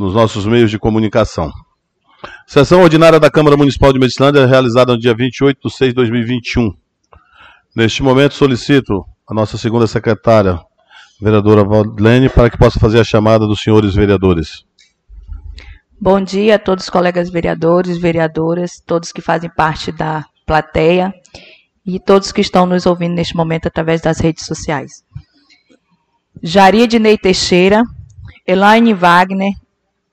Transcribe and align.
nos 0.00 0.14
nossos 0.14 0.46
meios 0.46 0.70
de 0.70 0.78
comunicação. 0.78 1.52
Sessão 2.46 2.80
ordinária 2.80 3.20
da 3.20 3.30
Câmara 3.30 3.54
Municipal 3.54 3.92
de 3.92 3.98
Medicilândia, 3.98 4.46
realizada 4.46 4.92
no 4.92 4.98
dia 4.98 5.14
28 5.14 5.68
de 5.68 5.74
6 5.74 5.90
de 5.90 5.94
2021. 5.94 6.74
Neste 7.76 8.02
momento, 8.02 8.32
solicito 8.32 9.04
a 9.28 9.34
nossa 9.34 9.58
segunda 9.58 9.86
secretária, 9.86 10.58
vereadora 11.20 11.62
Valdilene, 11.62 12.30
para 12.30 12.48
que 12.48 12.56
possa 12.56 12.80
fazer 12.80 12.98
a 12.98 13.04
chamada 13.04 13.46
dos 13.46 13.60
senhores 13.60 13.94
vereadores. 13.94 14.64
Bom 16.00 16.18
dia 16.22 16.54
a 16.54 16.58
todos 16.58 16.84
os 16.84 16.90
colegas 16.90 17.28
vereadores, 17.28 17.98
vereadoras, 17.98 18.82
todos 18.86 19.12
que 19.12 19.20
fazem 19.20 19.50
parte 19.54 19.92
da 19.92 20.24
plateia 20.46 21.12
e 21.84 22.00
todos 22.00 22.32
que 22.32 22.40
estão 22.40 22.64
nos 22.64 22.86
ouvindo 22.86 23.16
neste 23.16 23.36
momento 23.36 23.68
através 23.68 24.00
das 24.00 24.18
redes 24.18 24.46
sociais. 24.46 25.04
Jari 26.42 26.84
Ednei 26.84 27.18
Teixeira, 27.18 27.82
Elaine 28.46 28.94
Wagner, 28.94 29.52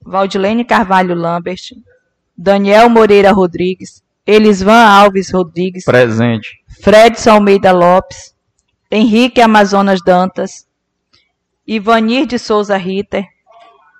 Valdilene 0.07 0.63
Carvalho 0.63 1.13
Lambert, 1.13 1.73
Daniel 2.37 2.89
Moreira 2.89 3.31
Rodrigues, 3.31 4.01
Elisvan 4.25 4.85
Alves 4.85 5.31
Rodrigues. 5.31 5.83
Presente. 5.83 6.59
Fredson 6.81 7.31
Almeida 7.31 7.73
Lopes, 7.73 8.33
Henrique 8.89 9.41
Amazonas 9.41 9.99
Dantas, 10.01 10.65
Ivanir 11.67 12.25
de 12.25 12.39
Souza 12.39 12.77
Ritter, 12.77 13.25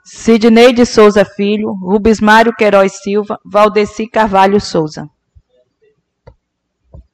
Sidney 0.05 0.71
de 0.71 0.85
Souza 0.85 1.25
Filho, 1.25 1.73
Rubens 1.73 2.21
Mário 2.21 2.53
Queiroz 2.55 2.93
Silva, 3.03 3.37
Valdeci 3.43 4.07
Carvalho 4.07 4.62
Souza. 4.62 5.09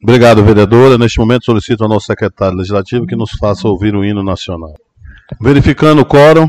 Obrigado, 0.01 0.43
vereadora. 0.43 0.97
Neste 0.97 1.17
momento 1.17 1.45
solicito 1.45 1.81
ao 1.83 1.89
nosso 1.89 2.05
secretário 2.05 2.57
legislativo 2.57 3.07
que 3.07 3.15
nos 3.15 3.31
faça 3.31 3.67
ouvir 3.67 3.95
o 3.95 4.03
hino 4.03 4.21
nacional. 4.21 4.73
Verificando 5.41 6.01
o 6.01 6.05
quórum, 6.05 6.47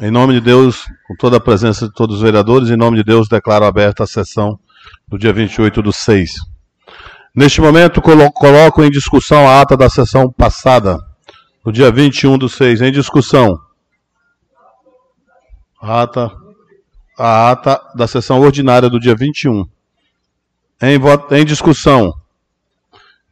em 0.00 0.10
nome 0.10 0.34
de 0.34 0.40
Deus, 0.40 0.84
com 1.06 1.16
toda 1.16 1.38
a 1.38 1.40
presença 1.40 1.86
de 1.88 1.94
todos 1.94 2.16
os 2.16 2.22
vereadores, 2.22 2.70
em 2.70 2.76
nome 2.76 2.98
de 2.98 3.04
Deus, 3.04 3.28
declaro 3.28 3.64
aberta 3.64 4.04
a 4.04 4.06
sessão 4.06 4.58
do 5.06 5.18
dia 5.18 5.32
28 5.32 5.82
do 5.82 5.92
6. 5.92 6.34
Neste 7.34 7.60
momento, 7.60 8.00
coloco 8.00 8.82
em 8.82 8.90
discussão 8.90 9.48
a 9.48 9.60
ata 9.60 9.76
da 9.76 9.88
sessão 9.88 10.30
passada, 10.30 10.98
do 11.64 11.72
dia 11.72 11.90
21 11.90 12.38
do 12.38 12.48
6. 12.48 12.80
Em 12.80 12.90
discussão. 12.90 13.60
A 15.80 16.02
ata, 16.02 16.32
a 17.16 17.50
ata 17.50 17.80
da 17.94 18.06
sessão 18.06 18.40
ordinária 18.40 18.88
do 18.88 18.98
dia 18.98 19.14
21. 19.14 19.68
Em, 20.80 20.98
em 21.36 21.44
discussão. 21.44 22.14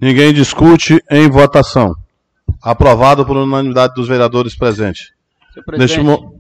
Ninguém 0.01 0.33
discute 0.33 1.03
em 1.11 1.29
votação. 1.31 1.95
Aprovado 2.63 3.25
por 3.25 3.37
unanimidade 3.37 3.95
dos 3.95 4.07
vereadores 4.07 4.55
presentes. 4.55 5.13
Neste 5.77 6.01
mo... 6.01 6.36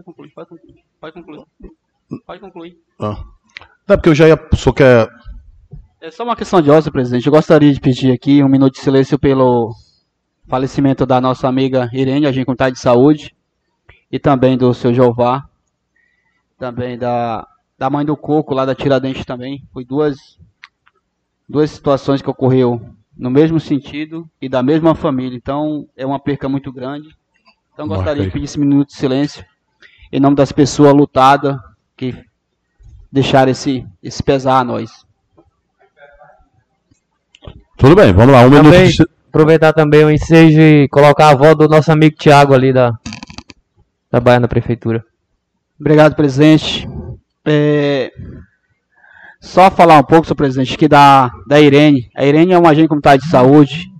Pode 0.00 0.04
concluir, 0.04 0.30
pode 0.34 0.48
concluir. 0.48 0.84
Pode 1.00 1.12
concluir. 1.14 1.46
Pode 2.26 2.40
concluir. 2.40 2.78
Ah. 2.98 3.22
Não, 3.86 3.96
porque 3.96 4.08
eu 4.08 4.14
já 4.14 4.28
ia. 4.28 4.36
Só 4.54 4.72
quer. 4.72 5.08
É 6.00 6.10
só 6.10 6.24
uma 6.24 6.36
questão 6.36 6.62
de 6.62 6.70
ordem, 6.70 6.90
presidente. 6.90 7.26
Eu 7.26 7.32
gostaria 7.32 7.72
de 7.72 7.80
pedir 7.80 8.10
aqui 8.10 8.42
um 8.42 8.48
minuto 8.48 8.74
de 8.74 8.80
silêncio 8.80 9.18
pelo 9.18 9.70
falecimento 10.48 11.04
da 11.04 11.20
nossa 11.20 11.46
amiga 11.46 11.90
Irene, 11.92 12.26
agente 12.26 12.46
comunitário 12.46 12.74
de 12.74 12.80
saúde, 12.80 13.36
e 14.10 14.18
também 14.18 14.56
do 14.56 14.72
seu 14.72 14.92
Jeová, 14.94 15.44
também 16.58 16.96
da, 16.98 17.46
da 17.78 17.90
mãe 17.90 18.04
do 18.04 18.16
Coco, 18.16 18.54
lá 18.54 18.64
da 18.64 18.74
Tiradentes 18.74 19.26
também. 19.26 19.62
Foi 19.72 19.84
duas, 19.84 20.16
duas 21.46 21.70
situações 21.70 22.22
que 22.22 22.30
ocorreu 22.30 22.80
no 23.16 23.30
mesmo 23.30 23.60
sentido 23.60 24.28
e 24.40 24.48
da 24.48 24.62
mesma 24.62 24.94
família. 24.94 25.36
Então, 25.36 25.86
é 25.94 26.06
uma 26.06 26.18
perca 26.18 26.48
muito 26.48 26.72
grande. 26.72 27.14
Então, 27.74 27.86
gostaria 27.86 28.24
de 28.24 28.30
pedir 28.30 28.46
esse 28.46 28.58
minuto 28.58 28.88
de 28.88 28.96
silêncio 28.96 29.44
em 30.12 30.20
nome 30.20 30.36
das 30.36 30.52
pessoas 30.52 30.92
lutadas 30.92 31.56
que 31.96 32.14
deixaram 33.10 33.50
esse, 33.50 33.86
esse 34.02 34.22
pesar 34.22 34.60
a 34.60 34.64
nós. 34.64 34.90
Tudo 37.76 37.94
bem, 37.96 38.12
vamos 38.12 38.34
lá. 38.34 38.42
Um 38.42 38.50
também, 38.50 38.72
minuto 38.72 39.04
de... 39.04 39.20
Aproveitar 39.28 39.72
também 39.72 40.04
o 40.04 40.10
ensejo 40.10 40.60
e 40.60 40.88
colocar 40.88 41.26
a 41.26 41.30
avó 41.30 41.54
do 41.54 41.68
nosso 41.68 41.92
amigo 41.92 42.16
Tiago 42.16 42.52
ali 42.52 42.72
da, 42.72 42.92
da 44.10 44.18
Baiana 44.18 44.48
Prefeitura. 44.48 45.04
Obrigado, 45.78 46.16
presidente. 46.16 46.86
É, 47.44 48.12
só 49.40 49.70
falar 49.70 49.98
um 49.98 50.02
pouco, 50.02 50.26
senhor 50.26 50.36
presidente, 50.36 50.76
que 50.76 50.88
da, 50.88 51.30
da 51.46 51.60
Irene. 51.60 52.10
A 52.14 52.24
Irene 52.24 52.52
é 52.52 52.58
uma 52.58 52.70
agente 52.70 52.88
comunitária 52.88 53.20
de 53.20 53.28
saúde, 53.28 53.90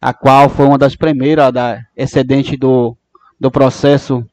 a 0.00 0.14
qual 0.14 0.48
foi 0.48 0.66
uma 0.66 0.78
das 0.78 0.94
primeiras 0.94 1.52
da 1.52 1.80
excedente 1.96 2.56
do, 2.56 2.96
do 3.38 3.50
processo 3.50 4.24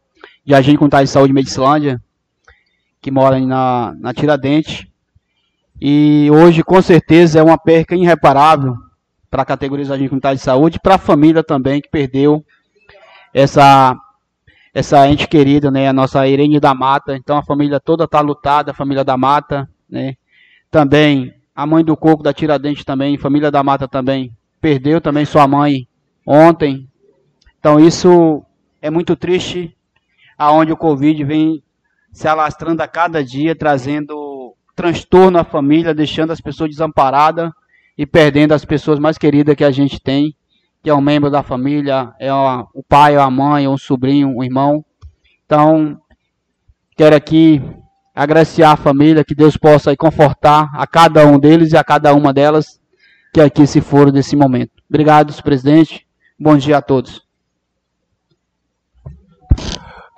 de 0.48 0.56
agente 0.56 0.78
comunitário 0.78 1.06
de 1.06 1.12
saúde 1.12 1.28
de 1.28 1.34
Medicilândia, 1.34 2.02
que 3.02 3.12
mora 3.12 3.38
na, 3.38 3.94
na 4.00 4.14
Tiradentes. 4.14 4.88
E 5.80 6.30
hoje, 6.32 6.64
com 6.64 6.82
certeza, 6.82 7.40
é 7.40 7.44
uma 7.44 7.58
perca 7.58 7.98
irreparável 7.98 8.74
para 9.30 9.42
a 9.42 9.46
categoria 9.46 9.84
de 9.84 9.92
agente 9.92 10.08
comunitário 10.08 10.38
de 10.38 10.44
saúde, 10.46 10.80
para 10.80 10.96
a 10.96 10.98
família 10.98 11.44
também, 11.44 11.82
que 11.82 11.90
perdeu 11.90 12.46
essa, 13.34 13.94
essa 14.74 15.06
ente 15.10 15.28
querida, 15.28 15.70
né, 15.70 15.90
a 15.90 15.92
nossa 15.92 16.26
Irene 16.26 16.62
da 16.62 16.74
Mata. 16.74 17.18
Então, 17.18 17.38
a 17.38 17.44
família 17.44 17.78
toda 17.78 18.06
está 18.06 18.22
lutada, 18.22 18.72
a 18.72 18.74
família 18.74 19.04
da 19.04 19.18
Mata, 19.18 19.70
né. 19.90 20.16
Também, 20.72 21.34
a 21.54 21.66
mãe 21.66 21.84
do 21.84 21.98
Coco 21.98 22.24
da 22.24 22.32
Tiradentes 22.32 22.86
também, 22.86 23.18
família 23.18 23.52
da 23.52 23.62
Mata 23.62 23.86
também, 23.86 24.32
perdeu 24.62 25.02
também 25.02 25.26
sua 25.26 25.46
mãe 25.46 25.86
ontem. 26.26 26.88
Então, 27.60 27.78
isso 27.78 28.42
é 28.82 28.90
muito 28.90 29.14
triste 29.14 29.77
aonde 30.38 30.72
o 30.72 30.78
Covid 30.78 31.24
vem 31.24 31.64
se 32.12 32.28
alastrando 32.28 32.82
a 32.82 32.88
cada 32.88 33.24
dia, 33.24 33.56
trazendo 33.56 34.56
transtorno 34.76 35.40
à 35.40 35.44
família, 35.44 35.94
deixando 35.94 36.32
as 36.32 36.40
pessoas 36.40 36.70
desamparadas 36.70 37.52
e 37.98 38.06
perdendo 38.06 38.54
as 38.54 38.64
pessoas 38.64 39.00
mais 39.00 39.18
queridas 39.18 39.56
que 39.56 39.64
a 39.64 39.72
gente 39.72 40.00
tem, 40.00 40.36
que 40.84 40.90
é 40.90 40.94
um 40.94 41.02
membro 41.02 41.32
da 41.32 41.42
família, 41.42 42.14
é 42.20 42.32
o 42.34 42.84
pai, 42.88 43.16
a 43.16 43.30
mãe, 43.30 43.66
é 43.66 43.70
um 43.70 43.78
sobrinho, 43.78 44.30
um 44.30 44.44
irmão. 44.44 44.86
Então, 45.46 46.00
quero 46.96 47.16
aqui 47.16 47.62
agraciar 48.14 48.74
a 48.74 48.78
família, 48.78 49.24
que 49.24 49.36
Deus 49.36 49.58
possa 49.58 49.96
confortar 49.96 50.70
a 50.74 50.88
cada 50.88 51.26
um 51.26 51.40
deles 51.40 51.72
e 51.72 51.78
a 51.78 51.84
cada 51.84 52.14
uma 52.14 52.34
delas 52.34 52.80
que 53.34 53.42
aqui 53.42 53.68
se 53.68 53.82
foram 53.82 54.12
desse 54.12 54.36
momento. 54.36 54.72
Obrigado, 54.90 55.34
presidente. 55.44 56.08
Bom 56.40 56.58
dia 56.58 56.78
a 56.78 56.82
todos. 56.82 57.27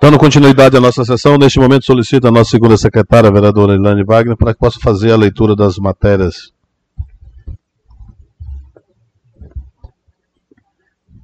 Dando 0.02 0.18
continuidade 0.18 0.74
à 0.74 0.80
nossa 0.80 1.04
sessão, 1.04 1.36
neste 1.36 1.60
momento 1.60 1.84
solicito 1.84 2.26
a 2.26 2.30
nossa 2.30 2.52
segunda 2.52 2.74
secretária, 2.74 3.28
a 3.28 3.32
vereadora 3.32 3.74
Ilane 3.74 4.02
Wagner, 4.02 4.34
para 4.34 4.54
que 4.54 4.58
possa 4.58 4.80
fazer 4.80 5.12
a 5.12 5.16
leitura 5.16 5.54
das 5.54 5.76
matérias. 5.76 6.54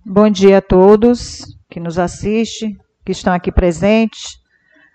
Bom 0.05 0.29
dia 0.29 0.59
a 0.59 0.61
todos 0.61 1.57
que 1.71 1.81
nos 1.81 1.99
assistem, 1.99 2.77
que 3.03 3.13
estão 3.13 3.33
aqui 3.33 3.51
presentes, 3.51 4.39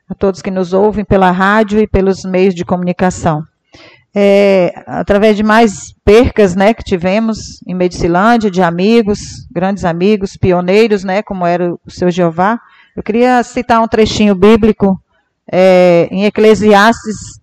a 0.07 0.13
todos 0.13 0.43
que 0.43 0.51
nos 0.51 0.73
ouvem 0.73 1.03
pela 1.03 1.31
rádio 1.31 1.79
e 1.79 1.87
pelos 1.87 2.23
meios 2.23 2.53
de 2.53 2.63
comunicação. 2.63 3.43
É, 4.13 4.73
através 4.85 5.35
de 5.35 5.41
mais 5.41 5.91
percas 6.05 6.55
né, 6.55 6.71
que 6.75 6.83
tivemos 6.83 7.59
em 7.67 7.73
Medicilândia, 7.73 8.51
de 8.51 8.61
amigos, 8.61 9.47
grandes 9.51 9.85
amigos, 9.85 10.37
pioneiros, 10.37 11.03
né, 11.03 11.23
como 11.23 11.47
era 11.47 11.73
o 11.73 11.89
seu 11.89 12.11
Jeová, 12.11 12.59
eu 12.95 13.01
queria 13.01 13.41
citar 13.43 13.81
um 13.81 13.87
trechinho 13.87 14.35
bíblico 14.35 14.99
é, 15.51 16.07
em 16.11 16.25
Eclesiastes, 16.25 17.39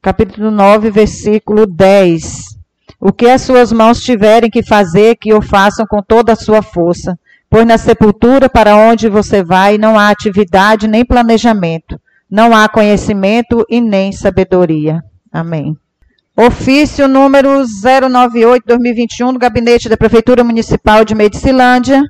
capítulo 0.00 0.50
9, 0.50 0.90
versículo 0.90 1.66
10. 1.66 2.54
O 3.00 3.12
que 3.12 3.26
as 3.26 3.42
suas 3.42 3.72
mãos 3.72 4.02
tiverem 4.02 4.50
que 4.50 4.62
fazer, 4.62 5.16
que 5.16 5.34
o 5.34 5.42
façam 5.42 5.84
com 5.86 6.00
toda 6.00 6.32
a 6.32 6.36
sua 6.36 6.62
força. 6.62 7.18
Pois 7.50 7.66
na 7.66 7.76
sepultura 7.76 8.48
para 8.48 8.76
onde 8.76 9.08
você 9.08 9.42
vai 9.42 9.78
não 9.78 9.98
há 9.98 10.10
atividade 10.10 10.88
nem 10.88 11.04
planejamento, 11.04 12.00
não 12.30 12.54
há 12.54 12.68
conhecimento 12.68 13.64
e 13.68 13.80
nem 13.80 14.10
sabedoria. 14.10 15.02
Amém. 15.32 15.76
Ofício 16.36 17.06
número 17.06 17.48
098-2021 17.62 19.32
do 19.32 19.38
Gabinete 19.38 19.88
da 19.88 19.96
Prefeitura 19.96 20.42
Municipal 20.42 21.04
de 21.04 21.14
Medicilândia, 21.14 22.02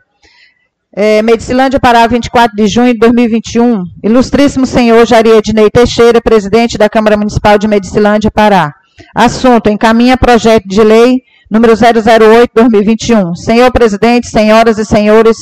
é, 0.96 1.22
Medicilândia, 1.22 1.80
Pará, 1.80 2.06
24 2.06 2.54
de 2.54 2.68
junho 2.68 2.92
de 2.92 2.98
2021. 3.00 3.82
Ilustríssimo 4.02 4.64
senhor 4.64 5.04
Jari 5.04 5.30
Ednei 5.30 5.68
Teixeira, 5.68 6.20
presidente 6.20 6.78
da 6.78 6.88
Câmara 6.88 7.16
Municipal 7.16 7.58
de 7.58 7.66
Medicilândia, 7.66 8.30
Pará. 8.30 8.72
Assunto: 9.12 9.68
encaminha 9.68 10.16
projeto 10.16 10.68
de 10.68 10.82
lei 10.82 11.22
número 11.50 11.72
008-2021. 11.72 13.34
Senhor 13.34 13.72
presidente, 13.72 14.28
senhoras 14.28 14.78
e 14.78 14.84
senhores 14.84 15.38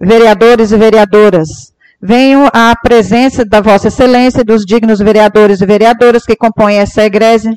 vereadores 0.00 0.72
e 0.72 0.76
vereadoras, 0.76 1.72
venho 2.02 2.48
à 2.52 2.74
presença 2.74 3.44
da 3.44 3.60
Vossa 3.60 3.88
Excelência 3.88 4.40
e 4.40 4.44
dos 4.44 4.64
dignos 4.64 4.98
vereadores 4.98 5.60
e 5.60 5.66
vereadoras 5.66 6.24
que 6.24 6.34
compõem 6.34 6.78
essa 6.78 7.04
egrese 7.04 7.54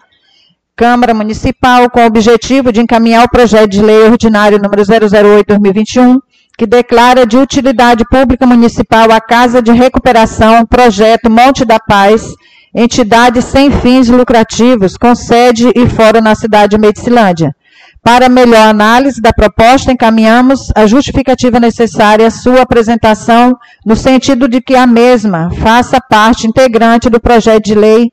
Câmara 0.76 1.14
Municipal 1.14 1.90
com 1.90 2.02
o 2.02 2.06
objetivo 2.06 2.72
de 2.72 2.82
encaminhar 2.82 3.26
o 3.26 3.30
projeto 3.30 3.70
de 3.70 3.82
lei 3.82 4.04
ordinário 4.04 4.60
número 4.60 4.82
008-2021 4.84 6.20
que 6.62 6.68
declara 6.68 7.26
de 7.26 7.40
utilidade 7.40 8.06
pública 8.06 8.46
municipal 8.46 9.12
a 9.12 9.20
Casa 9.20 9.64
de 9.64 9.72
Recuperação 9.72 10.64
Projeto 10.64 11.28
Monte 11.28 11.66
da 11.66 11.80
Paz, 11.80 12.36
entidade 12.72 13.42
sem 13.42 13.72
fins 13.72 14.10
lucrativos, 14.10 14.96
com 14.96 15.16
sede 15.16 15.72
e 15.76 15.90
fora 15.90 16.22
na 16.22 16.36
cidade 16.36 16.76
de 16.76 16.78
Medicilândia. 16.78 17.56
Para 18.04 18.30
melhor 18.30 18.68
análise 18.68 19.20
da 19.20 19.34
proposta, 19.34 19.92
encaminhamos 19.92 20.72
a 20.76 20.86
justificativa 20.86 21.60
necessária 21.60 22.28
à 22.28 22.30
sua 22.30 22.62
apresentação, 22.62 23.58
no 23.84 23.96
sentido 23.96 24.48
de 24.48 24.62
que 24.62 24.76
a 24.76 24.86
mesma 24.86 25.50
faça 25.64 26.00
parte 26.00 26.46
integrante 26.46 27.10
do 27.10 27.20
projeto 27.20 27.64
de 27.64 27.74
lei 27.74 28.12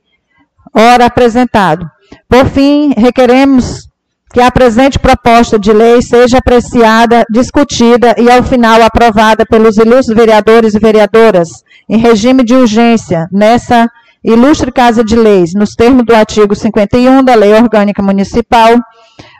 ora 0.73 1.05
apresentado. 1.05 1.87
Por 2.27 2.47
fim, 2.47 2.95
requeremos 2.97 3.88
que 4.33 4.41
a 4.41 4.51
presente 4.51 4.99
proposta 4.99 5.57
de 5.57 5.73
lei 5.73 6.01
seja 6.01 6.37
apreciada, 6.37 7.25
discutida 7.29 8.15
e, 8.17 8.29
ao 8.29 8.43
final, 8.43 8.81
aprovada 8.81 9.45
pelos 9.45 9.77
ilustres 9.77 10.15
vereadores 10.15 10.75
e 10.75 10.79
vereadoras, 10.79 11.63
em 11.87 11.97
regime 11.97 12.43
de 12.43 12.53
urgência, 12.55 13.27
nessa 13.31 13.89
ilustre 14.23 14.71
Casa 14.71 15.03
de 15.03 15.15
Leis, 15.15 15.53
nos 15.55 15.73
termos 15.75 16.05
do 16.05 16.13
artigo 16.13 16.55
51 16.55 17.23
da 17.23 17.33
Lei 17.33 17.53
Orgânica 17.53 18.03
Municipal, 18.03 18.77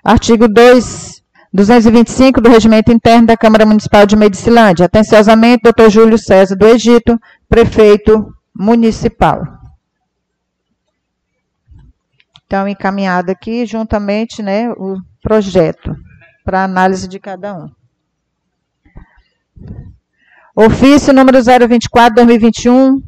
artigo 0.03 0.47
2, 0.47 1.21
225 1.53 2.41
do 2.41 2.49
Regimento 2.49 2.91
Interno 2.91 3.27
da 3.27 3.37
Câmara 3.37 3.65
Municipal 3.65 4.05
de 4.05 4.15
Medicilândia. 4.15 4.85
Atenciosamente, 4.85 5.61
doutor 5.63 5.89
Júlio 5.89 6.17
César 6.17 6.55
do 6.55 6.65
Egito, 6.65 7.19
prefeito 7.47 8.33
municipal. 8.55 9.58
Então, 12.49 12.67
encaminhado 12.67 13.31
aqui, 13.31 13.63
juntamente, 13.63 14.41
né, 14.41 14.71
o 14.71 14.97
projeto, 15.21 15.95
para 16.43 16.63
análise 16.63 17.07
de 17.07 17.19
cada 17.19 17.53
um. 17.53 17.69
Ofício 20.55 21.13
número 21.13 21.37
024-2021, 21.37 23.03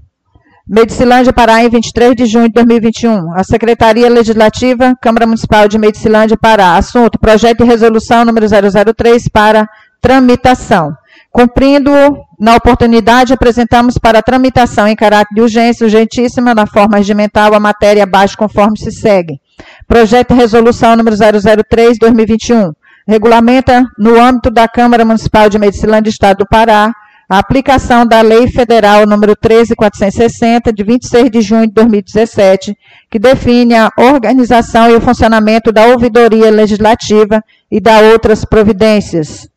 Medicilândia, 0.68 1.34
Pará, 1.34 1.64
em 1.64 1.70
23 1.70 2.16
de 2.16 2.28
junho 2.28 2.50
de 2.50 2.54
2021. 2.54 3.34
A 3.34 3.44
Secretaria 3.44 4.08
Legislativa, 4.12 4.94
Câmara 5.02 5.26
Municipal 5.26 5.68
de 5.68 5.80
Medicilândia, 5.80 6.38
Pará. 6.40 6.78
Assunto: 6.78 7.18
Projeto 7.18 7.64
de 7.64 7.64
Resolução 7.64 8.24
número 8.24 8.46
003 8.48 9.28
para 9.28 9.68
tramitação. 10.00 10.96
Cumprindo 11.32 11.92
na 12.38 12.56
oportunidade, 12.56 13.32
apresentamos 13.32 13.98
para 13.98 14.22
tramitação 14.22 14.86
em 14.86 14.96
caráter 14.96 15.34
de 15.34 15.42
urgência 15.42 15.86
urgentíssima, 15.86 16.54
na 16.54 16.68
forma 16.68 16.98
regimental, 16.98 17.54
a 17.54 17.60
matéria 17.60 18.04
abaixo 18.04 18.38
conforme 18.38 18.78
se 18.78 18.92
segue. 18.92 19.40
Projeto 19.88 20.34
de 20.34 20.42
Resolução 20.42 20.96
número 20.96 21.16
003-2021. 21.16 22.74
Regulamenta, 23.08 23.84
no 23.98 24.20
âmbito 24.20 24.52
da 24.52 24.68
Câmara 24.68 25.06
Municipal 25.06 25.50
de 25.50 25.58
Medicilândia, 25.58 26.10
Estado 26.10 26.40
do 26.40 26.48
Pará, 26.48 26.94
a 27.30 27.38
aplicação 27.38 28.06
da 28.06 28.22
Lei 28.22 28.50
Federal 28.50 29.08
número 29.08 29.34
13460, 29.34 30.74
de 30.74 30.84
26 30.84 31.32
de 31.32 31.42
junho 31.42 31.66
de 31.66 31.74
2017, 31.74 32.78
que 33.10 33.18
define 33.18 33.74
a 33.74 33.90
organização 33.98 34.90
e 34.90 34.96
o 34.96 35.02
funcionamento 35.02 35.72
da 35.72 35.86
ouvidoria 35.88 36.52
legislativa 36.52 37.42
e 37.72 37.80
da 37.80 38.02
outras 38.02 38.44
providências. 38.44 39.51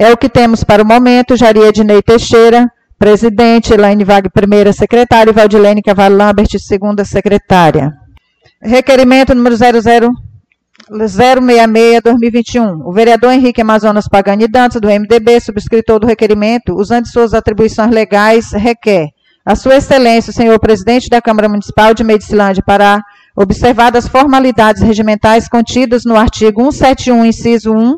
É 0.00 0.12
o 0.12 0.16
que 0.16 0.28
temos 0.28 0.62
para 0.62 0.80
o 0.80 0.86
momento. 0.86 1.36
Jaria 1.36 1.66
Ednei 1.66 2.00
Teixeira, 2.00 2.70
presidente, 2.96 3.74
Elaine 3.74 4.04
Vague, 4.04 4.30
primeira 4.30 4.72
secretária, 4.72 5.32
e 5.32 5.34
Valdilene 5.34 5.82
Cavallo 5.82 6.16
Lambert, 6.16 6.56
segunda 6.60 7.04
secretária. 7.04 7.92
Requerimento 8.62 9.34
número 9.34 9.56
00 9.56 10.08
066-2021. 10.88 12.80
O 12.84 12.92
vereador 12.92 13.32
Henrique 13.32 13.60
Amazonas 13.60 14.06
Pagani 14.08 14.46
Dantas, 14.46 14.80
do 14.80 14.86
MDB, 14.88 15.40
subscritor 15.40 15.98
do 15.98 16.06
requerimento, 16.06 16.76
usando 16.76 17.06
suas 17.06 17.34
atribuições 17.34 17.90
legais, 17.90 18.52
requer 18.52 19.08
a 19.44 19.56
Sua 19.56 19.74
Excelência, 19.78 20.30
o 20.30 20.34
senhor 20.34 20.60
presidente 20.60 21.10
da 21.10 21.20
Câmara 21.20 21.48
Municipal 21.48 21.92
de 21.92 22.04
Medicilândia, 22.04 22.62
Pará, 22.64 23.02
observadas 23.36 24.04
as 24.04 24.10
formalidades 24.10 24.80
regimentais 24.80 25.48
contidas 25.48 26.04
no 26.04 26.16
artigo 26.16 26.62
171, 26.70 27.26
inciso 27.26 27.72
1, 27.72 27.96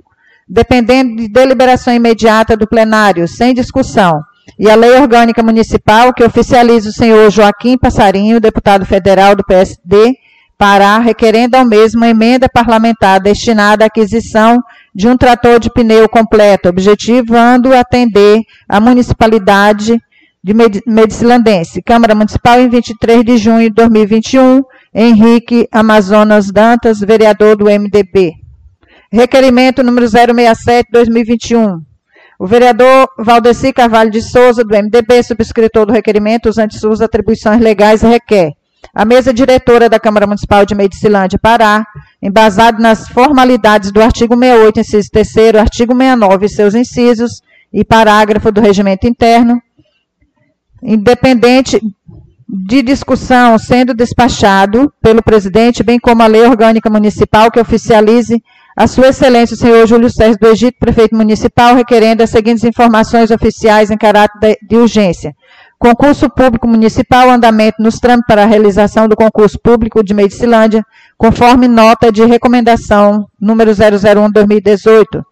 dependendo 0.50 1.14
de 1.14 1.29
deliberação 1.29 1.94
imediata 1.94 2.56
do 2.56 2.67
plenário, 2.67 3.29
sem 3.29 3.55
discussão, 3.55 4.20
e 4.58 4.69
a 4.69 4.75
Lei 4.75 4.99
Orgânica 4.99 5.43
Municipal, 5.44 6.12
que 6.12 6.25
oficializa 6.25 6.91
o 6.91 6.93
senhor 6.93 7.31
Joaquim 7.31 7.79
Passarinho, 7.79 8.41
deputado 8.41 8.85
federal 8.85 9.37
do 9.37 9.44
PSD, 9.44 10.17
Pará, 10.58 10.99
requerendo 10.99 11.56
ao 11.56 11.64
mesmo 11.64 12.05
emenda 12.05 12.47
parlamentar 12.47 13.19
destinada 13.19 13.85
à 13.85 13.87
aquisição 13.87 14.58
de 14.94 15.08
um 15.08 15.17
trator 15.17 15.58
de 15.58 15.73
pneu 15.73 16.06
completo, 16.06 16.69
objetivando 16.69 17.73
atender 17.73 18.43
a 18.69 18.79
municipalidade 18.79 19.99
de 20.44 20.55
Medicilandense. 20.87 21.81
Câmara 21.81 22.14
Municipal, 22.14 22.61
em 22.61 22.69
23 22.69 23.25
de 23.25 23.38
junho 23.38 23.70
de 23.70 23.75
2021, 23.75 24.62
Henrique 24.94 25.67
Amazonas 25.73 26.50
Dantas, 26.50 27.00
vereador 27.00 27.56
do 27.56 27.64
MDB. 27.64 28.40
Requerimento 29.12 29.83
número 29.83 30.07
067-2021. 30.07 31.81
O 32.39 32.47
vereador 32.47 33.09
Valdeci 33.19 33.73
Carvalho 33.73 34.09
de 34.09 34.23
Souza, 34.23 34.62
do 34.62 34.75
MDB, 34.75 35.23
subscritor 35.25 35.85
do 35.85 35.93
requerimento, 35.93 36.49
usando 36.49 36.73
suas 36.73 37.01
atribuições 37.01 37.61
legais, 37.61 38.03
requer 38.03 38.53
a 38.95 39.05
mesa 39.05 39.35
diretora 39.35 39.89
da 39.89 39.99
Câmara 39.99 40.29
Municipal 40.29 40.65
de 40.65 40.77
Medicilândia, 40.77 41.39
Pará, 41.43 41.85
embasado 42.23 42.81
nas 42.81 43.09
formalidades 43.09 43.91
do 43.91 44.01
artigo 44.01 44.35
68, 44.35 44.81
inciso 44.81 45.09
3 45.12 45.55
artigo 45.57 45.93
69 45.93 46.47
e 46.47 46.49
seus 46.49 46.75
incisos 46.75 47.43
e 47.73 47.85
parágrafo 47.85 48.51
do 48.53 48.61
regimento 48.61 49.09
interno, 49.09 49.61
independente 50.83 51.81
de 52.49 52.83
discussão 52.83 53.59
sendo 53.59 53.93
despachado 53.93 54.93
pelo 55.01 55.23
presidente, 55.23 55.83
bem 55.83 55.99
como 55.99 56.23
a 56.23 56.27
lei 56.27 56.43
orgânica 56.43 56.89
municipal 56.89 57.51
que 57.51 57.61
oficialize 57.61 58.43
a 58.77 58.87
Sua 58.87 59.09
Excelência, 59.09 59.55
o 59.55 59.59
senhor 59.59 59.87
Júlio 59.87 60.11
Sérgio 60.11 60.39
do 60.39 60.49
Egito, 60.49 60.79
prefeito 60.79 61.15
municipal, 61.15 61.75
requerendo 61.75 62.23
as 62.23 62.31
seguintes 62.31 62.65
informações 62.65 63.31
oficiais 63.31 63.91
em 63.91 63.97
caráter 63.97 64.59
de 64.63 64.77
urgência. 64.77 65.35
Concurso 65.79 66.29
público 66.29 66.69
municipal, 66.69 67.31
andamento 67.31 67.83
nos 67.83 67.99
trâmites 67.99 68.27
para 68.27 68.43
a 68.43 68.47
realização 68.47 69.09
do 69.09 69.17
concurso 69.17 69.59
público 69.59 70.05
de 70.05 70.13
Medicilândia, 70.13 70.85
conforme 71.17 71.67
nota 71.67 72.13
de 72.13 72.25
recomendação 72.25 73.27
número 73.41 73.71
001-2018, 73.71 75.23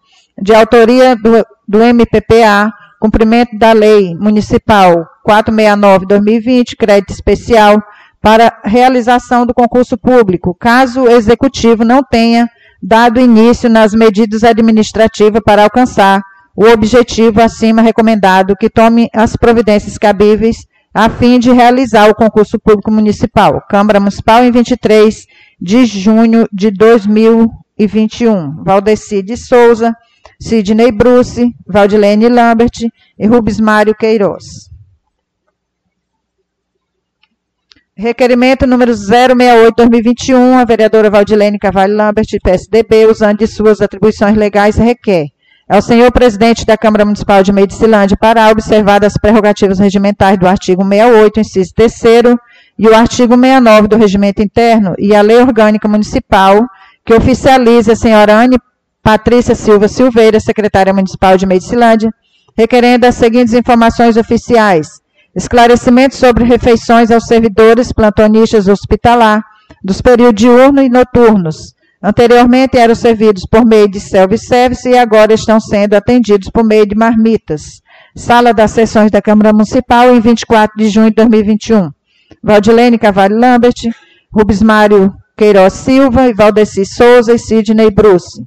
de 0.41 0.53
autoria 0.53 1.15
do, 1.15 1.45
do 1.67 1.83
MPPA, 1.83 2.73
cumprimento 2.99 3.57
da 3.57 3.73
Lei 3.73 4.15
Municipal 4.15 5.07
469-2020, 5.27 6.75
crédito 6.77 7.11
especial, 7.11 7.81
para 8.21 8.59
realização 8.65 9.45
do 9.45 9.53
concurso 9.53 9.97
público, 9.97 10.55
caso 10.59 11.03
o 11.03 11.09
executivo 11.09 11.85
não 11.85 12.03
tenha 12.03 12.49
dado 12.81 13.19
início 13.19 13.69
nas 13.69 13.93
medidas 13.93 14.43
administrativas 14.43 15.41
para 15.45 15.63
alcançar 15.63 16.21
o 16.55 16.65
objetivo 16.65 17.41
acima 17.41 17.81
recomendado, 17.81 18.55
que 18.55 18.69
tome 18.69 19.09
as 19.13 19.35
providências 19.35 19.97
cabíveis 19.97 20.67
a 20.93 21.09
fim 21.09 21.39
de 21.39 21.51
realizar 21.51 22.09
o 22.09 22.15
concurso 22.15 22.59
público 22.59 22.91
municipal. 22.91 23.61
Câmara 23.69 23.99
Municipal 23.99 24.43
em 24.43 24.51
23 24.51 25.25
de 25.61 25.85
junho 25.85 26.47
de 26.51 26.71
2021. 26.71 28.63
Valdeci 28.63 29.21
de 29.21 29.37
Souza, 29.37 29.93
Sidney 30.39 30.91
Bruce, 30.91 31.53
Valdilene 31.67 32.27
Lambert 32.27 32.89
e 33.17 33.27
Rubens 33.27 33.59
Mário 33.59 33.95
Queiroz. 33.95 34.69
Requerimento 37.99 38.65
número 38.65 38.93
068-2021, 38.93 40.53
a 40.53 40.63
vereadora 40.63 41.09
Valdilene 41.09 41.59
Carvalho 41.59 41.97
Lambert, 41.97 42.27
PSDB, 42.41 43.07
usando 43.07 43.39
de 43.39 43.45
suas 43.45 43.81
atribuições 43.81 44.37
legais, 44.37 44.77
requer 44.77 45.25
ao 45.67 45.81
senhor 45.81 46.09
presidente 46.09 46.65
da 46.65 46.77
Câmara 46.77 47.03
Municipal 47.03 47.43
de 47.43 47.51
Medicilândia 47.51 48.15
para 48.15 48.49
observar 48.49 49.03
as 49.03 49.17
prerrogativas 49.17 49.79
regimentais 49.79 50.39
do 50.39 50.47
artigo 50.47 50.81
68, 50.81 51.41
inciso 51.41 51.73
3 51.75 51.93
e 52.77 52.87
o 52.87 52.95
artigo 52.95 53.35
69 53.35 53.89
do 53.89 53.97
Regimento 53.97 54.41
Interno 54.41 54.95
e 54.97 55.13
a 55.13 55.21
Lei 55.21 55.41
Orgânica 55.41 55.89
Municipal, 55.89 56.65
que 57.05 57.13
oficializa 57.13 57.91
a 57.91 57.97
senhora 57.97 58.33
Anne 58.33 58.57
Patrícia 59.03 59.55
Silva 59.55 59.89
Silveira, 59.89 60.39
secretária 60.39 60.93
municipal 60.93 61.35
de 61.35 61.45
Medicilândia, 61.45 62.13
requerendo 62.57 63.05
as 63.05 63.15
seguintes 63.15 63.53
informações 63.53 64.15
oficiais 64.15 65.01
Esclarecimento 65.39 66.17
sobre 66.17 66.43
refeições 66.43 67.09
aos 67.09 67.25
servidores 67.25 67.93
plantonistas 67.93 68.67
hospitalar 68.67 69.41
dos 69.81 70.01
períodos 70.01 70.41
diurno 70.41 70.81
e 70.81 70.89
noturnos. 70.89 71.73
Anteriormente 72.03 72.77
eram 72.77 72.93
servidos 72.93 73.45
por 73.49 73.65
meio 73.65 73.89
de 73.89 74.01
self-service 74.01 74.89
e 74.89 74.97
agora 74.97 75.33
estão 75.33 75.57
sendo 75.57 75.93
atendidos 75.93 76.49
por 76.49 76.65
meio 76.65 76.85
de 76.85 76.93
marmitas. 76.93 77.81
Sala 78.13 78.53
das 78.53 78.71
sessões 78.71 79.11
da 79.11 79.21
Câmara 79.21 79.53
Municipal 79.53 80.13
em 80.13 80.19
24 80.19 80.77
de 80.77 80.89
junho 80.89 81.09
de 81.09 81.15
2021. 81.15 81.89
Valdilene 82.43 82.99
Cavalho 82.99 83.39
Lambert, 83.39 83.89
Rubens 84.33 84.61
Mário 84.61 85.13
Queiroz 85.37 85.71
Silva, 85.71 86.33
Valdeci 86.35 86.85
Souza 86.85 87.33
e 87.33 87.39
Sidney 87.39 87.89
Bruce. 87.89 88.45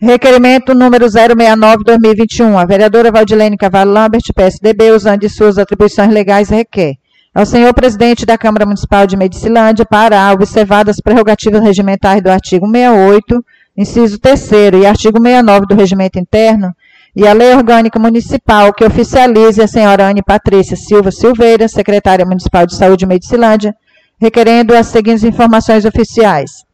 Requerimento 0.00 0.74
número 0.74 1.06
069-2021. 1.06 2.60
A 2.60 2.66
vereadora 2.66 3.10
Valdilene 3.10 3.56
Cavallo 3.56 3.92
Lambert, 3.92 4.24
PSDB, 4.34 4.90
usando 4.90 5.20
de 5.20 5.28
suas 5.30 5.56
atribuições 5.56 6.12
legais, 6.12 6.50
requer 6.50 6.96
ao 7.34 7.44
senhor 7.44 7.74
presidente 7.74 8.24
da 8.24 8.38
Câmara 8.38 8.64
Municipal 8.64 9.06
de 9.06 9.16
Medicilândia 9.16 9.84
para 9.84 10.32
observar 10.32 10.88
as 10.88 11.00
prerrogativas 11.00 11.62
regimentais 11.62 12.22
do 12.22 12.30
artigo 12.30 12.66
68, 12.66 13.44
inciso 13.76 14.18
3 14.18 14.50
e 14.82 14.86
artigo 14.86 15.18
69 15.18 15.66
do 15.66 15.74
Regimento 15.74 16.18
Interno, 16.18 16.74
e 17.14 17.26
a 17.26 17.32
Lei 17.32 17.54
Orgânica 17.54 17.98
Municipal 17.98 18.72
que 18.74 18.84
oficialize 18.84 19.62
a 19.62 19.66
senhora 19.66 20.08
Anne 20.08 20.22
Patrícia 20.22 20.76
Silva 20.76 21.10
Silveira, 21.10 21.68
secretária 21.68 22.24
municipal 22.24 22.66
de 22.66 22.74
saúde 22.74 22.98
de 22.98 23.06
Medicilândia, 23.06 23.74
requerendo 24.18 24.74
as 24.74 24.88
seguintes 24.88 25.24
informações 25.24 25.86
oficiais. 25.86 26.65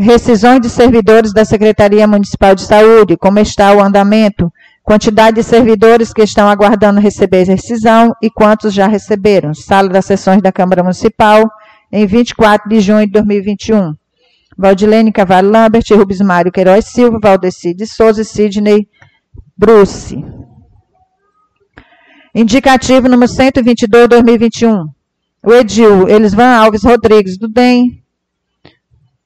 Rescisões 0.00 0.60
de 0.60 0.70
servidores 0.70 1.32
da 1.32 1.44
Secretaria 1.44 2.06
Municipal 2.06 2.54
de 2.54 2.62
Saúde, 2.62 3.16
como 3.16 3.40
está 3.40 3.74
o 3.74 3.82
andamento, 3.82 4.52
quantidade 4.84 5.36
de 5.36 5.42
servidores 5.42 6.12
que 6.12 6.22
estão 6.22 6.48
aguardando 6.48 7.00
receber 7.00 7.42
rescisão 7.42 8.14
e 8.22 8.30
quantos 8.30 8.72
já 8.72 8.86
receberam. 8.86 9.52
Sala 9.52 9.88
das 9.88 10.04
sessões 10.04 10.40
da 10.40 10.52
Câmara 10.52 10.84
Municipal, 10.84 11.50
em 11.90 12.06
24 12.06 12.68
de 12.68 12.80
junho 12.80 13.06
de 13.06 13.12
2021. 13.12 13.92
Valdilene 14.56 15.12
Cavalho 15.12 15.50
Lambert, 15.50 15.84
Rubens 15.90 16.20
Mário 16.20 16.52
Queiroz 16.52 16.84
Silva, 16.84 17.18
Valdeci 17.20 17.74
de 17.74 17.84
Souza 17.84 18.22
e 18.22 18.24
Sidney 18.24 18.88
Bruce. 19.56 20.24
Indicativo 22.32 23.08
número 23.08 23.30
122, 23.30 24.08
2021. 24.08 24.84
O 25.44 25.52
Edil 25.52 26.08
Elisvan 26.08 26.56
Alves 26.56 26.84
Rodrigues, 26.84 27.36
do 27.36 27.48
DEM, 27.48 28.00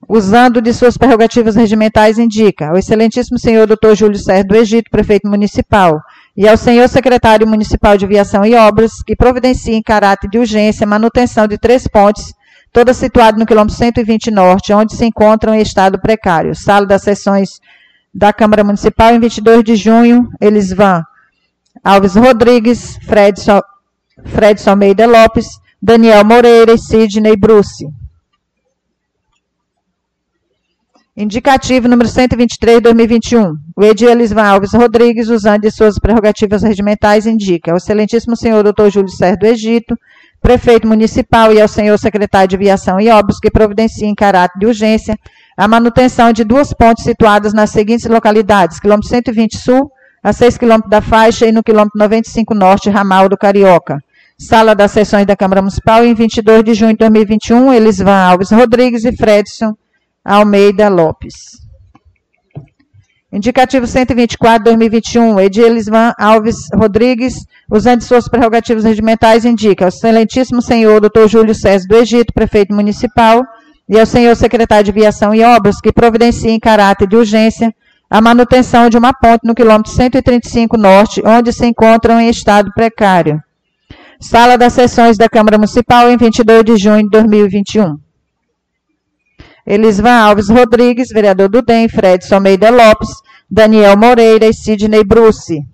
usando 0.09 0.61
de 0.61 0.73
suas 0.73 0.97
prerrogativas 0.97 1.55
regimentais, 1.55 2.19
indica 2.19 2.69
ao 2.69 2.77
excelentíssimo 2.77 3.39
senhor 3.39 3.67
Dr. 3.67 3.95
Júlio 3.95 4.19
Sérgio 4.19 4.49
do 4.49 4.57
Egito, 4.57 4.91
prefeito 4.91 5.29
municipal, 5.29 6.01
e 6.37 6.49
ao 6.49 6.57
senhor 6.57 6.89
secretário 6.89 7.47
municipal 7.47 7.97
de 7.97 8.07
Viação 8.07 8.45
e 8.45 8.55
Obras, 8.55 9.03
que 9.07 9.17
providenciem 9.17 9.79
em 9.79 9.83
caráter 9.83 10.29
de 10.29 10.39
urgência 10.39 10.85
a 10.85 10.89
manutenção 10.89 11.47
de 11.47 11.59
três 11.59 11.87
pontes 11.87 12.33
toda 12.73 12.95
situada 12.95 13.39
no 13.39 13.47
quilômetro 13.47 13.77
120 13.77 14.31
norte, 14.31 14.73
onde 14.73 14.97
se 14.97 15.05
encontram 15.05 15.55
em 15.55 15.61
estado 15.61 16.01
precário. 16.01 16.55
Sala 16.55 16.87
das 16.87 17.03
sessões 17.03 17.61
da 18.15 18.33
Câmara 18.33 18.65
Municipal, 18.65 19.15
em 19.15 19.21
22 19.21 19.63
de 19.63 19.77
junho, 19.77 20.29
eles 20.41 20.73
vão 20.73 21.03
Alves 21.85 22.15
Rodrigues, 22.15 22.97
Fredson, 23.07 23.61
Fredson 24.25 24.71
Almeida 24.71 25.07
Lopes, 25.07 25.47
Daniel 25.81 26.25
Moreira 26.25 26.73
e 26.73 26.79
Sidney 26.79 27.37
Bruce. 27.37 27.87
Indicativo 31.15 31.89
número 31.89 32.09
123, 32.09 32.81
2021. 32.81 33.53
O 33.77 33.85
Edir 33.85 34.09
Elisvan 34.09 34.45
Alves 34.45 34.73
Rodrigues, 34.73 35.29
usando 35.29 35.61
de 35.61 35.71
suas 35.71 35.99
prerrogativas 35.99 36.63
regimentais, 36.63 37.27
indica 37.27 37.71
ao 37.71 37.77
excelentíssimo 37.77 38.35
senhor 38.35 38.65
Dr. 38.65 38.89
Júlio 38.89 39.11
Sérgio 39.11 39.41
do 39.41 39.47
Egito, 39.47 39.95
prefeito 40.41 40.89
municipal 40.89 41.53
e 41.53 41.61
ao 41.61 41.69
senhor 41.69 41.99
secretário 41.99 42.49
de 42.49 42.57
Viação 42.57 42.99
e 42.99 43.11
Obras 43.11 43.39
que 43.39 43.51
providenciem 43.51 44.13
em 44.13 44.15
caráter 44.15 44.59
de 44.59 44.65
urgência 44.65 45.15
a 45.55 45.69
manutenção 45.69 46.33
de 46.33 46.45
duas 46.45 46.73
pontes 46.73 47.05
situadas 47.05 47.53
nas 47.53 47.69
seguintes 47.69 48.07
localidades: 48.07 48.81
quilômetro 48.81 49.11
120 49.11 49.59
Sul, 49.59 49.93
a 50.23 50.33
6 50.33 50.57
quilômetros 50.57 50.91
da 50.91 51.03
faixa 51.03 51.45
e 51.45 51.53
no 51.53 51.63
quilômetro 51.63 51.99
95 51.99 52.55
Norte, 52.55 52.89
ramal 52.89 53.29
do 53.29 53.37
Carioca. 53.37 54.03
Sala 54.39 54.75
das 54.75 54.93
sessões 54.93 55.27
da 55.27 55.37
Câmara 55.37 55.61
Municipal, 55.61 56.07
em 56.07 56.15
22 56.15 56.65
de 56.65 56.73
junho 56.73 56.93
de 56.93 56.99
2021, 57.01 57.71
Elisvan 57.75 58.17
Alves 58.17 58.51
Rodrigues 58.51 59.05
e 59.05 59.15
Fredson 59.15 59.75
Almeida 60.25 60.89
Lopes. 60.89 61.35
Indicativo 63.33 63.87
124, 63.87 64.63
2021, 64.63 65.41
Edilisman 65.41 66.13
Alves 66.19 66.69
Rodrigues, 66.75 67.35
usando 67.71 68.03
suas 68.03 68.29
prerrogativas 68.29 68.85
regimentais, 68.85 69.45
indica 69.45 69.85
ao 69.85 69.89
excelentíssimo 69.89 70.61
senhor 70.61 71.01
Dr. 71.01 71.27
Júlio 71.27 71.55
César 71.55 71.89
do 71.89 71.97
Egito, 71.97 72.33
prefeito 72.33 72.75
municipal, 72.75 73.43
e 73.89 73.99
ao 73.99 74.07
senhor 74.07 74.37
secretário 74.37 74.85
de 74.85 74.93
Viação 74.93 75.35
e 75.35 75.43
Obras, 75.43 75.81
que 75.81 75.91
providenciem 75.91 76.57
em 76.57 76.61
caráter 76.61 77.09
de 77.09 77.17
urgência 77.17 77.75
a 78.09 78.21
manutenção 78.21 78.91
de 78.91 78.99
uma 78.99 79.13
ponte 79.15 79.41
no 79.45 79.55
quilômetro 79.55 79.91
135 79.91 80.77
norte, 80.77 81.23
onde 81.25 81.53
se 81.53 81.67
encontram 81.67 82.21
em 82.21 82.29
estado 82.29 82.71
precário. 82.75 83.43
Sala 84.21 84.59
das 84.59 84.75
sessões 84.75 85.17
da 85.17 85.29
Câmara 85.29 85.57
Municipal, 85.57 86.11
em 86.11 86.17
22 86.19 86.65
de 86.65 86.77
junho 86.77 87.03
de 87.05 87.09
2021. 87.09 88.12
Elisvan 89.67 90.19
Alves 90.19 90.49
Rodrigues, 90.49 91.09
vereador 91.11 91.49
do 91.49 91.63
DEM, 91.63 91.89
Fred 91.89 92.25
Almeida 92.33 92.71
Lopes, 92.71 93.11
Daniel 93.51 93.97
Moreira 93.97 94.47
e 94.47 94.53
Sidney 94.53 95.05
Bruce. 95.05 95.65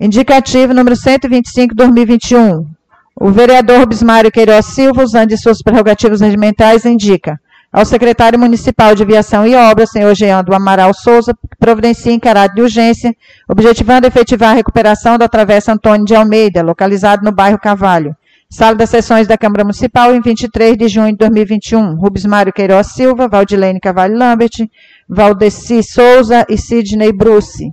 Indicativo 0.00 0.74
número 0.74 0.96
125, 0.96 1.74
2021. 1.74 2.66
O 3.14 3.30
vereador 3.30 3.86
Bismário 3.86 4.30
Queiroz 4.30 4.66
Silva, 4.66 5.02
usando 5.04 5.28
de 5.28 5.36
suas 5.36 5.62
prerrogativas 5.62 6.20
regimentais, 6.20 6.84
indica 6.84 7.38
ao 7.72 7.86
secretário 7.86 8.38
municipal 8.38 8.94
de 8.94 9.04
Viação 9.04 9.46
e 9.46 9.54
Obras, 9.54 9.90
senhor 9.90 10.14
Jean 10.14 10.44
do 10.44 10.54
Amaral 10.54 10.92
Souza, 10.92 11.32
que 11.32 11.56
providencia 11.58 12.12
em 12.12 12.20
caráter 12.20 12.56
de 12.56 12.62
urgência, 12.62 13.16
objetivando 13.48 14.06
efetivar 14.06 14.50
a 14.50 14.54
recuperação 14.54 15.16
da 15.16 15.26
Travessa 15.26 15.72
Antônio 15.72 16.04
de 16.04 16.14
Almeida, 16.14 16.62
localizado 16.62 17.24
no 17.24 17.32
bairro 17.32 17.58
Cavalho, 17.58 18.14
Sala 18.52 18.74
das 18.74 18.90
Sessões 18.90 19.26
da 19.26 19.38
Câmara 19.38 19.64
Municipal, 19.64 20.14
em 20.14 20.20
23 20.20 20.76
de 20.76 20.86
junho 20.86 21.12
de 21.12 21.16
2021. 21.16 21.94
Rubens 21.94 22.26
Mário 22.26 22.52
Queiroz 22.52 22.88
Silva, 22.88 23.26
Valdilene 23.26 23.80
Cavalho 23.80 24.14
Lambert, 24.14 24.68
Valdeci 25.08 25.82
Souza 25.82 26.44
e 26.50 26.58
Sidney 26.58 27.14
Bruce. 27.14 27.72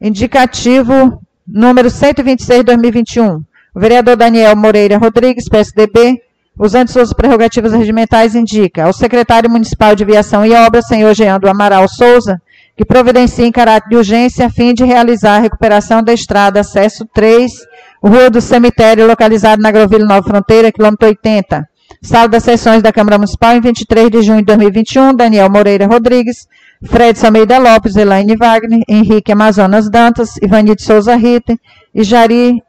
Indicativo 0.00 1.20
número 1.46 1.90
126 1.90 2.60
de 2.60 2.64
2021. 2.64 3.42
O 3.74 3.78
vereador 3.78 4.16
Daniel 4.16 4.56
Moreira 4.56 4.96
Rodrigues, 4.96 5.50
PSDB, 5.50 6.22
usando 6.58 6.88
suas 6.88 7.12
prerrogativas 7.12 7.74
regimentais, 7.74 8.34
indica 8.34 8.86
ao 8.86 8.94
secretário 8.94 9.50
municipal 9.50 9.94
de 9.94 10.06
Viação 10.06 10.46
e 10.46 10.54
Obras, 10.54 10.86
senhor 10.86 11.14
Jean 11.14 11.38
do 11.38 11.46
Amaral 11.46 11.86
Souza, 11.90 12.40
que 12.74 12.86
providencie 12.86 13.44
em 13.44 13.52
caráter 13.52 13.90
de 13.90 13.96
urgência 13.96 14.46
a 14.46 14.50
fim 14.50 14.72
de 14.72 14.82
realizar 14.82 15.36
a 15.36 15.40
recuperação 15.40 16.02
da 16.02 16.14
estrada 16.14 16.60
acesso 16.60 17.04
3 17.12 17.52
Rua 18.02 18.30
do 18.30 18.40
Cemitério, 18.40 19.06
localizado 19.06 19.62
na 19.62 19.68
Agrovila 19.68 20.06
Nova 20.06 20.22
Fronteira, 20.22 20.72
quilômetro 20.72 21.08
80. 21.08 21.68
Sala 22.02 22.28
das 22.28 22.44
sessões 22.44 22.82
da 22.82 22.92
Câmara 22.92 23.18
Municipal, 23.18 23.56
em 23.56 23.60
23 23.60 24.10
de 24.10 24.22
junho 24.22 24.38
de 24.38 24.44
2021, 24.44 25.14
Daniel 25.14 25.50
Moreira 25.50 25.86
Rodrigues, 25.86 26.46
Fred 26.84 27.18
Almeida 27.24 27.58
Lopes, 27.58 27.96
Elaine 27.96 28.36
Wagner, 28.36 28.82
Henrique 28.88 29.32
Amazonas 29.32 29.90
Dantas, 29.90 30.36
Ivanite 30.40 30.82
Souza 30.82 31.16
Rita 31.16 31.58
e 31.94 32.04
Jari 32.04 32.62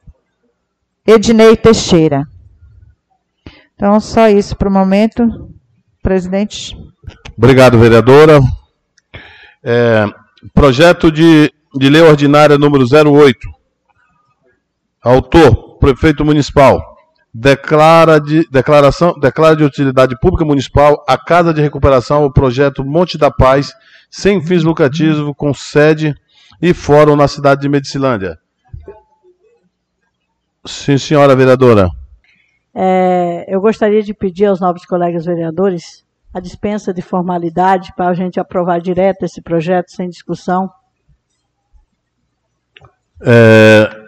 Ednei 1.06 1.56
Teixeira. 1.56 2.28
Então, 3.76 4.00
só 4.00 4.28
isso 4.28 4.56
para 4.56 4.68
o 4.68 4.72
momento, 4.72 5.50
presidente. 6.02 6.76
Obrigado, 7.38 7.78
vereadora. 7.78 8.40
É, 9.64 10.06
projeto 10.54 11.12
de, 11.12 11.52
de 11.76 11.90
lei 11.90 12.02
ordinária 12.02 12.58
número 12.58 12.84
08, 12.84 13.38
Autor, 15.02 15.78
prefeito 15.80 16.26
municipal. 16.26 16.98
Declara 17.34 18.20
de, 18.20 18.48
declaração, 18.50 19.14
declara 19.20 19.56
de 19.56 19.64
utilidade 19.64 20.20
pública 20.20 20.44
municipal 20.44 21.04
a 21.08 21.18
Casa 21.18 21.54
de 21.54 21.62
Recuperação, 21.62 22.26
o 22.26 22.34
projeto 22.34 22.84
Monte 22.84 23.18
da 23.18 23.30
Paz, 23.30 23.74
sem 24.10 24.42
fins 24.42 24.64
lucrativos, 24.64 25.34
com 25.38 25.54
sede 25.54 26.16
e 26.62 26.74
fórum 26.74 27.16
na 27.16 27.28
cidade 27.28 27.62
de 27.62 27.70
Medicilândia. 27.70 28.38
Sim, 30.66 30.98
senhora 30.98 31.36
vereadora. 31.36 31.90
É, 32.74 33.46
eu 33.48 33.62
gostaria 33.62 34.02
de 34.02 34.14
pedir 34.14 34.46
aos 34.46 34.60
novos 34.60 34.86
colegas 34.86 35.26
vereadores 35.26 36.04
a 36.34 36.40
dispensa 36.40 36.94
de 36.94 37.02
formalidade 37.02 37.94
para 37.96 38.10
a 38.10 38.14
gente 38.14 38.40
aprovar 38.40 38.80
direto 38.80 39.24
esse 39.24 39.42
projeto 39.42 39.92
sem 39.92 40.10
discussão. 40.10 40.70
É, 43.22 43.99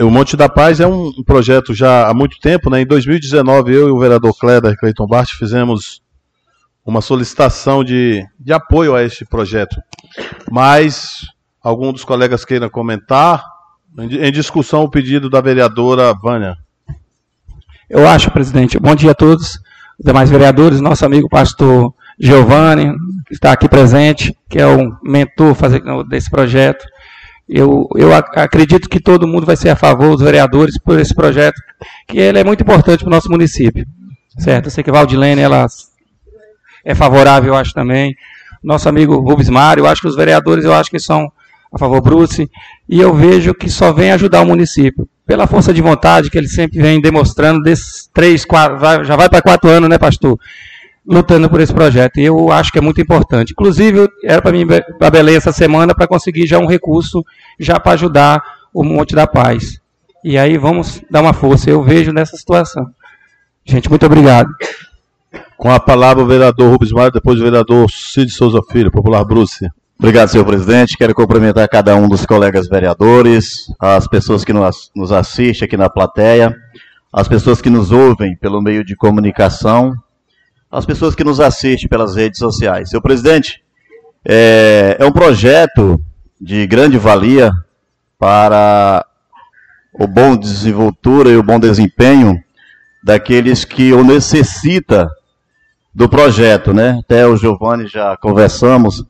o 0.00 0.10
Monte 0.10 0.36
da 0.36 0.48
Paz 0.48 0.80
é 0.80 0.86
um 0.86 1.22
projeto 1.24 1.74
já 1.74 2.08
há 2.08 2.14
muito 2.14 2.38
tempo, 2.40 2.68
né? 2.70 2.80
Em 2.80 2.86
2019, 2.86 3.72
eu 3.72 3.88
e 3.88 3.90
o 3.90 3.98
vereador 3.98 4.36
Cléder 4.36 4.76
Cleiton 4.76 5.06
Bart 5.06 5.30
fizemos 5.32 6.02
uma 6.84 7.00
solicitação 7.00 7.84
de, 7.84 8.26
de 8.40 8.52
apoio 8.52 8.94
a 8.94 9.02
este 9.02 9.24
projeto. 9.24 9.76
Mas 10.50 11.20
algum 11.62 11.92
dos 11.92 12.04
colegas 12.04 12.44
queira 12.44 12.70
comentar? 12.70 13.44
Em, 13.98 14.32
discussão 14.32 14.82
o 14.82 14.90
pedido 14.90 15.28
da 15.28 15.40
vereadora 15.40 16.14
Vânia. 16.14 16.56
Eu 17.88 18.06
acho, 18.06 18.30
presidente. 18.30 18.78
Bom 18.78 18.94
dia 18.94 19.12
a 19.12 19.14
todos, 19.14 19.58
demais 19.98 20.30
vereadores, 20.30 20.80
nosso 20.80 21.04
amigo 21.04 21.28
pastor 21.28 21.92
Giovanni, 22.18 22.94
que 23.26 23.34
está 23.34 23.52
aqui 23.52 23.68
presente, 23.68 24.36
que 24.48 24.58
é 24.58 24.66
o 24.66 24.96
mentor 25.02 25.56
desse 26.08 26.30
projeto. 26.30 26.84
Eu, 27.48 27.88
eu 27.96 28.14
acredito 28.14 28.88
que 28.88 29.00
todo 29.00 29.26
mundo 29.26 29.46
vai 29.46 29.56
ser 29.56 29.70
a 29.70 29.76
favor, 29.76 30.10
os 30.10 30.20
vereadores, 30.20 30.78
por 30.78 30.98
esse 30.98 31.14
projeto, 31.14 31.60
que 32.06 32.18
ele 32.18 32.38
é 32.38 32.44
muito 32.44 32.62
importante 32.62 33.00
para 33.00 33.08
o 33.08 33.10
nosso 33.10 33.30
município. 33.30 33.86
Certo? 34.38 34.66
Eu 34.66 34.70
sei 34.70 34.84
que 34.84 34.90
a 34.90 34.92
Valdilene 34.92 35.40
ela 35.40 35.66
é 36.84 36.94
favorável, 36.94 37.54
eu 37.54 37.58
acho 37.58 37.72
também. 37.72 38.14
nosso 38.62 38.88
amigo 38.88 39.16
Rubens 39.18 39.48
Mário, 39.48 39.82
eu 39.82 39.86
acho 39.86 40.02
que 40.02 40.08
os 40.08 40.16
vereadores, 40.16 40.64
eu 40.64 40.74
acho 40.74 40.90
que 40.90 40.98
são 40.98 41.30
a 41.72 41.78
favor 41.78 42.00
Bruce, 42.00 42.50
e 42.88 43.00
eu 43.00 43.14
vejo 43.14 43.54
que 43.54 43.68
só 43.68 43.92
vem 43.92 44.12
ajudar 44.12 44.42
o 44.42 44.46
município. 44.46 45.08
Pela 45.26 45.46
força 45.46 45.72
de 45.72 45.82
vontade 45.82 46.30
que 46.30 46.38
ele 46.38 46.48
sempre 46.48 46.80
vem 46.80 47.00
demonstrando, 47.00 47.62
desses 47.62 48.08
três, 48.12 48.44
quatro, 48.44 49.04
já 49.04 49.16
vai 49.16 49.28
para 49.28 49.42
quatro 49.42 49.68
anos, 49.68 49.88
né, 49.88 49.98
pastor? 49.98 50.38
Lutando 51.08 51.48
por 51.48 51.60
esse 51.60 51.72
projeto. 51.72 52.20
E 52.20 52.24
eu 52.24 52.52
acho 52.52 52.70
que 52.70 52.78
é 52.78 52.82
muito 52.82 53.00
importante. 53.00 53.52
Inclusive, 53.52 54.08
era 54.22 54.42
para 54.42 54.52
mim 54.52 54.66
para 54.66 55.10
Belém 55.10 55.36
essa 55.36 55.52
semana 55.52 55.94
para 55.94 56.06
conseguir 56.06 56.46
já 56.46 56.58
um 56.58 56.66
recurso 56.66 57.24
já 57.58 57.80
para 57.80 57.92
ajudar 57.92 58.42
o 58.74 58.84
Monte 58.84 59.14
da 59.14 59.26
Paz. 59.26 59.80
E 60.22 60.36
aí 60.36 60.58
vamos 60.58 61.00
dar 61.10 61.22
uma 61.22 61.32
força. 61.32 61.70
Eu 61.70 61.82
vejo 61.82 62.12
nessa 62.12 62.36
situação. 62.36 62.90
Gente, 63.64 63.88
muito 63.88 64.04
obrigado. 64.04 64.50
Com 65.56 65.70
a 65.70 65.80
palavra 65.80 66.22
o 66.22 66.26
vereador 66.26 66.70
Rubens 66.70 66.92
Mário, 66.92 67.12
depois 67.12 67.40
o 67.40 67.42
vereador 67.42 67.90
Cid 67.90 68.30
Souza 68.30 68.60
Filho, 68.70 68.90
popular 68.90 69.24
Bruce. 69.24 69.68
Obrigado, 69.98 70.28
senhor 70.28 70.44
presidente. 70.44 70.96
Quero 70.96 71.14
cumprimentar 71.14 71.68
cada 71.68 71.96
um 71.96 72.08
dos 72.08 72.24
colegas 72.24 72.68
vereadores, 72.68 73.66
as 73.80 74.06
pessoas 74.06 74.44
que 74.44 74.52
nos 74.52 74.90
nos 74.94 75.10
assistem 75.10 75.66
aqui 75.66 75.76
na 75.76 75.90
plateia, 75.90 76.54
as 77.12 77.26
pessoas 77.26 77.60
que 77.60 77.68
nos 77.68 77.90
ouvem 77.90 78.36
pelo 78.36 78.62
meio 78.62 78.84
de 78.84 78.94
comunicação, 78.94 79.92
as 80.70 80.84
pessoas 80.84 81.14
que 81.14 81.24
nos 81.24 81.40
assistem 81.40 81.88
pelas 81.88 82.14
redes 82.14 82.38
sociais. 82.38 82.90
Senhor 82.90 83.00
presidente, 83.00 83.62
é, 84.24 84.96
é 84.98 85.04
um 85.04 85.12
projeto 85.12 86.00
de 86.40 86.66
grande 86.66 86.98
valia 86.98 87.50
para 88.18 89.04
o 89.92 90.06
bom 90.06 90.36
desenvoltura 90.36 91.30
e 91.30 91.36
o 91.36 91.42
bom 91.42 91.58
desempenho 91.58 92.38
daqueles 93.02 93.64
que 93.64 93.92
o 93.92 94.04
necessita 94.04 95.08
do 95.94 96.08
projeto, 96.08 96.72
né? 96.72 96.98
Até 97.00 97.26
o 97.26 97.36
Giovanni 97.36 97.86
já 97.86 98.16
conversamos 98.16 99.04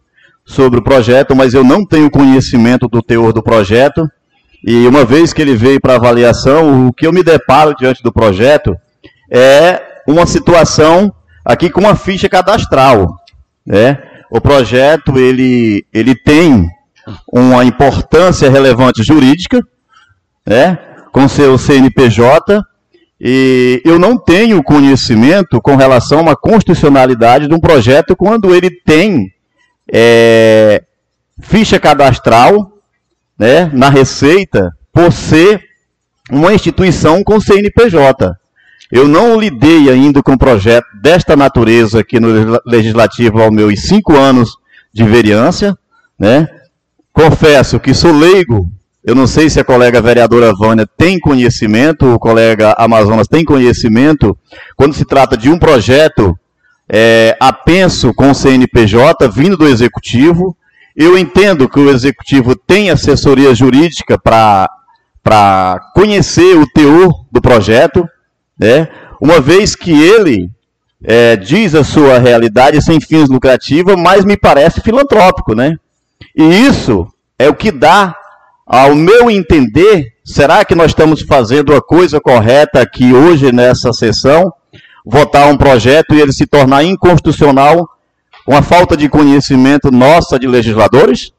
sobre 0.45 0.79
o 0.79 0.83
projeto, 0.83 1.35
mas 1.35 1.53
eu 1.53 1.65
não 1.65 1.85
tenho 1.85 2.11
conhecimento 2.11 2.88
do 2.88 3.03
teor 3.03 3.33
do 3.33 3.43
projeto. 3.43 4.09
E 4.65 4.87
uma 4.87 5.05
vez 5.05 5.33
que 5.33 5.43
ele 5.43 5.55
veio 5.55 5.81
para 5.81 5.97
avaliação, 5.97 6.88
o 6.88 6.93
que 6.93 7.07
eu 7.07 7.12
me 7.12 7.23
deparo 7.23 7.75
diante 7.75 8.03
do 8.03 8.12
projeto 8.12 8.77
é 9.31 10.03
uma 10.07 10.27
situação 10.27 11.12
aqui 11.49 11.71
com 11.71 11.81
uma 11.81 11.97
ficha 11.97 12.28
cadastral, 12.28 13.17
né? 13.67 13.97
O 14.31 14.38
projeto 14.38 15.19
ele 15.19 15.87
ele 15.95 16.14
tem 16.14 16.69
uma 17.33 17.64
importância 17.64 18.50
relevante 18.50 19.02
jurídica, 19.02 19.62
né? 20.47 20.78
Com 21.11 21.26
seu 21.26 21.57
CNPJ 21.57 22.62
e 23.19 23.81
eu 23.85 23.99
não 23.99 24.19
tenho 24.19 24.62
conhecimento 24.62 25.61
com 25.61 25.75
relação 25.75 26.19
a 26.19 26.23
uma 26.23 26.37
constitucionalidade 26.37 27.49
de 27.49 27.55
um 27.55 27.59
projeto 27.59 28.14
quando 28.14 28.55
ele 28.55 28.71
tem 28.71 29.33
é, 29.90 30.85
ficha 31.40 31.81
cadastral 31.81 32.73
né, 33.38 33.71
na 33.73 33.88
Receita 33.88 34.71
por 34.93 35.11
ser 35.12 35.64
uma 36.31 36.52
instituição 36.52 37.25
com 37.25 37.40
CNPJ. 37.40 38.37
Eu 38.90 39.07
não 39.07 39.38
lidei 39.38 39.90
ainda 39.90 40.23
com 40.23 40.33
um 40.33 40.38
projeto 40.38 40.87
desta 41.00 41.37
natureza 41.37 42.00
aqui 42.00 42.18
no 42.18 42.28
legisla- 42.28 42.62
Legislativo 42.66 43.42
aos 43.42 43.50
meus 43.50 43.80
cinco 43.83 44.16
anos 44.16 44.57
de 44.92 45.04
vereança. 45.04 45.76
Né? 46.18 46.49
Confesso 47.12 47.78
que 47.78 47.92
sou 47.92 48.12
leigo. 48.12 48.66
Eu 49.04 49.14
não 49.14 49.26
sei 49.26 49.49
se 49.49 49.61
a 49.61 49.64
colega 49.64 50.00
vereadora 50.02 50.52
Vânia 50.54 50.87
tem 50.97 51.18
conhecimento, 51.18 52.14
o 52.14 52.18
colega 52.18 52.75
Amazonas 52.76 53.28
tem 53.28 53.45
conhecimento, 53.45 54.37
quando 54.76 54.95
se 54.95 55.04
trata 55.04 55.37
de 55.37 55.49
um 55.49 55.59
projeto 55.59 56.38
é, 56.88 57.37
apenso 57.40 58.12
com 58.12 58.30
o 58.30 58.35
CNPJ 58.35 59.28
vindo 59.28 59.57
do 59.57 59.66
Executivo. 59.66 60.57
Eu 60.97 61.16
entendo 61.16 61.68
que 61.68 61.78
o 61.78 61.90
Executivo 61.90 62.57
tem 62.57 62.90
assessoria 62.90 63.54
jurídica 63.54 64.18
para 64.18 65.80
conhecer 65.95 66.57
o 66.57 66.66
teor 66.66 67.25
do 67.30 67.40
projeto, 67.40 68.07
né? 68.59 68.88
uma 69.21 69.41
vez 69.41 69.75
que 69.75 69.91
ele 69.91 70.51
é, 71.05 71.37
diz 71.37 71.75
a 71.75 71.85
sua 71.85 72.18
realidade 72.18 72.83
sem 72.83 73.01
fins 73.01 73.29
lucrativos, 73.29 73.97
mas 73.97 74.25
me 74.25 74.37
parece 74.37 74.81
filantrópico. 74.81 75.55
Né? 75.55 75.77
E 76.37 76.44
isso 76.44 77.07
é 77.38 77.49
o 77.49 77.55
que 77.55 77.71
dá, 77.71 78.16
ao 78.66 78.94
meu 78.94 79.31
entender, 79.31 80.12
será 80.25 80.64
que 80.64 80.75
nós 80.75 80.90
estamos 80.90 81.23
fazendo 81.23 81.75
a 81.75 81.81
coisa 81.81 82.21
correta 82.21 82.81
aqui 82.81 83.12
hoje 83.12 83.53
nessa 83.53 83.92
sessão? 83.92 84.53
Votar 85.07 85.49
um 85.49 85.57
projeto 85.57 86.14
e 86.14 86.21
ele 86.21 86.33
se 86.33 86.47
tornar 86.47 86.85
inconstitucional 86.85 87.88
com 88.44 88.55
a 88.57 88.62
falta 88.62 88.97
de 88.97 89.09
conhecimento 89.09 89.90
nossa 89.90 90.38
de 90.38 90.47
legisladores? 90.47 91.33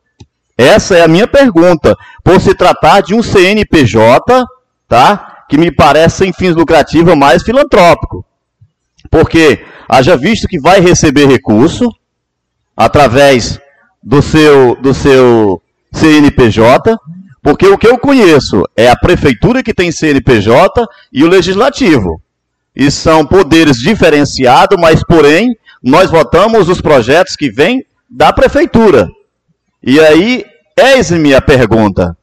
Essa 0.58 0.98
é 0.98 1.02
a 1.04 1.08
minha 1.08 1.28
pergunta. 1.28 1.96
Por 2.24 2.42
se 2.42 2.54
tratar 2.54 3.02
de 3.02 3.14
um 3.14 3.24
CNPJ, 3.24 4.46
tá? 4.88 5.39
Que 5.50 5.58
me 5.58 5.72
parece 5.72 6.18
sem 6.18 6.32
fins 6.32 6.56
lucrativos, 6.56 7.18
mais 7.18 7.44
filantrópico. 7.44 8.24
Porque 9.10 9.66
haja 9.88 10.16
visto 10.16 10.48
que 10.48 10.60
vai 10.60 10.80
receber 10.80 11.26
recurso 11.26 11.90
através 12.78 13.60
do 14.02 14.22
seu, 14.22 14.76
do 14.76 14.94
seu 14.94 15.62
CNPJ, 15.92 16.98
porque 17.42 17.68
o 17.68 17.78
que 17.78 17.88
eu 17.88 17.98
conheço 17.98 18.64
é 18.76 18.90
a 18.90 18.96
prefeitura 18.96 19.64
que 19.64 19.74
tem 19.74 19.92
CNPJ 19.92 20.86
e 21.12 21.24
o 21.24 21.28
legislativo. 21.28 22.22
E 22.76 22.92
são 22.92 23.26
poderes 23.26 23.78
diferenciados, 23.78 24.78
mas 24.80 25.04
porém 25.04 25.58
nós 25.82 26.12
votamos 26.12 26.70
os 26.70 26.80
projetos 26.80 27.36
que 27.36 27.50
vêm 27.50 27.84
da 28.10 28.32
prefeitura. 28.32 29.10
E 29.82 30.00
aí, 30.00 30.46
eis-me 30.78 31.34
a 31.34 31.42
pergunta: 31.42 32.16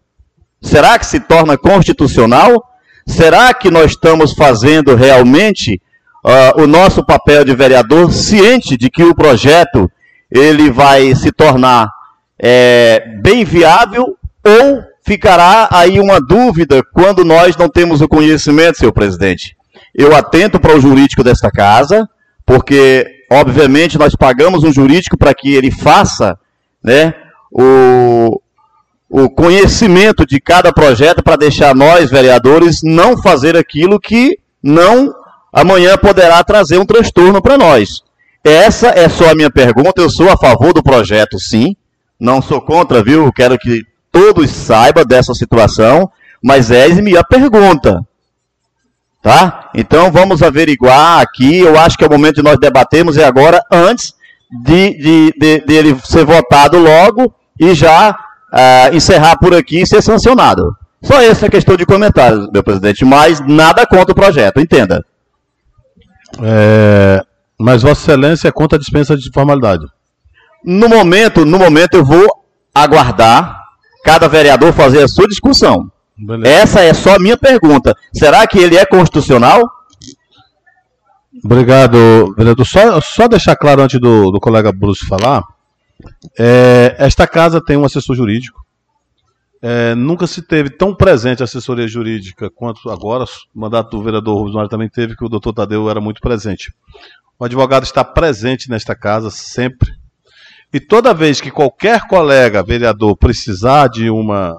será 0.60 0.98
que 0.98 1.06
se 1.06 1.20
torna 1.20 1.56
constitucional? 1.56 2.62
Será 3.06 3.54
que 3.54 3.70
nós 3.70 3.92
estamos 3.92 4.32
fazendo 4.32 4.94
realmente 4.94 5.80
ah, 6.24 6.54
o 6.56 6.66
nosso 6.66 7.04
papel 7.04 7.44
de 7.44 7.54
vereador 7.54 8.12
ciente 8.12 8.76
de 8.76 8.90
que 8.90 9.04
o 9.04 9.14
projeto 9.14 9.90
ele 10.30 10.70
vai 10.70 11.14
se 11.14 11.30
tornar 11.30 11.88
é, 12.38 13.00
bem 13.22 13.44
viável 13.44 14.18
ou 14.44 14.82
ficará 15.04 15.68
aí 15.70 16.00
uma 16.00 16.20
dúvida 16.20 16.82
quando 16.92 17.24
nós 17.24 17.56
não 17.56 17.68
temos 17.68 18.00
o 18.00 18.08
conhecimento, 18.08 18.78
senhor 18.78 18.92
presidente? 18.92 19.56
Eu 19.94 20.14
atento 20.14 20.58
para 20.58 20.76
o 20.76 20.80
jurídico 20.80 21.22
desta 21.22 21.50
casa, 21.50 22.08
porque 22.44 23.06
obviamente 23.30 23.96
nós 23.96 24.14
pagamos 24.16 24.64
um 24.64 24.72
jurídico 24.72 25.16
para 25.16 25.32
que 25.32 25.54
ele 25.54 25.70
faça, 25.70 26.36
né, 26.82 27.14
o, 27.52 28.40
o 29.08 29.30
conhecimento 29.30 30.26
de 30.26 30.40
cada 30.40 30.72
projeto 30.72 31.22
para 31.22 31.36
deixar 31.36 31.74
nós, 31.74 32.10
vereadores, 32.10 32.80
não 32.82 33.16
fazer 33.16 33.56
aquilo 33.56 34.00
que 34.00 34.38
não 34.62 35.14
amanhã 35.52 35.96
poderá 35.96 36.42
trazer 36.42 36.78
um 36.78 36.84
transtorno 36.84 37.40
para 37.40 37.56
nós. 37.56 38.02
Essa 38.44 38.88
é 38.88 39.08
só 39.08 39.30
a 39.30 39.34
minha 39.34 39.50
pergunta. 39.50 40.00
Eu 40.00 40.10
sou 40.10 40.30
a 40.30 40.36
favor 40.36 40.72
do 40.72 40.82
projeto, 40.82 41.38
sim. 41.38 41.74
Não 42.18 42.42
sou 42.42 42.60
contra, 42.60 43.02
viu? 43.02 43.32
Quero 43.32 43.58
que 43.58 43.82
todos 44.12 44.50
saibam 44.50 45.04
dessa 45.04 45.34
situação. 45.34 46.10
Mas 46.42 46.70
eis-me 46.70 47.16
a 47.16 47.24
pergunta. 47.24 48.06
Tá? 49.22 49.70
Então 49.74 50.12
vamos 50.12 50.42
averiguar 50.42 51.20
aqui. 51.20 51.58
Eu 51.58 51.78
acho 51.78 51.96
que 51.96 52.04
é 52.04 52.06
o 52.06 52.10
momento 52.10 52.36
de 52.36 52.42
nós 52.42 52.58
debatermos, 52.58 53.16
é 53.16 53.24
agora, 53.24 53.60
antes 53.72 54.14
de, 54.62 54.96
de, 54.96 55.34
de, 55.36 55.60
de 55.66 55.74
ele 55.74 55.98
ser 56.04 56.24
votado 56.24 56.78
logo 56.78 57.34
e 57.58 57.74
já 57.74 58.16
ah, 58.52 58.90
encerrar 58.92 59.36
por 59.38 59.54
aqui 59.54 59.82
e 59.82 59.86
ser 59.86 60.02
sancionado. 60.02 60.76
Só 61.02 61.20
essa 61.20 61.48
questão 61.48 61.76
de 61.76 61.86
comentários, 61.86 62.48
meu 62.52 62.62
presidente, 62.62 63.04
mas 63.04 63.40
nada 63.40 63.86
contra 63.86 64.12
o 64.12 64.14
projeto, 64.14 64.60
entenda. 64.60 65.04
É, 66.42 67.22
mas 67.58 67.82
Vossa 67.82 68.00
Excelência 68.00 68.48
é 68.48 68.52
contra 68.52 68.76
a 68.76 68.80
dispensa 68.80 69.16
de 69.16 69.30
formalidade. 69.32 69.86
No 70.64 70.88
momento, 70.88 71.44
no 71.44 71.58
momento 71.58 71.94
eu 71.94 72.04
vou 72.04 72.26
aguardar 72.74 73.62
cada 74.04 74.28
vereador 74.28 74.72
fazer 74.72 75.02
a 75.02 75.08
sua 75.08 75.28
discussão. 75.28 75.90
Beleza. 76.16 76.54
Essa 76.54 76.80
é 76.80 76.94
só 76.94 77.16
a 77.16 77.18
minha 77.18 77.36
pergunta. 77.36 77.94
Será 78.12 78.46
que 78.46 78.58
ele 78.58 78.76
é 78.76 78.84
constitucional? 78.84 79.70
Obrigado, 81.44 82.34
vereador. 82.36 82.66
Só, 82.66 83.00
só 83.00 83.28
deixar 83.28 83.54
claro 83.56 83.82
antes 83.82 84.00
do, 84.00 84.30
do 84.30 84.40
colega 84.40 84.72
Bruce 84.72 85.06
falar. 85.06 85.44
É, 86.38 86.96
esta 86.98 87.26
casa 87.26 87.64
tem 87.64 87.76
um 87.76 87.84
assessor 87.84 88.14
jurídico. 88.14 88.64
É, 89.62 89.94
nunca 89.94 90.26
se 90.26 90.42
teve 90.42 90.70
tão 90.70 90.94
presente 90.94 91.42
a 91.42 91.44
assessoria 91.44 91.88
jurídica 91.88 92.50
quanto 92.50 92.90
agora. 92.90 93.24
O 93.24 93.60
mandato 93.60 93.90
do 93.90 94.02
vereador 94.02 94.36
Rubens 94.36 94.54
Mário 94.54 94.70
também 94.70 94.88
teve, 94.88 95.16
que 95.16 95.24
o 95.24 95.28
doutor 95.28 95.52
Tadeu 95.52 95.88
era 95.88 96.00
muito 96.00 96.20
presente. 96.20 96.72
O 97.38 97.44
advogado 97.44 97.84
está 97.84 98.04
presente 98.04 98.70
nesta 98.70 98.94
casa 98.94 99.30
sempre. 99.30 99.90
E 100.72 100.80
toda 100.80 101.14
vez 101.14 101.40
que 101.40 101.50
qualquer 101.50 102.06
colega 102.06 102.62
vereador 102.62 103.16
precisar 103.16 103.88
de 103.88 104.10
uma 104.10 104.56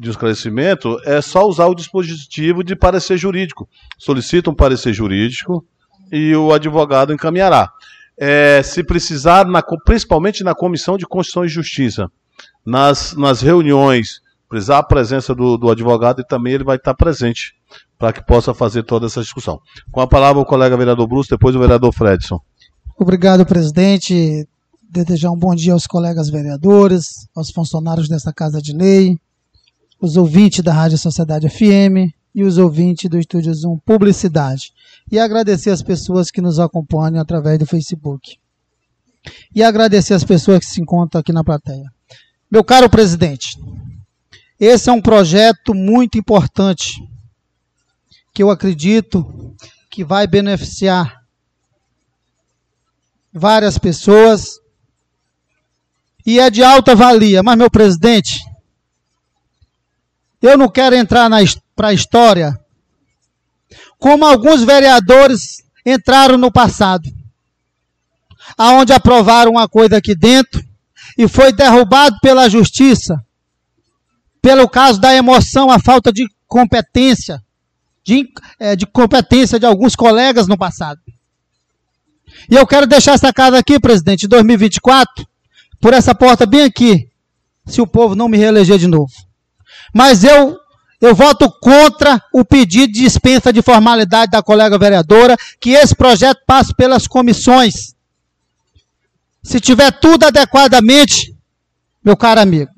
de 0.00 0.08
um 0.08 0.10
esclarecimento, 0.10 0.98
é 1.04 1.20
só 1.20 1.46
usar 1.46 1.66
o 1.66 1.74
dispositivo 1.74 2.64
de 2.64 2.74
parecer 2.74 3.18
jurídico. 3.18 3.68
Solicita 3.98 4.50
um 4.50 4.54
parecer 4.54 4.92
jurídico 4.92 5.64
e 6.10 6.34
o 6.34 6.52
advogado 6.52 7.12
encaminhará. 7.12 7.70
É, 8.18 8.62
se 8.62 8.82
precisar, 8.84 9.46
na, 9.46 9.62
principalmente 9.84 10.44
na 10.44 10.54
Comissão 10.54 10.96
de 10.96 11.06
Constituição 11.06 11.44
e 11.44 11.48
Justiça, 11.48 12.10
nas, 12.64 13.14
nas 13.14 13.40
reuniões, 13.40 14.20
precisar 14.48 14.78
a 14.78 14.82
presença 14.82 15.34
do, 15.34 15.56
do 15.56 15.70
advogado 15.70 16.20
e 16.20 16.26
também 16.26 16.54
ele 16.54 16.64
vai 16.64 16.76
estar 16.76 16.94
presente 16.94 17.54
para 17.98 18.12
que 18.12 18.24
possa 18.24 18.54
fazer 18.54 18.82
toda 18.82 19.06
essa 19.06 19.20
discussão. 19.20 19.60
Com 19.90 20.00
a 20.00 20.06
palavra 20.06 20.40
o 20.40 20.46
colega 20.46 20.76
vereador 20.76 21.06
Bruce, 21.06 21.30
depois 21.30 21.56
o 21.56 21.58
vereador 21.60 21.92
Fredson. 21.92 22.38
Obrigado, 22.98 23.44
presidente. 23.44 24.46
Desejar 24.88 25.30
um 25.30 25.38
bom 25.38 25.54
dia 25.54 25.72
aos 25.72 25.86
colegas 25.86 26.30
vereadores, 26.30 27.26
aos 27.34 27.50
funcionários 27.50 28.08
dessa 28.08 28.32
Casa 28.32 28.62
de 28.62 28.72
Lei, 28.72 29.18
os 30.00 30.16
ouvintes 30.16 30.62
da 30.62 30.72
Rádio 30.72 30.98
Sociedade 30.98 31.48
FM 31.48 32.14
e 32.34 32.44
os 32.44 32.58
ouvintes 32.58 33.08
do 33.08 33.18
Estúdio 33.18 33.54
Zoom 33.54 33.78
Publicidade. 33.84 34.72
E 35.10 35.18
agradecer 35.18 35.70
as 35.70 35.82
pessoas 35.82 36.30
que 36.30 36.40
nos 36.40 36.58
acompanham 36.58 37.20
através 37.20 37.58
do 37.58 37.66
Facebook. 37.66 38.38
E 39.54 39.62
agradecer 39.62 40.14
as 40.14 40.24
pessoas 40.24 40.60
que 40.60 40.66
se 40.66 40.80
encontram 40.80 41.20
aqui 41.20 41.32
na 41.32 41.44
plateia. 41.44 41.90
Meu 42.50 42.62
caro 42.62 42.88
presidente, 42.88 43.58
esse 44.58 44.88
é 44.88 44.92
um 44.92 45.02
projeto 45.02 45.74
muito 45.74 46.18
importante 46.18 47.02
que 48.32 48.42
eu 48.42 48.50
acredito 48.50 49.54
que 49.90 50.04
vai 50.04 50.26
beneficiar 50.26 51.22
várias 53.32 53.78
pessoas 53.78 54.60
e 56.26 56.38
é 56.38 56.50
de 56.50 56.62
alta 56.62 56.94
valia. 56.94 57.42
Mas, 57.42 57.56
meu 57.56 57.70
presidente, 57.70 58.40
eu 60.40 60.56
não 60.56 60.68
quero 60.68 60.94
entrar 60.94 61.28
para 61.74 61.88
a 61.88 61.92
história 61.92 62.58
como 64.04 64.26
alguns 64.26 64.62
vereadores 64.62 65.64
entraram 65.86 66.36
no 66.36 66.52
passado, 66.52 67.08
aonde 68.54 68.92
aprovaram 68.92 69.52
uma 69.52 69.66
coisa 69.66 69.96
aqui 69.96 70.14
dentro 70.14 70.62
e 71.16 71.26
foi 71.26 71.50
derrubado 71.54 72.18
pela 72.20 72.46
justiça, 72.46 73.16
pelo 74.42 74.68
caso 74.68 75.00
da 75.00 75.14
emoção, 75.14 75.70
a 75.70 75.78
falta 75.78 76.12
de 76.12 76.26
competência, 76.46 77.42
de, 78.04 78.28
é, 78.60 78.76
de 78.76 78.84
competência 78.84 79.58
de 79.58 79.64
alguns 79.64 79.96
colegas 79.96 80.46
no 80.46 80.58
passado. 80.58 81.00
E 82.50 82.56
eu 82.56 82.66
quero 82.66 82.86
deixar 82.86 83.14
essa 83.14 83.32
casa 83.32 83.56
aqui, 83.56 83.80
presidente, 83.80 84.26
em 84.26 84.28
2024, 84.28 85.26
por 85.80 85.94
essa 85.94 86.14
porta 86.14 86.44
bem 86.44 86.64
aqui, 86.64 87.08
se 87.64 87.80
o 87.80 87.86
povo 87.86 88.14
não 88.14 88.28
me 88.28 88.36
reeleger 88.36 88.76
de 88.76 88.86
novo. 88.86 89.14
Mas 89.94 90.24
eu 90.24 90.58
eu 91.00 91.14
voto 91.14 91.50
contra 91.60 92.22
o 92.32 92.44
pedido 92.44 92.92
de 92.92 93.00
dispensa 93.00 93.52
de 93.52 93.62
formalidade 93.62 94.30
da 94.30 94.42
colega 94.42 94.78
vereadora, 94.78 95.36
que 95.60 95.70
esse 95.70 95.94
projeto 95.94 96.40
passe 96.46 96.74
pelas 96.74 97.06
comissões. 97.06 97.94
Se 99.42 99.60
tiver 99.60 99.90
tudo 99.92 100.24
adequadamente, 100.24 101.34
meu 102.02 102.16
caro 102.16 102.40
amigo, 102.40 102.70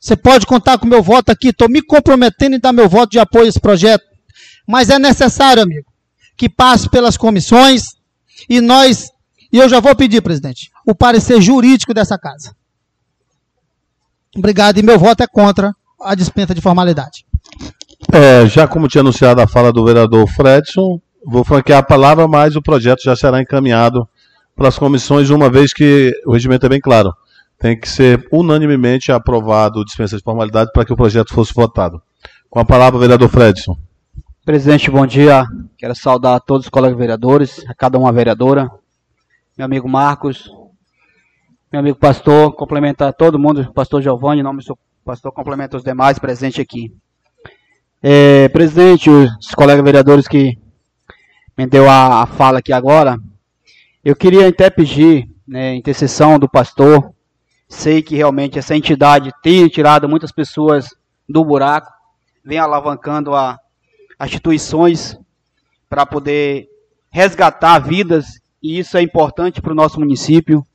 você 0.00 0.16
pode 0.16 0.46
contar 0.46 0.78
com 0.78 0.86
meu 0.86 1.00
voto 1.00 1.30
aqui. 1.30 1.48
Estou 1.48 1.68
me 1.68 1.80
comprometendo 1.80 2.56
em 2.56 2.60
dar 2.60 2.72
meu 2.72 2.88
voto 2.88 3.12
de 3.12 3.20
apoio 3.20 3.46
a 3.46 3.48
esse 3.48 3.60
projeto. 3.60 4.04
Mas 4.66 4.90
é 4.90 4.98
necessário, 4.98 5.62
amigo, 5.62 5.86
que 6.36 6.48
passe 6.48 6.88
pelas 6.88 7.16
comissões 7.16 7.84
e 8.48 8.60
nós, 8.60 9.10
e 9.52 9.58
eu 9.58 9.68
já 9.68 9.78
vou 9.78 9.94
pedir, 9.94 10.20
presidente, 10.20 10.70
o 10.84 10.94
parecer 10.94 11.40
jurídico 11.40 11.94
dessa 11.94 12.18
casa. 12.18 12.54
Obrigado, 14.36 14.78
e 14.78 14.82
meu 14.82 14.98
voto 14.98 15.22
é 15.22 15.26
contra 15.26 15.72
a 16.00 16.14
dispensa 16.14 16.54
de 16.54 16.60
formalidade. 16.60 17.24
É, 18.14 18.46
já 18.46 18.68
como 18.68 18.88
tinha 18.88 19.00
anunciado 19.00 19.40
a 19.40 19.46
fala 19.46 19.72
do 19.72 19.82
vereador 19.86 20.28
Fredson, 20.28 21.00
vou 21.24 21.42
franquear 21.42 21.78
a 21.78 21.82
palavra, 21.82 22.28
mas 22.28 22.54
o 22.54 22.60
projeto 22.60 23.02
já 23.02 23.16
será 23.16 23.40
encaminhado 23.40 24.06
para 24.54 24.68
as 24.68 24.78
comissões, 24.78 25.30
uma 25.30 25.48
vez 25.48 25.72
que 25.72 26.12
o 26.26 26.32
regimento 26.32 26.66
é 26.66 26.68
bem 26.68 26.78
claro. 26.78 27.14
Tem 27.58 27.78
que 27.78 27.88
ser 27.88 28.28
unanimemente 28.30 29.10
aprovado 29.10 29.82
dispensa 29.82 30.18
de 30.18 30.22
formalidade 30.22 30.70
para 30.74 30.84
que 30.84 30.92
o 30.92 30.96
projeto 30.96 31.32
fosse 31.32 31.54
votado. 31.54 32.02
Com 32.50 32.60
a 32.60 32.66
palavra, 32.66 33.00
vereador 33.00 33.30
Fredson. 33.30 33.78
Presidente, 34.44 34.90
bom 34.90 35.06
dia. 35.06 35.46
Quero 35.78 35.94
saudar 35.94 36.34
a 36.34 36.40
todos 36.40 36.66
os 36.66 36.70
colegas 36.70 36.98
vereadores, 36.98 37.64
a 37.66 37.74
cada 37.74 37.98
uma 37.98 38.12
vereadora, 38.12 38.70
meu 39.56 39.64
amigo 39.64 39.88
Marcos, 39.88 40.50
meu 41.72 41.80
amigo 41.80 41.98
pastor, 41.98 42.52
complementar 42.52 43.14
todo 43.14 43.38
mundo, 43.38 43.72
pastor 43.72 44.02
Giovanni, 44.02 44.42
nome 44.42 44.62
do 44.62 44.78
pastor, 45.02 45.32
complementa 45.32 45.78
os 45.78 45.82
demais 45.82 46.18
presentes 46.18 46.60
aqui. 46.60 46.92
É, 48.04 48.48
presidente, 48.48 49.08
os 49.08 49.54
colegas 49.54 49.84
vereadores 49.84 50.26
que 50.26 50.58
me 51.56 51.68
deu 51.68 51.88
a, 51.88 52.22
a 52.22 52.26
fala 52.26 52.58
aqui 52.58 52.72
agora, 52.72 53.16
eu 54.04 54.16
queria 54.16 54.48
até 54.48 54.68
pedir 54.68 55.28
né, 55.46 55.76
intercessão 55.76 56.36
do 56.36 56.48
pastor. 56.48 57.14
Sei 57.68 58.02
que 58.02 58.16
realmente 58.16 58.58
essa 58.58 58.74
entidade 58.74 59.30
tem 59.40 59.68
tirado 59.68 60.08
muitas 60.08 60.32
pessoas 60.32 60.88
do 61.28 61.44
buraco, 61.44 61.92
vem 62.44 62.58
alavancando 62.58 63.36
a, 63.36 63.56
instituições 64.24 65.16
para 65.88 66.04
poder 66.04 66.68
resgatar 67.08 67.78
vidas, 67.78 68.40
e 68.60 68.80
isso 68.80 68.96
é 68.96 69.02
importante 69.02 69.62
para 69.62 69.70
o 69.72 69.76
nosso 69.76 70.00
município. 70.00 70.66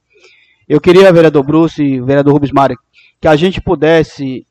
Eu 0.68 0.80
queria, 0.80 1.12
vereador 1.12 1.44
Bruce 1.44 1.84
e 1.84 2.00
vereador 2.00 2.34
Rubens 2.34 2.54
Mário, 2.54 2.80
que 3.20 3.28
a 3.28 3.36
gente 3.36 3.60
pudesse 3.60 4.48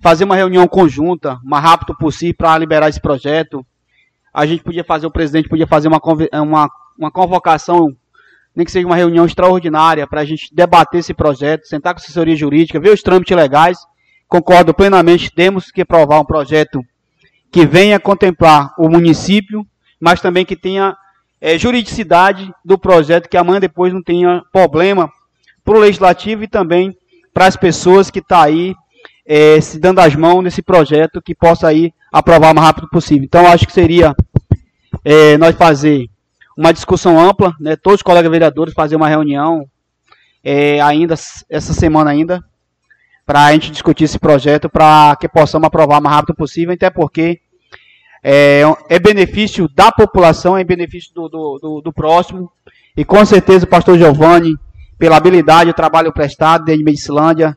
fazer 0.00 0.24
uma 0.24 0.36
reunião 0.36 0.66
conjunta, 0.66 1.38
mais 1.42 1.64
rápido 1.64 1.96
possível, 1.96 2.34
para 2.36 2.58
liberar 2.58 2.88
esse 2.88 3.00
projeto. 3.00 3.64
A 4.32 4.46
gente 4.46 4.62
podia 4.62 4.84
fazer, 4.84 5.06
o 5.06 5.10
presidente 5.10 5.48
podia 5.48 5.66
fazer 5.66 5.88
uma, 5.88 6.00
uma, 6.34 6.68
uma 6.98 7.10
convocação, 7.10 7.88
nem 8.54 8.64
que 8.64 8.72
seja 8.72 8.86
uma 8.86 8.96
reunião 8.96 9.26
extraordinária, 9.26 10.06
para 10.06 10.20
a 10.20 10.24
gente 10.24 10.54
debater 10.54 11.00
esse 11.00 11.14
projeto, 11.14 11.66
sentar 11.66 11.94
com 11.94 12.00
a 12.00 12.02
assessoria 12.02 12.36
jurídica, 12.36 12.80
ver 12.80 12.90
os 12.90 13.02
trâmites 13.02 13.36
legais. 13.36 13.78
Concordo 14.28 14.74
plenamente, 14.74 15.32
temos 15.34 15.70
que 15.70 15.82
aprovar 15.82 16.20
um 16.20 16.24
projeto 16.24 16.80
que 17.50 17.66
venha 17.66 17.98
contemplar 17.98 18.74
o 18.78 18.88
município, 18.88 19.66
mas 20.00 20.20
também 20.20 20.44
que 20.44 20.54
tenha 20.54 20.94
é, 21.40 21.58
juridicidade 21.58 22.52
do 22.64 22.78
projeto, 22.78 23.28
que 23.28 23.36
amanhã 23.36 23.58
depois 23.58 23.92
não 23.92 24.02
tenha 24.02 24.42
problema 24.52 25.10
para 25.64 25.76
o 25.76 25.80
legislativo 25.80 26.44
e 26.44 26.48
também 26.48 26.96
para 27.32 27.46
as 27.46 27.56
pessoas 27.56 28.10
que 28.10 28.18
estão 28.18 28.38
tá 28.38 28.44
aí 28.44 28.74
é, 29.28 29.60
se 29.60 29.78
dando 29.78 29.98
as 29.98 30.16
mãos 30.16 30.42
nesse 30.42 30.62
projeto 30.62 31.20
que 31.20 31.34
possa 31.34 31.68
aí 31.68 31.92
aprovar 32.10 32.50
o 32.50 32.54
mais 32.54 32.66
rápido 32.66 32.88
possível. 32.88 33.24
Então, 33.24 33.46
acho 33.46 33.66
que 33.66 33.72
seria 33.72 34.16
é, 35.04 35.36
nós 35.36 35.54
fazer 35.54 36.08
uma 36.56 36.72
discussão 36.72 37.20
ampla, 37.20 37.54
né, 37.60 37.76
todos 37.76 37.98
os 37.98 38.02
colegas 38.02 38.30
vereadores 38.30 38.72
fazer 38.72 38.96
uma 38.96 39.06
reunião 39.06 39.68
é, 40.42 40.80
ainda 40.80 41.14
essa 41.50 41.74
semana 41.74 42.10
ainda 42.10 42.42
para 43.26 43.44
a 43.44 43.52
gente 43.52 43.70
discutir 43.70 44.04
esse 44.04 44.18
projeto 44.18 44.70
para 44.70 45.14
que 45.20 45.28
possamos 45.28 45.66
aprovar 45.66 46.00
o 46.00 46.02
mais 46.02 46.16
rápido 46.16 46.34
possível, 46.34 46.72
até 46.72 46.88
porque 46.88 47.38
é, 48.24 48.62
é 48.88 48.98
benefício 48.98 49.68
da 49.68 49.92
população, 49.92 50.56
é 50.56 50.64
benefício 50.64 51.12
do, 51.12 51.28
do, 51.28 51.58
do, 51.60 51.80
do 51.82 51.92
próximo 51.92 52.50
e 52.96 53.04
com 53.04 53.22
certeza 53.26 53.66
o 53.66 53.68
pastor 53.68 53.98
Giovanni, 53.98 54.56
pela 54.98 55.18
habilidade, 55.18 55.68
o 55.68 55.74
trabalho 55.74 56.12
prestado 56.12 56.64
desde 56.64 56.82
Medicilândia, 56.82 57.56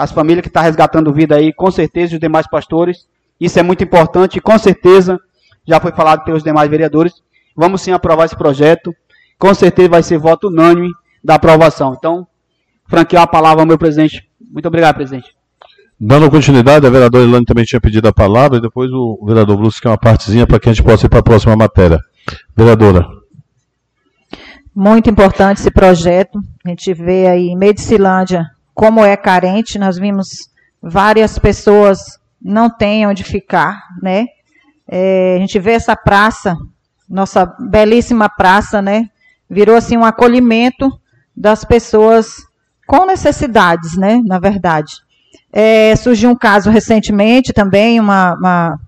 as 0.00 0.10
famílias 0.10 0.40
que 0.40 0.48
estão 0.48 0.62
tá 0.62 0.66
resgatando 0.66 1.12
vida 1.12 1.36
aí, 1.36 1.52
com 1.52 1.70
certeza, 1.70 2.14
os 2.14 2.20
demais 2.20 2.46
pastores. 2.48 3.06
Isso 3.38 3.58
é 3.58 3.62
muito 3.62 3.84
importante 3.84 4.38
e 4.38 4.40
com 4.40 4.58
certeza 4.58 5.20
já 5.68 5.78
foi 5.78 5.92
falado 5.92 6.24
pelos 6.24 6.42
demais 6.42 6.70
vereadores. 6.70 7.12
Vamos 7.54 7.82
sim 7.82 7.92
aprovar 7.92 8.24
esse 8.24 8.34
projeto. 8.34 8.94
Com 9.38 9.52
certeza 9.52 9.90
vai 9.90 10.02
ser 10.02 10.16
voto 10.16 10.48
unânime 10.48 10.90
da 11.22 11.34
aprovação. 11.34 11.94
Então, 11.94 12.26
franquear 12.86 13.24
a 13.24 13.26
palavra 13.26 13.60
ao 13.60 13.66
meu 13.66 13.76
presidente. 13.76 14.26
Muito 14.50 14.66
obrigado, 14.66 14.94
presidente. 14.94 15.36
Dando 16.00 16.30
continuidade, 16.30 16.86
a 16.86 16.90
vereadora 16.90 17.24
Elane 17.24 17.44
também 17.44 17.66
tinha 17.66 17.78
pedido 17.78 18.08
a 18.08 18.12
palavra, 18.12 18.56
e 18.56 18.62
depois 18.62 18.90
o 18.90 19.22
vereador 19.26 19.58
Bruce, 19.58 19.82
que 19.82 19.86
é 19.86 19.90
uma 19.90 19.98
partezinha 19.98 20.46
para 20.46 20.58
que 20.58 20.70
a 20.70 20.72
gente 20.72 20.82
possa 20.82 21.04
ir 21.04 21.10
para 21.10 21.18
a 21.18 21.22
próxima 21.22 21.54
matéria. 21.54 22.00
Vereadora. 22.56 23.06
Muito 24.74 25.10
importante 25.10 25.58
esse 25.58 25.70
projeto. 25.70 26.38
A 26.64 26.70
gente 26.70 26.94
vê 26.94 27.26
aí 27.26 27.48
em 27.48 27.56
Medicilândia 27.56 28.46
como 28.74 29.04
é 29.04 29.16
carente, 29.16 29.78
nós 29.78 29.98
vimos 29.98 30.50
várias 30.82 31.38
pessoas 31.38 32.18
não 32.40 32.70
têm 32.70 33.06
onde 33.06 33.22
ficar, 33.22 33.82
né? 34.02 34.26
É, 34.88 35.36
a 35.36 35.40
gente 35.40 35.58
vê 35.58 35.72
essa 35.72 35.94
praça, 35.94 36.56
nossa 37.08 37.44
belíssima 37.44 38.28
praça, 38.28 38.80
né? 38.80 39.08
Virou 39.48 39.76
assim 39.76 39.96
um 39.96 40.04
acolhimento 40.04 40.90
das 41.36 41.64
pessoas 41.64 42.46
com 42.86 43.04
necessidades, 43.04 43.96
né? 43.96 44.20
Na 44.24 44.38
verdade. 44.38 44.94
É, 45.52 45.94
surgiu 45.96 46.30
um 46.30 46.36
caso 46.36 46.70
recentemente 46.70 47.52
também, 47.52 48.00
uma, 48.00 48.34
uma, 48.34 48.80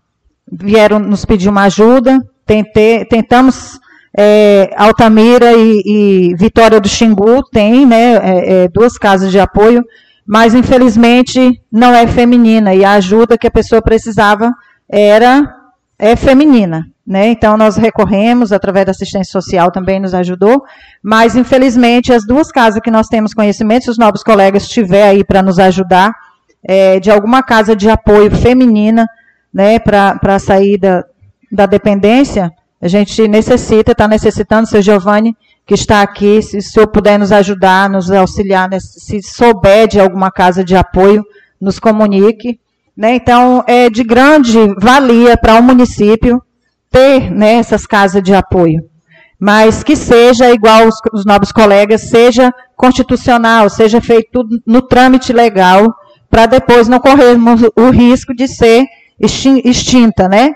vieram 0.51 0.99
nos 0.99 1.25
pedir 1.25 1.49
uma 1.49 1.65
ajuda, 1.65 2.21
tentei, 2.47 3.05
tentamos 3.05 3.81
é, 4.17 4.71
Altamira 4.77 5.53
e, 5.55 5.83
e, 5.85 6.35
Vitória 6.35 6.81
do 6.81 6.89
Xingu 6.89 7.43
tem 7.51 7.87
né, 7.87 8.17
é, 8.17 8.65
é, 8.65 8.69
duas 8.69 8.99
casas 8.99 9.31
de 9.31 9.41
apoio, 9.41 9.83
mas 10.27 10.55
infelizmente 10.55 11.61
não 11.71 11.95
é 11.95 12.07
feminina 12.07 12.75
e 12.75 12.85
a 12.85 12.93
ajuda 12.93 13.39
que 13.39 13.47
a 13.47 13.51
pessoa 13.51 13.81
precisava 13.81 14.53
era 14.89 15.57
é 15.99 16.15
feminina. 16.17 16.87
né? 17.07 17.29
Então 17.29 17.57
nós 17.57 17.77
recorremos 17.77 18.53
através 18.53 18.87
da 18.87 18.91
assistência 18.91 19.33
social 19.33 19.71
também 19.71 19.99
nos 19.99 20.15
ajudou, 20.15 20.63
mas 21.03 21.35
infelizmente 21.35 22.13
as 22.13 22.27
duas 22.27 22.53
casas 22.53 22.81
que 22.83 22.91
nós 22.91 23.07
temos 23.07 23.33
conhecimento, 23.33 23.85
se 23.85 23.91
os 23.91 23.99
novos 23.99 24.23
colegas 24.23 24.65
estiver 24.65 25.09
aí 25.09 25.25
para 25.25 25.43
nos 25.43 25.59
ajudar, 25.59 26.13
é, 26.63 27.01
de 27.01 27.11
alguma 27.11 27.43
casa 27.43 27.75
de 27.75 27.89
apoio 27.89 28.31
feminina, 28.31 29.09
né, 29.53 29.79
para 29.79 30.19
a 30.23 30.39
saída 30.39 31.05
da 31.51 31.67
dependência, 31.67 32.53
a 32.83 32.89
gente 32.89 33.29
necessita, 33.29 33.93
está 33.93 34.09
necessitando, 34.09 34.69
seu 34.69 34.83
Giovanni, 34.83 35.37
que 35.65 35.75
está 35.75 36.03
aqui, 36.03 36.43
se 36.43 36.59
o 36.59 36.63
senhor 36.63 36.89
puder 36.89 37.17
nos 37.17 37.31
ajudar, 37.31 37.89
nos 37.89 38.11
auxiliar, 38.11 38.69
se 38.81 39.23
souber 39.23 39.87
de 39.87 40.01
alguma 40.01 40.33
casa 40.33 40.65
de 40.65 40.75
apoio, 40.75 41.25
nos 41.61 41.79
comunique. 41.79 42.59
Né? 42.97 43.15
Então, 43.15 43.63
é 43.69 43.89
de 43.89 44.03
grande 44.03 44.59
valia 44.81 45.37
para 45.37 45.55
o 45.55 45.59
um 45.59 45.63
município 45.63 46.43
ter 46.91 47.31
né, 47.31 47.55
essas 47.55 47.87
casas 47.87 48.21
de 48.21 48.35
apoio. 48.35 48.83
Mas 49.39 49.85
que 49.85 49.95
seja 49.95 50.51
igual 50.51 50.89
os, 50.89 50.97
os 51.13 51.25
novos 51.25 51.53
colegas, 51.53 52.03
seja 52.03 52.53
constitucional, 52.77 53.71
seja 53.71 54.01
feito 54.01 54.29
tudo 54.33 54.61
no 54.67 54.83
trâmite 54.83 55.33
legal, 55.33 55.87
para 56.29 56.47
depois 56.47 56.89
não 56.89 56.99
corrermos 56.99 57.63
o 57.77 57.91
risco 57.91 58.35
de 58.35 58.49
ser 58.49 58.85
extinta, 59.21 60.29
né? 60.29 60.53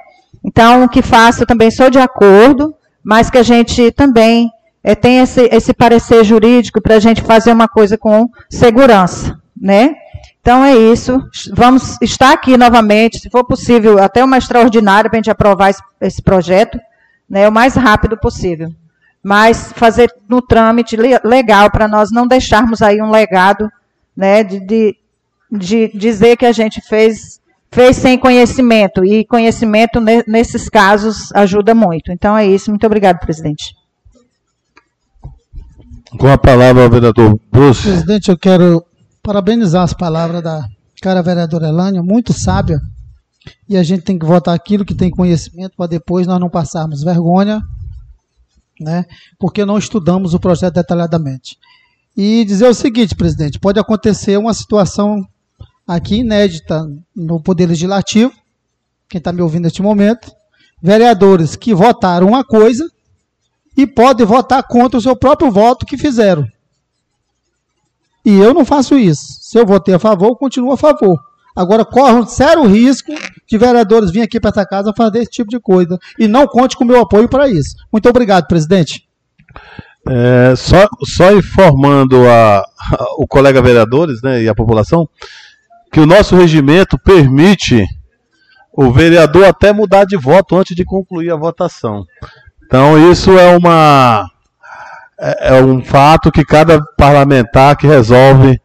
Então, 0.46 0.86
que 0.86 1.02
faça, 1.02 1.42
eu 1.42 1.46
também 1.46 1.72
sou 1.72 1.90
de 1.90 1.98
acordo, 1.98 2.72
mas 3.02 3.28
que 3.28 3.36
a 3.36 3.42
gente 3.42 3.90
também 3.90 4.48
é, 4.82 4.94
tenha 4.94 5.24
esse, 5.24 5.48
esse 5.50 5.74
parecer 5.74 6.22
jurídico 6.22 6.80
para 6.80 6.94
a 6.94 7.00
gente 7.00 7.20
fazer 7.20 7.50
uma 7.50 7.66
coisa 7.66 7.98
com 7.98 8.30
segurança, 8.48 9.36
né? 9.60 9.96
Então 10.40 10.64
é 10.64 10.76
isso. 10.76 11.20
Vamos 11.52 11.98
estar 12.00 12.32
aqui 12.32 12.56
novamente, 12.56 13.18
se 13.18 13.28
for 13.28 13.44
possível, 13.44 14.00
até 14.00 14.22
uma 14.22 14.38
extraordinária 14.38 15.10
para 15.10 15.18
a 15.18 15.20
gente 15.20 15.30
aprovar 15.30 15.70
esse, 15.70 15.82
esse, 16.00 16.22
projeto, 16.22 16.78
né, 17.28 17.48
o 17.48 17.52
mais 17.52 17.74
rápido 17.74 18.16
possível. 18.16 18.72
Mas 19.20 19.72
fazer 19.74 20.08
no 20.28 20.40
trâmite 20.40 20.96
legal 21.24 21.68
para 21.72 21.88
nós 21.88 22.12
não 22.12 22.28
deixarmos 22.28 22.80
aí 22.80 23.02
um 23.02 23.10
legado, 23.10 23.68
né, 24.16 24.44
de, 24.44 24.60
de, 24.60 24.96
de 25.50 25.90
dizer 25.92 26.36
que 26.36 26.46
a 26.46 26.52
gente 26.52 26.80
fez 26.80 27.40
fez 27.70 27.96
sem 27.96 28.18
conhecimento 28.18 29.04
e 29.04 29.24
conhecimento 29.24 30.00
nesses 30.26 30.68
casos 30.68 31.32
ajuda 31.34 31.74
muito. 31.74 32.12
Então 32.12 32.36
é 32.36 32.46
isso. 32.46 32.70
Muito 32.70 32.86
obrigado, 32.86 33.18
presidente. 33.18 33.74
Com 36.18 36.28
a 36.28 36.38
palavra, 36.38 36.88
vereador 36.88 37.38
Bruce. 37.50 37.82
Presidente, 37.82 38.30
eu 38.30 38.38
quero 38.38 38.84
parabenizar 39.22 39.82
as 39.82 39.92
palavras 39.92 40.42
da 40.42 40.66
cara 41.02 41.22
vereadora 41.22 41.68
Elânia, 41.68 42.02
muito 42.02 42.32
sábia. 42.32 42.80
E 43.68 43.76
a 43.76 43.82
gente 43.82 44.02
tem 44.02 44.18
que 44.18 44.26
votar 44.26 44.54
aquilo 44.54 44.84
que 44.84 44.94
tem 44.94 45.10
conhecimento 45.10 45.76
para 45.76 45.86
depois 45.86 46.26
nós 46.26 46.40
não 46.40 46.48
passarmos 46.48 47.02
vergonha, 47.02 47.60
né? 48.80 49.04
Porque 49.38 49.64
não 49.64 49.78
estudamos 49.78 50.34
o 50.34 50.40
projeto 50.40 50.74
detalhadamente. 50.74 51.56
E 52.16 52.44
dizer 52.44 52.66
o 52.66 52.74
seguinte, 52.74 53.14
presidente, 53.14 53.58
pode 53.58 53.78
acontecer 53.78 54.36
uma 54.38 54.54
situação 54.54 55.22
aqui 55.86 56.16
inédita 56.16 56.84
no 57.14 57.40
Poder 57.40 57.66
Legislativo, 57.66 58.32
quem 59.08 59.18
está 59.18 59.32
me 59.32 59.42
ouvindo 59.42 59.64
neste 59.64 59.82
momento, 59.82 60.32
vereadores 60.82 61.54
que 61.54 61.74
votaram 61.74 62.28
uma 62.28 62.44
coisa 62.44 62.90
e 63.76 63.86
podem 63.86 64.26
votar 64.26 64.62
contra 64.64 64.98
o 64.98 65.02
seu 65.02 65.14
próprio 65.14 65.50
voto 65.50 65.86
que 65.86 65.96
fizeram. 65.96 66.46
E 68.24 68.36
eu 68.36 68.52
não 68.52 68.64
faço 68.64 68.98
isso. 68.98 69.22
Se 69.40 69.58
eu 69.58 69.64
votei 69.64 69.94
a 69.94 69.98
favor, 69.98 70.28
eu 70.28 70.36
continuo 70.36 70.72
a 70.72 70.76
favor. 70.76 71.16
Agora, 71.54 71.84
corre 71.84 72.12
um 72.12 72.26
sério 72.26 72.66
risco 72.66 73.12
de 73.48 73.56
vereadores 73.56 74.10
virem 74.10 74.24
aqui 74.24 74.40
para 74.40 74.50
essa 74.50 74.66
casa 74.66 74.92
fazer 74.94 75.20
esse 75.20 75.30
tipo 75.30 75.48
de 75.48 75.60
coisa. 75.60 75.96
E 76.18 76.26
não 76.26 76.46
conte 76.46 76.76
com 76.76 76.84
o 76.84 76.86
meu 76.86 77.00
apoio 77.00 77.28
para 77.28 77.48
isso. 77.48 77.76
Muito 77.90 78.08
obrigado, 78.08 78.46
presidente. 78.46 79.06
É, 80.08 80.54
só, 80.56 80.86
só 81.04 81.32
informando 81.32 82.28
a, 82.28 82.58
a, 82.58 82.64
o 83.18 83.26
colega 83.26 83.62
vereadores 83.62 84.20
né, 84.22 84.42
e 84.42 84.48
a 84.48 84.54
população 84.54 85.08
que 85.90 86.00
o 86.00 86.06
nosso 86.06 86.36
regimento 86.36 86.98
permite 86.98 87.84
o 88.72 88.92
vereador 88.92 89.44
até 89.44 89.72
mudar 89.72 90.04
de 90.04 90.16
voto 90.16 90.56
antes 90.56 90.76
de 90.76 90.84
concluir 90.84 91.30
a 91.30 91.36
votação. 91.36 92.04
Então, 92.64 93.10
isso 93.10 93.38
é 93.38 93.56
uma 93.56 94.30
é, 95.18 95.56
é 95.56 95.62
um 95.62 95.82
fato 95.82 96.30
que 96.30 96.44
cada 96.44 96.82
parlamentar 96.96 97.76
que 97.76 97.86
resolve. 97.86 98.60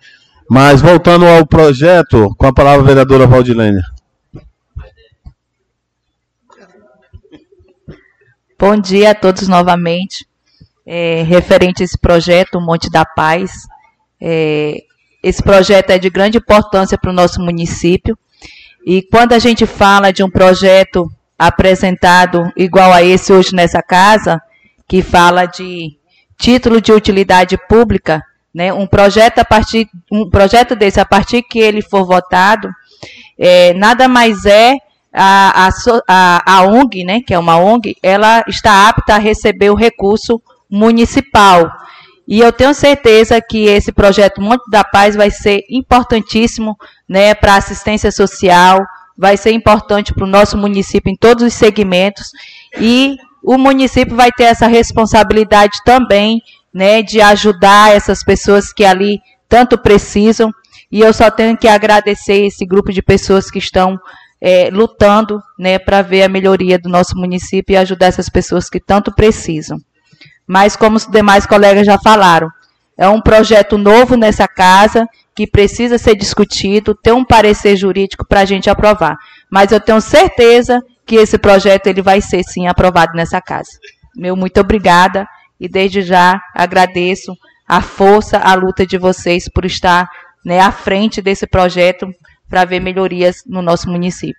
Mas 0.49 0.81
voltando 0.81 1.25
ao 1.25 1.45
projeto, 1.45 2.36
com 2.38 2.45
a 2.45 2.53
palavra 2.53 2.81
a 2.81 2.86
vereadora 2.86 3.25
Valdilene. 3.25 3.81
Bom 8.60 8.75
dia 8.75 9.12
a 9.12 9.15
todos 9.15 9.47
novamente. 9.47 10.27
É, 10.86 11.23
referente 11.23 11.81
a 11.81 11.86
esse 11.86 11.97
projeto, 11.97 12.57
o 12.57 12.62
Monte 12.62 12.89
da 12.91 13.05
Paz. 13.05 13.65
É, 14.19 14.84
esse 15.23 15.41
projeto 15.41 15.91
é 15.91 15.99
de 15.99 16.10
grande 16.10 16.38
importância 16.38 16.97
para 16.97 17.12
o 17.12 17.13
nosso 17.13 17.41
município. 17.41 18.17
E 18.86 19.01
quando 19.01 19.34
a 19.34 19.39
gente 19.39 19.65
fala 19.65 20.12
de 20.12 20.23
um 20.23 20.29
projeto 20.29 21.10
apresentado 21.38 22.51
igual 22.55 22.91
a 22.91 23.03
esse 23.03 23.31
hoje 23.31 23.55
nessa 23.55 23.81
casa, 23.81 24.41
que 24.88 25.01
fala 25.01 25.45
de 25.45 25.97
título 26.38 26.81
de 26.81 26.91
utilidade 26.91 27.57
pública, 27.67 28.23
né, 28.53 28.73
um 28.73 28.86
projeto 28.86 29.39
a 29.39 29.45
partir 29.45 29.88
um 30.12 30.29
projeto 30.29 30.75
desse 30.75 30.99
a 30.99 31.05
partir 31.05 31.41
que 31.43 31.60
ele 31.60 31.81
for 31.81 32.05
votado, 32.05 32.69
é, 33.38 33.73
nada 33.73 34.07
mais 34.07 34.45
é 34.45 34.75
a, 35.13 35.69
a, 36.07 36.57
a, 36.57 36.63
ONG, 36.63 37.03
né, 37.03 37.21
que 37.21 37.34
é 37.34 37.39
uma 37.39 37.57
ONG, 37.57 37.95
ela 38.01 38.43
está 38.47 38.88
apta 38.88 39.15
a 39.15 39.19
receber 39.19 39.69
o 39.69 39.75
recurso 39.75 40.41
municipal. 40.69 41.71
E 42.27 42.39
eu 42.39 42.51
tenho 42.51 42.73
certeza 42.73 43.41
que 43.41 43.65
esse 43.65 43.91
projeto 43.91 44.41
Monte 44.41 44.69
da 44.69 44.84
Paz 44.84 45.15
vai 45.15 45.31
ser 45.31 45.63
importantíssimo 45.69 46.77
né, 47.07 47.34
para 47.34 47.53
a 47.53 47.57
assistência 47.57 48.12
social, 48.12 48.79
vai 49.17 49.36
ser 49.38 49.51
importante 49.51 50.13
para 50.13 50.23
o 50.23 50.29
nosso 50.29 50.57
município 50.57 51.12
em 51.12 51.15
todos 51.15 51.43
os 51.43 51.53
segmentos. 51.53 52.31
E 52.79 53.17
o 53.43 53.57
município 53.57 54.15
vai 54.15 54.31
ter 54.31 54.43
essa 54.45 54.67
responsabilidade 54.67 55.79
também, 55.84 56.41
né, 56.73 57.01
de 57.01 57.19
ajudar 57.21 57.93
essas 57.93 58.23
pessoas 58.23 58.71
que 58.71 58.86
ali 58.86 59.19
tanto 59.49 59.77
precisam. 59.77 60.51
E 60.91 61.01
eu 61.01 61.13
só 61.13 61.29
tenho 61.29 61.57
que 61.57 61.67
agradecer 61.67 62.45
esse 62.45 62.65
grupo 62.65 62.91
de 62.91 63.01
pessoas 63.01 63.49
que 63.49 63.60
estão 63.60 63.99
é, 64.39 64.69
lutando, 64.71 65.41
né, 65.57 65.77
para 65.77 66.01
ver 66.01 66.23
a 66.23 66.29
melhoria 66.29 66.79
do 66.79 66.89
nosso 66.89 67.15
município 67.15 67.73
e 67.73 67.77
ajudar 67.77 68.07
essas 68.07 68.29
pessoas 68.29 68.69
que 68.69 68.79
tanto 68.79 69.13
precisam. 69.13 69.77
Mas 70.51 70.75
como 70.75 70.97
os 70.97 71.07
demais 71.07 71.45
colegas 71.45 71.85
já 71.85 71.97
falaram, 71.97 72.51
é 72.97 73.07
um 73.07 73.21
projeto 73.21 73.77
novo 73.77 74.17
nessa 74.17 74.49
casa 74.49 75.07
que 75.33 75.47
precisa 75.47 75.97
ser 75.97 76.13
discutido, 76.13 76.93
ter 76.93 77.13
um 77.13 77.23
parecer 77.23 77.77
jurídico 77.77 78.25
para 78.27 78.41
a 78.41 78.45
gente 78.45 78.69
aprovar. 78.69 79.17
Mas 79.49 79.71
eu 79.71 79.79
tenho 79.79 80.01
certeza 80.01 80.83
que 81.05 81.15
esse 81.15 81.37
projeto 81.37 81.87
ele 81.87 82.01
vai 82.01 82.19
ser 82.19 82.43
sim 82.43 82.67
aprovado 82.67 83.13
nessa 83.15 83.39
casa. 83.39 83.71
Meu 84.13 84.35
muito 84.35 84.59
obrigada 84.59 85.25
e 85.57 85.69
desde 85.69 86.01
já 86.01 86.41
agradeço 86.53 87.33
a 87.65 87.79
força, 87.79 88.37
a 88.37 88.53
luta 88.53 88.85
de 88.85 88.97
vocês 88.97 89.47
por 89.47 89.63
estar 89.63 90.09
né, 90.43 90.59
à 90.59 90.69
frente 90.69 91.21
desse 91.21 91.47
projeto 91.47 92.13
para 92.49 92.65
ver 92.65 92.81
melhorias 92.81 93.37
no 93.47 93.61
nosso 93.61 93.89
município. 93.89 94.35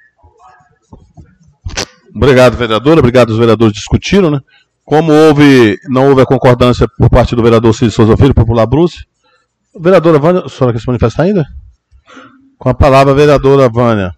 Obrigado, 2.15 2.55
vereadora. 2.55 3.01
Obrigado, 3.01 3.31
os 3.31 3.39
vereadores 3.39 3.73
discutiram, 3.73 4.31
né? 4.31 4.41
Como 4.85 5.13
houve, 5.13 5.79
não 5.89 6.09
houve 6.09 6.23
a 6.23 6.27
concordância 6.27 6.87
por 6.99 7.09
parte 7.09 7.37
do 7.37 7.43
vereador 7.43 7.75
Cid 7.75 7.91
Souza 7.91 8.17
Filho, 8.17 8.35
popular 8.35 8.67
Bruce. 8.67 9.07
Vereadora 9.79 10.19
Vânia, 10.19 10.43
a 10.45 10.49
senhora 10.49 10.73
quer 10.73 10.81
se 10.81 10.87
manifestar 10.87 11.23
ainda? 11.23 11.47
Com 12.59 12.69
a 12.69 12.75
palavra, 12.75 13.15
vereadora 13.15 13.69
Vânia. 13.69 14.13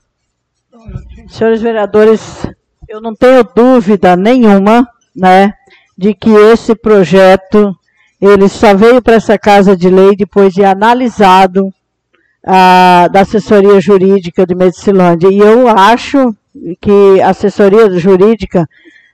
Senhores 1.29 1.61
vereadores, 1.61 2.47
eu 2.89 3.01
não 3.01 3.15
tenho 3.15 3.45
dúvida 3.45 4.17
nenhuma, 4.17 4.87
né, 5.15 5.53
de 5.97 6.13
que 6.13 6.31
esse 6.31 6.75
projeto 6.75 7.75
ele 8.21 8.49
só 8.49 8.75
veio 8.75 9.03
para 9.03 9.15
essa 9.15 9.39
casa 9.39 9.77
de 9.77 9.89
lei 9.89 10.17
depois 10.17 10.53
de 10.53 10.65
analisado 10.65 11.73
a, 12.45 13.09
da 13.13 13.21
assessoria 13.21 13.81
jurídica 13.81 14.47
de 14.47 14.55
Medicilândia. 14.55 15.29
E 15.31 15.39
eu 15.39 15.69
acho 15.69 16.35
que 16.81 17.21
a 17.21 17.31
assessoria 17.31 17.91
jurídica 17.99 18.69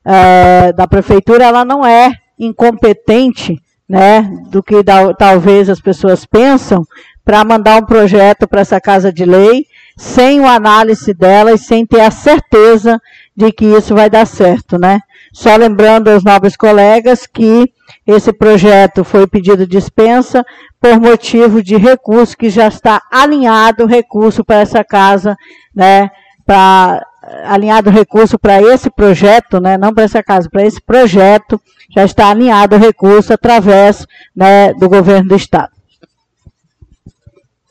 é, 0.04 0.72
da 0.72 0.86
prefeitura 0.86 1.44
ela 1.44 1.64
não 1.64 1.84
é 1.84 2.12
incompetente, 2.38 3.60
né, 3.88 4.22
do 4.48 4.62
que 4.62 4.82
da, 4.82 5.12
talvez 5.12 5.68
as 5.68 5.80
pessoas 5.80 6.24
pensam, 6.24 6.84
para 7.24 7.44
mandar 7.44 7.82
um 7.82 7.86
projeto 7.86 8.48
para 8.48 8.60
essa 8.60 8.80
casa 8.80 9.12
de 9.12 9.24
lei 9.24 9.66
sem 9.96 10.40
o 10.40 10.46
análise 10.46 11.12
delas, 11.12 11.60
sem 11.60 11.84
ter 11.84 12.00
a 12.00 12.10
certeza 12.10 12.98
de 13.36 13.52
que 13.52 13.66
isso 13.66 13.94
vai 13.94 14.08
dar 14.08 14.26
certo, 14.26 14.78
né? 14.78 15.00
Só 15.32 15.54
lembrando 15.56 16.08
aos 16.08 16.24
nobres 16.24 16.56
colegas 16.56 17.26
que 17.26 17.70
esse 18.06 18.32
projeto 18.32 19.04
foi 19.04 19.26
pedido 19.26 19.66
dispensa 19.66 20.44
por 20.80 20.98
motivo 20.98 21.62
de 21.62 21.76
recurso 21.76 22.36
que 22.36 22.48
já 22.48 22.66
está 22.68 23.02
alinhado 23.12 23.86
recurso 23.86 24.44
para 24.44 24.60
essa 24.60 24.82
casa, 24.82 25.36
né, 25.74 26.10
para 26.46 27.04
alinhado 27.44 27.90
recurso 27.90 28.38
para 28.38 28.60
esse 28.60 28.90
projeto, 28.90 29.60
né, 29.60 29.76
não 29.78 29.92
para 29.92 30.04
essa 30.04 30.22
casa, 30.22 30.48
para 30.48 30.64
esse 30.64 30.80
projeto, 30.80 31.60
já 31.94 32.04
está 32.04 32.30
alinhado 32.30 32.76
o 32.76 32.78
recurso 32.78 33.32
através 33.32 34.06
né, 34.34 34.72
do 34.74 34.88
governo 34.88 35.28
do 35.28 35.36
Estado. 35.36 35.72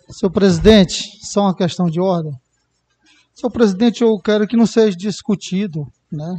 Senhor 0.09 0.31
presidente, 0.31 1.19
só 1.21 1.41
uma 1.41 1.55
questão 1.55 1.89
de 1.89 1.99
ordem. 1.99 2.33
Senhor 3.33 3.51
presidente, 3.51 4.01
eu 4.01 4.19
quero 4.19 4.47
que 4.47 4.57
não 4.57 4.65
seja 4.65 4.97
discutido, 4.97 5.87
né? 6.11 6.35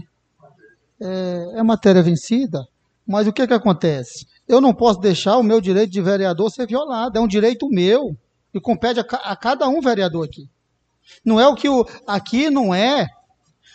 É, 1.01 1.59
é 1.61 1.63
matéria 1.63 2.03
vencida, 2.03 2.67
mas 3.07 3.27
o 3.27 3.33
que 3.33 3.47
que 3.47 3.55
acontece? 3.55 4.27
Eu 4.47 4.61
não 4.61 4.75
posso 4.75 5.01
deixar 5.01 5.39
o 5.39 5.43
meu 5.43 5.61
direito 5.61 5.91
de 5.91 6.03
vereador 6.03 6.51
ser 6.51 6.67
violado, 6.67 7.17
é 7.17 7.21
um 7.21 7.29
direito 7.29 7.71
meu 7.71 8.15
e 8.53 8.61
compete 8.61 9.01
a, 9.01 9.03
a 9.03 9.37
cada 9.37 9.67
um 9.69 9.81
vereador 9.81 10.27
aqui. 10.27 10.47
Não 11.25 11.41
é 11.41 11.47
o 11.47 11.55
que 11.55 11.69
o 11.69 11.87
aqui 12.07 12.51
não 12.51 12.75
é 12.75 13.07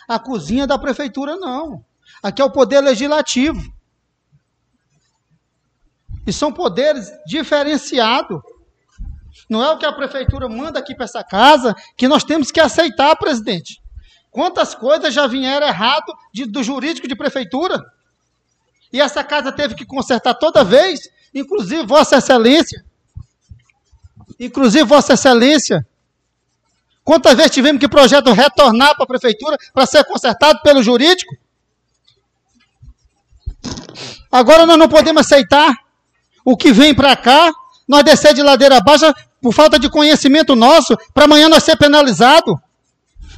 a 0.07 0.19
cozinha 0.19 0.67
da 0.67 0.77
prefeitura 0.77 1.35
não. 1.35 1.83
Aqui 2.21 2.41
é 2.41 2.45
o 2.45 2.51
poder 2.51 2.81
legislativo. 2.81 3.61
E 6.25 6.33
são 6.33 6.51
poderes 6.51 7.11
diferenciados. 7.25 8.41
Não 9.49 9.63
é 9.63 9.71
o 9.71 9.77
que 9.77 9.85
a 9.85 9.93
prefeitura 9.93 10.49
manda 10.49 10.79
aqui 10.79 10.95
para 10.95 11.05
essa 11.05 11.23
casa 11.23 11.75
que 11.95 12.07
nós 12.07 12.23
temos 12.23 12.51
que 12.51 12.59
aceitar, 12.59 13.15
presidente. 13.15 13.81
Quantas 14.31 14.73
coisas 14.73 15.13
já 15.13 15.27
vieram 15.27 15.67
errado 15.67 16.13
de, 16.33 16.45
do 16.45 16.63
jurídico 16.63 17.07
de 17.07 17.15
prefeitura? 17.15 17.79
E 18.91 18.99
essa 18.99 19.23
casa 19.23 19.51
teve 19.51 19.75
que 19.75 19.85
consertar 19.85 20.33
toda 20.35 20.63
vez, 20.63 21.09
inclusive 21.33 21.85
Vossa 21.85 22.17
Excelência. 22.17 22.83
Inclusive 24.39 24.83
Vossa 24.83 25.13
Excelência. 25.13 25.85
Quantas 27.05 27.35
vezes 27.35 27.51
tivemos 27.51 27.79
que 27.79 27.87
projeto 27.87 28.33
retornar 28.33 28.95
para 28.95 29.03
a 29.03 29.07
prefeitura 29.07 29.55
para 29.71 29.85
ser 29.85 30.03
consertado 30.05 30.59
pelo 30.63 30.81
jurídico? 30.81 31.35
Agora 34.31 34.65
nós 34.65 34.75
não 34.75 34.89
podemos 34.89 35.21
aceitar 35.21 35.71
o 36.43 36.57
que 36.57 36.73
vem 36.73 36.95
para 36.95 37.15
cá, 37.15 37.51
nós 37.87 38.03
descer 38.03 38.33
de 38.33 38.41
ladeira 38.41 38.77
abaixo 38.77 39.13
por 39.39 39.53
falta 39.53 39.77
de 39.77 39.87
conhecimento 39.87 40.55
nosso, 40.55 40.97
para 41.13 41.25
amanhã 41.25 41.47
nós 41.47 41.63
ser 41.63 41.77
penalizado. 41.77 42.59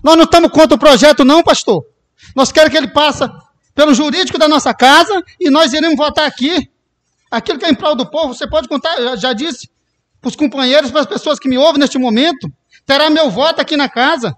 Nós 0.01 0.15
não 0.15 0.23
estamos 0.23 0.49
contra 0.49 0.75
o 0.75 0.79
projeto, 0.79 1.25
não, 1.25 1.43
pastor. 1.43 1.85
Nós 2.33 2.53
queremos 2.53 2.71
que 2.71 2.77
ele 2.77 2.93
passe 2.93 3.29
pelo 3.75 3.93
jurídico 3.93 4.37
da 4.39 4.47
nossa 4.47 4.73
casa 4.73 5.21
e 5.37 5.49
nós 5.49 5.73
iremos 5.73 5.97
votar 5.97 6.25
aqui. 6.25 6.69
Aquilo 7.29 7.59
que 7.59 7.65
é 7.65 7.69
em 7.69 7.75
prol 7.75 7.95
do 7.95 8.09
povo, 8.09 8.33
você 8.33 8.47
pode 8.47 8.69
contar, 8.69 8.95
já, 8.95 9.15
já 9.17 9.33
disse 9.33 9.69
para 10.21 10.29
os 10.29 10.35
companheiros, 10.37 10.89
para 10.89 11.01
as 11.01 11.05
pessoas 11.05 11.37
que 11.37 11.49
me 11.49 11.57
ouvem 11.57 11.79
neste 11.79 11.97
momento, 11.97 12.49
terá 12.87 13.09
meu 13.09 13.29
voto 13.29 13.61
aqui 13.61 13.77
na 13.77 13.89
casa. 13.89 14.35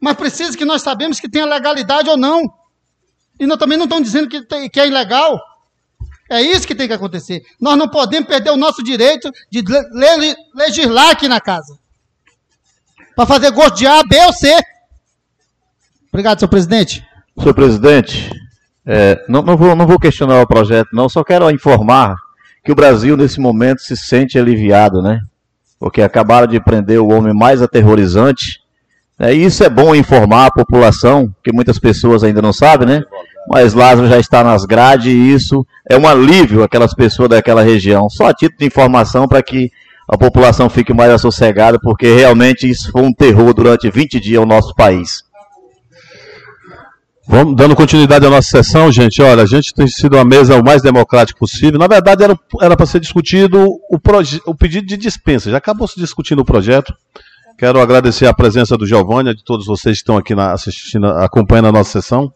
Mas 0.00 0.16
precisa 0.16 0.58
que 0.58 0.64
nós 0.64 0.82
sabemos 0.82 1.20
que 1.20 1.30
tenha 1.30 1.46
legalidade 1.46 2.10
ou 2.10 2.16
não. 2.16 2.52
E 3.38 3.46
nós 3.46 3.56
também 3.56 3.78
não 3.78 3.84
estamos 3.84 4.04
dizendo 4.04 4.28
que, 4.28 4.42
tem, 4.42 4.68
que 4.68 4.80
é 4.80 4.88
ilegal. 4.88 5.40
É 6.28 6.42
isso 6.42 6.66
que 6.66 6.74
tem 6.74 6.88
que 6.88 6.94
acontecer. 6.94 7.42
Nós 7.60 7.78
não 7.78 7.88
podemos 7.88 8.28
perder 8.28 8.50
o 8.50 8.56
nosso 8.56 8.82
direito 8.82 9.30
de 9.50 9.60
le 9.60 10.36
legislar 10.54 11.10
aqui 11.10 11.28
na 11.28 11.40
casa. 11.40 11.78
Para 13.14 13.26
fazer 13.26 13.50
gosto 13.52 13.76
de 13.76 13.86
A, 13.86 14.02
B 14.02 14.18
ou 14.26 14.32
C. 14.32 14.52
Obrigado, 16.08 16.40
senhor 16.40 16.48
presidente. 16.48 17.06
Senhor 17.38 17.54
presidente, 17.54 18.30
é, 18.84 19.24
não, 19.28 19.42
não, 19.42 19.56
vou, 19.56 19.76
não 19.76 19.86
vou 19.86 20.00
questionar 20.00 20.40
o 20.40 20.46
projeto, 20.46 20.88
não. 20.92 21.08
Só 21.08 21.22
quero 21.22 21.50
informar 21.50 22.16
que 22.64 22.72
o 22.72 22.74
Brasil, 22.74 23.16
nesse 23.16 23.38
momento, 23.38 23.82
se 23.82 23.96
sente 23.96 24.38
aliviado, 24.38 25.02
né? 25.02 25.20
Porque 25.82 26.00
acabaram 26.00 26.46
de 26.46 26.60
prender 26.60 27.00
o 27.00 27.08
homem 27.08 27.34
mais 27.34 27.60
aterrorizante. 27.60 28.60
Né? 29.18 29.34
E 29.34 29.44
isso 29.44 29.64
é 29.64 29.68
bom 29.68 29.96
informar 29.96 30.46
a 30.46 30.50
população, 30.52 31.34
que 31.42 31.52
muitas 31.52 31.76
pessoas 31.76 32.22
ainda 32.22 32.40
não 32.40 32.52
sabem, 32.52 32.86
né? 32.86 33.02
mas 33.48 33.74
Lázaro 33.74 34.06
já 34.06 34.16
está 34.16 34.44
nas 34.44 34.64
grades 34.64 35.06
e 35.06 35.32
isso 35.32 35.66
é 35.90 35.98
um 35.98 36.06
alívio 36.06 36.62
aquelas 36.62 36.94
pessoas 36.94 37.30
daquela 37.30 37.62
região. 37.62 38.08
Só 38.08 38.28
a 38.28 38.32
título 38.32 38.60
de 38.60 38.66
informação 38.66 39.26
para 39.26 39.42
que 39.42 39.72
a 40.08 40.16
população 40.16 40.70
fique 40.70 40.94
mais 40.94 41.10
assossegada, 41.10 41.80
porque 41.80 42.14
realmente 42.14 42.70
isso 42.70 42.92
foi 42.92 43.02
um 43.02 43.12
terror 43.12 43.52
durante 43.52 43.90
20 43.90 44.20
dias 44.20 44.38
ao 44.38 44.46
nosso 44.46 44.72
país. 44.76 45.24
Vamos 47.26 47.54
dando 47.56 47.76
continuidade 47.76 48.26
à 48.26 48.30
nossa 48.30 48.48
sessão, 48.48 48.90
gente. 48.90 49.22
Olha, 49.22 49.42
a 49.42 49.46
gente 49.46 49.72
tem 49.72 49.86
sido 49.86 50.18
a 50.18 50.24
mesa 50.24 50.56
o 50.56 50.64
mais 50.64 50.82
democrática 50.82 51.38
possível. 51.38 51.78
Na 51.78 51.86
verdade, 51.86 52.24
era 52.60 52.76
para 52.76 52.86
ser 52.86 53.00
discutido 53.00 53.58
o, 53.88 54.00
o 54.46 54.54
pedido 54.54 54.86
de 54.86 54.96
dispensa. 54.96 55.50
Já 55.50 55.58
acabou 55.58 55.86
se 55.86 56.00
discutindo 56.00 56.40
o 56.40 56.44
projeto. 56.44 56.92
Quero 57.56 57.80
agradecer 57.80 58.26
a 58.26 58.34
presença 58.34 58.76
do 58.76 58.86
Giovanni, 58.86 59.34
de 59.34 59.44
todos 59.44 59.66
vocês 59.66 59.98
que 59.98 60.02
estão 60.02 60.16
aqui 60.16 60.34
na, 60.34 60.52
assistindo, 60.52 61.06
acompanhando 61.06 61.68
a 61.68 61.72
nossa 61.72 61.92
sessão 61.92 62.32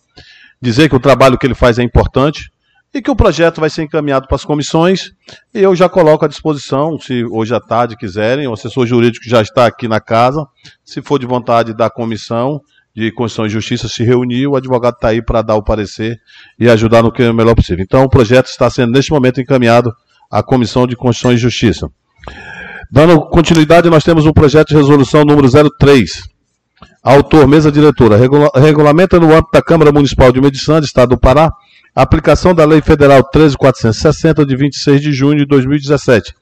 dizer 0.60 0.88
que 0.88 0.96
o 0.96 1.00
trabalho 1.00 1.38
que 1.38 1.46
ele 1.46 1.54
faz 1.54 1.78
é 1.78 1.82
importante 1.82 2.50
e 2.94 3.02
que 3.02 3.10
o 3.10 3.16
projeto 3.16 3.60
vai 3.60 3.68
ser 3.68 3.82
encaminhado 3.82 4.26
para 4.26 4.36
as 4.36 4.44
comissões 4.44 5.12
e 5.52 5.60
eu 5.60 5.74
já 5.74 5.88
coloco 5.88 6.24
à 6.24 6.28
disposição, 6.28 6.98
se 6.98 7.24
hoje 7.26 7.54
à 7.54 7.60
tarde 7.60 7.96
quiserem, 7.96 8.46
o 8.46 8.52
assessor 8.52 8.86
jurídico 8.86 9.28
já 9.28 9.42
está 9.42 9.66
aqui 9.66 9.86
na 9.86 10.00
casa, 10.00 10.46
se 10.84 11.02
for 11.02 11.18
de 11.18 11.26
vontade 11.26 11.74
da 11.74 11.90
comissão 11.90 12.60
de 12.96 13.12
Constituição 13.12 13.46
e 13.46 13.50
Justiça 13.50 13.88
se 13.88 14.02
reunir, 14.02 14.46
o 14.46 14.56
advogado 14.56 14.94
está 14.94 15.08
aí 15.08 15.20
para 15.20 15.42
dar 15.42 15.56
o 15.56 15.62
parecer 15.62 16.18
e 16.58 16.68
ajudar 16.68 17.02
no 17.02 17.12
que 17.12 17.22
é 17.22 17.30
melhor 17.32 17.54
possível. 17.54 17.84
Então 17.84 18.04
o 18.04 18.08
projeto 18.08 18.46
está 18.46 18.70
sendo 18.70 18.92
neste 18.92 19.12
momento 19.12 19.38
encaminhado 19.38 19.94
à 20.30 20.42
Comissão 20.42 20.86
de 20.86 20.96
Constituição 20.96 21.32
e 21.32 21.36
Justiça. 21.36 21.88
Dando 22.90 23.20
continuidade, 23.28 23.90
nós 23.90 24.02
temos 24.02 24.24
um 24.24 24.32
projeto 24.32 24.68
de 24.68 24.76
resolução 24.76 25.24
número 25.24 25.48
03, 25.78 26.22
Autor, 27.02 27.46
mesa 27.46 27.70
diretora, 27.70 28.16
regula 28.16 28.50
regulamenta 28.56 29.20
no 29.20 29.32
âmbito 29.32 29.50
da 29.52 29.62
Câmara 29.62 29.92
Municipal 29.92 30.32
de 30.32 30.40
do 30.40 30.84
Estado 30.84 31.10
do 31.10 31.18
Pará, 31.18 31.52
a 31.94 32.02
aplicação 32.02 32.52
da 32.52 32.64
Lei 32.64 32.80
Federal 32.80 33.22
13460, 33.22 34.44
de 34.44 34.56
26 34.56 35.00
de 35.00 35.12
junho 35.12 35.38
de 35.38 35.46
2017. 35.46 36.34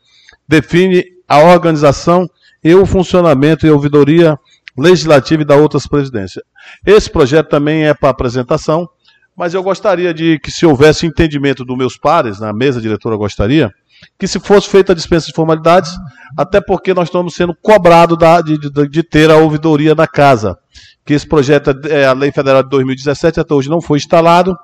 Define 0.49 1.05
a 1.29 1.41
organização 1.41 2.27
e 2.63 2.75
o 2.75 2.87
funcionamento 2.87 3.67
e 3.67 3.71
ouvidoria 3.71 4.39
legislativa 4.77 5.43
e 5.43 5.45
da 5.45 5.57
outras 5.57 5.87
presidências. 5.87 6.45
Esse 6.85 7.11
projeto 7.11 7.49
também 7.49 7.85
é 7.87 7.95
para 7.95 8.11
apresentação, 8.11 8.89
mas 9.37 9.55
eu 9.55 9.63
gostaria 9.63 10.15
de 10.15 10.39
que 10.39 10.51
se 10.51 10.65
houvesse 10.65 11.07
entendimento 11.07 11.65
dos 11.65 11.77
meus 11.77 11.97
pares, 11.97 12.39
na 12.39 12.53
mesa 12.53 12.81
diretora 12.81 13.17
gostaria, 13.17 13.71
que 14.19 14.27
se 14.27 14.39
fosse 14.39 14.69
feita 14.69 14.93
a 14.93 14.95
dispensa 14.95 15.27
de 15.27 15.33
formalidades, 15.33 15.91
até 16.37 16.61
porque 16.61 16.95
nós 16.95 17.09
estamos 17.09 17.35
sendo 17.35 17.55
cobrados 17.55 18.17
de, 18.45 18.59
de, 18.59 18.89
de, 18.89 19.03
ter 19.03 19.31
a 19.31 19.37
ouvidoria 19.37 19.95
na 19.95 20.07
casa. 20.07 20.57
Que 21.05 21.15
esse 21.15 21.27
projeto 21.27 21.71
é, 21.71 22.03
é 22.03 22.07
a 22.07 22.13
Lei 22.13 22.31
Federal 22.33 22.63
de 22.63 22.69
2017, 22.71 23.41
até 23.41 23.55
hoje 23.55 23.69
não 23.69 23.81
foi 23.81 23.99
instalado, 23.99 24.57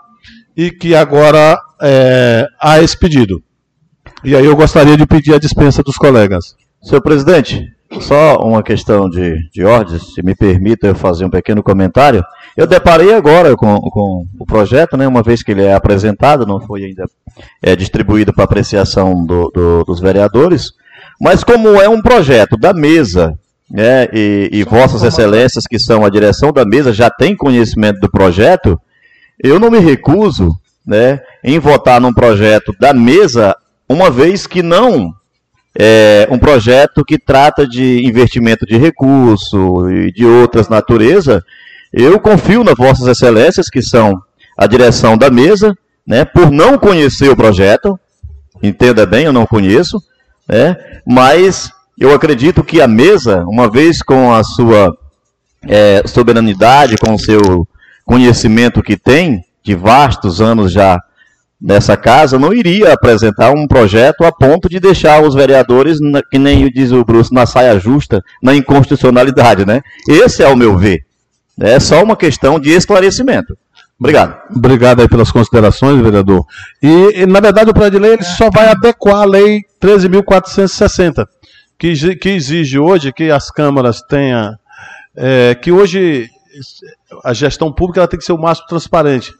e 0.57 0.70
que 0.70 0.94
agora 0.94 1.59
é, 1.81 2.46
há 2.61 2.81
esse 2.81 2.96
pedido. 2.96 3.42
E 4.23 4.37
aí 4.37 4.44
eu 4.44 4.57
gostaria 4.57 4.96
de 4.96 5.07
pedir 5.07 5.35
a 5.35 5.38
dispensa 5.38 5.83
dos 5.83 5.96
colegas. 5.96 6.55
Senhor 6.83 7.01
presidente, 7.01 7.64
só 7.98 8.37
uma 8.38 8.62
questão 8.62 9.09
de, 9.09 9.37
de 9.50 9.64
ordem, 9.64 9.98
se 9.98 10.22
me 10.22 10.35
permita 10.35 10.87
eu 10.87 10.94
fazer 10.94 11.24
um 11.24 11.31
pequeno 11.31 11.62
comentário. 11.62 12.22
Eu 12.57 12.66
deparei 12.66 13.12
agora 13.12 13.57
com, 13.57 13.81
com 13.81 14.26
o 14.38 14.46
projeto, 14.46 14.96
né, 14.96 15.09
uma 15.09 15.22
vez 15.22 15.42
que 15.42 15.50
ele 15.50 15.64
é 15.64 15.74
apresentado, 15.74 16.46
não 16.46 16.61
foi 16.61 16.85
ainda 16.85 17.05
é, 17.61 17.74
distribuído 17.74 18.33
para 18.33 18.44
apreciação 18.44 19.24
do, 19.24 19.50
do, 19.50 19.85
dos 19.85 19.98
vereadores, 19.98 20.72
mas 21.20 21.42
como 21.42 21.81
é 21.81 21.88
um 21.88 22.00
projeto 22.00 22.57
da 22.57 22.72
mesa, 22.72 23.37
né, 23.68 24.09
e, 24.12 24.48
e 24.53 24.64
vossas 24.64 25.03
excelências 25.03 25.64
que 25.66 25.79
são 25.79 26.05
a 26.05 26.11
direção 26.11 26.53
da 26.53 26.64
mesa 26.64 26.92
já 26.92 27.11
têm 27.11 27.37
conhecimento 27.37 28.00
do 28.00 28.11
projeto, 28.11 28.81
eu 29.42 29.59
não 29.59 29.70
me 29.70 29.79
recuso 29.79 30.50
né, 30.87 31.20
em 31.42 31.59
votar 31.59 32.00
num 32.00 32.12
projeto 32.12 32.74
da 32.79 32.92
mesa, 32.92 33.57
uma 33.88 34.11
vez 34.11 34.46
que 34.46 34.62
não 34.62 35.12
é 35.79 36.27
um 36.31 36.39
projeto 36.39 37.05
que 37.05 37.19
trata 37.19 37.67
de 37.67 38.05
investimento 38.05 38.67
de 38.67 38.77
recurso 38.77 39.91
e 39.91 40.13
de 40.13 40.25
outras 40.27 40.69
natureza. 40.69 41.45
Eu 41.93 42.19
confio 42.21 42.65
nas 42.65 42.77
vossas 42.77 43.07
excelências, 43.07 43.69
que 43.69 43.83
são 43.83 44.21
a 44.57 44.67
direção 44.67 45.17
da 45.17 45.31
mesa, 45.31 45.77
né, 46.07 46.25
por 46.25 46.51
não 46.51 46.79
conhecer 46.79 47.31
o 47.31 47.37
projeto, 47.37 47.99
entenda 48.63 49.07
bem, 49.07 49.25
eu 49.25 49.33
não 49.33 49.47
conheço, 49.47 50.03
né, 50.49 50.77
mas 51.07 51.71
eu 51.99 52.14
acredito 52.14 52.64
que 52.64 52.81
a 52.81 52.89
mesa, 52.89 53.45
uma 53.47 53.71
vez 53.71 54.03
com 54.03 54.33
a 54.33 54.43
sua 54.43 54.97
é, 55.66 56.03
soberanidade, 56.07 56.97
com 56.97 57.14
o 57.14 57.18
seu 57.18 57.66
conhecimento 58.05 58.83
que 58.83 58.97
tem, 58.97 59.45
de 59.62 59.75
vastos 59.75 60.41
anos 60.41 60.73
já 60.73 61.01
nessa 61.61 61.97
casa 61.97 62.39
não 62.39 62.53
iria 62.55 62.93
apresentar 62.93 63.51
um 63.51 63.67
projeto 63.67 64.25
a 64.25 64.33
ponto 64.33 64.69
de 64.69 64.81
deixar 64.81 65.23
os 65.23 65.35
vereadores, 65.35 65.99
que 66.31 66.39
nem 66.39 66.71
diz 66.71 66.91
o 66.91 67.05
Bruce, 67.05 67.33
na 67.33 67.45
saia 67.45 67.79
justa, 67.79 68.23
na 68.43 68.55
inconstitucionalidade, 68.55 69.67
né? 69.67 69.83
Esse 70.09 70.43
é 70.43 70.49
o 70.49 70.57
meu 70.57 70.79
ver. 70.79 71.05
É 71.61 71.79
só 71.79 72.03
uma 72.03 72.17
questão 72.17 72.59
de 72.59 72.71
esclarecimento. 72.71 73.57
Obrigado. 73.99 74.35
Obrigado 74.57 75.01
aí 75.01 75.09
pelas 75.09 75.31
considerações, 75.31 76.01
vereador. 76.01 76.47
E, 76.83 77.21
e 77.21 77.27
na 77.27 77.39
verdade, 77.39 77.71
o 77.71 77.75
projeto 77.75 77.93
de 77.93 77.99
lei 77.99 78.13
ele 78.15 78.23
só 78.23 78.49
vai 78.49 78.69
adequar 78.69 79.17
a 79.17 79.27
lei 79.27 79.61
13.460, 79.79 81.27
que, 81.79 82.17
que 82.17 82.31
exige 82.31 82.79
hoje 82.79 83.13
que 83.13 83.31
as 83.31 83.51
câmaras 83.51 84.01
tenham, 84.01 84.55
é, 85.15 85.55
que 85.55 85.71
hoje 85.71 86.31
a 87.23 87.35
gestão 87.35 87.71
pública 87.71 88.01
ela 88.01 88.09
tem 88.09 88.19
que 88.19 88.25
ser 88.25 88.33
o 88.33 88.39
máximo 88.39 88.69
transparente. 88.69 89.35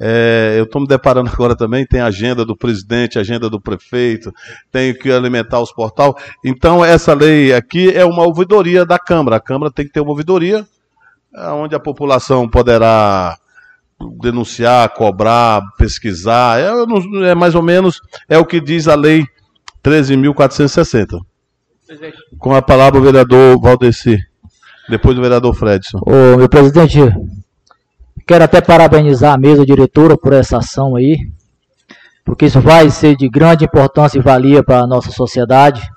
É, 0.00 0.56
eu 0.58 0.64
estou 0.64 0.80
me 0.80 0.88
deparando 0.88 1.30
agora 1.32 1.56
também, 1.56 1.86
tem 1.86 2.00
agenda 2.00 2.44
do 2.44 2.56
presidente, 2.56 3.18
agenda 3.18 3.48
do 3.48 3.60
prefeito, 3.60 4.32
tenho 4.70 4.98
que 4.98 5.10
alimentar 5.10 5.60
os 5.60 5.72
portal. 5.72 6.16
Então, 6.44 6.84
essa 6.84 7.14
lei 7.14 7.52
aqui 7.52 7.90
é 7.94 8.04
uma 8.04 8.24
ouvidoria 8.24 8.84
da 8.84 8.98
Câmara. 8.98 9.36
A 9.36 9.40
Câmara 9.40 9.72
tem 9.72 9.86
que 9.86 9.92
ter 9.92 10.00
uma 10.00 10.10
ouvidoria 10.10 10.66
onde 11.52 11.74
a 11.74 11.80
população 11.80 12.48
poderá 12.48 13.36
denunciar, 14.20 14.88
cobrar, 14.90 15.62
pesquisar. 15.76 16.60
É, 16.60 17.30
é 17.30 17.34
mais 17.34 17.54
ou 17.54 17.62
menos 17.62 18.00
é 18.28 18.38
o 18.38 18.44
que 18.44 18.60
diz 18.60 18.88
a 18.88 18.94
lei 18.94 19.24
13.460. 19.82 21.20
Com 22.38 22.54
a 22.54 22.62
palavra 22.62 22.98
o 22.98 23.02
vereador 23.02 23.60
Valdeci. 23.60 24.18
Depois 24.88 25.16
do 25.16 25.22
vereador 25.22 25.54
Fredson. 25.54 25.98
Ô, 26.06 26.36
meu 26.36 26.48
presidente, 26.48 26.98
quero 28.26 28.44
até 28.44 28.60
parabenizar 28.60 29.34
a 29.34 29.38
mesa 29.38 29.64
diretora 29.64 30.16
por 30.16 30.32
essa 30.32 30.58
ação 30.58 30.96
aí, 30.96 31.30
porque 32.24 32.46
isso 32.46 32.60
vai 32.60 32.90
ser 32.90 33.16
de 33.16 33.28
grande 33.28 33.64
importância 33.64 34.18
e 34.18 34.22
valia 34.22 34.62
para 34.62 34.80
a 34.80 34.86
nossa 34.86 35.10
sociedade. 35.10 35.88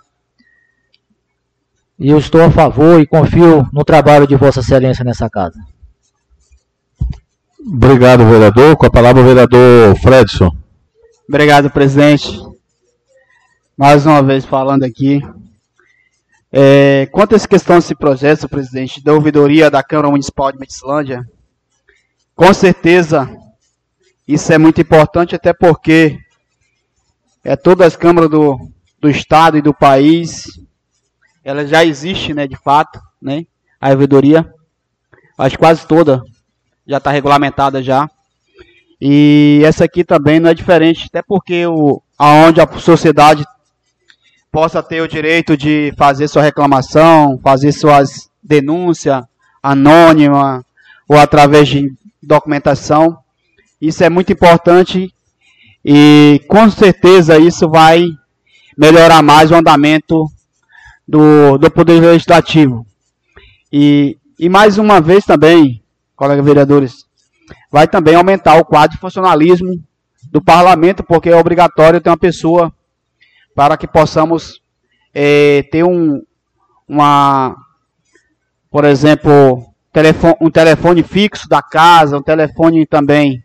E 2.00 2.10
eu 2.10 2.18
estou 2.18 2.44
a 2.44 2.52
favor 2.52 3.00
e 3.00 3.08
confio 3.08 3.68
no 3.74 3.84
trabalho 3.84 4.28
de 4.28 4.36
Vossa 4.36 4.60
Excelência 4.60 5.04
nessa 5.04 5.30
casa. 5.30 5.60
Obrigado, 7.60 8.26
vereador. 8.26 8.78
Com 8.78 8.86
a 8.86 8.92
palavra, 8.92 9.22
o 9.22 9.26
vereador 9.26 9.96
Fredson. 9.98 10.50
Obrigado, 11.28 11.70
presidente. 11.70 12.40
Mais 13.76 14.06
uma 14.06 14.22
vez 14.24 14.46
falando 14.46 14.84
aqui. 14.84 15.22
É, 16.52 17.08
quanto 17.12 17.34
a 17.34 17.36
essa 17.36 17.48
questão 17.48 17.76
desse 17.76 17.94
projeto, 17.94 18.48
presidente, 18.48 19.04
da 19.04 19.14
ouvidoria 19.14 19.70
da 19.70 19.84
Câmara 19.84 20.10
Municipal 20.10 20.52
de 20.52 20.60
Metilândia, 20.60 21.28
com 22.38 22.54
certeza 22.54 23.28
isso 24.28 24.54
é 24.54 24.60
muito 24.60 24.80
importante, 24.80 25.36
até 25.36 25.52
porque 25.52 26.20
é 27.44 27.56
todas 27.56 27.88
as 27.88 27.96
câmaras 27.96 28.30
do, 28.30 28.70
do 29.02 29.10
estado 29.10 29.58
e 29.58 29.62
do 29.62 29.74
país, 29.74 30.46
ela 31.44 31.66
já 31.66 31.84
existe, 31.84 32.36
né, 32.36 32.46
de 32.46 32.56
fato, 32.56 33.00
né, 33.20 33.46
a 33.82 33.90
ouvidoria, 33.90 34.54
acho 35.36 35.58
quase 35.58 35.88
toda 35.88 36.22
já 36.86 36.98
está 36.98 37.10
regulamentada 37.10 37.82
já. 37.82 38.08
E 39.02 39.62
essa 39.66 39.86
aqui 39.86 40.04
também 40.04 40.40
não 40.40 40.50
é 40.50 40.54
diferente, 40.54 41.08
até 41.08 41.24
porque 41.24 41.66
o, 41.66 42.02
aonde 42.20 42.62
a 42.62 42.68
sociedade 42.80 43.44
possa 44.52 44.84
ter 44.84 45.02
o 45.02 45.08
direito 45.08 45.58
de 45.58 45.92
fazer 45.98 46.28
sua 46.28 46.44
reclamação, 46.44 47.40
fazer 47.42 47.72
suas 47.72 48.30
denúncias 48.44 49.24
anônima 49.62 50.64
ou 51.08 51.18
através 51.18 51.68
de 51.68 51.92
documentação. 52.22 53.18
Isso 53.80 54.04
é 54.04 54.10
muito 54.10 54.32
importante 54.32 55.14
e 55.84 56.42
com 56.48 56.70
certeza 56.70 57.38
isso 57.38 57.70
vai 57.70 58.06
melhorar 58.78 59.22
mais 59.22 59.52
o 59.52 59.56
andamento 59.56 60.26
do, 61.08 61.58
do 61.58 61.72
Poder 61.72 62.00
Legislativo. 62.02 62.86
E, 63.72 64.18
e 64.40 64.50
mais 64.50 64.78
uma 64.78 65.00
vez 65.00 65.26
também, 65.26 65.82
colegas 66.16 66.46
vereadores, 66.46 67.06
vai 67.72 67.88
também 67.88 68.16
aumentar 68.16 68.58
o 68.58 68.66
quadro 68.66 68.96
de 68.96 69.02
funcionalismo 69.02 69.82
do 70.32 70.42
parlamento, 70.42 71.04
porque 71.04 71.30
é 71.30 71.36
obrigatório 71.36 72.02
ter 72.02 72.10
uma 72.10 72.18
pessoa 72.18 72.74
para 73.56 73.78
que 73.78 73.88
possamos 73.88 74.62
é, 75.14 75.64
ter 75.72 75.84
um, 75.84 76.22
uma, 76.88 77.56
por 78.70 78.86
exemplo, 78.86 79.66
telefone, 79.98 80.36
um 80.40 80.52
telefone 80.52 81.02
fixo 81.02 81.50
da 81.50 81.60
casa, 81.60 82.18
um 82.18 82.22
telefone 82.22 82.86
também 82.86 83.44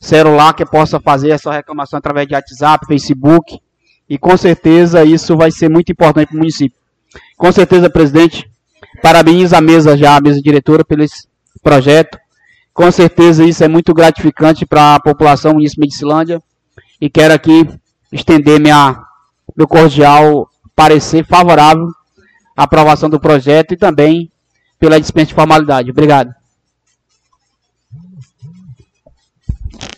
celular 0.00 0.52
que 0.52 0.66
possa 0.66 0.98
fazer 0.98 1.30
essa 1.30 1.52
reclamação 1.52 1.98
através 1.98 2.26
de 2.26 2.34
WhatsApp, 2.34 2.86
Facebook, 2.86 3.60
e 4.08 4.18
com 4.18 4.36
certeza 4.36 5.04
isso 5.04 5.36
vai 5.36 5.52
ser 5.52 5.68
muito 5.68 5.92
importante 5.92 6.28
para 6.28 6.34
o 6.34 6.38
município. 6.38 6.76
Com 7.36 7.52
certeza, 7.52 7.88
presidente, 7.88 8.50
parabéns 9.00 9.52
à 9.52 9.60
mesa 9.60 9.96
já, 9.96 10.16
a 10.16 10.20
mesa 10.20 10.40
diretora, 10.42 10.84
pelo 10.84 11.04
projeto. 11.62 12.18
Com 12.74 12.90
certeza 12.90 13.44
isso 13.44 13.62
é 13.62 13.68
muito 13.68 13.94
gratificante 13.94 14.66
para 14.66 14.96
a 14.96 15.00
população 15.00 15.54
municipal 15.54 15.86
de 15.86 15.94
Cilândia. 15.94 16.42
E 17.00 17.08
quero 17.08 17.32
aqui 17.32 17.68
estender 18.12 18.60
minha, 18.60 19.00
meu 19.56 19.68
cordial 19.68 20.50
parecer 20.74 21.24
favorável 21.24 21.88
à 22.56 22.64
aprovação 22.64 23.08
do 23.08 23.20
projeto 23.20 23.72
e 23.72 23.76
também 23.76 24.30
pela 24.78 25.00
dispensa 25.00 25.28
de 25.28 25.34
formalidade. 25.34 25.90
Obrigado. 25.90 26.34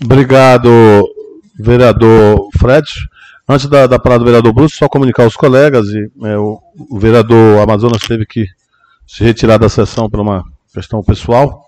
Obrigado, 0.02 0.68
vereador 1.58 2.48
Fred. 2.56 2.86
Antes 3.48 3.66
da, 3.66 3.86
da 3.86 3.98
palavra 3.98 4.24
do 4.24 4.26
vereador 4.26 4.52
Bruce, 4.52 4.76
só 4.76 4.88
comunicar 4.88 5.24
aos 5.24 5.34
colegas, 5.34 5.86
e, 5.88 6.10
é, 6.26 6.36
o, 6.36 6.60
o, 6.90 6.98
vereador 6.98 7.60
Amazonas 7.60 8.02
teve 8.02 8.26
que 8.26 8.46
se 9.06 9.24
retirar 9.24 9.58
da 9.58 9.68
sessão 9.68 10.08
por 10.08 10.20
uma 10.20 10.44
questão 10.72 11.02
pessoal, 11.02 11.64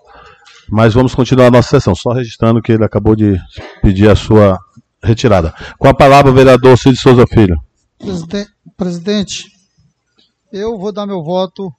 mas 0.69 0.93
vamos 0.93 1.15
continuar 1.15 1.47
a 1.47 1.51
nossa 1.51 1.69
sessão, 1.69 1.95
só 1.95 2.11
registrando 2.11 2.61
que 2.61 2.71
ele 2.71 2.85
acabou 2.85 3.15
de 3.15 3.35
pedir 3.81 4.09
a 4.09 4.15
sua 4.15 4.59
retirada. 5.03 5.53
Com 5.79 5.87
a 5.87 5.93
palavra, 5.93 6.31
o 6.31 6.35
vereador 6.35 6.77
Cid 6.77 6.95
Souza 6.97 7.25
Filho. 7.25 7.59
Presidente, 7.97 8.51
presidente, 8.77 9.45
eu 10.53 10.77
vou 10.77 10.91
dar 10.91 11.07
meu 11.07 11.23
voto 11.23 11.73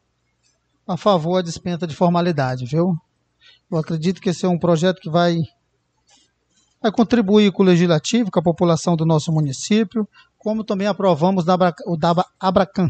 a 0.86 0.96
favor 0.96 1.36
da 1.36 1.42
dispensa 1.42 1.86
de 1.86 1.94
formalidade, 1.94 2.64
viu? 2.66 2.96
Eu 3.70 3.78
acredito 3.78 4.20
que 4.20 4.30
esse 4.30 4.44
é 4.44 4.48
um 4.48 4.58
projeto 4.58 5.00
que 5.00 5.10
vai 5.10 5.38
vai 6.80 6.90
contribuir 6.90 7.52
com 7.52 7.62
o 7.62 7.66
legislativo, 7.66 8.30
com 8.30 8.40
a 8.40 8.42
população 8.42 8.96
do 8.96 9.06
nosso 9.06 9.30
município, 9.30 10.06
como 10.36 10.64
também 10.64 10.88
aprovamos 10.88 11.44
o 11.86 11.96
da 11.96 12.26
Abracan. 12.40 12.88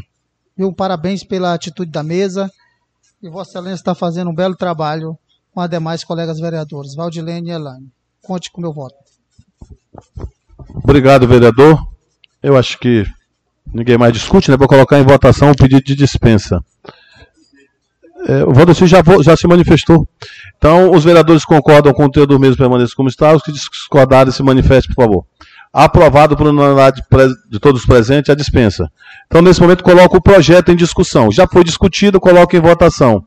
Viu? 0.57 0.73
Parabéns 0.73 1.23
pela 1.23 1.53
atitude 1.53 1.91
da 1.91 2.01
mesa 2.01 2.51
e 3.21 3.29
Vossa 3.29 3.51
Excelência 3.51 3.75
está 3.75 3.95
fazendo 3.95 4.31
um 4.31 4.35
belo 4.35 4.55
trabalho 4.55 5.17
com 5.53 5.61
as 5.61 5.69
demais 5.69 6.03
colegas 6.03 6.39
vereadores, 6.39 6.95
Valdilene 6.95 7.49
e 7.49 7.53
Elane. 7.53 7.91
Conte 8.23 8.51
com 8.51 8.59
o 8.59 8.63
meu 8.63 8.73
voto. 8.73 8.95
Obrigado, 10.83 11.27
vereador. 11.27 11.87
Eu 12.41 12.57
acho 12.57 12.79
que 12.79 13.05
ninguém 13.71 13.97
mais 13.97 14.11
discute, 14.11 14.49
né? 14.49 14.57
Vou 14.57 14.67
colocar 14.67 14.99
em 14.99 15.03
votação 15.03 15.51
o 15.51 15.55
pedido 15.55 15.83
de 15.83 15.95
dispensa. 15.95 16.59
É, 18.25 18.43
o 18.43 18.53
Valdeci 18.53 18.87
já, 18.87 19.03
já 19.21 19.35
se 19.35 19.47
manifestou. 19.47 20.07
Então, 20.57 20.91
os 20.91 21.03
vereadores 21.03 21.43
concordam 21.43 21.93
com 21.93 22.03
o 22.03 22.05
conteúdo 22.05 22.35
do 22.35 22.39
mesmo 22.39 22.57
permanecer 22.57 22.95
como 22.95 23.09
está. 23.09 23.33
Os 23.33 23.43
que 23.43 23.51
discordarem 23.51 24.31
se 24.31 24.41
manifestem, 24.41 24.95
por 24.95 25.03
favor. 25.03 25.25
Aprovado 25.73 26.37
por 26.37 26.47
unanimidade 26.47 27.01
de 27.49 27.59
todos 27.59 27.81
os 27.81 27.87
presentes 27.87 28.29
a 28.29 28.35
dispensa. 28.35 28.89
Então, 29.27 29.41
nesse 29.41 29.59
momento, 29.59 29.83
coloco 29.83 30.17
o 30.17 30.21
projeto 30.21 30.71
em 30.71 30.75
discussão. 30.75 31.31
Já 31.31 31.47
foi 31.47 31.63
discutido, 31.63 32.19
coloco 32.19 32.55
em 32.55 32.61
votação. 32.61 33.25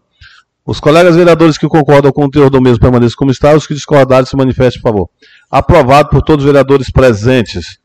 Os 0.64 0.80
colegas 0.80 1.14
vereadores 1.14 1.58
que 1.58 1.68
concordam 1.68 2.10
com 2.10 2.22
o 2.22 2.24
conteúdo 2.24 2.52
do 2.52 2.62
mesmo 2.62 2.80
permanecer 2.80 3.16
como 3.16 3.30
está. 3.30 3.54
Os 3.54 3.66
que 3.66 3.74
discordarem 3.74 4.24
se 4.24 4.36
manifestem, 4.36 4.80
por 4.80 4.90
favor. 4.90 5.10
Aprovado 5.50 6.08
por 6.08 6.22
todos 6.22 6.44
os 6.44 6.50
vereadores 6.50 6.90
presentes. 6.90 7.78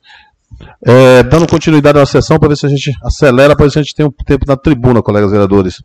É, 0.85 1.23
dando 1.23 1.47
continuidade 1.47 1.99
à 1.99 2.05
sessão 2.05 2.37
para 2.39 2.49
ver 2.49 2.57
se 2.57 2.65
a 2.65 2.69
gente 2.69 2.91
acelera, 3.03 3.55
para 3.55 3.65
ver 3.65 3.71
se 3.71 3.79
a 3.79 3.81
gente 3.81 3.95
tem 3.95 4.05
um 4.05 4.11
tempo 4.11 4.45
na 4.47 4.55
tribuna, 4.55 5.01
colegas 5.01 5.31
vereadores. 5.31 5.81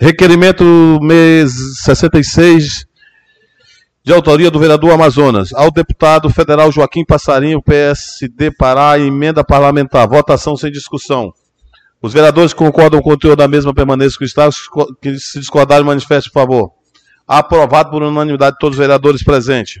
Requerimento 0.00 0.64
mês 1.00 1.52
66, 1.84 2.84
de 4.02 4.12
autoria 4.12 4.50
do 4.50 4.58
vereador 4.58 4.90
Amazonas, 4.90 5.52
ao 5.54 5.70
deputado 5.70 6.28
federal 6.28 6.72
Joaquim 6.72 7.04
Passarinho, 7.04 7.62
PSD 7.62 8.50
Pará, 8.50 8.98
emenda 8.98 9.44
parlamentar. 9.44 10.08
Votação 10.08 10.56
sem 10.56 10.72
discussão. 10.72 11.32
Os 12.02 12.12
vereadores 12.12 12.52
que 12.52 12.58
concordam 12.58 13.00
com 13.00 13.08
o 13.08 13.12
conteúdo 13.12 13.36
da 13.36 13.46
mesma 13.46 13.72
permanência 13.72 14.18
com 14.18 14.24
o 14.24 14.26
Estado, 14.26 14.52
que 15.00 15.16
se 15.18 15.38
discordarem, 15.38 15.86
manifeste, 15.86 16.28
por 16.28 16.40
favor. 16.40 16.72
Aprovado 17.26 17.90
por 17.90 18.02
unanimidade 18.02 18.54
de 18.54 18.58
todos 18.58 18.76
os 18.76 18.80
vereadores 18.80 19.22
presentes. 19.22 19.80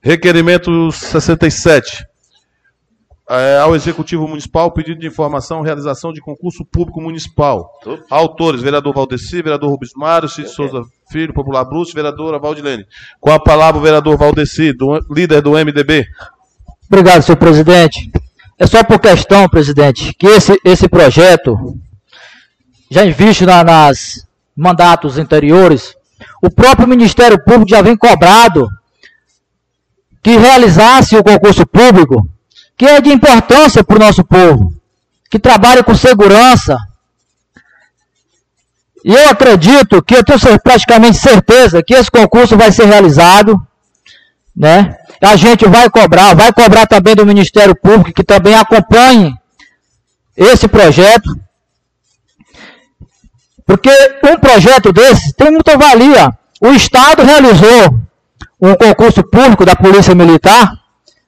Requerimento 0.00 0.92
67 0.92 2.04
é, 3.28 3.58
ao 3.58 3.74
Executivo 3.74 4.28
Municipal 4.28 4.70
pedido 4.70 5.00
de 5.00 5.06
informação 5.06 5.62
realização 5.62 6.12
de 6.12 6.20
concurso 6.20 6.64
público 6.64 7.00
municipal. 7.00 7.70
Autores, 8.10 8.60
vereador 8.60 8.92
Valdeci, 8.92 9.42
vereador 9.42 9.70
Rubens 9.70 9.92
Mário, 9.96 10.28
Cid 10.28 10.48
Souza 10.48 10.82
Filho, 11.10 11.32
Popular 11.32 11.64
Bruce, 11.64 11.94
vereadora 11.94 12.38
Valdilene. 12.38 12.86
Com 13.20 13.30
a 13.30 13.40
palavra 13.40 13.80
o 13.80 13.82
vereador 13.82 14.16
Valdeci, 14.18 14.72
do, 14.72 14.98
líder 15.10 15.40
do 15.40 15.52
MDB. 15.52 16.06
Obrigado, 16.86 17.22
senhor 17.22 17.38
presidente. 17.38 18.10
É 18.58 18.66
só 18.66 18.84
por 18.84 19.00
questão, 19.00 19.48
presidente, 19.48 20.12
que 20.14 20.26
esse, 20.26 20.60
esse 20.64 20.88
projeto, 20.88 21.76
já 22.90 23.04
visto 23.06 23.46
na, 23.46 23.64
nas 23.64 24.28
mandatos 24.54 25.18
anteriores, 25.18 25.96
o 26.42 26.50
próprio 26.50 26.86
Ministério 26.86 27.42
Público 27.42 27.70
já 27.70 27.82
vem 27.82 27.96
cobrado 27.96 28.68
que 30.22 30.36
realizasse 30.36 31.16
o 31.16 31.24
concurso 31.24 31.66
público 31.66 32.28
que 32.76 32.86
é 32.86 33.00
de 33.00 33.10
importância 33.12 33.84
para 33.84 33.96
o 33.96 34.00
nosso 34.00 34.24
povo, 34.24 34.72
que 35.30 35.38
trabalha 35.38 35.82
com 35.82 35.94
segurança. 35.94 36.76
E 39.04 39.12
eu 39.12 39.28
acredito 39.28 40.02
que 40.02 40.14
eu 40.16 40.24
tenho 40.24 40.38
praticamente 40.62 41.18
certeza 41.18 41.82
que 41.82 41.94
esse 41.94 42.10
concurso 42.10 42.56
vai 42.56 42.72
ser 42.72 42.86
realizado, 42.86 43.60
né? 44.56 44.96
A 45.20 45.36
gente 45.36 45.66
vai 45.66 45.88
cobrar, 45.90 46.34
vai 46.34 46.52
cobrar 46.52 46.86
também 46.86 47.14
do 47.14 47.26
Ministério 47.26 47.74
Público 47.74 48.12
que 48.12 48.24
também 48.24 48.54
acompanhe 48.54 49.34
esse 50.36 50.66
projeto. 50.68 51.38
Porque 53.66 53.90
um 54.24 54.38
projeto 54.38 54.92
desse 54.92 55.32
tem 55.32 55.50
muita 55.50 55.76
valia. 55.76 56.30
O 56.60 56.68
Estado 56.68 57.22
realizou 57.22 57.98
um 58.60 58.74
concurso 58.74 59.22
público 59.22 59.64
da 59.64 59.76
Polícia 59.76 60.14
Militar. 60.14 60.83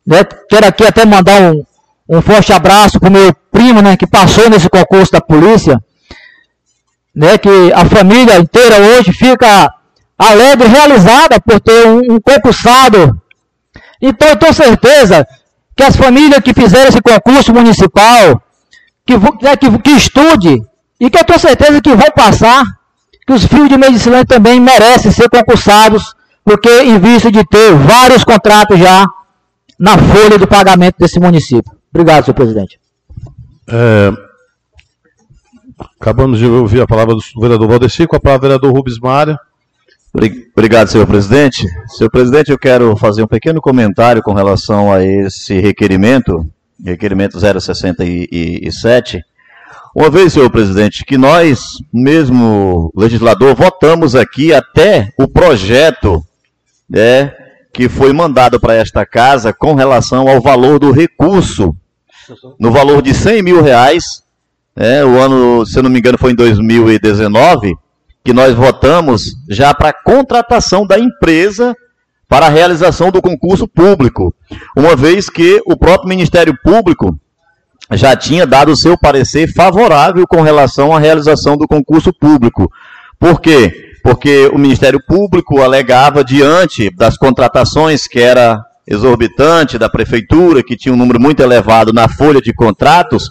Né? 0.07 0.23
Quero 0.49 0.67
aqui 0.67 0.85
até 0.85 1.05
mandar 1.05 1.41
um, 1.41 1.65
um 2.09 2.23
forte 2.23 2.53
abraço 2.53 3.01
para 3.01 3.09
o 3.09 3.13
meu 3.13 3.35
primo, 3.51 3.83
né, 3.83 3.97
que 3.97 4.07
passou 4.07 4.49
nesse 4.49 4.69
concurso 4.69 5.13
da 5.13 5.21
polícia. 5.21 5.83
Né, 7.15 7.39
que 7.39 7.73
a 7.75 7.85
família 7.87 8.39
inteira 8.39 8.77
hoje 8.79 9.13
fica 9.13 9.73
alegre, 10.19 10.69
realizada 10.69 11.41
por 11.41 11.59
ter 11.59 11.87
um, 11.89 12.15
um 12.15 12.21
concursado. 12.21 13.21
Então 14.01 14.29
eu 14.29 14.37
tenho 14.37 14.53
certeza 14.53 15.27
que 15.75 15.83
as 15.83 15.97
famílias 15.97 16.41
que 16.41 16.55
fizeram 16.55 16.89
esse 16.89 17.01
concurso 17.01 17.53
municipal, 17.53 18.41
que, 19.05 19.17
né, 19.17 19.57
que, 19.57 19.79
que 19.79 19.91
estude, 19.91 20.63
e 21.01 21.11
que 21.11 21.19
eu 21.19 21.25
tenho 21.25 21.39
certeza 21.39 21.81
que 21.81 21.95
vão 21.95 22.11
passar, 22.15 22.65
que 23.27 23.33
os 23.33 23.45
filhos 23.45 23.69
de 23.69 23.77
medicina 23.77 24.25
também 24.25 24.61
merecem 24.61 25.11
ser 25.11 25.29
concursados, 25.29 26.15
porque 26.45 26.71
em 26.83 26.99
vista 26.99 27.31
de 27.31 27.45
ter 27.45 27.75
vários 27.75 28.23
contratos 28.23 28.79
já 28.79 29.05
na 29.79 29.97
folha 29.99 30.39
de 30.39 30.47
pagamento 30.47 30.97
desse 30.99 31.19
município. 31.21 31.73
Obrigado, 31.91 32.25
senhor 32.25 32.35
presidente. 32.35 32.79
É, 33.69 34.13
acabamos 36.01 36.39
de 36.39 36.47
ouvir 36.47 36.81
a 36.81 36.87
palavra 36.87 37.15
do 37.15 37.41
vereador 37.41 37.69
Valdeci, 37.69 38.07
com 38.07 38.17
a 38.17 38.21
palavra 38.21 38.41
do 38.41 38.49
vereador 38.49 38.73
Rubens 38.73 38.99
Mário. 38.99 39.39
Obrigado, 40.55 40.89
senhor 40.89 41.07
presidente. 41.07 41.67
Senhor 41.89 42.11
presidente, 42.11 42.51
eu 42.51 42.59
quero 42.59 42.97
fazer 42.97 43.23
um 43.23 43.27
pequeno 43.27 43.61
comentário 43.61 44.23
com 44.23 44.33
relação 44.33 44.91
a 44.91 45.05
esse 45.05 45.61
requerimento, 45.61 46.47
requerimento 46.83 47.39
067, 47.39 49.23
uma 49.95 50.11
vez, 50.11 50.35
senhor 50.35 50.51
presidente, 50.51 51.07
que 51.07 51.17
nós, 51.17 51.79
mesmo 51.91 52.93
legislador, 52.95 53.55
votamos 53.55 54.15
aqui 54.15 54.53
até 54.53 55.11
o 55.19 55.27
projeto 55.27 56.23
né, 56.87 57.33
que 57.77 57.91
foi 57.91 58.11
mandado 58.11 58.59
para 58.59 58.73
esta 58.73 59.05
casa 59.05 59.53
com 59.53 59.75
relação 59.75 60.27
ao 60.27 60.41
valor 60.41 60.79
do 60.79 60.93
recurso, 60.93 61.77
no 62.59 62.73
valor 62.73 63.03
de 63.03 63.13
100 63.13 63.43
mil 63.43 63.63
reais, 63.63 64.23
né, 64.75 65.05
o 65.05 65.21
ano, 65.21 65.67
se 65.67 65.83
não 65.83 65.91
me 65.91 65.99
engano, 65.99 66.17
foi 66.17 66.33
em 66.33 66.35
2019, 66.35 67.77
que 68.25 68.33
nós 68.33 68.55
votamos 68.55 69.37
já 69.47 69.75
para 69.75 69.91
a 69.91 69.93
contratação 69.93 70.87
da 70.87 70.99
empresa 70.99 71.77
para 72.27 72.47
a 72.47 72.49
realização 72.49 73.11
do 73.11 73.21
concurso 73.21 73.69
público, 73.69 74.35
uma 74.75 74.97
vez 74.97 75.29
que 75.29 75.61
o 75.67 75.77
próprio 75.77 76.09
Ministério 76.09 76.57
Público 76.65 77.15
já 77.93 78.17
tinha 78.17 78.47
dado 78.47 78.73
o 78.73 78.77
seu 78.77 78.97
parecer 78.99 79.53
favorável 79.53 80.27
com 80.27 80.41
relação 80.41 80.97
à 80.97 80.99
realização 80.99 81.59
do 81.59 81.69
concurso 81.69 82.11
público. 82.11 82.73
Por 83.19 83.39
quê? 83.39 83.86
Porque 84.07 84.49
o 84.55 84.57
Ministério 84.57 85.01
Público 85.05 85.61
alegava, 85.61 86.23
diante 86.23 86.95
das 86.95 87.17
contratações 87.17 88.07
que 88.07 88.21
era 88.21 88.65
exorbitante 88.87 89.79
da 89.79 89.89
prefeitura, 89.89 90.63
que 90.63 90.77
tinha 90.77 90.95
um 90.95 90.97
número 90.97 91.21
muito 91.21 91.43
elevado 91.43 91.93
na 91.93 92.09
folha 92.09 92.41
de 92.41 92.55
contratos, 92.55 93.29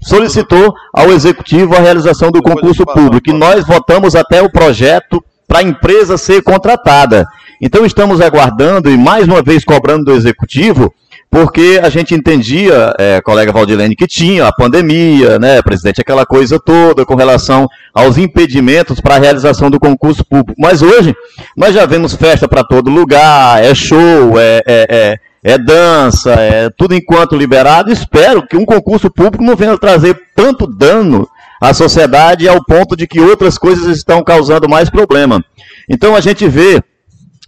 solicitou 0.00 0.72
ao 0.94 1.10
executivo 1.10 1.74
a 1.74 1.80
realização 1.80 2.30
do 2.30 2.40
concurso 2.40 2.86
público. 2.86 3.30
E 3.30 3.32
nós 3.32 3.66
votamos 3.66 4.14
até 4.14 4.40
o 4.40 4.48
projeto 4.48 5.20
para 5.48 5.58
a 5.58 5.64
empresa 5.64 6.16
ser 6.16 6.40
contratada. 6.40 7.26
Então 7.60 7.84
estamos 7.84 8.20
aguardando 8.20 8.88
e 8.88 8.96
mais 8.96 9.26
uma 9.26 9.42
vez 9.42 9.64
cobrando 9.64 10.04
do 10.04 10.12
executivo 10.12 10.94
porque 11.30 11.80
a 11.82 11.88
gente 11.88 12.14
entendia, 12.14 12.94
é, 12.98 13.20
colega 13.20 13.52
Valdilene, 13.52 13.96
que 13.96 14.06
tinha 14.06 14.46
a 14.46 14.52
pandemia, 14.52 15.38
né, 15.38 15.60
presidente, 15.60 16.00
aquela 16.00 16.24
coisa 16.24 16.58
toda 16.58 17.04
com 17.04 17.14
relação 17.14 17.68
aos 17.92 18.16
impedimentos 18.16 19.00
para 19.00 19.16
a 19.16 19.18
realização 19.18 19.70
do 19.70 19.80
concurso 19.80 20.24
público. 20.24 20.54
Mas 20.58 20.82
hoje 20.82 21.14
nós 21.56 21.74
já 21.74 21.84
vemos 21.84 22.14
festa 22.14 22.48
para 22.48 22.64
todo 22.64 22.90
lugar, 22.90 23.62
é 23.62 23.74
show, 23.74 24.38
é, 24.38 24.62
é, 24.66 24.86
é, 24.88 25.18
é 25.42 25.58
dança, 25.58 26.32
é 26.32 26.70
tudo 26.70 26.94
enquanto 26.94 27.36
liberado. 27.36 27.92
Espero 27.92 28.46
que 28.46 28.56
um 28.56 28.64
concurso 28.64 29.10
público 29.10 29.44
não 29.44 29.56
venha 29.56 29.76
trazer 29.76 30.16
tanto 30.34 30.66
dano 30.66 31.28
à 31.60 31.74
sociedade 31.74 32.48
ao 32.48 32.64
ponto 32.64 32.96
de 32.96 33.06
que 33.06 33.20
outras 33.20 33.58
coisas 33.58 33.86
estão 33.96 34.22
causando 34.22 34.68
mais 34.68 34.88
problema. 34.88 35.44
Então 35.88 36.14
a 36.16 36.20
gente 36.20 36.48
vê, 36.48 36.82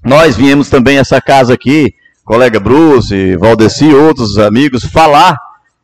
nós 0.05 0.37
viemos 0.37 0.69
também 0.69 0.99
essa 0.99 1.21
casa 1.21 1.55
aqui 1.55 1.95
colega 2.29 2.61
Bruce, 2.61 3.37
Valdeci 3.39 3.87
e 3.87 3.95
outros 3.95 4.37
amigos 4.37 4.85
falar 4.85 5.35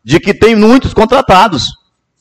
de 0.05 0.21
que 0.21 0.35
tem 0.35 0.55
muitos 0.55 0.93
contratados, 0.93 1.73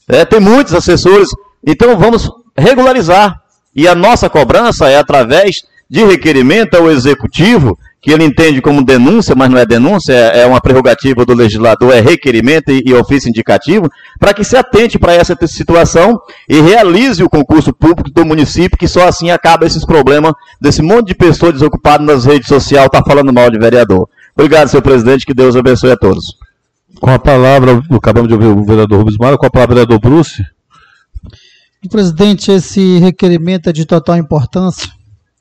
é, 0.07 0.23
tem 0.23 0.39
muitos 0.39 0.73
assessores, 0.73 1.27
então 1.61 1.97
vamos 1.97 2.31
regularizar. 2.57 3.41
E 3.75 3.85
a 3.85 3.93
nossa 3.93 4.29
cobrança 4.29 4.87
é 4.87 4.97
através 4.97 5.63
de 5.89 6.05
requerimento 6.05 6.75
ao 6.75 6.89
executivo, 6.89 7.77
que 8.03 8.11
ele 8.11 8.25
entende 8.25 8.61
como 8.61 8.83
denúncia, 8.83 9.33
mas 9.33 9.49
não 9.49 9.57
é 9.57 9.65
denúncia, 9.65 10.11
é, 10.11 10.41
é 10.41 10.45
uma 10.45 10.59
prerrogativa 10.59 11.25
do 11.25 11.33
legislador, 11.33 11.93
é 11.93 12.01
requerimento 12.01 12.69
e, 12.69 12.83
e 12.85 12.93
ofício 12.93 13.29
indicativo, 13.29 13.89
para 14.19 14.33
que 14.33 14.43
se 14.43 14.57
atente 14.57 14.99
para 14.99 15.13
essa 15.13 15.33
situação 15.47 16.19
e 16.49 16.59
realize 16.59 17.23
o 17.23 17.29
concurso 17.29 17.71
público 17.71 18.11
do 18.11 18.25
município, 18.25 18.77
que 18.77 18.89
só 18.89 19.07
assim 19.07 19.31
acaba 19.31 19.65
esses 19.65 19.85
problemas 19.85 20.33
desse 20.59 20.81
monte 20.81 21.07
de 21.07 21.15
pessoas 21.15 21.53
desocupadas 21.53 22.05
nas 22.05 22.25
redes 22.25 22.49
sociais, 22.49 22.89
tá 22.91 23.01
falando 23.01 23.31
mal 23.31 23.49
de 23.49 23.57
vereador. 23.57 24.09
Obrigado, 24.35 24.67
senhor 24.67 24.83
presidente, 24.83 25.25
que 25.25 25.33
Deus 25.33 25.55
abençoe 25.55 25.91
a 25.91 25.97
todos. 25.97 26.37
Com 26.99 27.09
a 27.09 27.17
palavra, 27.17 27.81
acabamos 27.89 28.27
de 28.27 28.33
ouvir 28.33 28.47
o 28.47 28.65
vereador 28.65 28.99
Rubens 28.99 29.17
Mara, 29.17 29.37
com 29.37 29.45
a 29.45 29.49
palavra 29.49 29.75
o 29.75 29.75
vereador 29.77 29.99
Bruce. 30.01 30.43
Presidente, 31.89 32.51
esse 32.51 32.99
requerimento 32.99 33.69
é 33.69 33.73
de 33.73 33.85
total 33.85 34.17
importância, 34.17 34.89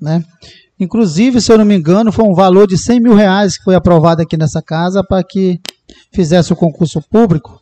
né? 0.01 0.25
Inclusive, 0.83 1.41
se 1.41 1.53
eu 1.53 1.59
não 1.59 1.65
me 1.65 1.77
engano, 1.77 2.11
foi 2.11 2.25
um 2.25 2.35
valor 2.35 2.67
de 2.67 2.77
100 2.77 2.99
mil 2.99 3.15
reais 3.15 3.57
que 3.57 3.63
foi 3.63 3.77
aprovado 3.77 4.21
aqui 4.21 4.37
nessa 4.37 4.61
casa 4.61 5.01
para 5.05 5.23
que 5.23 5.61
fizesse 6.13 6.53
o 6.53 6.57
concurso 6.57 7.01
público. 7.01 7.61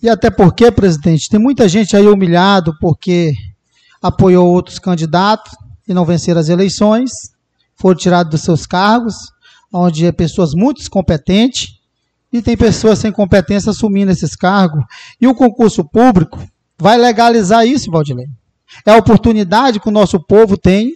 E 0.00 0.08
até 0.08 0.30
porque, 0.30 0.70
presidente, 0.70 1.28
tem 1.28 1.40
muita 1.40 1.68
gente 1.68 1.96
aí 1.96 2.06
humilhado 2.06 2.72
porque 2.80 3.32
apoiou 4.00 4.46
outros 4.46 4.78
candidatos 4.78 5.52
e 5.88 5.92
não 5.92 6.04
venceram 6.04 6.40
as 6.40 6.48
eleições, 6.48 7.10
foram 7.74 7.98
tirados 7.98 8.30
dos 8.30 8.42
seus 8.42 8.64
cargos, 8.64 9.16
onde 9.72 10.06
é 10.06 10.12
pessoas 10.12 10.54
muito 10.54 10.88
competentes 10.88 11.80
e 12.32 12.40
tem 12.40 12.56
pessoas 12.56 13.00
sem 13.00 13.10
competência 13.10 13.70
assumindo 13.70 14.12
esses 14.12 14.36
cargos. 14.36 14.84
E 15.20 15.26
o 15.26 15.34
concurso 15.34 15.82
público 15.84 16.38
vai 16.78 16.96
legalizar 16.96 17.66
isso, 17.66 17.90
Valdilene. 17.90 18.32
É 18.86 18.92
a 18.92 18.96
oportunidade 18.96 19.80
que 19.80 19.88
o 19.88 19.92
nosso 19.92 20.24
povo 20.24 20.56
tem 20.56 20.94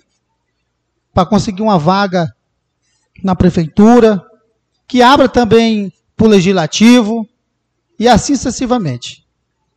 para 1.13 1.27
conseguir 1.27 1.63
uma 1.63 1.79
vaga 1.79 2.27
na 3.23 3.35
prefeitura, 3.35 4.23
que 4.87 5.03
abra 5.03 5.29
também 5.29 5.93
para 6.17 6.27
o 6.27 6.31
legislativo 6.31 7.27
e 7.99 8.09
assim 8.09 8.35
sucessivamente. 8.35 9.25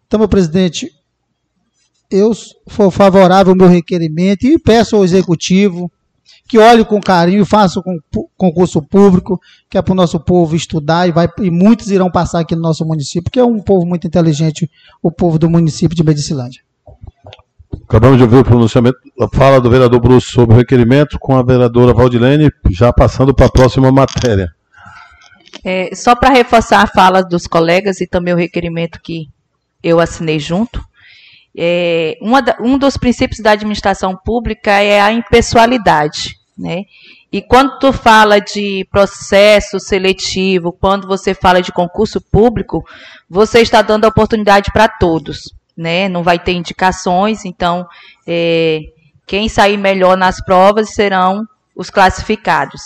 Então, 0.07 0.19
meu 0.19 0.29
presidente, 0.29 0.91
eu 2.09 2.33
sou 2.33 2.91
favorável 2.91 3.51
ao 3.51 3.57
meu 3.57 3.67
requerimento 3.67 4.45
e 4.45 4.59
peço 4.59 4.95
ao 4.95 5.03
executivo 5.03 5.91
que 6.47 6.57
olhe 6.57 6.85
com 6.85 7.01
carinho 7.01 7.41
e 7.41 7.45
faça 7.45 7.79
um 7.79 7.99
concurso 8.37 8.81
público, 8.81 9.39
que 9.69 9.77
é 9.77 9.81
para 9.81 9.91
o 9.91 9.95
nosso 9.95 10.19
povo 10.19 10.55
estudar 10.55 11.07
e, 11.07 11.11
vai, 11.11 11.27
e 11.39 11.49
muitos 11.49 11.89
irão 11.89 12.09
passar 12.09 12.39
aqui 12.39 12.55
no 12.55 12.61
nosso 12.61 12.85
município, 12.85 13.23
porque 13.23 13.39
é 13.39 13.43
um 13.43 13.61
povo 13.61 13.85
muito 13.85 14.05
inteligente, 14.05 14.69
o 15.01 15.11
povo 15.11 15.39
do 15.39 15.49
município 15.49 15.95
de 15.95 16.03
Medicilândia. 16.03 16.61
Acabamos 17.87 18.17
de 18.17 18.23
ouvir 18.23 18.37
o 18.37 18.43
pronunciamento, 18.43 18.97
a 19.21 19.27
fala 19.27 19.61
do 19.61 19.69
vereador 19.69 19.99
Bruce 19.99 20.31
sobre 20.31 20.55
o 20.55 20.57
requerimento 20.57 21.19
com 21.19 21.37
a 21.37 21.43
vereadora 21.43 21.93
Valdilene, 21.93 22.49
já 22.71 22.91
passando 22.91 23.33
para 23.33 23.45
a 23.45 23.51
próxima 23.51 23.91
matéria. 23.91 24.49
É, 25.63 25.93
só 25.95 26.15
para 26.15 26.33
reforçar 26.33 26.81
a 26.81 26.87
fala 26.87 27.21
dos 27.21 27.45
colegas 27.45 28.01
e 28.01 28.07
também 28.07 28.33
o 28.33 28.37
requerimento 28.37 28.99
que 29.01 29.29
eu 29.83 29.99
assinei 29.99 30.39
junto, 30.39 30.83
é, 31.57 32.17
um 32.59 32.77
dos 32.77 32.97
princípios 32.97 33.39
da 33.39 33.51
administração 33.51 34.17
pública 34.17 34.71
é 34.71 34.99
a 34.99 35.11
impessoalidade, 35.11 36.35
né? 36.57 36.83
E 37.31 37.41
quando 37.41 37.79
tu 37.79 37.93
fala 37.93 38.39
de 38.39 38.87
processo 38.91 39.79
seletivo, 39.79 40.71
quando 40.71 41.07
você 41.07 41.33
fala 41.33 41.61
de 41.61 41.71
concurso 41.71 42.19
público, 42.19 42.83
você 43.29 43.59
está 43.59 43.81
dando 43.81 44.05
a 44.05 44.09
oportunidade 44.09 44.71
para 44.71 44.87
todos, 44.87 45.53
né? 45.77 46.07
Não 46.09 46.23
vai 46.23 46.39
ter 46.39 46.53
indicações, 46.53 47.45
então 47.45 47.87
é, 48.25 48.81
quem 49.25 49.49
sair 49.49 49.77
melhor 49.77 50.17
nas 50.17 50.43
provas 50.43 50.93
serão 50.93 51.47
os 51.75 51.89
classificados. 51.89 52.81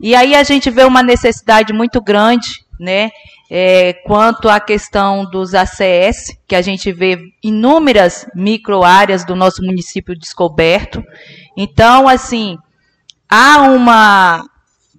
E 0.00 0.14
aí 0.14 0.34
a 0.34 0.42
gente 0.42 0.70
vê 0.70 0.84
uma 0.84 1.02
necessidade 1.02 1.72
muito 1.72 2.00
grande, 2.00 2.64
né, 2.78 3.10
é, 3.50 3.92
quanto 3.92 4.48
à 4.48 4.60
questão 4.60 5.24
dos 5.24 5.54
ACS, 5.54 6.38
que 6.46 6.54
a 6.54 6.62
gente 6.62 6.92
vê 6.92 7.18
inúmeras 7.42 8.26
microáreas 8.34 9.24
do 9.24 9.34
nosso 9.34 9.62
município 9.62 10.16
descoberto. 10.16 11.02
Então, 11.56 12.06
assim, 12.06 12.56
há 13.28 13.62
uma, 13.62 14.44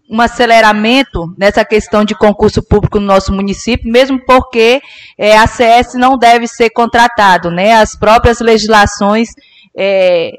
um 0.10 0.20
aceleramento 0.20 1.32
nessa 1.38 1.64
questão 1.64 2.04
de 2.04 2.16
concurso 2.16 2.64
público 2.64 3.00
no 3.00 3.06
nosso 3.06 3.32
município, 3.32 3.92
mesmo 3.92 4.20
porque 4.26 4.82
é, 5.18 5.38
ACS 5.38 5.94
não 5.94 6.18
deve 6.18 6.48
ser 6.48 6.72
contratado, 6.72 7.52
né? 7.52 7.74
As 7.74 7.96
próprias 7.96 8.40
legislações 8.40 9.30
é, 9.78 10.32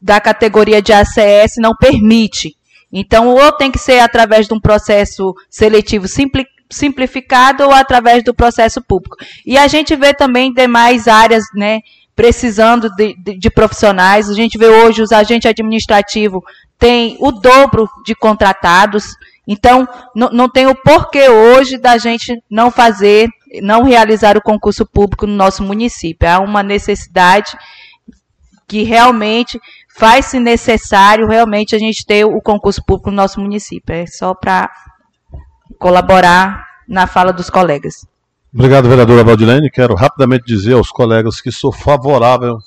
da 0.00 0.20
categoria 0.20 0.82
de 0.82 0.92
ACS 0.92 1.54
não 1.58 1.74
permite. 1.74 2.54
Então, 2.92 3.28
ou 3.28 3.50
tem 3.52 3.70
que 3.70 3.78
ser 3.78 4.00
através 4.00 4.46
de 4.46 4.52
um 4.52 4.60
processo 4.60 5.34
seletivo 5.50 6.06
simplificado 6.70 7.64
ou 7.64 7.72
através 7.72 8.22
do 8.22 8.34
processo 8.34 8.82
público. 8.82 9.16
E 9.44 9.56
a 9.56 9.66
gente 9.66 9.96
vê 9.96 10.12
também 10.12 10.52
demais 10.52 11.08
áreas, 11.08 11.44
né, 11.54 11.80
precisando 12.14 12.88
de, 12.94 13.14
de, 13.16 13.38
de 13.38 13.50
profissionais. 13.50 14.28
A 14.28 14.34
gente 14.34 14.56
vê 14.58 14.66
hoje 14.68 15.02
os 15.02 15.12
agentes 15.12 15.48
administrativos 15.50 16.42
têm 16.78 17.16
o 17.20 17.32
dobro 17.32 17.88
de 18.04 18.14
contratados. 18.14 19.14
Então, 19.46 19.86
não 20.14 20.48
tem 20.48 20.66
o 20.66 20.74
porquê 20.74 21.28
hoje 21.28 21.78
da 21.78 21.98
gente 21.98 22.42
não 22.50 22.70
fazer, 22.70 23.28
não 23.62 23.84
realizar 23.84 24.36
o 24.36 24.42
concurso 24.42 24.84
público 24.84 25.26
no 25.26 25.34
nosso 25.34 25.62
município. 25.62 26.28
Há 26.28 26.40
uma 26.40 26.62
necessidade 26.62 27.56
que 28.66 28.82
realmente 28.82 29.60
faz-se 29.96 30.40
necessário 30.40 31.28
realmente 31.28 31.76
a 31.76 31.78
gente 31.78 32.04
ter 32.04 32.24
o 32.24 32.40
concurso 32.40 32.84
público 32.84 33.10
no 33.10 33.16
nosso 33.16 33.40
município. 33.40 33.94
É 33.94 34.06
só 34.06 34.34
para 34.34 34.68
colaborar 35.78 36.66
na 36.88 37.06
fala 37.06 37.32
dos 37.32 37.48
colegas. 37.48 38.06
Obrigado, 38.52 38.88
vereadora 38.88 39.22
Valdilene. 39.22 39.70
Quero 39.70 39.94
rapidamente 39.94 40.44
dizer 40.46 40.74
aos 40.74 40.90
colegas 40.90 41.40
que 41.40 41.52
sou 41.52 41.70
favorável 41.70 42.58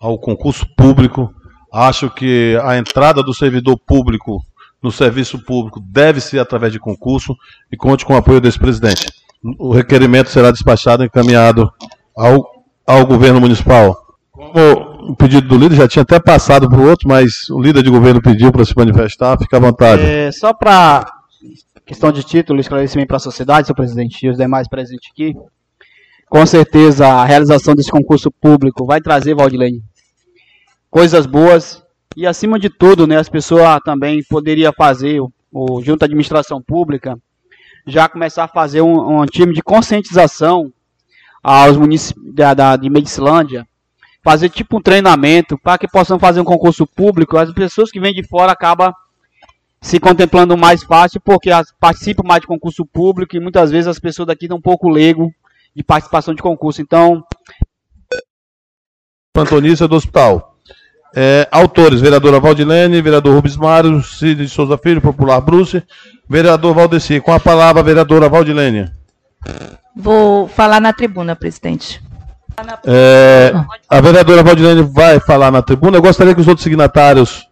ao 0.00 0.18
concurso 0.18 0.66
público. 0.76 1.32
Acho 1.74 2.08
que 2.08 2.56
a 2.62 2.78
entrada 2.78 3.20
do 3.20 3.34
servidor 3.34 3.76
público 3.76 4.40
no 4.80 4.92
serviço 4.92 5.44
público 5.44 5.80
deve 5.80 6.20
ser 6.20 6.38
através 6.38 6.72
de 6.72 6.78
concurso 6.78 7.34
e 7.72 7.76
conte 7.76 8.04
com 8.04 8.14
o 8.14 8.16
apoio 8.16 8.40
desse 8.40 8.60
presidente. 8.60 9.12
O 9.58 9.72
requerimento 9.72 10.30
será 10.30 10.52
despachado 10.52 11.02
e 11.02 11.06
encaminhado 11.06 11.68
ao, 12.16 12.64
ao 12.86 13.04
governo 13.04 13.40
municipal. 13.40 13.96
Como 14.30 15.10
o 15.10 15.16
pedido 15.16 15.48
do 15.48 15.58
líder 15.58 15.74
já 15.74 15.88
tinha 15.88 16.02
até 16.02 16.20
passado 16.20 16.68
para 16.68 16.78
o 16.78 16.88
outro, 16.88 17.08
mas 17.08 17.50
o 17.50 17.60
líder 17.60 17.82
de 17.82 17.90
governo 17.90 18.22
pediu 18.22 18.52
para 18.52 18.64
se 18.64 18.72
manifestar, 18.76 19.36
fica 19.36 19.56
à 19.56 19.60
vontade. 19.60 20.02
É, 20.02 20.30
só 20.30 20.52
para 20.52 21.04
questão 21.84 22.12
de 22.12 22.22
título, 22.22 22.60
esclarecimento 22.60 23.08
para 23.08 23.16
a 23.16 23.20
sociedade, 23.20 23.66
senhor 23.66 23.74
presidente, 23.74 24.24
e 24.24 24.30
os 24.30 24.36
demais 24.36 24.68
presentes 24.68 25.10
aqui. 25.12 25.34
Com 26.28 26.46
certeza, 26.46 27.06
a 27.06 27.24
realização 27.24 27.74
desse 27.74 27.90
concurso 27.90 28.30
público 28.30 28.86
vai 28.86 29.00
trazer, 29.00 29.34
Valdilene, 29.34 29.82
coisas 30.94 31.26
boas 31.26 31.82
e, 32.16 32.24
acima 32.24 32.56
de 32.56 32.70
tudo, 32.70 33.04
né, 33.04 33.16
as 33.16 33.28
pessoas 33.28 33.80
também 33.84 34.22
poderiam 34.30 34.72
fazer, 34.72 35.20
o, 35.52 35.82
junto 35.82 36.04
à 36.04 36.06
administração 36.06 36.62
pública, 36.62 37.18
já 37.84 38.08
começar 38.08 38.44
a 38.44 38.48
fazer 38.48 38.80
um, 38.80 39.22
um 39.22 39.26
time 39.26 39.52
de 39.52 39.60
conscientização 39.60 40.72
aos 41.42 41.76
municípios 41.76 42.32
da, 42.32 42.54
da, 42.54 42.76
de 42.76 42.88
Medicilândia, 42.88 43.66
fazer 44.22 44.48
tipo 44.50 44.76
um 44.76 44.80
treinamento 44.80 45.58
para 45.58 45.78
que 45.78 45.88
possam 45.88 46.16
fazer 46.16 46.40
um 46.40 46.44
concurso 46.44 46.86
público. 46.86 47.36
As 47.36 47.52
pessoas 47.52 47.90
que 47.90 47.98
vêm 47.98 48.14
de 48.14 48.22
fora 48.22 48.52
acabam 48.52 48.94
se 49.82 49.98
contemplando 49.98 50.56
mais 50.56 50.84
fácil, 50.84 51.20
porque 51.20 51.50
as, 51.50 51.72
participam 51.80 52.22
mais 52.24 52.42
de 52.42 52.46
concurso 52.46 52.86
público 52.86 53.36
e 53.36 53.40
muitas 53.40 53.72
vezes 53.72 53.88
as 53.88 53.98
pessoas 53.98 54.28
daqui 54.28 54.44
estão 54.44 54.58
um 54.58 54.62
pouco 54.62 54.88
leigo 54.88 55.34
de 55.74 55.82
participação 55.82 56.32
de 56.34 56.40
concurso. 56.40 56.80
Então. 56.80 57.24
Antonista 59.36 59.88
do 59.88 59.96
Hospital. 59.96 60.53
É, 61.16 61.46
autores, 61.50 62.00
vereadora 62.00 62.40
Valdilene, 62.40 63.00
vereador 63.00 63.34
Rubens 63.34 63.56
Mário, 63.56 64.02
Cid 64.02 64.42
de 64.42 64.48
Souza 64.48 64.76
Filho, 64.76 65.00
Popular 65.00 65.40
Bruce, 65.40 65.82
vereador 66.28 66.74
Valdeci. 66.74 67.20
Com 67.20 67.32
a 67.32 67.38
palavra, 67.38 67.82
vereadora 67.82 68.28
Valdilene. 68.28 68.90
Vou 69.94 70.48
falar 70.48 70.80
na 70.80 70.92
tribuna, 70.92 71.36
presidente. 71.36 72.02
É, 72.84 73.52
a 73.88 74.00
vereadora 74.00 74.42
Valdilene 74.42 74.82
vai 74.82 75.20
falar 75.20 75.50
na 75.50 75.62
tribuna. 75.62 75.98
Eu 75.98 76.02
gostaria 76.02 76.34
que 76.34 76.40
os 76.40 76.48
outros 76.48 76.64
signatários 76.64 77.46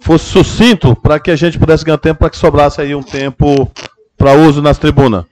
fosse 0.00 0.26
sucinto 0.26 0.94
para 0.94 1.18
que 1.18 1.30
a 1.30 1.36
gente 1.36 1.58
pudesse 1.58 1.84
ganhar 1.84 1.96
tempo 1.96 2.18
para 2.18 2.30
que 2.30 2.36
sobrasse 2.36 2.80
aí 2.80 2.94
um 2.94 3.02
tempo 3.02 3.70
para 4.18 4.34
uso 4.34 4.60
nas 4.60 4.76
tribunas. 4.76 5.24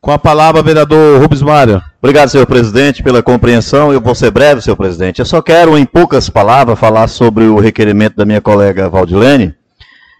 Com 0.00 0.12
a 0.12 0.18
palavra, 0.18 0.62
vereador 0.62 1.20
Rubens 1.20 1.42
Mário. 1.42 1.82
Obrigado, 2.00 2.30
senhor 2.30 2.46
presidente, 2.46 3.02
pela 3.02 3.22
compreensão. 3.22 3.92
Eu 3.92 4.00
vou 4.00 4.14
ser 4.14 4.30
breve, 4.30 4.62
senhor 4.62 4.76
presidente. 4.76 5.18
Eu 5.18 5.26
só 5.26 5.42
quero, 5.42 5.76
em 5.76 5.84
poucas 5.84 6.30
palavras, 6.30 6.78
falar 6.78 7.06
sobre 7.06 7.44
o 7.44 7.58
requerimento 7.58 8.16
da 8.16 8.24
minha 8.24 8.40
colega 8.40 8.88
Valdilene, 8.88 9.54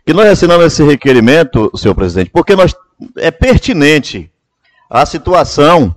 que 0.04 0.12
nós 0.12 0.26
assinamos 0.26 0.66
esse 0.66 0.82
requerimento, 0.84 1.70
senhor 1.74 1.94
presidente, 1.94 2.30
porque 2.30 2.54
nós, 2.54 2.74
é 3.16 3.30
pertinente 3.30 4.30
a 4.90 5.06
situação 5.06 5.94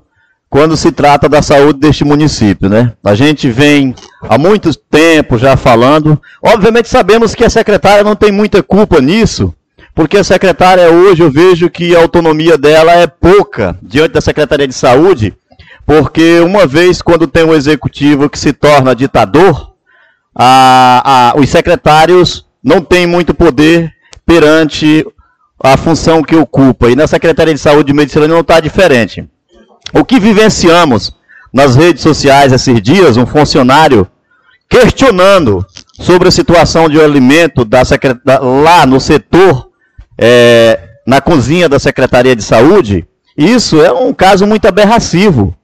quando 0.49 0.77
se 0.77 0.89
trata 0.89 1.27
da 1.27 1.41
saúde 1.41 1.79
deste 1.79 2.05
município, 2.05 2.69
né? 2.69 2.93
A 3.03 3.15
gente 3.15 3.49
vem 3.49 3.93
há 4.21 4.38
muito 4.38 4.73
tempo 4.73 5.38
já 5.38 5.57
falando. 5.57 6.21
Obviamente 6.41 6.88
sabemos 6.88 7.36
que 7.36 7.43
a 7.43 7.49
secretária 7.49 8.03
não 8.03 8.15
tem 8.15 8.31
muita 8.31 8.63
culpa 8.63 9.01
nisso, 9.01 9.53
porque 9.95 10.17
a 10.17 10.23
secretária 10.23 10.89
hoje 10.89 11.21
eu 11.21 11.31
vejo 11.31 11.69
que 11.69 11.95
a 11.95 11.99
autonomia 11.99 12.57
dela 12.57 12.93
é 12.93 13.07
pouca 13.07 13.77
diante 13.81 14.13
da 14.13 14.21
Secretaria 14.21 14.67
de 14.67 14.73
Saúde, 14.73 15.33
porque 15.85 16.39
uma 16.39 16.65
vez 16.65 17.01
quando 17.01 17.27
tem 17.27 17.43
um 17.43 17.53
executivo 17.53 18.29
que 18.29 18.39
se 18.39 18.53
torna 18.53 18.95
ditador, 18.95 19.73
a, 20.35 21.31
a, 21.31 21.39
os 21.39 21.49
secretários 21.49 22.45
não 22.63 22.81
têm 22.81 23.05
muito 23.05 23.33
poder 23.33 23.91
perante 24.25 25.05
a 25.61 25.77
função 25.77 26.23
que 26.23 26.35
ocupa. 26.35 26.89
E 26.89 26.95
na 26.95 27.07
Secretaria 27.07 27.53
de 27.53 27.59
Saúde 27.59 27.87
de 27.87 27.93
Medicina 27.93 28.27
não 28.27 28.39
está 28.39 28.59
diferente. 28.59 29.27
O 29.93 30.03
que 30.03 30.19
vivenciamos 30.19 31.15
nas 31.53 31.75
redes 31.75 32.01
sociais 32.01 32.51
esses 32.51 32.81
dias, 32.81 33.15
um 33.15 33.27
funcionário 33.27 34.07
questionando 34.67 35.63
sobre 35.99 36.27
a 36.27 36.31
situação 36.31 36.89
de 36.89 36.99
alimento 36.99 37.63
da 37.63 37.83
lá 38.41 38.87
no 38.87 38.99
setor, 38.99 39.69
é, 40.18 40.80
na 41.05 41.22
cozinha 41.22 41.68
da 41.68 41.80
Secretaria 41.80 42.36
de 42.36 42.43
Saúde, 42.43 43.05
isso 43.38 43.82
é 43.82 43.91
um 43.91 44.14
caso 44.14 44.45
muito 44.45 44.68
aberracivo. 44.68 45.55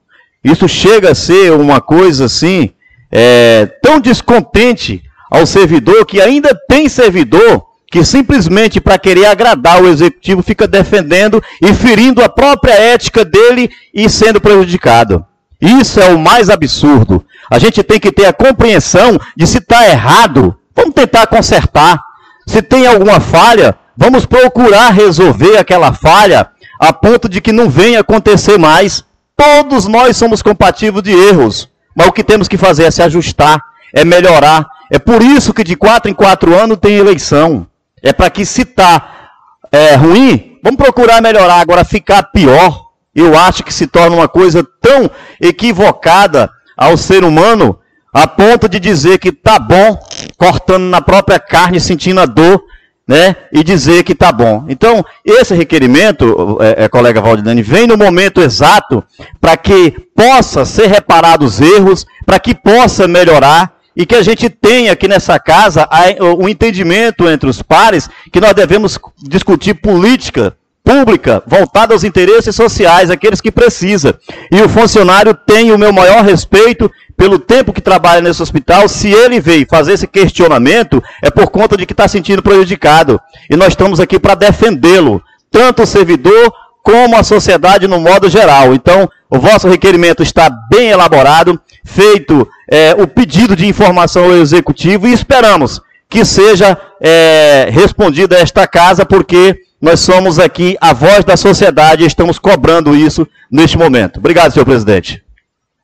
Isso 0.42 0.66
chega 0.68 1.10
a 1.10 1.14
ser 1.14 1.52
uma 1.52 1.80
coisa 1.80 2.24
assim, 2.24 2.70
é, 3.10 3.66
tão 3.82 4.00
descontente 4.00 5.02
ao 5.30 5.46
servidor 5.46 6.04
que 6.06 6.20
ainda 6.20 6.58
tem 6.68 6.88
servidor 6.88 7.66
que 7.90 8.04
simplesmente 8.04 8.80
para 8.80 8.98
querer 8.98 9.26
agradar 9.26 9.82
o 9.82 9.88
executivo 9.88 10.42
fica 10.42 10.66
defendendo 10.66 11.42
e 11.60 11.74
ferindo 11.74 12.22
a 12.22 12.28
própria 12.28 12.72
ética 12.72 13.24
dele 13.24 13.68
e 13.92 14.08
sendo 14.08 14.40
prejudicado. 14.40 15.26
Isso 15.60 16.00
é 16.00 16.08
o 16.14 16.18
mais 16.18 16.48
absurdo. 16.48 17.24
A 17.50 17.58
gente 17.58 17.82
tem 17.82 17.98
que 17.98 18.12
ter 18.12 18.26
a 18.26 18.32
compreensão 18.32 19.18
de 19.36 19.46
se 19.46 19.58
está 19.58 19.88
errado, 19.88 20.56
vamos 20.74 20.94
tentar 20.94 21.26
consertar. 21.26 22.00
Se 22.46 22.62
tem 22.62 22.86
alguma 22.86 23.18
falha, 23.18 23.76
vamos 23.96 24.26
procurar 24.26 24.90
resolver 24.90 25.56
aquela 25.56 25.92
falha 25.92 26.48
a 26.78 26.92
ponto 26.92 27.28
de 27.28 27.40
que 27.40 27.52
não 27.52 27.68
venha 27.68 28.00
acontecer 28.00 28.58
mais. 28.58 29.04
Todos 29.36 29.86
nós 29.86 30.16
somos 30.16 30.42
compatíveis 30.42 31.02
de 31.02 31.12
erros, 31.12 31.68
mas 31.94 32.06
o 32.06 32.12
que 32.12 32.24
temos 32.24 32.48
que 32.48 32.56
fazer 32.56 32.84
é 32.84 32.90
se 32.90 33.02
ajustar, 33.02 33.62
é 33.94 34.04
melhorar. 34.04 34.66
É 34.90 34.98
por 34.98 35.22
isso 35.22 35.52
que 35.54 35.62
de 35.62 35.76
quatro 35.76 36.10
em 36.10 36.14
quatro 36.14 36.54
anos 36.58 36.78
tem 36.80 36.96
eleição. 36.96 37.66
É 38.02 38.12
para 38.12 38.30
que 38.30 38.44
se 38.44 38.62
está 38.62 39.30
é, 39.70 39.94
ruim, 39.94 40.58
vamos 40.62 40.78
procurar 40.78 41.20
melhorar. 41.20 41.60
Agora, 41.60 41.84
ficar 41.84 42.22
pior, 42.24 42.86
eu 43.14 43.38
acho 43.38 43.62
que 43.62 43.72
se 43.72 43.86
torna 43.86 44.16
uma 44.16 44.28
coisa 44.28 44.66
tão 44.80 45.10
equivocada 45.40 46.50
ao 46.76 46.96
ser 46.96 47.24
humano, 47.24 47.78
a 48.12 48.26
ponto 48.26 48.68
de 48.68 48.80
dizer 48.80 49.18
que 49.18 49.30
tá 49.30 49.58
bom, 49.58 49.98
cortando 50.36 50.84
na 50.84 51.00
própria 51.00 51.38
carne, 51.38 51.78
sentindo 51.78 52.20
a 52.20 52.26
dor, 52.26 52.62
né? 53.10 53.34
E 53.52 53.64
dizer 53.64 54.04
que 54.04 54.14
tá 54.14 54.30
bom. 54.30 54.66
Então, 54.68 55.04
esse 55.24 55.52
requerimento, 55.52 56.58
é, 56.60 56.84
é, 56.84 56.88
colega 56.88 57.20
Valdinani, 57.20 57.60
vem 57.60 57.84
no 57.84 57.96
momento 57.96 58.40
exato 58.40 59.02
para 59.40 59.56
que 59.56 59.96
possa 60.14 60.64
ser 60.64 60.86
reparados 60.86 61.54
os 61.54 61.60
erros, 61.60 62.06
para 62.24 62.38
que 62.38 62.54
possa 62.54 63.08
melhorar 63.08 63.72
e 63.96 64.06
que 64.06 64.14
a 64.14 64.22
gente 64.22 64.48
tenha 64.48 64.92
aqui 64.92 65.08
nessa 65.08 65.40
casa 65.40 65.88
o 66.20 66.44
um 66.44 66.48
entendimento 66.48 67.28
entre 67.28 67.50
os 67.50 67.60
pares 67.60 68.08
que 68.32 68.40
nós 68.40 68.54
devemos 68.54 68.96
discutir 69.28 69.74
política 69.74 70.56
pública 70.84 71.42
voltada 71.44 71.92
aos 71.92 72.04
interesses 72.04 72.54
sociais, 72.54 73.10
aqueles 73.10 73.40
que 73.40 73.50
precisa. 73.50 74.16
E 74.52 74.62
o 74.62 74.68
funcionário 74.68 75.34
tem 75.34 75.72
o 75.72 75.78
meu 75.78 75.92
maior 75.92 76.24
respeito 76.24 76.88
pelo 77.20 77.38
tempo 77.38 77.70
que 77.70 77.82
trabalha 77.82 78.22
nesse 78.22 78.42
hospital. 78.42 78.88
Se 78.88 79.10
ele 79.12 79.40
veio 79.40 79.66
fazer 79.68 79.92
esse 79.92 80.06
questionamento, 80.06 81.04
é 81.20 81.30
por 81.30 81.50
conta 81.50 81.76
de 81.76 81.84
que 81.84 81.92
está 81.92 82.08
sentindo 82.08 82.42
prejudicado. 82.42 83.20
E 83.50 83.56
nós 83.56 83.68
estamos 83.68 84.00
aqui 84.00 84.18
para 84.18 84.34
defendê-lo, 84.34 85.22
tanto 85.50 85.82
o 85.82 85.86
servidor 85.86 86.50
como 86.82 87.18
a 87.18 87.22
sociedade 87.22 87.86
no 87.86 88.00
modo 88.00 88.30
geral. 88.30 88.72
Então, 88.72 89.06
o 89.28 89.38
vosso 89.38 89.68
requerimento 89.68 90.22
está 90.22 90.48
bem 90.70 90.88
elaborado, 90.88 91.60
feito 91.84 92.48
é, 92.66 92.94
o 92.98 93.06
pedido 93.06 93.54
de 93.54 93.66
informação 93.66 94.24
ao 94.24 94.36
executivo 94.36 95.06
e 95.06 95.12
esperamos 95.12 95.78
que 96.08 96.24
seja 96.24 96.74
é, 97.02 97.68
respondida 97.70 98.38
esta 98.38 98.66
casa, 98.66 99.04
porque 99.04 99.60
nós 99.78 100.00
somos 100.00 100.38
aqui 100.38 100.74
a 100.80 100.94
voz 100.94 101.22
da 101.22 101.36
sociedade 101.36 102.02
e 102.02 102.06
estamos 102.06 102.38
cobrando 102.38 102.96
isso 102.96 103.28
neste 103.52 103.76
momento. 103.76 104.16
Obrigado, 104.16 104.52
senhor 104.52 104.64
presidente. 104.64 105.22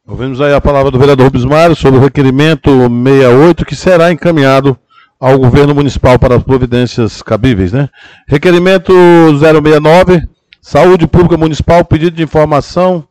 Ouvimos 0.09 0.41
aí 0.41 0.55
a 0.55 0.61
palavra 0.61 0.93
do 0.93 1.01
vereador 1.01 1.27
Rubens 1.27 1.45
Mário 1.45 1.75
sobre 1.75 1.99
o 1.99 2.03
requerimento 2.03 2.71
68, 2.71 3.67
que 3.67 3.75
será 3.75 4.13
encaminhado 4.13 4.79
ao 5.19 5.37
governo 5.37 5.75
municipal 5.75 6.17
para 6.17 6.37
as 6.37 6.45
providências 6.45 7.23
cabíveis, 7.23 7.73
né? 7.73 7.89
Requerimento 8.29 8.93
069, 9.37 10.23
Saúde 10.63 11.09
Pública 11.09 11.37
Municipal, 11.37 11.85
pedido 11.85 12.15
de 12.15 12.23
informação, 12.23 13.05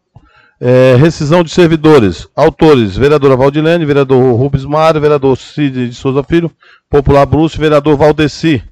é, 0.58 0.96
rescisão 0.96 1.44
de 1.44 1.50
servidores. 1.50 2.30
Autores, 2.34 2.96
vereadora 2.96 3.36
Valdilene, 3.36 3.84
vereador 3.84 4.34
Rubens 4.34 4.64
Mário, 4.64 5.02
vereador 5.02 5.36
Cid 5.36 5.90
de 5.90 5.96
Souza 5.96 6.24
Filho, 6.24 6.50
Popular 6.90 7.26
Bruce, 7.26 7.58
vereador 7.58 7.98
Valdeci. 7.98 8.64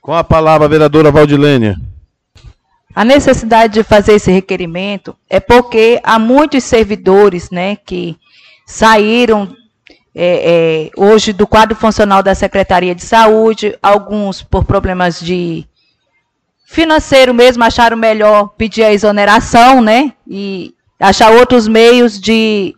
Com 0.00 0.14
a 0.14 0.24
palavra, 0.24 0.66
vereadora 0.66 1.10
Valdilene. 1.10 1.76
A 2.96 3.04
necessidade 3.04 3.74
de 3.74 3.82
fazer 3.82 4.14
esse 4.14 4.30
requerimento 4.30 5.14
é 5.28 5.38
porque 5.38 6.00
há 6.02 6.18
muitos 6.18 6.64
servidores 6.64 7.50
né, 7.50 7.76
que 7.76 8.16
saíram 8.64 9.54
é, 10.14 10.88
é, 10.88 10.90
hoje 10.96 11.34
do 11.34 11.46
quadro 11.46 11.76
funcional 11.76 12.22
da 12.22 12.34
Secretaria 12.34 12.94
de 12.94 13.02
Saúde, 13.02 13.78
alguns 13.82 14.40
por 14.40 14.64
problemas 14.64 15.20
de 15.20 15.68
financeiro 16.64 17.34
mesmo 17.34 17.62
acharam 17.62 17.98
melhor 17.98 18.48
pedir 18.56 18.82
a 18.82 18.92
exoneração, 18.94 19.82
né? 19.82 20.14
E 20.26 20.74
achar 20.98 21.32
outros 21.32 21.68
meios 21.68 22.18
de, 22.18 22.74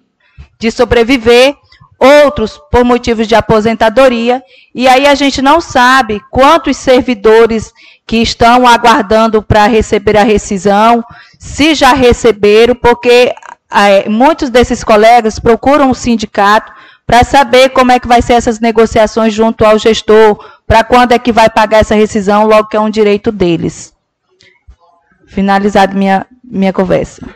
de 0.58 0.72
sobreviver, 0.72 1.54
outros 1.99 2.61
por 2.70 2.84
motivos 2.84 3.26
de 3.26 3.34
aposentadoria. 3.34 4.42
E 4.74 4.86
aí 4.86 5.07
a 5.07 5.14
gente 5.14 5.42
não 5.42 5.61
sabe 5.61 6.20
quantos 6.30 6.76
servidores 6.76 7.72
que 8.07 8.18
estão 8.18 8.66
aguardando 8.66 9.42
para 9.42 9.66
receber 9.66 10.16
a 10.16 10.22
rescisão, 10.22 11.05
se 11.38 11.74
já 11.74 11.92
receberam, 11.92 12.74
porque 12.74 13.34
é, 13.70 14.09
muitos 14.09 14.49
desses 14.49 14.82
colegas 14.82 15.38
procuram 15.38 15.90
o 15.90 15.94
sindicato 15.94 16.72
para 17.07 17.24
saber 17.24 17.70
como 17.70 17.90
é 17.92 17.99
que 17.99 18.07
vai 18.07 18.22
ser 18.22 18.34
essas 18.34 18.61
negociações 18.61 19.32
junto 19.32 19.64
ao 19.64 19.78
gestor, 19.78 20.38
para 20.66 20.84
quando 20.84 21.12
é 21.12 21.18
que 21.18 21.32
vai 21.32 21.49
pagar 21.49 21.78
essa 21.78 21.94
rescisão, 21.94 22.46
logo 22.46 22.68
que 22.68 22.76
é 22.76 22.80
um 22.80 22.90
direito 22.90 23.32
deles. 23.32 23.94
Finalizado 25.26 25.96
minha, 25.96 26.26
minha 26.44 26.72
conversa. 26.72 27.26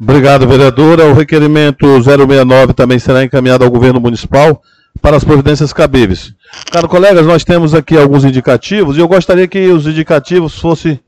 Obrigado, 0.00 0.48
vereadora. 0.48 1.04
O 1.06 1.12
requerimento 1.12 1.86
069 2.02 2.72
também 2.72 2.98
será 2.98 3.22
encaminhado 3.22 3.64
ao 3.64 3.70
governo 3.70 4.00
municipal 4.00 4.62
para 5.02 5.16
as 5.16 5.24
providências 5.24 5.72
cabíveis. 5.72 6.32
Caro 6.72 6.88
colegas, 6.88 7.26
nós 7.26 7.44
temos 7.44 7.74
aqui 7.74 7.98
alguns 7.98 8.24
indicativos 8.24 8.96
e 8.96 9.00
eu 9.00 9.06
gostaria 9.06 9.46
que 9.46 9.68
os 9.68 9.86
indicativos 9.86 10.58
fossem 10.58 10.98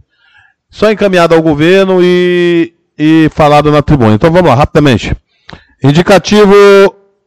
só 0.70 0.90
encaminhados 0.90 1.36
ao 1.36 1.42
governo 1.42 2.00
e, 2.02 2.74
e 2.98 3.30
falado 3.34 3.72
na 3.72 3.80
tribuna. 3.80 4.14
Então 4.14 4.30
vamos 4.30 4.50
lá, 4.50 4.54
rapidamente. 4.54 5.16
Indicativo 5.82 6.54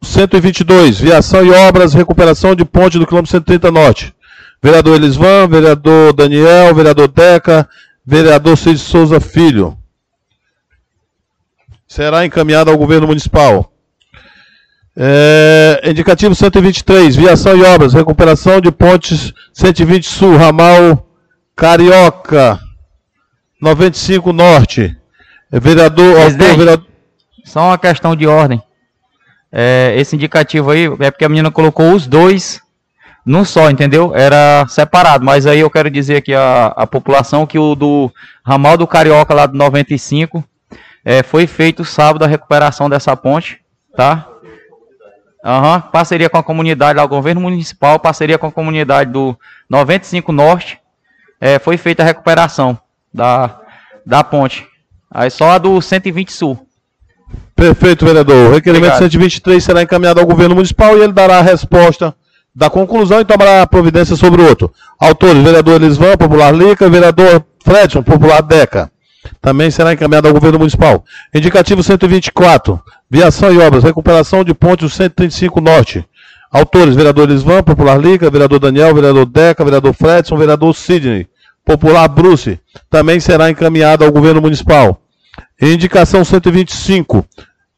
122, 0.03 0.99
viação 0.99 1.43
e 1.43 1.49
obras, 1.49 1.93
recuperação 1.93 2.55
de 2.55 2.63
ponte 2.63 2.99
do 2.99 3.07
quilômetro 3.07 3.32
130 3.32 3.72
Norte. 3.72 4.13
Vereador 4.61 4.95
Elisvan, 4.95 5.47
vereador 5.47 6.13
Daniel, 6.13 6.74
vereador 6.74 7.07
Deca, 7.07 7.68
vereador 8.05 8.55
Cid 8.55 8.80
Souza 8.80 9.20
Filho. 9.20 9.78
Será 11.96 12.26
encaminhado 12.26 12.70
ao 12.70 12.78
governo 12.78 13.08
municipal. 13.08 13.72
É, 14.98 15.82
indicativo 15.86 16.36
123, 16.36 17.16
viação 17.16 17.56
e 17.56 17.64
obras, 17.64 17.93
recuperação 17.93 18.60
de 18.60 18.70
pontes 18.70 19.34
120 19.54 20.06
Sul, 20.06 20.36
ramal 20.36 21.08
Carioca, 21.56 22.60
95 23.62 24.34
Norte. 24.34 24.93
Vereador, 25.50 26.20
autor, 26.20 26.58
vereador... 26.58 26.86
Só 27.46 27.68
uma 27.68 27.78
questão 27.78 28.14
de 28.14 28.28
ordem. 28.28 28.62
É, 29.50 29.93
esse 29.96 30.18
indicativo 30.18 30.72
aí 30.72 30.88
é 31.00 31.10
porque 31.10 31.24
a 31.24 31.30
menina 31.30 31.50
colocou 31.50 31.93
os 31.93 32.06
dois 32.08 32.60
num 33.26 33.46
só, 33.46 33.70
entendeu? 33.70 34.14
Era 34.14 34.68
separado, 34.68 35.24
mas 35.24 35.48
aí 35.48 35.62
eu 35.62 35.70
quero 35.70 35.89
dizer 35.89 36.18
aqui 36.18 36.34
a, 36.34 36.74
a 36.76 36.86
população 36.86 37.48
que 37.48 37.58
o 37.58 37.74
do 37.74 38.12
ramal 38.46 38.76
do 38.76 38.86
Carioca 38.86 39.34
lá 39.34 39.46
do 39.46 39.58
95 39.58 40.43
é, 41.06 41.22
foi 41.22 41.45
feito 41.45 41.86
sábado 41.86 42.26
a 42.26 42.28
recuperação 42.28 42.89
dessa 42.89 43.16
ponte, 43.16 43.60
tá? 43.95 44.28
Uhum, 45.45 45.80
parceria 45.91 46.28
com 46.28 46.39
a 46.39 46.43
comunidade, 46.43 46.99
o 46.99 47.08
governo 47.08 47.39
municipal, 47.39 47.99
parceria 47.99 48.39
com 48.39 48.47
a 48.47 48.51
comunidade 48.51 49.12
do 49.12 49.38
95 49.70 50.32
Norte, 50.32 50.80
é, 51.39 51.60
foi 51.60 51.78
feita 51.78 52.01
a 52.01 52.06
recuperação 52.06 52.80
da, 53.14 53.60
da 54.03 54.24
ponte. 54.24 54.68
Aí 55.12 55.30
só 55.30 55.51
a 55.51 55.58
do 55.60 55.80
120 55.80 56.34
Sul. 56.34 56.66
Perfeito, 57.56 58.06
vereador. 58.06 58.49
O 58.49 58.53
requerimento 58.56 58.93
Obrigado. 58.93 59.12
123 59.12 59.64
será 59.64 59.84
encaminhado 59.84 60.20
ao 60.20 60.26
governo 60.26 60.56
municipal 60.56 60.97
e 60.97 61.01
ele 61.01 61.14
dará 61.14 61.38
a 61.38 61.43
resposta 61.43 62.16
da 62.53 62.70
conclusão 62.70 63.22
e 63.22 63.26
tomará 63.26 63.68
providência 63.68 64.16
sobre 64.16 64.41
o 64.41 64.47
outro. 64.47 64.74
Autores, 64.99 65.43
vereador 65.43 65.76
Elisvan, 65.82 66.18
popular 66.18 66.51
Lica, 66.51 66.89
vereador 66.89 67.45
Fredson, 67.64 68.01
popular 68.01 68.41
Deca. 68.41 68.91
Também 69.41 69.69
será 69.71 69.93
encaminhado 69.93 70.28
ao 70.28 70.34
governo 70.34 70.59
municipal. 70.59 71.03
Indicativo 71.34 71.84
124, 71.84 72.80
viação 73.09 73.53
e 73.53 73.57
obras, 73.59 73.84
recuperação 73.84 74.43
de 74.43 74.53
pontes 74.53 74.93
135 74.93 75.61
Norte. 75.61 76.05
Autores, 76.51 76.95
vereador 76.95 77.30
Elisvan, 77.30 77.63
popular 77.63 77.99
Lica, 77.99 78.30
vereador 78.30 78.59
Daniel, 78.59 78.93
vereador 78.93 79.26
Deca, 79.26 79.63
vereador 79.63 79.93
Fredson, 79.93 80.38
vereador 80.38 80.73
Sidney, 80.73 81.28
popular 81.65 82.07
Bruce. 82.07 82.59
Também 82.89 83.19
será 83.19 83.49
encaminhado 83.49 84.05
ao 84.05 84.11
governo 84.11 84.41
municipal. 84.41 85.01
Indicação 85.61 86.23
125, 86.23 87.26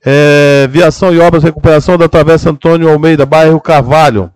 é, 0.05 0.67
viação 0.69 1.13
e 1.13 1.19
obras, 1.19 1.43
recuperação 1.43 1.97
da 1.97 2.07
Travessa 2.07 2.49
Antônio 2.49 2.89
Almeida, 2.89 3.25
bairro 3.25 3.59
Carvalho. 3.59 4.31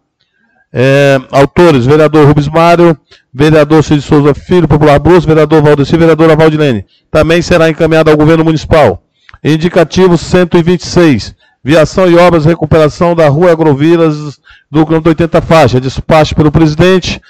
É, 0.74 1.20
autores, 1.32 1.86
vereador 1.86 2.26
Rubens 2.26 2.48
Mário, 2.48 2.98
vereador 3.34 3.84
Cid 3.84 4.02
Souza 4.02 4.34
Filho, 4.34 4.68
Popular 4.68 5.00
Bruce, 5.00 5.28
vereador 5.28 5.62
Valdeci, 5.62 5.98
vereadora 5.98 6.36
Valdilene. 6.36 6.86
Também 7.12 7.42
será 7.42 7.70
encaminhado 7.70 8.10
ao 8.10 8.16
governo 8.16 8.44
municipal. 8.46 9.04
Indicativo 9.44 10.18
126, 10.18 11.36
viação 11.64 12.10
e 12.10 12.16
obras 12.16 12.46
recuperação 12.46 13.16
da 13.16 13.28
rua 13.28 13.52
Agrovilas 13.52 14.40
do 14.70 14.86
quilômetro 14.86 15.10
80 15.10 15.42
faixa, 15.42 15.82
despacho 15.82 16.36
pelo 16.36 16.52
presidente, 16.52 17.22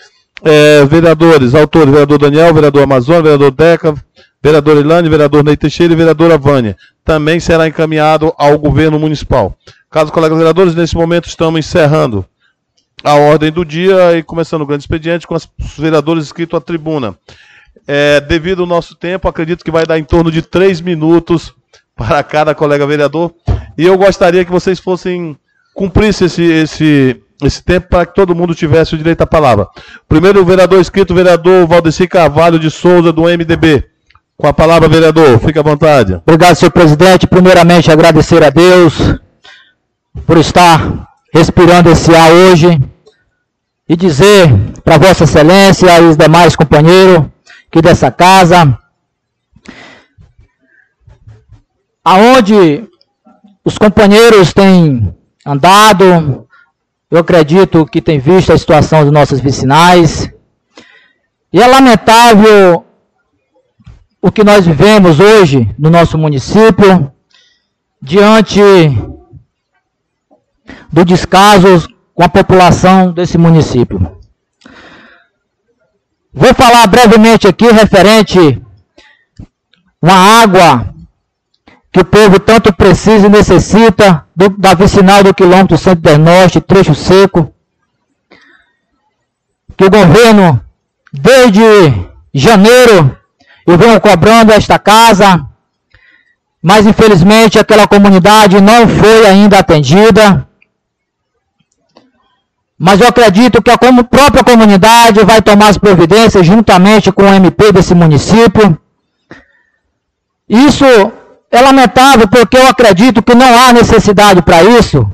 é, 0.43 0.85
vereadores, 0.85 1.55
autores, 1.55 1.89
vereador 1.89 2.19
Daniel, 2.19 2.53
vereador 2.53 2.83
Amazônia, 2.83 3.23
vereador 3.23 3.51
Deca, 3.51 3.95
vereador 4.43 4.77
Ilane, 4.77 5.09
vereador 5.09 5.43
Ney 5.43 5.57
Teixeira 5.57 5.93
e 5.93 5.95
vereadora 5.95 6.37
Vânia. 6.37 6.75
Também 7.03 7.39
será 7.39 7.67
encaminhado 7.67 8.33
ao 8.37 8.57
governo 8.59 8.99
municipal. 8.99 9.55
Caso 9.89 10.11
colegas 10.11 10.37
vereadores, 10.37 10.75
nesse 10.75 10.95
momento 10.95 11.27
estamos 11.27 11.59
encerrando 11.59 12.25
a 13.03 13.15
ordem 13.15 13.51
do 13.51 13.65
dia 13.65 14.17
e 14.17 14.23
começando 14.23 14.61
o 14.61 14.65
grande 14.65 14.83
expediente 14.83 15.27
com 15.27 15.35
os 15.35 15.49
vereadores 15.77 16.25
inscritos 16.25 16.57
à 16.57 16.61
tribuna. 16.61 17.15
É, 17.87 18.21
devido 18.21 18.61
ao 18.61 18.67
nosso 18.67 18.95
tempo, 18.95 19.27
acredito 19.27 19.63
que 19.63 19.71
vai 19.71 19.85
dar 19.85 19.97
em 19.97 20.03
torno 20.03 20.31
de 20.31 20.41
três 20.41 20.81
minutos 20.81 21.53
para 21.95 22.23
cada 22.23 22.53
colega 22.53 22.85
vereador. 22.85 23.33
E 23.77 23.85
eu 23.85 23.97
gostaria 23.97 24.45
que 24.45 24.51
vocês 24.51 24.79
fossem 24.79 25.37
cumprissem 25.73 26.27
esse, 26.27 26.43
esse, 26.43 27.21
esse 27.41 27.63
tempo 27.63 27.87
para 27.89 28.05
que 28.05 28.13
todo 28.13 28.35
mundo 28.35 28.53
tivesse 28.53 28.93
o 28.93 28.97
direito 28.97 29.21
à 29.21 29.27
palavra. 29.27 29.67
Primeiro, 30.07 30.41
o 30.41 30.45
vereador 30.45 30.79
inscrito, 30.79 31.13
o 31.13 31.15
vereador 31.15 31.65
Valdeci 31.65 32.07
Carvalho 32.07 32.59
de 32.59 32.69
Souza, 32.69 33.11
do 33.11 33.23
MDB. 33.23 33.85
Com 34.37 34.47
a 34.47 34.53
palavra, 34.53 34.89
vereador, 34.89 35.39
fique 35.39 35.59
à 35.59 35.61
vontade. 35.61 36.15
Obrigado, 36.15 36.55
senhor 36.55 36.71
presidente. 36.71 37.27
Primeiramente, 37.27 37.91
agradecer 37.91 38.43
a 38.43 38.49
Deus 38.49 39.15
por 40.25 40.37
estar 40.37 41.07
respirando 41.33 41.89
esse 41.89 42.13
ar 42.13 42.31
hoje 42.31 42.79
e 43.91 43.95
dizer 43.97 44.47
para 44.85 44.97
Vossa 44.97 45.25
Excelência 45.25 45.99
e 45.99 46.05
os 46.05 46.15
demais 46.15 46.55
companheiros 46.55 47.25
que 47.69 47.81
dessa 47.81 48.09
casa, 48.09 48.79
aonde 52.01 52.87
os 53.65 53.77
companheiros 53.77 54.53
têm 54.53 55.13
andado, 55.45 56.47
eu 57.09 57.19
acredito 57.19 57.85
que 57.85 58.01
têm 58.01 58.17
visto 58.17 58.53
a 58.53 58.57
situação 58.57 59.03
de 59.03 59.11
nossas 59.11 59.41
vicinais, 59.41 60.31
e 61.51 61.61
é 61.61 61.67
lamentável 61.67 62.85
o 64.21 64.31
que 64.31 64.41
nós 64.41 64.65
vivemos 64.65 65.19
hoje 65.19 65.69
no 65.77 65.89
nosso 65.89 66.17
município, 66.17 67.11
diante 68.01 68.61
do 70.89 71.03
descaso 71.03 71.90
com 72.21 72.25
a 72.25 72.29
população 72.29 73.11
desse 73.11 73.35
município. 73.35 74.15
Vou 76.31 76.53
falar 76.53 76.85
brevemente 76.85 77.47
aqui 77.47 77.65
referente 77.71 78.61
uma 79.99 80.13
água 80.43 80.93
que 81.91 81.99
o 81.99 82.05
povo 82.05 82.39
tanto 82.39 82.71
precisa 82.71 83.25
e 83.25 83.29
necessita 83.29 84.23
do, 84.35 84.49
da 84.49 84.75
vicinal 84.75 85.23
do 85.23 85.33
quilômetro 85.33 85.75
110 85.79 86.19
Norte, 86.19 86.61
trecho 86.61 86.93
seco, 86.93 87.51
que 89.75 89.85
o 89.85 89.89
governo, 89.89 90.63
desde 91.11 91.61
janeiro, 92.31 93.17
eu 93.65 93.79
venho 93.79 93.99
cobrando 93.99 94.53
esta 94.53 94.77
casa, 94.77 95.43
mas 96.61 96.85
infelizmente 96.85 97.57
aquela 97.57 97.87
comunidade 97.87 98.61
não 98.61 98.87
foi 98.87 99.25
ainda 99.25 99.57
atendida. 99.57 100.47
Mas 102.83 102.99
eu 102.99 103.07
acredito 103.07 103.61
que 103.61 103.69
a 103.69 103.77
própria 103.77 104.43
comunidade 104.43 105.23
vai 105.23 105.39
tomar 105.39 105.67
as 105.67 105.77
providências 105.77 106.43
juntamente 106.43 107.11
com 107.11 107.21
o 107.21 107.33
MP 107.41 107.71
desse 107.71 107.93
município. 107.93 108.75
Isso 110.49 110.83
é 111.51 111.61
lamentável 111.61 112.27
porque 112.27 112.57
eu 112.57 112.67
acredito 112.67 113.21
que 113.21 113.35
não 113.35 113.55
há 113.55 113.71
necessidade 113.71 114.41
para 114.41 114.63
isso. 114.63 115.07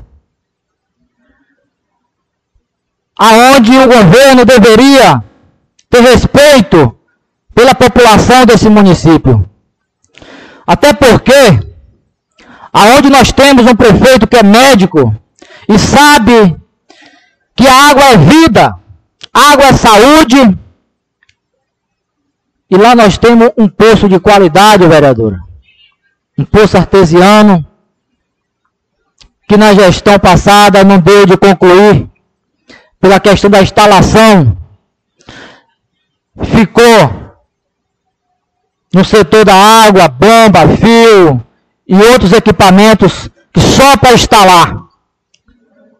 Aonde 3.18 3.76
o 3.76 3.86
governo 3.86 4.46
deveria 4.46 5.22
ter 5.90 6.00
respeito 6.00 6.96
pela 7.54 7.74
população 7.74 8.46
desse 8.46 8.70
município. 8.70 9.44
Até 10.66 10.94
porque, 10.94 11.42
aonde 12.72 13.10
nós 13.10 13.30
temos 13.30 13.66
um 13.66 13.76
prefeito 13.76 14.26
que 14.26 14.38
é 14.38 14.42
médico 14.42 15.14
e 15.68 15.78
sabe 15.78 16.56
que 17.58 17.66
a 17.66 17.90
água 17.90 18.04
é 18.04 18.16
vida, 18.16 18.78
água 19.34 19.64
é 19.64 19.72
saúde. 19.72 20.56
E 22.70 22.76
lá 22.76 22.94
nós 22.94 23.18
temos 23.18 23.50
um 23.58 23.68
poço 23.68 24.08
de 24.08 24.20
qualidade, 24.20 24.86
vereadora. 24.86 25.40
Um 26.38 26.44
poço 26.44 26.76
artesiano, 26.76 27.66
que 29.48 29.56
na 29.56 29.74
gestão 29.74 30.20
passada 30.20 30.84
não 30.84 31.00
deu 31.00 31.26
de 31.26 31.36
concluir, 31.36 32.08
pela 33.00 33.18
questão 33.18 33.50
da 33.50 33.60
instalação. 33.60 34.56
Ficou 36.44 37.42
no 38.94 39.04
setor 39.04 39.44
da 39.44 39.54
água, 39.54 40.06
bomba, 40.06 40.60
fio 40.76 41.44
e 41.88 41.96
outros 42.12 42.32
equipamentos 42.32 43.28
que 43.52 43.60
só 43.60 43.96
para 43.96 44.14
instalar 44.14 44.87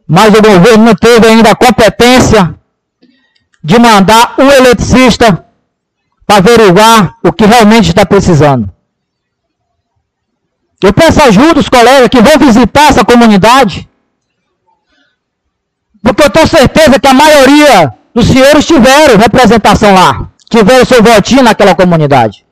mas 0.08 0.32
o 0.34 0.40
governo 0.40 0.86
não 0.86 0.94
teve 0.94 1.26
ainda 1.26 1.50
a 1.50 1.54
competência 1.54 2.54
de 3.62 3.78
mandar 3.78 4.34
um 4.38 4.50
eletricista 4.50 5.44
para 6.26 6.38
averiguar 6.38 7.14
o 7.22 7.30
que 7.30 7.44
realmente 7.44 7.90
está 7.90 8.06
precisando. 8.06 8.72
Eu 10.82 10.94
peço 10.94 11.20
ajuda 11.22 11.60
os 11.60 11.68
colegas 11.68 12.08
que 12.08 12.22
vão 12.22 12.38
visitar 12.38 12.88
essa 12.88 13.04
comunidade, 13.04 13.86
porque 16.02 16.22
eu 16.22 16.30
tenho 16.30 16.46
certeza 16.46 16.98
que 16.98 17.06
a 17.06 17.12
maioria 17.12 17.92
dos 18.14 18.26
senhores 18.28 18.64
tiveram 18.64 19.18
representação 19.18 19.92
lá, 19.92 20.30
tiveram 20.48 20.86
seu 20.86 21.02
votinho 21.02 21.42
naquela 21.42 21.74
comunidade. 21.74 22.46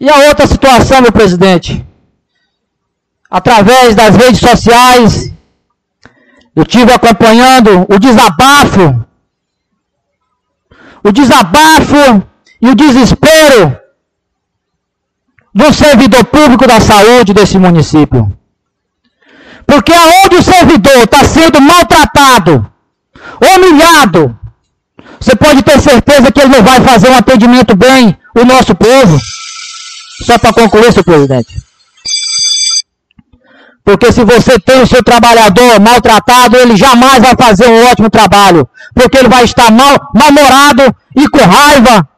E 0.00 0.08
a 0.08 0.28
outra 0.28 0.46
situação, 0.46 1.02
meu 1.02 1.12
presidente, 1.12 1.84
através 3.30 3.94
das 3.94 4.16
redes 4.16 4.40
sociais 4.40 5.32
eu 6.54 6.64
tive 6.64 6.92
acompanhando 6.92 7.86
o 7.88 7.98
desabafo, 7.98 9.04
o 11.02 11.10
desabafo 11.10 12.22
e 12.60 12.68
o 12.68 12.74
desespero 12.74 13.78
do 15.54 15.72
servidor 15.72 16.24
público 16.24 16.66
da 16.66 16.80
saúde 16.80 17.32
desse 17.32 17.58
município. 17.58 18.32
Porque 19.66 19.92
aonde 19.92 20.36
o 20.36 20.42
servidor 20.42 20.98
está 20.98 21.24
sendo 21.24 21.60
maltratado, 21.60 22.70
humilhado, 23.40 24.38
você 25.20 25.36
pode 25.36 25.62
ter 25.62 25.80
certeza 25.80 26.32
que 26.32 26.40
ele 26.40 26.56
não 26.56 26.62
vai 26.62 26.80
fazer 26.80 27.08
um 27.10 27.16
atendimento 27.16 27.74
bem 27.74 28.18
o 28.34 28.44
nosso 28.44 28.74
povo. 28.74 29.18
Só 30.24 30.38
para 30.38 30.52
concluir, 30.52 30.92
senhor 30.92 31.04
presidente. 31.04 31.61
Porque 33.84 34.12
se 34.12 34.24
você 34.24 34.58
tem 34.60 34.82
o 34.82 34.86
seu 34.86 35.02
trabalhador 35.02 35.80
maltratado, 35.80 36.56
ele 36.56 36.76
jamais 36.76 37.20
vai 37.20 37.34
fazer 37.36 37.68
um 37.68 37.90
ótimo 37.90 38.08
trabalho. 38.08 38.68
Porque 38.94 39.18
ele 39.18 39.28
vai 39.28 39.44
estar 39.44 39.70
mal, 39.72 39.96
mal-humorado 40.14 40.94
e 41.16 41.28
com 41.28 41.38
raiva. 41.38 42.08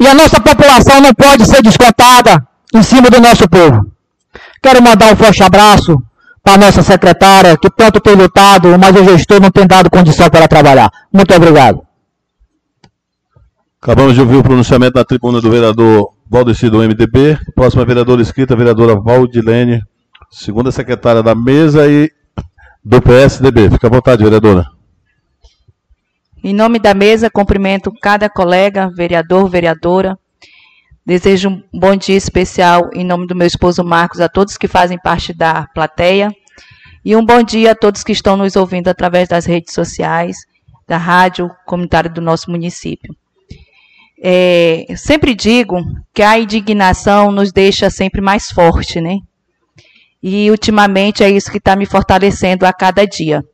E 0.00 0.06
a 0.06 0.14
nossa 0.14 0.40
população 0.40 1.00
não 1.00 1.12
pode 1.12 1.44
ser 1.44 1.60
descontada 1.60 2.46
em 2.72 2.82
cima 2.82 3.10
do 3.10 3.20
nosso 3.20 3.48
povo. 3.48 3.90
Quero 4.62 4.82
mandar 4.82 5.12
um 5.12 5.16
forte 5.16 5.42
abraço 5.42 6.00
para 6.42 6.54
a 6.54 6.58
nossa 6.58 6.82
secretária, 6.82 7.56
que 7.58 7.68
tanto 7.68 8.00
tem 8.00 8.14
lutado, 8.14 8.78
mas 8.78 8.94
o 8.94 9.04
gestor 9.04 9.40
não 9.40 9.50
tem 9.50 9.66
dado 9.66 9.90
condição 9.90 10.30
para 10.30 10.40
ela 10.40 10.48
trabalhar. 10.48 10.90
Muito 11.12 11.34
obrigado. 11.34 11.82
Acabamos 13.82 14.14
de 14.14 14.20
ouvir 14.20 14.36
o 14.36 14.42
pronunciamento 14.42 14.94
da 14.94 15.04
tribuna 15.04 15.40
do 15.40 15.50
vereador 15.50 16.12
Valdeci 16.30 16.68
do 16.68 16.78
MDB. 16.78 17.38
Próxima 17.54 17.84
vereadora 17.84 18.20
escrita, 18.20 18.54
vereadora 18.54 19.00
Valdilene, 19.00 19.82
segunda 20.30 20.70
secretária 20.70 21.22
da 21.22 21.34
mesa 21.34 21.88
e 21.88 22.10
do 22.84 23.00
PSDB. 23.00 23.70
Fica 23.70 23.86
à 23.86 23.90
vontade, 23.90 24.22
vereadora. 24.22 24.66
Em 26.44 26.54
nome 26.54 26.78
da 26.78 26.94
mesa, 26.94 27.30
cumprimento 27.30 27.92
cada 28.00 28.28
colega, 28.28 28.90
vereador, 28.94 29.48
vereadora. 29.48 30.18
Desejo 31.04 31.48
um 31.48 31.62
bom 31.72 31.96
dia 31.96 32.16
especial 32.16 32.90
em 32.92 33.04
nome 33.04 33.26
do 33.26 33.34
meu 33.34 33.46
esposo 33.46 33.82
Marcos 33.82 34.20
a 34.20 34.28
todos 34.28 34.58
que 34.58 34.68
fazem 34.68 34.98
parte 34.98 35.32
da 35.32 35.66
plateia. 35.74 36.30
E 37.04 37.16
um 37.16 37.24
bom 37.24 37.42
dia 37.42 37.72
a 37.72 37.74
todos 37.74 38.04
que 38.04 38.12
estão 38.12 38.36
nos 38.36 38.54
ouvindo 38.54 38.88
através 38.88 39.28
das 39.28 39.46
redes 39.46 39.72
sociais, 39.72 40.36
da 40.86 40.98
rádio 40.98 41.50
comunitária 41.64 42.10
do 42.10 42.20
nosso 42.20 42.50
município. 42.50 43.14
É, 44.20 44.86
sempre 44.96 45.34
digo 45.34 45.76
que 46.12 46.22
a 46.22 46.38
indignação 46.38 47.30
nos 47.30 47.52
deixa 47.52 47.88
sempre 47.88 48.20
mais 48.20 48.50
forte, 48.50 49.00
né? 49.00 49.18
E 50.22 50.50
ultimamente 50.50 51.22
é 51.22 51.30
isso 51.30 51.50
que 51.50 51.58
está 51.58 51.76
me 51.76 51.86
fortalecendo 51.86 52.66
a 52.66 52.72
cada 52.72 53.06
dia. 53.06 53.44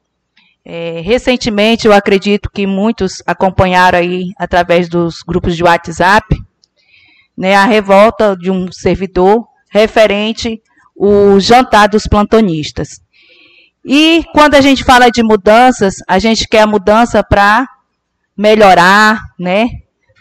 É, 0.64 1.02
recentemente, 1.04 1.86
eu 1.86 1.92
acredito 1.92 2.50
que 2.50 2.66
muitos 2.66 3.22
acompanharam 3.26 3.98
aí 3.98 4.32
através 4.38 4.88
dos 4.88 5.22
grupos 5.22 5.54
de 5.54 5.62
WhatsApp, 5.62 6.26
né, 7.36 7.54
a 7.54 7.66
revolta 7.66 8.34
de 8.34 8.50
um 8.50 8.72
servidor 8.72 9.46
referente 9.70 10.62
o 10.96 11.38
jantar 11.38 11.88
dos 11.88 12.06
plantonistas. 12.06 13.00
E 13.84 14.24
quando 14.32 14.54
a 14.54 14.60
gente 14.62 14.84
fala 14.84 15.10
de 15.10 15.22
mudanças, 15.22 15.96
a 16.08 16.18
gente 16.18 16.48
quer 16.48 16.66
mudança 16.66 17.22
para 17.22 17.68
melhorar, 18.34 19.20
né, 19.38 19.68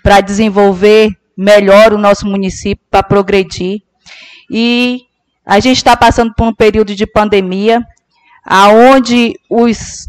para 0.04 0.22
desenvolver 0.22 1.10
melhor 1.36 1.94
o 1.94 1.98
nosso 1.98 2.28
município, 2.28 2.86
para 2.92 3.02
progredir. 3.02 3.80
E 4.52 5.02
a 5.46 5.60
gente 5.60 5.78
está 5.78 5.96
passando 5.96 6.34
por 6.36 6.46
um 6.46 6.54
período 6.54 6.94
de 6.94 7.08
pandemia, 7.08 7.82
aonde 8.46 9.34
os, 9.50 10.08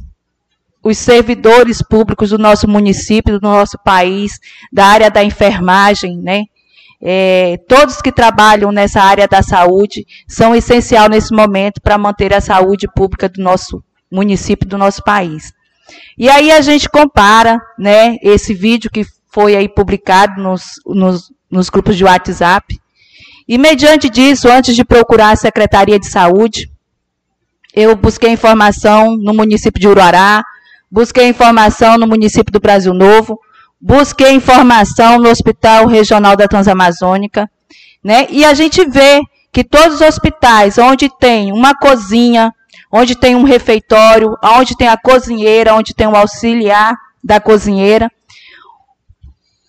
os 0.82 0.98
servidores 0.98 1.80
públicos 1.80 2.30
do 2.30 2.38
nosso 2.38 2.68
município, 2.68 3.38
do 3.38 3.48
nosso 3.48 3.78
país, 3.84 4.32
da 4.72 4.86
área 4.86 5.10
da 5.10 5.24
enfermagem, 5.24 6.18
né, 6.18 6.42
é, 7.06 7.58
todos 7.68 8.00
que 8.00 8.10
trabalham 8.10 8.72
nessa 8.72 9.02
área 9.02 9.28
da 9.28 9.42
saúde 9.42 10.06
são 10.26 10.54
essencial 10.54 11.08
nesse 11.08 11.34
momento 11.34 11.80
para 11.82 11.98
manter 11.98 12.32
a 12.32 12.40
saúde 12.40 12.86
pública 12.94 13.28
do 13.28 13.42
nosso 13.42 13.84
município, 14.10 14.66
do 14.66 14.78
nosso 14.78 15.02
país. 15.02 15.52
E 16.16 16.30
aí 16.30 16.50
a 16.50 16.62
gente 16.62 16.88
compara, 16.88 17.60
né, 17.78 18.16
esse 18.22 18.54
vídeo 18.54 18.90
que 18.90 19.04
foi 19.34 19.56
aí 19.56 19.68
publicado 19.68 20.40
nos, 20.40 20.62
nos, 20.86 21.32
nos 21.50 21.68
grupos 21.68 21.96
de 21.96 22.04
WhatsApp. 22.04 22.80
E 23.48 23.58
mediante 23.58 24.08
disso, 24.08 24.48
antes 24.48 24.76
de 24.76 24.84
procurar 24.84 25.30
a 25.30 25.36
Secretaria 25.36 25.98
de 25.98 26.06
Saúde, 26.06 26.70
eu 27.74 27.96
busquei 27.96 28.30
informação 28.30 29.16
no 29.16 29.34
município 29.34 29.80
de 29.80 29.88
Uruará, 29.88 30.44
busquei 30.88 31.26
informação 31.26 31.98
no 31.98 32.06
município 32.06 32.52
do 32.52 32.60
Brasil 32.60 32.94
Novo, 32.94 33.36
busquei 33.80 34.30
informação 34.30 35.18
no 35.18 35.28
Hospital 35.28 35.88
Regional 35.88 36.36
da 36.36 36.46
Transamazônica, 36.46 37.50
né? 38.04 38.28
E 38.30 38.44
a 38.44 38.54
gente 38.54 38.88
vê 38.88 39.20
que 39.52 39.64
todos 39.64 39.96
os 39.96 40.00
hospitais 40.00 40.78
onde 40.78 41.08
tem 41.18 41.50
uma 41.50 41.74
cozinha, 41.74 42.52
onde 42.90 43.16
tem 43.16 43.34
um 43.34 43.42
refeitório, 43.42 44.36
onde 44.44 44.76
tem 44.76 44.86
a 44.86 44.96
cozinheira, 44.96 45.74
onde 45.74 45.92
tem 45.92 46.06
o 46.06 46.14
auxiliar 46.14 46.94
da 47.22 47.40
cozinheira, 47.40 48.08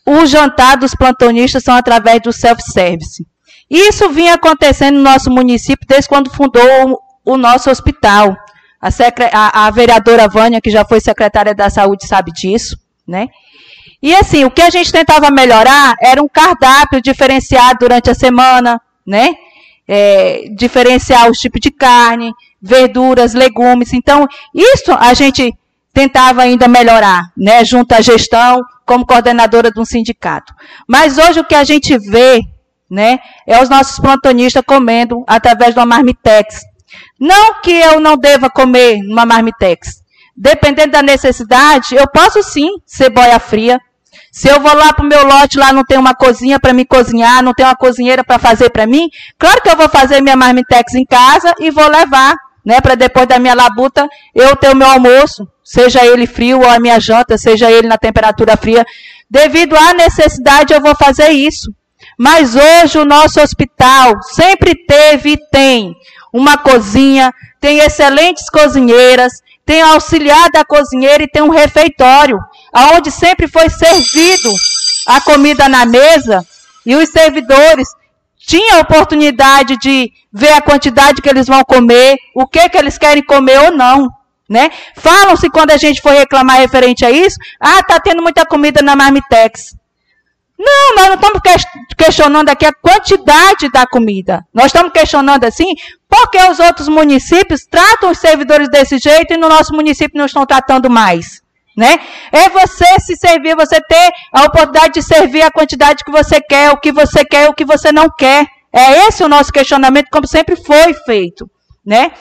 o 0.05 0.25
jantar 0.25 0.77
dos 0.77 0.93
plantonistas 0.93 1.63
são 1.63 1.75
através 1.75 2.21
do 2.21 2.31
self-service. 2.31 3.25
Isso 3.69 4.09
vinha 4.09 4.35
acontecendo 4.35 4.95
no 4.95 5.03
nosso 5.03 5.31
município 5.31 5.87
desde 5.87 6.07
quando 6.07 6.29
fundou 6.29 7.01
o, 7.25 7.37
nosso 7.37 7.69
hospital. 7.69 8.37
A, 8.79 8.89
a, 9.33 9.65
a, 9.65 9.71
vereadora 9.71 10.27
Vânia, 10.27 10.61
que 10.61 10.69
já 10.69 10.85
foi 10.85 10.99
secretária 10.99 11.55
da 11.55 11.69
Saúde, 11.69 12.05
sabe 12.07 12.31
disso. 12.31 12.77
né? 13.07 13.27
E 14.01 14.13
assim, 14.13 14.45
o 14.45 14.51
que 14.51 14.61
a 14.61 14.69
gente 14.69 14.91
tentava 14.91 15.31
melhorar 15.31 15.95
era 15.99 16.21
um 16.21 16.27
cardápio 16.27 17.01
diferenciado 17.01 17.79
durante 17.79 18.09
a 18.11 18.13
semana, 18.13 18.79
né? 19.05 19.33
É, 19.87 20.45
diferenciar 20.55 21.29
os 21.29 21.39
tipos 21.39 21.59
de 21.59 21.71
carne, 21.71 22.31
verduras, 22.61 23.33
legumes. 23.33 23.93
Então, 23.93 24.27
isso 24.53 24.91
a 24.91 25.13
gente 25.15 25.51
tentava 25.91 26.43
ainda 26.43 26.67
melhorar, 26.67 27.31
né? 27.35 27.65
Junto 27.65 27.93
à 27.93 28.01
gestão, 28.01 28.61
como 28.85 29.05
coordenadora 29.05 29.71
de 29.71 29.79
um 29.79 29.85
sindicato. 29.85 30.53
Mas 30.87 31.17
hoje 31.17 31.39
o 31.39 31.45
que 31.45 31.55
a 31.55 31.63
gente 31.63 31.97
vê, 31.97 32.41
né? 32.89 33.19
É 33.47 33.61
os 33.61 33.69
nossos 33.69 33.99
plantonistas 33.99 34.63
comendo 34.65 35.23
através 35.27 35.73
de 35.73 35.79
uma 35.79 35.85
marmitex. 35.85 36.61
Não 37.19 37.61
que 37.61 37.71
eu 37.71 37.99
não 37.99 38.15
deva 38.15 38.49
comer 38.49 38.99
uma 39.03 39.25
marmitex. 39.25 40.03
Dependendo 40.35 40.91
da 40.91 41.01
necessidade, 41.01 41.95
eu 41.95 42.07
posso 42.09 42.43
sim 42.43 42.69
ser 42.85 43.09
boia 43.09 43.39
fria. 43.39 43.79
Se 44.31 44.49
eu 44.49 44.59
vou 44.59 44.75
lá 44.75 44.91
para 44.91 45.05
o 45.05 45.07
meu 45.07 45.25
lote, 45.25 45.57
lá 45.57 45.71
não 45.71 45.85
tem 45.85 45.97
uma 45.97 46.13
cozinha 46.13 46.59
para 46.59 46.73
me 46.73 46.85
cozinhar, 46.85 47.41
não 47.41 47.53
tem 47.53 47.65
uma 47.65 47.75
cozinheira 47.75 48.21
para 48.21 48.37
fazer 48.37 48.69
para 48.69 48.85
mim, 48.85 49.09
claro 49.39 49.61
que 49.61 49.69
eu 49.69 49.77
vou 49.77 49.87
fazer 49.87 50.21
minha 50.21 50.35
marmitex 50.35 50.93
em 50.93 51.05
casa 51.05 51.53
e 51.59 51.71
vou 51.71 51.87
levar, 51.87 52.35
né, 52.65 52.81
para 52.81 52.95
depois 52.95 53.27
da 53.27 53.37
minha 53.37 53.53
labuta 53.53 54.07
eu 54.33 54.55
ter 54.55 54.71
o 54.71 54.75
meu 54.75 54.87
almoço, 54.87 55.47
seja 55.63 56.05
ele 56.05 56.25
frio 56.25 56.59
ou 56.59 56.69
a 56.69 56.79
minha 56.79 56.99
janta, 56.99 57.37
seja 57.37 57.71
ele 57.71 57.87
na 57.87 57.97
temperatura 57.97 58.57
fria. 58.57 58.85
Devido 59.29 59.75
à 59.75 59.93
necessidade, 59.93 60.73
eu 60.73 60.81
vou 60.81 60.95
fazer 60.95 61.29
isso. 61.29 61.73
Mas 62.17 62.55
hoje 62.55 62.97
o 62.97 63.05
nosso 63.05 63.39
hospital 63.41 64.21
sempre 64.23 64.75
teve 64.75 65.33
e 65.33 65.49
tem 65.51 65.95
uma 66.33 66.57
cozinha, 66.57 67.31
tem 67.59 67.79
excelentes 67.79 68.49
cozinheiras, 68.49 69.31
tem 69.65 69.81
auxiliar 69.81 70.49
da 70.51 70.63
cozinheira 70.63 71.23
e 71.23 71.27
tem 71.27 71.41
um 71.41 71.49
refeitório, 71.49 72.37
aonde 72.71 73.09
sempre 73.09 73.47
foi 73.47 73.69
servido 73.69 74.49
a 75.07 75.21
comida 75.21 75.67
na 75.67 75.85
mesa 75.85 76.45
e 76.85 76.95
os 76.95 77.09
servidores 77.09 77.87
tinham 78.45 78.77
a 78.77 78.81
oportunidade 78.81 79.77
de 79.77 80.11
ver 80.31 80.53
a 80.53 80.61
quantidade 80.61 81.21
que 81.21 81.29
eles 81.29 81.47
vão 81.47 81.63
comer, 81.63 82.17
o 82.35 82.45
que 82.45 82.69
que 82.69 82.77
eles 82.77 82.97
querem 82.97 83.23
comer 83.23 83.59
ou 83.59 83.71
não. 83.71 84.09
Né? 84.47 84.69
Falam-se 84.95 85.49
quando 85.49 85.71
a 85.71 85.77
gente 85.77 86.01
for 86.01 86.11
reclamar 86.11 86.57
referente 86.57 87.03
a 87.03 87.09
isso, 87.09 87.37
ah, 87.59 87.81
tá 87.81 87.99
tendo 87.99 88.21
muita 88.21 88.45
comida 88.45 88.81
na 88.81 88.95
Marmitex. 88.95 89.75
Não, 90.57 90.95
nós 90.95 91.07
não 91.07 91.15
estamos 91.15 91.41
questionando 91.97 92.49
aqui 92.49 92.65
a 92.65 92.73
quantidade 92.73 93.69
da 93.71 93.85
comida. 93.85 94.45
Nós 94.53 94.67
estamos 94.67 94.91
questionando 94.93 95.43
assim, 95.43 95.73
porque 96.07 96.37
os 96.49 96.59
outros 96.59 96.87
municípios 96.87 97.65
tratam 97.65 98.11
os 98.11 98.19
servidores 98.19 98.69
desse 98.69 98.97
jeito 98.97 99.33
e 99.33 99.37
no 99.37 99.49
nosso 99.49 99.73
município 99.73 100.17
não 100.17 100.25
estão 100.25 100.45
tratando 100.45 100.89
mais. 100.89 101.41
Né? 101.75 101.99
É 102.31 102.49
você 102.49 102.99
se 102.99 103.17
servir, 103.17 103.55
você 103.55 103.81
ter 103.81 104.11
a 104.31 104.43
oportunidade 104.43 104.93
de 104.93 105.01
servir 105.01 105.41
a 105.41 105.51
quantidade 105.51 106.03
que 106.05 106.11
você 106.11 106.39
quer, 106.39 106.71
o 106.71 106.77
que 106.77 106.91
você 106.91 107.25
quer, 107.25 107.49
o 107.49 107.53
que 107.53 107.65
você 107.65 107.91
não 107.91 108.09
quer. 108.09 108.45
É 108.71 109.07
esse 109.07 109.23
o 109.23 109.27
nosso 109.27 109.51
questionamento, 109.51 110.07
como 110.11 110.27
sempre 110.27 110.55
foi 110.55 110.93
feito, 111.05 111.49
né? 111.85 112.11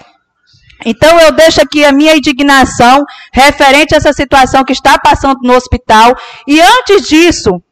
Então 0.84 1.18
eu 1.20 1.32
deixo 1.32 1.60
aqui 1.60 1.84
a 1.84 1.92
minha 1.92 2.16
indignação 2.16 3.04
referente 3.32 3.94
a 3.94 3.98
essa 3.98 4.12
situação 4.12 4.64
que 4.64 4.72
está 4.72 4.98
passando 4.98 5.38
no 5.42 5.54
hospital. 5.54 6.14
E 6.46 6.60
antes 6.60 7.08
disso, 7.08 7.62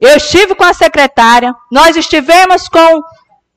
eu 0.00 0.16
estive 0.16 0.54
com 0.54 0.64
a 0.64 0.72
secretária, 0.72 1.54
nós 1.70 1.96
estivemos 1.96 2.68
com, 2.68 3.02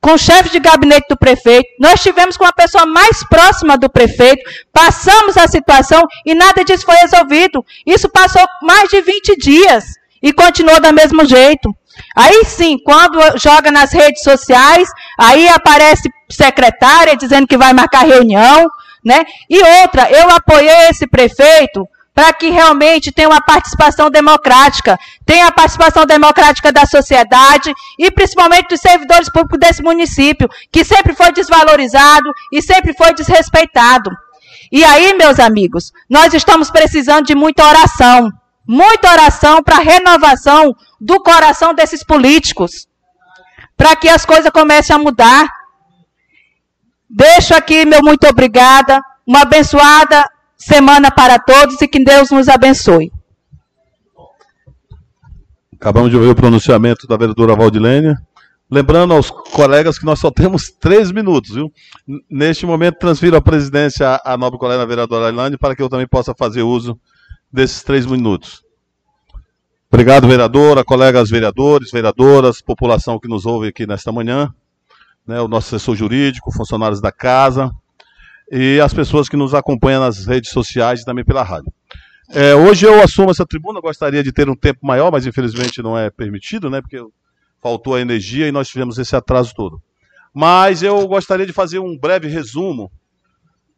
com 0.06 0.14
o 0.14 0.20
chefe 0.20 0.52
de 0.52 0.60
gabinete 0.60 1.08
do 1.10 1.18
prefeito, 1.18 1.68
nós 1.80 1.96
estivemos 1.96 2.38
com 2.38 2.46
a 2.46 2.54
pessoa 2.54 2.86
mais 2.86 3.24
próxima 3.28 3.76
do 3.76 3.90
prefeito, 3.90 4.48
passamos 4.72 5.36
a 5.36 5.48
situação 5.48 6.04
e 6.24 6.36
nada 6.36 6.64
disso 6.64 6.86
foi 6.86 6.96
resolvido. 6.98 7.66
Isso 7.84 8.08
passou 8.08 8.44
mais 8.62 8.88
de 8.88 9.02
20 9.02 9.36
dias 9.36 9.84
e 10.22 10.32
continuou 10.32 10.80
do 10.80 10.94
mesmo 10.94 11.26
jeito. 11.26 11.76
Aí 12.16 12.46
sim, 12.46 12.78
quando 12.86 13.18
joga 13.40 13.72
nas 13.72 13.92
redes 13.92 14.22
sociais, 14.22 14.88
aí 15.18 15.48
aparece 15.48 16.08
secretária 16.30 17.18
dizendo 17.18 17.48
que 17.48 17.58
vai 17.58 17.74
marcar 17.74 18.06
reunião, 18.06 18.68
né? 19.04 19.26
E 19.50 19.58
outra, 19.58 20.08
eu 20.12 20.30
apoiei 20.30 20.88
esse 20.88 21.08
prefeito 21.08 21.90
para 22.16 22.32
que 22.32 22.50
realmente 22.50 23.12
tenha 23.12 23.28
uma 23.28 23.42
participação 23.42 24.10
democrática, 24.10 24.98
tenha 25.26 25.48
a 25.48 25.52
participação 25.52 26.06
democrática 26.06 26.72
da 26.72 26.86
sociedade 26.86 27.74
e 28.00 28.10
principalmente 28.10 28.70
dos 28.70 28.80
servidores 28.80 29.30
públicos 29.30 29.60
desse 29.60 29.84
município, 29.84 30.50
que 30.72 30.86
sempre 30.86 31.14
foi 31.14 31.34
desvalorizado 31.34 32.32
e 32.54 32.62
sempre 32.62 32.94
foi 32.94 33.14
desrespeitado. 33.14 34.10
E 34.72 34.82
aí, 34.86 35.14
meus 35.18 35.42
amigos, 35.42 35.92
nós 36.10 36.34
estamos 36.34 36.72
precisando 36.72 37.26
de 37.26 37.36
muita 37.36 37.66
oração, 37.66 38.32
muita 38.66 39.12
oração 39.12 39.62
para 39.62 39.76
a 39.76 39.84
renovação 39.84 40.74
do 41.02 41.22
coração 41.22 41.74
desses 41.74 42.02
políticos, 42.02 42.88
para 43.76 43.94
que 43.94 44.08
as 44.08 44.26
coisas 44.26 44.50
comecem 44.52 44.96
a 44.96 45.00
mudar. 45.00 45.50
Deixo 47.10 47.54
aqui 47.54 47.86
meu 47.86 48.02
muito 48.02 48.26
obrigada, 48.26 49.02
uma 49.28 49.42
abençoada 49.42 50.26
semana 50.66 51.12
para 51.12 51.38
todos 51.38 51.80
e 51.80 51.88
que 51.88 52.04
Deus 52.04 52.32
nos 52.32 52.48
abençoe. 52.48 53.12
Acabamos 55.80 56.10
de 56.10 56.18
ouvir 56.18 56.30
o 56.30 56.36
pronunciamento 56.36 57.06
da 57.06 57.16
vereadora 57.16 57.56
Valdilênia. 57.56 58.18
Lembrando 58.70 59.14
aos 59.14 59.30
colegas 59.30 60.00
que 60.00 60.06
nós 60.06 60.20
só 60.20 60.32
temos 60.32 60.72
três 60.72 61.12
minutos, 61.12 61.52
viu? 61.52 61.72
Neste 62.28 62.66
momento, 62.66 62.98
transfiro 62.98 63.38
a 63.38 63.42
presidência 63.42 64.20
à 64.26 64.36
nobre 64.36 64.58
colega 64.58 64.88
vereadora 64.88 65.28
Ailane 65.28 65.56
para 65.56 65.76
que 65.76 65.84
eu 65.84 65.90
também 65.90 66.08
possa 66.08 66.34
fazer 66.34 66.64
uso 66.64 67.00
desses 67.54 67.84
três 67.84 68.08
minutos. 68.08 68.64
Obrigado, 69.88 70.28
vereadora, 70.28 70.84
colegas 70.84 71.30
vereadores, 71.30 71.92
vereadoras, 71.92 72.60
população 72.60 73.20
que 73.20 73.28
nos 73.28 73.46
ouve 73.46 73.68
aqui 73.68 73.86
nesta 73.86 74.12
manhã, 74.12 74.52
né, 75.28 75.40
o 75.40 75.48
nosso 75.48 75.76
assessor 75.76 75.96
jurídico, 75.96 76.52
funcionários 76.52 77.00
da 77.00 77.12
casa, 77.12 77.72
e 78.52 78.80
as 78.80 78.94
pessoas 78.94 79.28
que 79.28 79.36
nos 79.36 79.54
acompanham 79.54 80.02
nas 80.02 80.26
redes 80.26 80.52
sociais 80.52 81.02
e 81.02 81.06
também 81.06 81.26
pela 81.26 81.44
rádio. 81.44 81.72
É, 82.30 82.56
hoje 82.56 82.86
eu 82.86 83.02
assumo 83.02 83.32
essa 83.32 83.46
tribuna, 83.46 83.80
gostaria 83.80 84.24
de 84.24 84.32
ter 84.32 84.50
um 84.50 84.56
tempo 84.56 84.80
maior, 84.86 85.12
mas 85.12 85.26
infelizmente 85.26 85.82
não 85.82 85.98
é 85.98 86.10
permitido, 86.10 86.70
né? 86.70 86.82
Porque 86.82 87.00
faltou 87.62 87.96
a 87.96 88.02
energia 88.02 88.48
e 88.48 88.52
nós 88.52 88.68
tivemos 88.68 88.98
esse 88.98 89.16
atraso 89.16 89.54
todo. 89.56 89.82
Mas 90.34 90.84
eu 90.84 91.08
gostaria 91.08 91.46
de 91.46 91.54
fazer 91.54 91.80
um 91.80 91.98
breve 91.98 92.28
resumo 92.28 92.92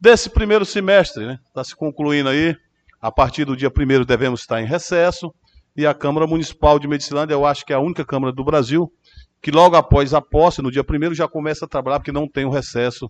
desse 0.00 0.30
primeiro 0.30 0.64
semestre, 0.64 1.26
né? 1.26 1.38
Está 1.46 1.62
se 1.62 1.76
concluindo 1.76 2.28
aí. 2.28 2.56
A 3.00 3.12
partir 3.12 3.44
do 3.44 3.56
dia 3.56 3.68
1 3.68 4.04
devemos 4.04 4.40
estar 4.40 4.60
em 4.60 4.66
recesso. 4.66 5.32
E 5.76 5.86
a 5.86 5.94
Câmara 5.94 6.26
Municipal 6.26 6.78
de 6.78 6.88
Medicilândia, 6.88 7.34
eu 7.34 7.46
acho 7.46 7.64
que 7.64 7.72
é 7.72 7.76
a 7.76 7.80
única 7.80 8.04
Câmara 8.04 8.32
do 8.32 8.42
Brasil, 8.42 8.92
que 9.40 9.52
logo 9.52 9.76
após 9.76 10.12
a 10.12 10.20
posse, 10.20 10.60
no 10.60 10.72
dia 10.72 10.82
1 10.82 11.14
já 11.14 11.28
começa 11.28 11.64
a 11.64 11.68
trabalhar, 11.68 12.00
porque 12.00 12.10
não 12.10 12.26
tem 12.26 12.44
o 12.44 12.50
recesso 12.50 13.08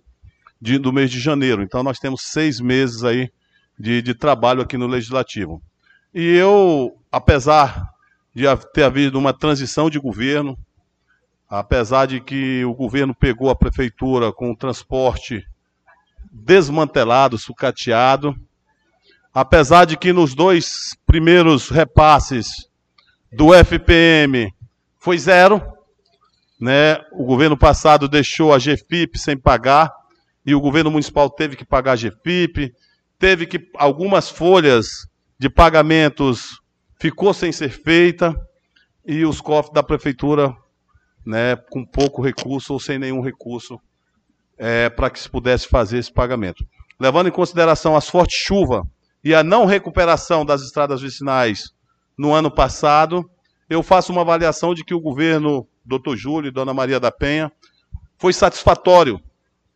de, 0.60 0.78
do 0.78 0.92
mês 0.92 1.10
de 1.10 1.20
janeiro. 1.20 1.62
Então 1.62 1.82
nós 1.82 1.98
temos 1.98 2.22
seis 2.22 2.60
meses 2.60 3.04
aí 3.04 3.30
de, 3.78 4.02
de 4.02 4.14
trabalho 4.14 4.62
aqui 4.62 4.76
no 4.76 4.86
Legislativo. 4.86 5.62
E 6.14 6.34
eu, 6.34 6.98
apesar 7.12 7.88
de 8.34 8.44
ter 8.72 8.84
havido 8.84 9.18
uma 9.18 9.32
transição 9.32 9.88
de 9.90 9.98
governo, 9.98 10.58
apesar 11.48 12.06
de 12.06 12.20
que 12.20 12.64
o 12.64 12.74
governo 12.74 13.14
pegou 13.14 13.50
a 13.50 13.56
prefeitura 13.56 14.32
com 14.32 14.50
o 14.50 14.56
transporte 14.56 15.46
desmantelado, 16.30 17.38
sucateado, 17.38 18.36
apesar 19.32 19.84
de 19.84 19.96
que 19.96 20.12
nos 20.12 20.34
dois 20.34 20.96
primeiros 21.06 21.68
repasses 21.68 22.48
do 23.32 23.54
FPM 23.54 24.52
foi 24.98 25.18
zero, 25.18 25.62
né? 26.60 26.98
O 27.12 27.24
governo 27.24 27.56
passado 27.56 28.08
deixou 28.08 28.52
a 28.52 28.58
GFIP 28.58 29.18
sem 29.18 29.36
pagar, 29.36 29.92
e 30.48 30.54
o 30.54 30.60
governo 30.62 30.90
municipal 30.90 31.28
teve 31.28 31.56
que 31.56 31.64
pagar 31.64 31.98
GFIP, 31.98 32.74
teve 33.18 33.46
que 33.46 33.70
algumas 33.74 34.30
folhas 34.30 35.06
de 35.38 35.50
pagamentos 35.50 36.58
ficou 36.98 37.34
sem 37.34 37.52
ser 37.52 37.68
feita 37.68 38.34
e 39.04 39.26
os 39.26 39.42
cofres 39.42 39.74
da 39.74 39.82
prefeitura, 39.82 40.56
né, 41.22 41.54
com 41.54 41.84
pouco 41.84 42.22
recurso 42.22 42.72
ou 42.72 42.80
sem 42.80 42.98
nenhum 42.98 43.20
recurso 43.20 43.78
é, 44.56 44.88
para 44.88 45.10
que 45.10 45.20
se 45.20 45.28
pudesse 45.28 45.68
fazer 45.68 45.98
esse 45.98 46.10
pagamento. 46.10 46.66
Levando 46.98 47.28
em 47.28 47.32
consideração 47.32 47.94
as 47.94 48.08
fortes 48.08 48.38
chuvas 48.38 48.82
e 49.22 49.34
a 49.34 49.44
não 49.44 49.66
recuperação 49.66 50.46
das 50.46 50.62
estradas 50.62 51.02
vicinais 51.02 51.74
no 52.16 52.32
ano 52.32 52.50
passado, 52.50 53.30
eu 53.68 53.82
faço 53.82 54.12
uma 54.12 54.22
avaliação 54.22 54.72
de 54.72 54.82
que 54.82 54.94
o 54.94 55.00
governo 55.00 55.68
Dr. 55.84 56.16
Júlio 56.16 56.48
e 56.48 56.52
Dona 56.52 56.72
Maria 56.72 56.98
da 56.98 57.12
Penha 57.12 57.52
foi 58.16 58.32
satisfatório 58.32 59.20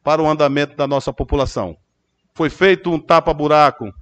para 0.02 0.22
o 0.22 0.28
andamento 0.28 0.76
da 0.76 0.86
nossa 0.86 1.12
população. 1.12 1.76
Foi 2.34 2.50
feito 2.50 2.90
um 2.90 2.98
tapa-buraco 2.98 3.92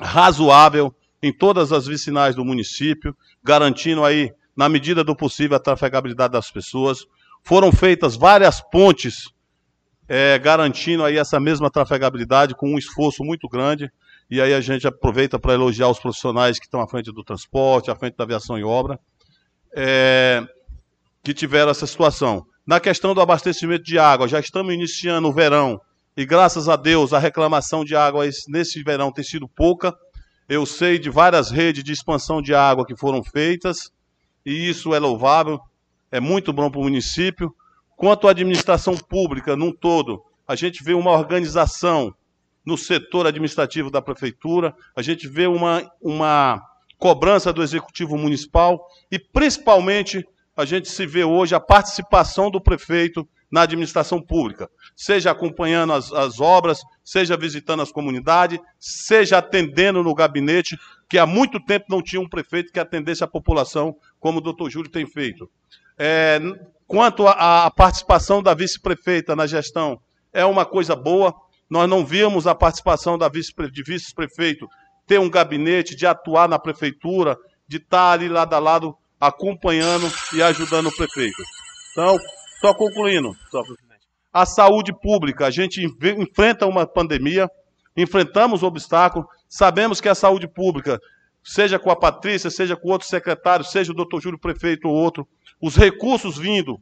razoável 0.00 0.94
em 1.22 1.32
todas 1.32 1.72
as 1.72 1.86
vicinais 1.86 2.34
do 2.34 2.44
município, 2.44 3.16
garantindo 3.42 4.04
aí, 4.04 4.32
na 4.56 4.68
medida 4.68 5.02
do 5.02 5.16
possível, 5.16 5.56
a 5.56 5.60
trafegabilidade 5.60 6.32
das 6.32 6.50
pessoas. 6.50 7.04
Foram 7.42 7.72
feitas 7.72 8.16
várias 8.16 8.60
pontes, 8.60 9.32
é, 10.08 10.38
garantindo 10.38 11.04
aí 11.04 11.16
essa 11.16 11.40
mesma 11.40 11.70
trafegabilidade 11.70 12.54
com 12.54 12.70
um 12.70 12.78
esforço 12.78 13.24
muito 13.24 13.48
grande. 13.48 13.90
e 14.30 14.42
aí 14.42 14.52
a 14.52 14.60
gente 14.60 14.86
aproveita 14.86 15.38
para 15.38 15.54
elogiar 15.54 15.88
os 15.88 15.98
profissionais 15.98 16.58
que 16.58 16.66
estão 16.66 16.82
à 16.82 16.86
frente 16.86 17.10
do 17.10 17.24
transporte, 17.24 17.90
à 17.90 17.96
frente 17.96 18.14
da 18.14 18.24
aviação 18.24 18.58
e 18.58 18.62
obra, 18.62 19.00
é, 19.74 20.46
que 21.22 21.32
tiveram 21.32 21.70
essa 21.70 21.86
situação. 21.86 22.46
Na 22.68 22.78
questão 22.78 23.14
do 23.14 23.22
abastecimento 23.22 23.82
de 23.82 23.98
água, 23.98 24.28
já 24.28 24.38
estamos 24.38 24.74
iniciando 24.74 25.26
o 25.26 25.32
verão, 25.32 25.80
e 26.14 26.26
graças 26.26 26.68
a 26.68 26.76
Deus 26.76 27.14
a 27.14 27.18
reclamação 27.18 27.82
de 27.82 27.96
água 27.96 28.28
nesse 28.46 28.82
verão 28.82 29.10
tem 29.10 29.24
sido 29.24 29.48
pouca. 29.48 29.96
Eu 30.46 30.66
sei 30.66 30.98
de 30.98 31.08
várias 31.08 31.50
redes 31.50 31.82
de 31.82 31.92
expansão 31.92 32.42
de 32.42 32.54
água 32.54 32.84
que 32.84 32.94
foram 32.94 33.24
feitas, 33.24 33.90
e 34.44 34.68
isso 34.68 34.92
é 34.94 34.98
louvável, 34.98 35.58
é 36.12 36.20
muito 36.20 36.52
bom 36.52 36.70
para 36.70 36.78
o 36.78 36.82
município. 36.82 37.54
Quanto 37.96 38.28
à 38.28 38.32
administração 38.32 38.94
pública 38.98 39.56
num 39.56 39.72
todo, 39.72 40.22
a 40.46 40.54
gente 40.54 40.84
vê 40.84 40.92
uma 40.92 41.12
organização 41.12 42.14
no 42.66 42.76
setor 42.76 43.26
administrativo 43.26 43.90
da 43.90 44.02
prefeitura, 44.02 44.74
a 44.94 45.00
gente 45.00 45.26
vê 45.26 45.46
uma, 45.46 45.90
uma 46.02 46.60
cobrança 46.98 47.50
do 47.50 47.62
executivo 47.62 48.18
municipal 48.18 48.78
e, 49.10 49.18
principalmente, 49.18 50.22
a 50.58 50.64
gente 50.64 50.88
se 50.88 51.06
vê 51.06 51.22
hoje 51.22 51.54
a 51.54 51.60
participação 51.60 52.50
do 52.50 52.60
prefeito 52.60 53.28
na 53.48 53.62
administração 53.62 54.20
pública, 54.20 54.68
seja 54.96 55.30
acompanhando 55.30 55.92
as, 55.92 56.12
as 56.12 56.40
obras, 56.40 56.80
seja 57.04 57.36
visitando 57.36 57.80
as 57.80 57.92
comunidades, 57.92 58.58
seja 58.76 59.38
atendendo 59.38 60.02
no 60.02 60.12
gabinete, 60.12 60.76
que 61.08 61.16
há 61.16 61.24
muito 61.24 61.64
tempo 61.64 61.86
não 61.88 62.02
tinha 62.02 62.20
um 62.20 62.28
prefeito 62.28 62.72
que 62.72 62.80
atendesse 62.80 63.22
a 63.22 63.28
população 63.28 63.94
como 64.18 64.38
o 64.38 64.40
doutor 64.40 64.68
Júlio 64.68 64.90
tem 64.90 65.06
feito. 65.06 65.48
É, 65.96 66.40
quanto 66.88 67.28
à 67.28 67.70
participação 67.70 68.42
da 68.42 68.52
vice-prefeita 68.52 69.36
na 69.36 69.46
gestão, 69.46 70.00
é 70.32 70.44
uma 70.44 70.66
coisa 70.66 70.96
boa. 70.96 71.32
Nós 71.70 71.88
não 71.88 72.04
vimos 72.04 72.48
a 72.48 72.54
participação 72.54 73.16
da 73.16 73.28
vice, 73.28 73.52
de 73.70 73.82
vice-prefeito 73.84 74.68
ter 75.06 75.20
um 75.20 75.30
gabinete, 75.30 75.94
de 75.94 76.04
atuar 76.04 76.48
na 76.48 76.58
prefeitura, 76.58 77.38
de 77.68 77.76
estar 77.76 78.10
ali 78.10 78.28
lado 78.28 78.54
a 78.54 78.58
lado 78.58 78.96
acompanhando 79.20 80.10
e 80.32 80.42
ajudando 80.42 80.86
o 80.86 80.96
prefeito. 80.96 81.42
Então, 81.92 82.18
só 82.60 82.74
concluindo, 82.74 83.34
só, 83.50 83.62
a 84.32 84.46
saúde 84.46 84.92
pública, 84.92 85.46
a 85.46 85.50
gente 85.50 85.84
enfrenta 85.84 86.66
uma 86.66 86.86
pandemia, 86.86 87.50
enfrentamos 87.96 88.62
obstáculos, 88.62 89.26
sabemos 89.48 90.00
que 90.00 90.08
a 90.08 90.14
saúde 90.14 90.46
pública, 90.46 91.00
seja 91.42 91.78
com 91.78 91.90
a 91.90 91.96
Patrícia, 91.96 92.50
seja 92.50 92.76
com 92.76 92.90
outro 92.90 93.08
secretário, 93.08 93.64
seja 93.64 93.90
o 93.90 93.94
doutor 93.94 94.20
Júlio 94.20 94.38
Prefeito 94.38 94.86
ou 94.86 94.94
outro, 94.94 95.26
os 95.60 95.76
recursos 95.76 96.36
vindo 96.36 96.78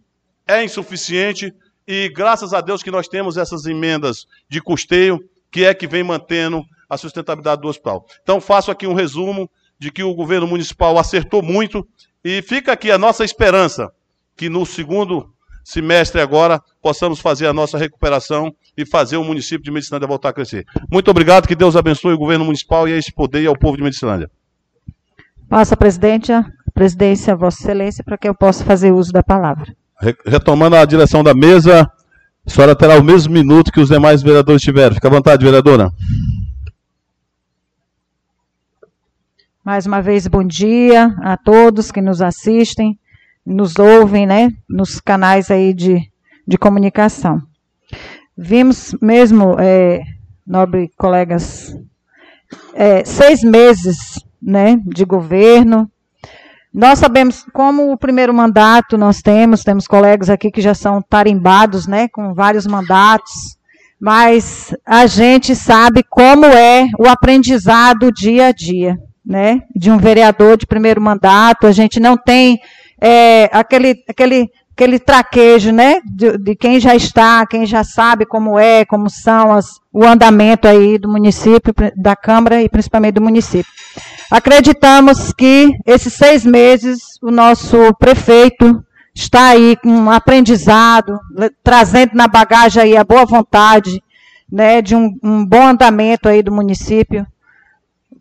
é 0.47 0.62
insuficiente 0.62 1.53
e 1.87 2.09
graças 2.09 2.53
a 2.53 2.61
Deus 2.61 2.82
que 2.82 2.91
nós 2.91 3.09
temos 3.09 3.37
essas 3.37 3.64
emendas 3.64 4.26
de 4.49 4.61
custeio, 4.61 5.18
que 5.51 5.64
é 5.64 5.72
que 5.72 5.87
vem 5.87 6.03
mantendo 6.03 6.62
a 6.89 6.97
sustentabilidade 6.97 7.62
do 7.62 7.68
hospital. 7.68 8.05
Então 8.22 8.41
faço 8.41 8.70
aqui 8.70 8.87
um 8.87 8.95
resumo 8.95 9.51
de 9.78 9.91
que 9.91 10.03
o 10.03 10.14
governo 10.14 10.47
municipal 10.47 10.99
acertou 10.99 11.43
muito 11.43 11.87
e 12.29 12.43
fica 12.43 12.72
aqui 12.72 12.91
a 12.91 12.99
nossa 12.99 13.24
esperança 13.24 13.89
que 14.37 14.49
no 14.49 14.66
segundo 14.66 15.29
semestre 15.62 16.20
agora 16.20 16.61
possamos 16.83 17.20
fazer 17.20 17.47
a 17.47 17.53
nossa 17.53 17.79
recuperação 17.79 18.53
e 18.77 18.85
fazer 18.85 19.16
o 19.16 19.22
município 19.22 19.62
de 19.62 19.70
Medicilândia 19.70 20.09
voltar 20.09 20.31
a 20.31 20.33
crescer. 20.33 20.64
Muito 20.91 21.09
obrigado, 21.09 21.47
que 21.47 21.55
Deus 21.55 21.77
abençoe 21.77 22.14
o 22.14 22.18
governo 22.18 22.45
municipal 22.45 22.89
e 22.89 22.93
a 22.93 22.97
esse 22.97 23.12
poder 23.12 23.43
e 23.43 23.47
ao 23.47 23.57
povo 23.57 23.77
de 23.77 23.85
Medicilândia. 23.85 24.29
Passa, 25.49 25.77
presidente, 25.77 26.33
a 26.33 26.45
presidência 26.74 27.33
a 27.33 27.37
Vossa 27.37 27.62
Excelência, 27.62 28.03
para 28.03 28.18
que 28.18 28.29
eu 28.29 28.35
possa 28.35 28.64
fazer 28.64 28.91
uso 28.91 29.12
da 29.12 29.22
palavra. 29.22 29.72
Retomando 30.27 30.74
a 30.74 30.85
direção 30.85 31.22
da 31.22 31.33
mesa, 31.33 31.89
a 32.45 32.51
senhora 32.51 32.74
terá 32.74 32.99
o 32.99 33.05
mesmo 33.05 33.33
minuto 33.33 33.70
que 33.70 33.81
os 33.81 33.89
demais 33.89 34.20
vereadores 34.20 34.62
tiveram. 34.62 34.97
Fica 34.97 35.07
à 35.07 35.12
vontade, 35.12 35.45
vereadora. 35.45 35.93
Mais 39.67 39.85
uma 39.85 40.01
vez, 40.01 40.29
bom 40.29 40.45
dia 40.45 41.12
a 41.21 41.37
todos 41.37 41.91
que 41.91 42.01
nos 42.01 42.23
assistem, 42.23 42.97
nos 43.45 43.77
ouvem, 43.81 44.25
né, 44.25 44.53
nos 44.71 45.01
canais 45.01 45.51
aí 45.51 45.75
de, 45.75 46.09
de 46.47 46.57
comunicação. 46.57 47.43
Vimos 48.39 48.95
mesmo, 49.03 49.57
é, 49.59 50.03
nobre 50.47 50.89
colegas, 50.97 51.77
é, 52.75 53.05
seis 53.05 53.43
meses, 53.43 54.25
né, 54.41 54.81
de 54.87 55.05
governo, 55.05 55.91
nós 56.73 57.01
sabemos 57.01 57.45
como 57.53 57.91
o 57.91 57.99
primeiro 57.99 58.33
mandato 58.33 58.97
nós 58.97 59.21
temos, 59.21 59.64
temos 59.64 59.89
colegas 59.89 60.31
aqui 60.31 60.49
que 60.49 60.61
já 60.61 60.75
são 60.75 61.03
tarimbados, 61.03 61.89
né, 61.89 62.07
com 62.07 62.33
vários 62.33 62.69
mandatos, 62.69 63.59
mas 64.01 64.73
a 64.87 65.09
gente 65.09 65.57
sabe 65.57 66.05
como 66.09 66.45
é 66.45 66.87
o 67.01 67.09
aprendizado 67.09 68.12
dia 68.12 68.47
a 68.47 68.53
dia, 68.53 68.97
né, 69.27 69.62
de 69.74 69.91
um 69.91 69.99
vereador 69.99 70.57
de 70.57 70.66
primeiro 70.66 71.01
mandato. 71.01 71.66
A 71.66 71.72
gente 71.72 71.99
não 71.99 72.16
tem 72.16 72.61
é, 73.01 73.51
aquele, 73.53 73.97
aquele, 74.09 74.49
aquele 74.72 74.99
traquejo, 74.99 75.72
né, 75.72 76.01
de, 76.05 76.39
de, 76.39 76.55
quem 76.55 76.79
já 76.79 76.95
está, 76.95 77.45
quem 77.47 77.66
já 77.66 77.83
sabe 77.83 78.24
como 78.24 78.59
é, 78.59 78.85
como 78.85 79.11
são 79.11 79.53
as, 79.53 79.81
o 79.93 80.05
andamento 80.05 80.68
aí 80.68 80.97
do 80.97 81.09
município, 81.09 81.74
da 81.97 82.14
Câmara 82.14 82.62
e 82.62 82.68
principalmente 82.68 83.14
do 83.14 83.22
município. 83.22 83.70
Acreditamos 84.31 85.33
que 85.33 85.77
esses 85.85 86.12
seis 86.12 86.45
meses 86.45 87.01
o 87.22 87.31
nosso 87.31 87.93
prefeito 87.99 88.83
está 89.14 89.49
aí 89.49 89.77
com 89.83 89.89
um 89.89 90.11
aprendizado, 90.11 91.18
trazendo 91.64 92.12
na 92.14 92.29
bagagem 92.29 92.83
aí 92.83 92.97
a 92.97 93.05
boa 93.05 93.24
vontade, 93.24 94.03
né, 94.51 94.83
de 94.83 94.95
um, 94.95 95.18
um 95.22 95.45
bom 95.45 95.66
andamento 95.66 96.29
aí 96.29 96.43
do 96.43 96.53
município, 96.53 97.27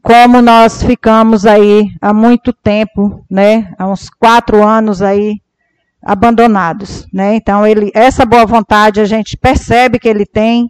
como 0.06 0.40
nós 0.40 0.84
ficamos 0.84 1.48
aí 1.48 1.88
há 2.00 2.14
muito 2.14 2.54
tempo, 2.54 3.26
né, 3.28 3.74
há 3.76 3.88
uns 3.88 4.08
quatro 4.08 4.64
anos 4.64 5.02
aí 5.02 5.42
abandonados, 6.00 7.08
né? 7.12 7.34
Então 7.36 7.66
ele, 7.66 7.90
essa 7.92 8.24
boa 8.24 8.46
vontade 8.46 9.02
a 9.02 9.06
gente 9.06 9.36
percebe 9.36 9.98
que 9.98 10.08
ele 10.08 10.24
tem 10.24 10.70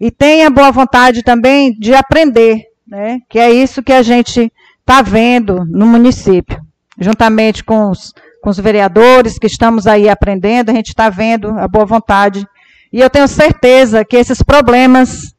e 0.00 0.10
tem 0.10 0.44
a 0.44 0.50
boa 0.50 0.72
vontade 0.72 1.22
também 1.22 1.72
de 1.78 1.94
aprender, 1.94 2.64
né? 2.84 3.20
Que 3.30 3.38
é 3.38 3.52
isso 3.52 3.84
que 3.84 3.92
a 3.92 4.02
gente 4.02 4.52
está 4.80 5.00
vendo 5.00 5.64
no 5.64 5.86
município, 5.86 6.60
juntamente 6.98 7.62
com 7.62 7.88
os, 7.88 8.12
com 8.42 8.50
os 8.50 8.58
vereadores 8.58 9.38
que 9.38 9.46
estamos 9.46 9.86
aí 9.86 10.08
aprendendo, 10.08 10.70
a 10.70 10.74
gente 10.74 10.88
está 10.88 11.08
vendo 11.08 11.56
a 11.56 11.68
boa 11.68 11.86
vontade. 11.86 12.44
E 12.92 13.00
eu 13.00 13.08
tenho 13.08 13.28
certeza 13.28 14.04
que 14.04 14.16
esses 14.16 14.42
problemas 14.42 15.31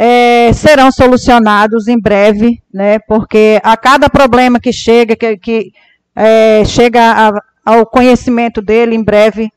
é, 0.00 0.52
serão 0.52 0.92
solucionados 0.92 1.88
em 1.88 2.00
breve, 2.00 2.62
né, 2.72 3.00
porque 3.00 3.60
a 3.64 3.76
cada 3.76 4.08
problema 4.08 4.60
que 4.60 4.72
chega, 4.72 5.16
que, 5.16 5.36
que 5.36 5.72
é, 6.14 6.64
chega 6.64 7.00
a, 7.02 7.42
ao 7.64 7.84
conhecimento 7.84 8.62
dele, 8.62 8.94
em 8.94 9.02
breve, 9.02 9.50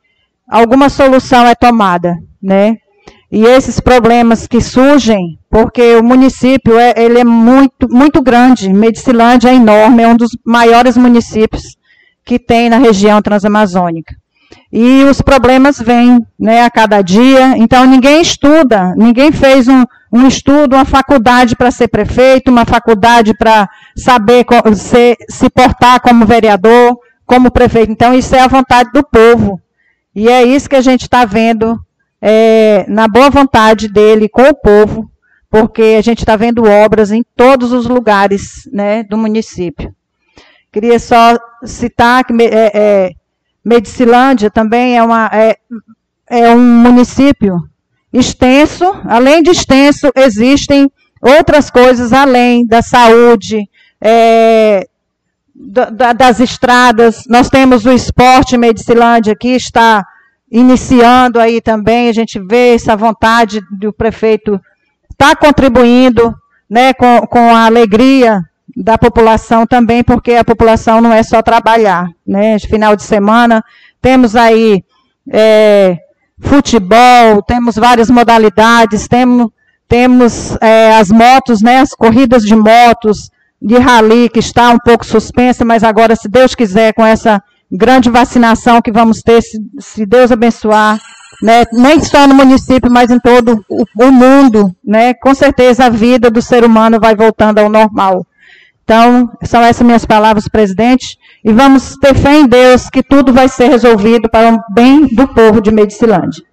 alguma 0.50 0.89
solução 0.89 1.46
é 1.46 1.54
tomada, 1.54 2.16
né? 2.42 2.78
E 3.32 3.46
esses 3.46 3.80
problemas 3.80 4.48
que 4.48 4.60
surgem, 4.60 5.39
porque 5.50 5.96
o 5.96 6.04
município 6.04 6.78
é, 6.78 6.94
ele 6.98 7.20
é 7.20 7.24
muito, 7.24 7.88
muito 7.89 8.22
grande, 8.22 8.74
Medicilândia 8.74 9.50
é 9.50 9.56
enorme, 9.56 10.04
é 10.04 10.08
um 10.08 10.18
dos 10.18 10.32
maiores 10.44 10.98
municípios 10.98 11.78
que 12.26 12.38
tem 12.38 12.68
na 12.68 12.78
região 12.78 13.22
transamazônica. 13.22 14.16
E 14.71 15.03
os 15.03 15.21
problemas 15.21 15.79
vêm 15.79 16.25
né, 16.39 16.63
a 16.63 16.69
cada 16.69 17.01
dia, 17.01 17.57
então 17.57 17.86
ninguém 17.86 18.21
estuda, 18.21 18.93
ninguém 18.95 19.32
fez 19.32 19.67
um, 19.67 19.83
um 20.11 20.28
estudo, 20.28 20.75
uma 20.75 20.86
faculdade 20.86 21.55
para 21.55 21.71
ser 21.71 21.87
prefeito, 21.87 22.51
uma 22.51 22.65
faculdade 22.65 23.33
para 23.33 23.69
saber 23.95 24.45
se, 24.75 25.17
se 25.29 25.49
portar 25.49 26.01
como 26.01 26.25
vereador, 26.25 26.97
como 27.25 27.49
prefeito. 27.49 27.91
Então, 27.91 28.13
isso 28.13 28.36
é 28.36 28.41
a 28.41 28.47
vontade 28.47 28.91
do 28.91 29.03
povo. 29.03 29.59
E 30.13 30.28
é 30.28 30.43
isso 30.43 30.69
que 30.69 30.75
a 30.75 30.82
gente 30.82 31.03
está 31.03 31.23
vendo 31.23 31.79
é, 32.21 32.86
na 32.89 33.07
boa 33.07 33.29
vontade 33.29 33.87
dele 33.87 34.28
com 34.28 34.43
o 34.43 34.53
povo, 34.53 35.09
porque 35.49 35.95
a 35.97 36.01
gente 36.01 36.19
está 36.19 36.36
vendo 36.36 36.65
obras 36.65 37.11
em 37.11 37.23
todos 37.36 37.71
os 37.71 37.87
lugares 37.87 38.69
né, 38.71 39.03
do 39.03 39.17
município. 39.17 39.95
Queria 40.71 40.99
só 40.99 41.37
citar 41.63 42.25
que 42.25 42.33
é, 42.43 42.71
é, 42.73 43.11
Medicilândia 43.63 44.50
também 44.50 44.97
é, 44.97 45.04
uma, 45.04 45.29
é, 45.32 45.58
é 46.29 46.55
um 46.55 46.59
município 46.59 47.58
extenso, 48.12 48.86
além 49.05 49.42
de 49.42 49.51
extenso, 49.51 50.12
existem 50.16 50.92
outras 51.21 51.70
coisas 51.70 52.12
além 52.12 52.66
da 52.66 52.82
saúde, 52.82 53.70
é, 54.01 54.88
da, 55.54 56.12
das 56.13 56.39
estradas. 56.39 57.24
Nós 57.28 57.50
temos 57.50 57.86
o 57.86 57.92
esporte 57.92 58.58
Medicilândia 58.58 59.36
que 59.36 59.50
está 59.50 60.04
iniciando 60.51 61.39
aí 61.39 61.62
também, 61.62 62.09
a 62.09 62.13
gente 62.13 62.38
vê 62.39 62.74
essa 62.75 62.96
vontade 62.96 63.62
do 63.71 63.93
prefeito 63.93 64.59
estar 65.09 65.36
tá 65.36 65.36
contribuindo 65.36 66.36
né, 66.70 66.93
com, 66.93 67.25
com 67.28 67.55
a 67.55 67.66
alegria 67.66 68.42
da 68.82 68.97
população 68.97 69.66
também, 69.67 70.03
porque 70.03 70.33
a 70.33 70.43
população 70.43 71.01
não 71.01 71.13
é 71.13 71.21
só 71.21 71.41
trabalhar. 71.41 72.08
Né? 72.25 72.58
Final 72.59 72.95
de 72.95 73.03
semana, 73.03 73.63
temos 74.01 74.36
aí 74.36 74.83
é, 75.32 75.97
futebol, 76.39 77.43
temos 77.45 77.75
várias 77.75 78.09
modalidades, 78.09 79.08
temos, 79.08 79.49
temos 79.87 80.58
é, 80.59 80.95
as 80.95 81.09
motos, 81.09 81.62
né, 81.62 81.79
as 81.79 81.93
corridas 81.93 82.43
de 82.43 82.55
motos, 82.55 83.29
de 83.62 83.78
rally, 83.78 84.28
que 84.29 84.39
está 84.39 84.71
um 84.71 84.79
pouco 84.79 85.05
suspensa, 85.05 85.63
mas 85.63 85.83
agora, 85.83 86.16
se 86.16 86.28
Deus 86.28 86.55
quiser, 86.55 86.93
com 86.93 87.05
essa 87.05 87.41
grande 87.71 88.09
vacinação 88.09 88.82
que 88.82 88.91
vamos 88.91 89.21
ter, 89.21 89.41
se, 89.43 89.59
se 89.79 90.05
Deus 90.05 90.32
abençoar, 90.32 90.99
né, 91.43 91.63
nem 91.71 92.03
só 92.03 92.28
no 92.28 92.33
município, 92.33 92.89
mas 92.89 93.12
em 93.12 93.20
todo 93.20 93.63
o, 93.70 93.83
o 93.99 94.12
mundo, 94.12 94.75
né, 94.83 95.13
com 95.13 95.36
certeza 95.36 95.86
a 95.86 95.89
vida 95.89 96.32
do 96.32 96.41
ser 96.41 96.63
humano 96.63 96.99
vai 96.99 97.16
voltando 97.16 97.59
ao 97.59 97.70
normal. 97.70 98.25
Então, 98.92 99.32
são 99.46 99.62
essas 99.62 99.88
minhas 99.88 100.04
palavras, 100.04 100.50
presidente, 100.50 101.18
e 101.46 101.54
vamos 101.54 101.96
ter 101.96 102.13
fé 102.13 102.42
em 102.42 102.46
Deus 102.46 102.89
que 102.89 103.01
tudo 103.01 103.32
vai 103.32 103.47
ser 103.47 103.70
resolvido 103.70 104.30
para 104.30 104.54
o 104.54 104.59
bem 104.74 105.08
do 105.08 105.26
povo 105.30 105.62
de 105.62 105.72
Medicilândia. 105.72 106.43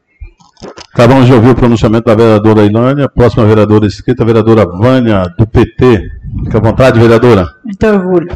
Acabamos 0.94 1.26
de 1.26 1.32
ouvir 1.32 1.50
o 1.50 1.54
pronunciamento 1.56 2.04
da 2.04 2.14
vereadora 2.14 2.64
Ilânia, 2.64 3.08
próxima 3.08 3.44
vereadora 3.44 3.86
escrita, 3.86 4.22
a 4.22 4.26
vereadora 4.26 4.64
Vânia, 4.64 5.24
do 5.36 5.48
PT. 5.48 6.00
Fique 6.44 6.56
à 6.56 6.60
vontade, 6.60 7.00
vereadora. 7.00 7.44
Muito 7.64 7.86
orgulho. 7.88 8.28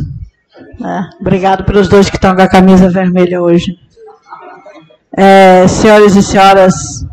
É, 0.85 1.05
obrigado 1.21 1.63
pelos 1.63 1.87
dois 1.87 2.11
que 2.11 2.17
estão 2.17 2.35
com 2.35 2.43
a 2.43 2.49
camisa 2.49 2.91
vermelha 2.91 3.41
hoje. 3.41 3.77
É, 5.17 5.69
senhores 5.69 6.17
e 6.17 6.25
senhoras, 6.25 7.07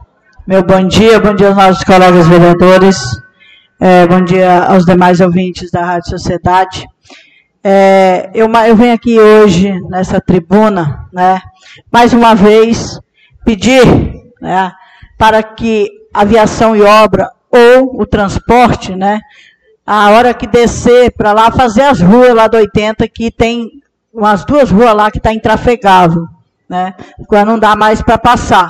meu 0.47 0.63
bom 0.63 0.87
dia, 0.87 1.19
bom 1.19 1.35
dia 1.35 1.49
aos 1.49 1.55
nossos 1.55 1.83
colegas 1.83 2.27
vereadores. 2.27 3.21
É, 3.81 4.05
bom 4.05 4.21
dia 4.21 4.65
aos 4.65 4.83
demais 4.83 5.21
ouvintes 5.21 5.71
da 5.71 5.85
Rádio 5.85 6.09
Sociedade. 6.09 6.85
É, 7.63 8.29
eu, 8.33 8.51
eu, 8.67 8.75
venho 8.75 8.93
aqui 8.93 9.17
hoje, 9.17 9.71
nessa 9.87 10.19
tribuna, 10.19 11.07
né, 11.13 11.41
mais 11.89 12.11
uma 12.11 12.35
vez, 12.35 12.99
pedir 13.45 13.85
né, 14.41 14.73
para 15.17 15.41
que 15.41 15.89
aviação 16.13 16.75
e 16.75 16.81
obra 16.81 17.31
ou 17.49 18.01
o 18.01 18.05
transporte, 18.05 18.93
né, 18.93 19.21
a 19.87 20.09
hora 20.09 20.33
que 20.33 20.45
descer 20.45 21.13
para 21.13 21.31
lá, 21.31 21.49
fazer 21.49 21.83
as 21.83 22.01
ruas 22.01 22.35
lá 22.35 22.47
do 22.47 22.57
80, 22.57 23.07
que 23.07 23.31
tem 23.31 23.81
umas 24.13 24.43
duas 24.43 24.69
ruas 24.69 24.93
lá 24.93 25.09
que 25.09 25.19
está 25.19 25.33
intrafegável 25.33 26.27
né? 26.69 26.93
Quando 27.27 27.47
não 27.47 27.59
dá 27.59 27.75
mais 27.75 27.99
para 27.99 28.17
passar. 28.17 28.69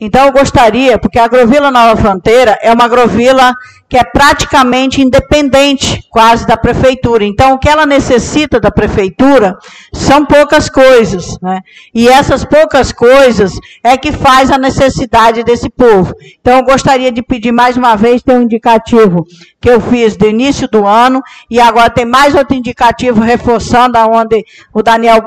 Então 0.00 0.26
eu 0.26 0.32
gostaria, 0.32 0.96
porque 0.98 1.18
a 1.18 1.24
Agrovila 1.24 1.70
Nova 1.72 2.00
Fronteira 2.00 2.56
é 2.62 2.72
uma 2.72 2.84
agrovila 2.84 3.52
que 3.90 3.98
é 3.98 4.04
praticamente 4.04 5.02
independente, 5.02 6.06
quase 6.08 6.46
da 6.46 6.56
prefeitura. 6.56 7.24
Então 7.24 7.54
o 7.54 7.58
que 7.58 7.68
ela 7.68 7.84
necessita 7.84 8.60
da 8.60 8.70
prefeitura 8.70 9.58
são 9.92 10.24
poucas 10.24 10.70
coisas, 10.70 11.36
né? 11.42 11.60
E 11.92 12.08
essas 12.08 12.44
poucas 12.44 12.92
coisas 12.92 13.52
é 13.82 13.96
que 13.96 14.12
faz 14.12 14.48
a 14.48 14.56
necessidade 14.56 15.42
desse 15.42 15.68
povo. 15.68 16.14
Então 16.40 16.58
eu 16.58 16.64
gostaria 16.64 17.10
de 17.10 17.20
pedir 17.20 17.50
mais 17.50 17.76
uma 17.76 17.96
vez 17.96 18.22
tem 18.22 18.36
um 18.36 18.42
indicativo 18.42 19.26
que 19.60 19.68
eu 19.68 19.80
fiz 19.80 20.16
do 20.16 20.26
início 20.26 20.68
do 20.68 20.86
ano 20.86 21.20
e 21.50 21.60
agora 21.60 21.90
tem 21.90 22.04
mais 22.04 22.36
outro 22.36 22.56
indicativo 22.56 23.20
reforçando 23.20 23.98
aonde 23.98 24.44
o 24.72 24.84
Daniel 24.84 25.20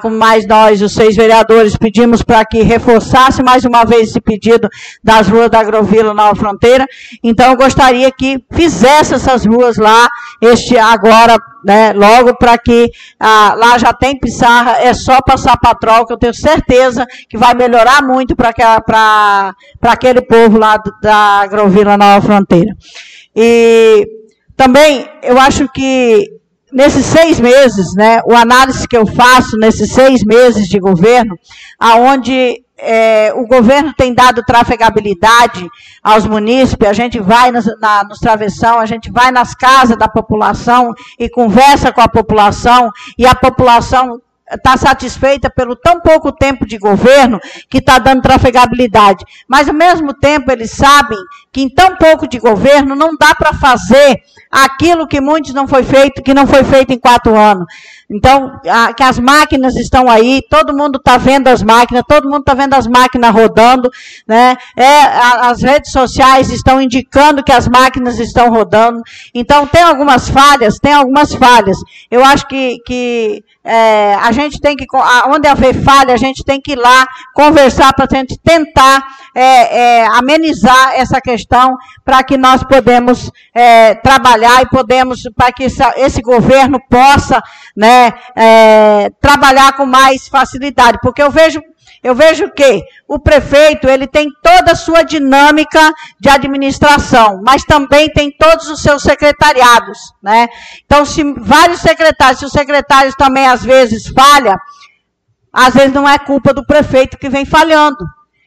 com 0.00 0.10
mais 0.10 0.46
nós, 0.46 0.80
os 0.80 0.92
seis 0.92 1.14
vereadores, 1.14 1.76
pedimos 1.76 2.22
para 2.22 2.44
que 2.44 2.62
reforçasse 2.62 3.42
mais 3.42 3.64
uma 3.64 3.84
vez 3.84 4.10
esse 4.10 4.20
pedido 4.20 4.68
das 5.02 5.28
ruas 5.28 5.50
da 5.50 5.60
Agrovila 5.60 6.14
Nova 6.14 6.34
Fronteira. 6.34 6.86
Então, 7.22 7.50
eu 7.50 7.56
gostaria 7.56 8.10
que 8.10 8.42
fizesse 8.50 9.14
essas 9.14 9.44
ruas 9.44 9.76
lá, 9.76 10.08
este 10.40 10.78
agora, 10.78 11.36
né, 11.64 11.92
logo 11.92 12.36
para 12.36 12.56
que 12.58 12.90
ah, 13.20 13.54
lá 13.56 13.78
já 13.78 13.92
tem 13.92 14.18
pissarra, 14.18 14.78
é 14.80 14.94
só 14.94 15.20
passar 15.20 15.56
patrol, 15.58 16.06
que 16.06 16.12
eu 16.12 16.18
tenho 16.18 16.34
certeza 16.34 17.06
que 17.28 17.36
vai 17.36 17.54
melhorar 17.54 18.02
muito 18.02 18.34
para 18.34 19.54
aquele 19.82 20.22
povo 20.22 20.58
lá 20.58 20.76
do, 20.76 20.92
da 21.02 21.42
Agrovila 21.42 21.96
Nova 21.96 22.24
Fronteira. 22.26 22.74
E 23.36 24.06
também, 24.56 25.08
eu 25.22 25.38
acho 25.38 25.68
que 25.68 26.41
nesses 26.72 27.04
seis 27.04 27.38
meses, 27.38 27.94
né, 27.94 28.20
o 28.24 28.34
análise 28.34 28.88
que 28.88 28.96
eu 28.96 29.06
faço 29.06 29.56
nesses 29.56 29.92
seis 29.92 30.24
meses 30.24 30.68
de 30.68 30.78
governo, 30.80 31.38
aonde 31.78 32.62
é, 32.78 33.32
o 33.34 33.46
governo 33.46 33.92
tem 33.94 34.12
dado 34.12 34.42
trafegabilidade 34.42 35.68
aos 36.02 36.26
munícipes, 36.26 36.88
a 36.88 36.92
gente 36.92 37.20
vai 37.20 37.52
nas, 37.52 37.66
na, 37.78 38.02
nos 38.04 38.18
travessão, 38.18 38.78
a 38.78 38.86
gente 38.86 39.10
vai 39.10 39.30
nas 39.30 39.54
casas 39.54 39.96
da 39.96 40.08
população 40.08 40.92
e 41.18 41.28
conversa 41.28 41.92
com 41.92 42.00
a 42.00 42.08
população, 42.08 42.90
e 43.16 43.24
a 43.24 43.34
população 43.34 44.20
está 44.54 44.76
satisfeita 44.76 45.50
pelo 45.50 45.74
tão 45.74 46.00
pouco 46.00 46.32
tempo 46.32 46.66
de 46.66 46.78
governo 46.78 47.40
que 47.68 47.78
está 47.78 47.98
dando 47.98 48.22
trafegabilidade. 48.22 49.24
Mas, 49.48 49.68
ao 49.68 49.74
mesmo 49.74 50.12
tempo, 50.14 50.50
eles 50.50 50.70
sabem 50.70 51.18
que 51.52 51.62
em 51.62 51.68
tão 51.68 51.96
pouco 51.96 52.28
de 52.28 52.38
governo 52.38 52.94
não 52.94 53.16
dá 53.16 53.34
para 53.34 53.52
fazer 53.52 54.22
aquilo 54.50 55.06
que 55.06 55.20
muitos 55.20 55.54
não 55.54 55.66
foi 55.66 55.82
feito, 55.82 56.22
que 56.22 56.34
não 56.34 56.46
foi 56.46 56.62
feito 56.64 56.92
em 56.92 56.98
quatro 56.98 57.36
anos. 57.36 57.66
Então, 58.12 58.60
a, 58.68 58.92
que 58.92 59.02
as 59.02 59.18
máquinas 59.18 59.74
estão 59.76 60.10
aí, 60.10 60.42
todo 60.50 60.76
mundo 60.76 60.98
está 60.98 61.16
vendo 61.16 61.48
as 61.48 61.62
máquinas, 61.62 62.02
todo 62.06 62.28
mundo 62.28 62.40
está 62.40 62.54
vendo 62.54 62.74
as 62.74 62.86
máquinas 62.86 63.32
rodando, 63.32 63.90
né? 64.28 64.56
É, 64.76 65.02
a, 65.02 65.50
as 65.50 65.62
redes 65.62 65.90
sociais 65.90 66.50
estão 66.50 66.80
indicando 66.80 67.42
que 67.42 67.52
as 67.52 67.66
máquinas 67.66 68.18
estão 68.18 68.50
rodando. 68.50 69.00
Então, 69.34 69.66
tem 69.66 69.82
algumas 69.82 70.28
falhas, 70.28 70.78
tem 70.78 70.92
algumas 70.92 71.34
falhas. 71.34 71.78
Eu 72.10 72.22
acho 72.24 72.46
que, 72.46 72.76
que 72.86 73.42
é, 73.64 74.14
a 74.14 74.32
gente 74.32 74.60
tem 74.60 74.76
que, 74.76 74.84
onde 75.28 75.46
haver 75.46 75.74
falha, 75.82 76.12
a 76.12 76.18
gente 76.18 76.44
tem 76.44 76.60
que 76.60 76.72
ir 76.72 76.78
lá 76.78 77.06
conversar 77.32 77.92
para 77.94 78.06
a 78.10 78.16
gente 78.16 78.36
tentar 78.42 79.04
é, 79.34 80.00
é, 80.00 80.06
amenizar 80.06 80.92
essa 80.94 81.20
questão 81.20 81.76
para 82.04 82.22
que 82.24 82.36
nós 82.36 82.62
podemos 82.64 83.30
é, 83.54 83.94
trabalhar 83.94 84.62
e 84.62 84.68
podemos, 84.68 85.22
para 85.36 85.52
que 85.52 85.64
essa, 85.64 85.94
esse 85.96 86.20
governo 86.20 86.80
possa 86.90 87.40
né, 87.76 88.01
é, 88.36 89.10
trabalhar 89.20 89.74
com 89.74 89.84
mais 89.84 90.28
facilidade. 90.28 90.98
Porque 91.02 91.22
eu 91.22 91.30
vejo 91.30 91.60
eu 92.02 92.16
vejo 92.16 92.50
que 92.50 92.82
o 93.06 93.16
prefeito 93.16 93.88
ele 93.88 94.08
tem 94.08 94.28
toda 94.42 94.72
a 94.72 94.76
sua 94.76 95.04
dinâmica 95.04 95.92
de 96.18 96.28
administração, 96.28 97.40
mas 97.44 97.64
também 97.64 98.08
tem 98.08 98.28
todos 98.36 98.68
os 98.68 98.82
seus 98.82 99.02
secretariados, 99.02 99.98
né? 100.20 100.48
Então, 100.84 101.04
se 101.04 101.22
vários 101.34 101.80
secretários, 101.80 102.40
se 102.40 102.44
os 102.44 102.50
secretários 102.52 103.14
também 103.14 103.46
às 103.46 103.62
vezes 103.62 104.08
falham, 104.08 104.56
às 105.52 105.74
vezes 105.74 105.92
não 105.92 106.08
é 106.08 106.18
culpa 106.18 106.52
do 106.52 106.66
prefeito 106.66 107.16
que 107.16 107.28
vem 107.28 107.44
falhando. 107.44 108.04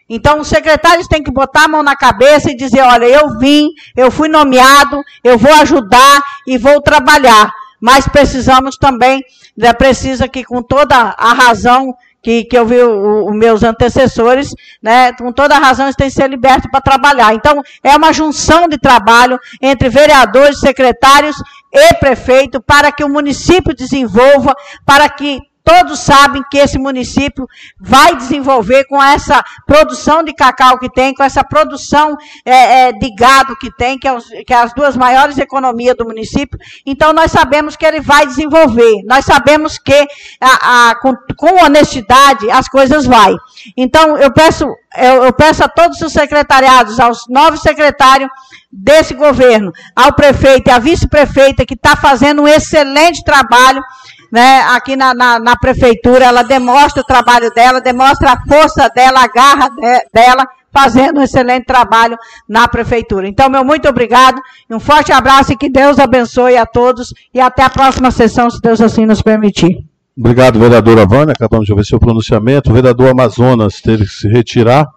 Então, 0.09 0.41
os 0.41 0.49
secretários 0.49 1.07
têm 1.07 1.23
que 1.23 1.31
botar 1.31 1.63
a 1.63 1.67
mão 1.69 1.81
na 1.81 1.95
cabeça 1.95 2.51
e 2.51 2.57
dizer: 2.57 2.81
olha, 2.81 3.05
eu 3.05 3.39
vim, 3.39 3.69
eu 3.95 4.11
fui 4.11 4.27
nomeado, 4.27 5.01
eu 5.23 5.37
vou 5.37 5.53
ajudar 5.53 6.21
e 6.45 6.57
vou 6.57 6.81
trabalhar. 6.81 7.51
Mas 7.85 8.07
precisamos 8.07 8.77
também, 8.77 9.23
né, 9.55 9.71
precisa 9.71 10.27
que 10.27 10.43
com 10.43 10.63
toda 10.63 10.95
a 10.95 11.33
razão 11.33 11.95
que, 12.19 12.43
que 12.43 12.57
eu 12.57 12.65
vi 12.65 12.81
os 12.81 13.35
meus 13.35 13.61
antecessores, 13.61 14.49
né, 14.81 15.13
com 15.13 15.31
toda 15.31 15.55
a 15.55 15.59
razão, 15.59 15.85
eles 15.85 15.95
têm 15.95 16.07
que 16.07 16.15
ser 16.15 16.27
libertos 16.27 16.67
para 16.71 16.81
trabalhar. 16.81 17.35
Então, 17.35 17.61
é 17.83 17.95
uma 17.95 18.11
junção 18.11 18.67
de 18.67 18.79
trabalho 18.79 19.39
entre 19.61 19.87
vereadores, 19.87 20.59
secretários 20.59 21.35
e 21.71 21.93
prefeito 21.99 22.59
para 22.59 22.91
que 22.91 23.03
o 23.03 23.09
município 23.09 23.75
desenvolva, 23.75 24.55
para 24.83 25.07
que 25.07 25.39
Todos 25.65 25.99
sabem 25.99 26.43
que 26.51 26.59
esse 26.59 26.77
município 26.77 27.47
vai 27.79 28.15
desenvolver 28.15 28.85
com 28.85 29.01
essa 29.01 29.43
produção 29.65 30.23
de 30.23 30.31
cacau 30.31 30.77
que 30.77 30.87
tem, 30.87 31.11
com 31.11 31.23
essa 31.23 31.43
produção 31.43 32.15
é, 32.45 32.89
é, 32.89 32.91
de 32.91 33.15
gado 33.15 33.57
que 33.57 33.75
tem, 33.75 33.97
que 33.97 34.07
é, 34.07 34.13
os, 34.13 34.25
que 34.45 34.53
é, 34.53 34.57
as 34.57 34.71
duas 34.75 34.95
maiores 34.95 35.39
economias 35.39 35.97
do 35.97 36.05
município. 36.05 36.59
Então, 36.85 37.11
nós 37.13 37.31
sabemos 37.31 37.75
que 37.75 37.83
ele 37.83 37.99
vai 37.99 38.27
desenvolver. 38.27 39.01
Nós 39.05 39.25
sabemos 39.25 39.79
que 39.79 40.07
a, 40.39 40.89
a, 40.91 40.95
com, 40.99 41.15
com, 41.35 41.65
honestidade 41.65 42.47
as 42.51 42.69
coisas 42.69 43.07
vai. 43.07 43.35
Então, 43.75 44.19
eu 44.19 44.31
peço, 44.31 44.67
eu, 44.95 45.33
peço 45.33 45.63
a 45.63 45.67
todos 45.67 45.99
os 45.99 46.13
secretariados, 46.13 46.99
aos 46.99 47.27
novos 47.27 47.61
secretários 47.61 48.29
desse 48.71 49.15
governo, 49.15 49.71
ao 49.95 50.13
prefeito 50.13 50.67
e 50.67 50.71
à 50.71 50.77
vice-prefeita, 50.77 51.65
que 51.65 51.73
está 51.73 51.95
fazendo 51.95 52.43
um 52.43 52.47
excelente 52.47 53.23
trabalho 53.23 53.81
né, 54.31 54.61
aqui 54.69 54.95
na, 54.95 55.13
na, 55.13 55.39
na, 55.39 55.55
prefeitura, 55.55 56.25
ela 56.25 56.43
demonstra 56.43 57.01
o 57.01 57.05
trabalho 57.05 57.51
dela, 57.53 57.81
demonstra 57.81 58.31
a 58.31 58.41
força 58.47 58.89
dela, 58.89 59.23
a 59.23 59.27
garra 59.27 59.69
de, 59.69 60.05
dela, 60.13 60.47
fazendo 60.71 61.19
um 61.19 61.23
excelente 61.23 61.65
trabalho 61.65 62.17
na 62.47 62.67
prefeitura. 62.67 63.27
Então, 63.27 63.49
meu 63.49 63.63
muito 63.63 63.87
obrigado, 63.87 64.41
um 64.69 64.79
forte 64.79 65.11
abraço 65.11 65.53
e 65.53 65.57
que 65.57 65.69
Deus 65.69 65.99
abençoe 65.99 66.57
a 66.57 66.65
todos 66.65 67.13
e 67.33 67.39
até 67.39 67.63
a 67.63 67.69
próxima 67.69 68.11
sessão, 68.11 68.49
se 68.49 68.61
Deus 68.61 68.81
assim 68.81 69.05
nos 69.05 69.21
permitir. 69.21 69.85
Obrigado, 70.17 70.57
vereadora 70.57 71.05
Vânia. 71.05 71.33
Acabamos 71.33 71.65
de 71.65 71.73
ouvir 71.73 71.85
seu 71.85 71.99
pronunciamento. 71.99 72.71
O 72.71 72.73
vereador 72.73 73.09
Amazonas 73.09 73.81
teve 73.81 74.05
que 74.05 74.13
se 74.13 74.29
retirar. 74.29 74.87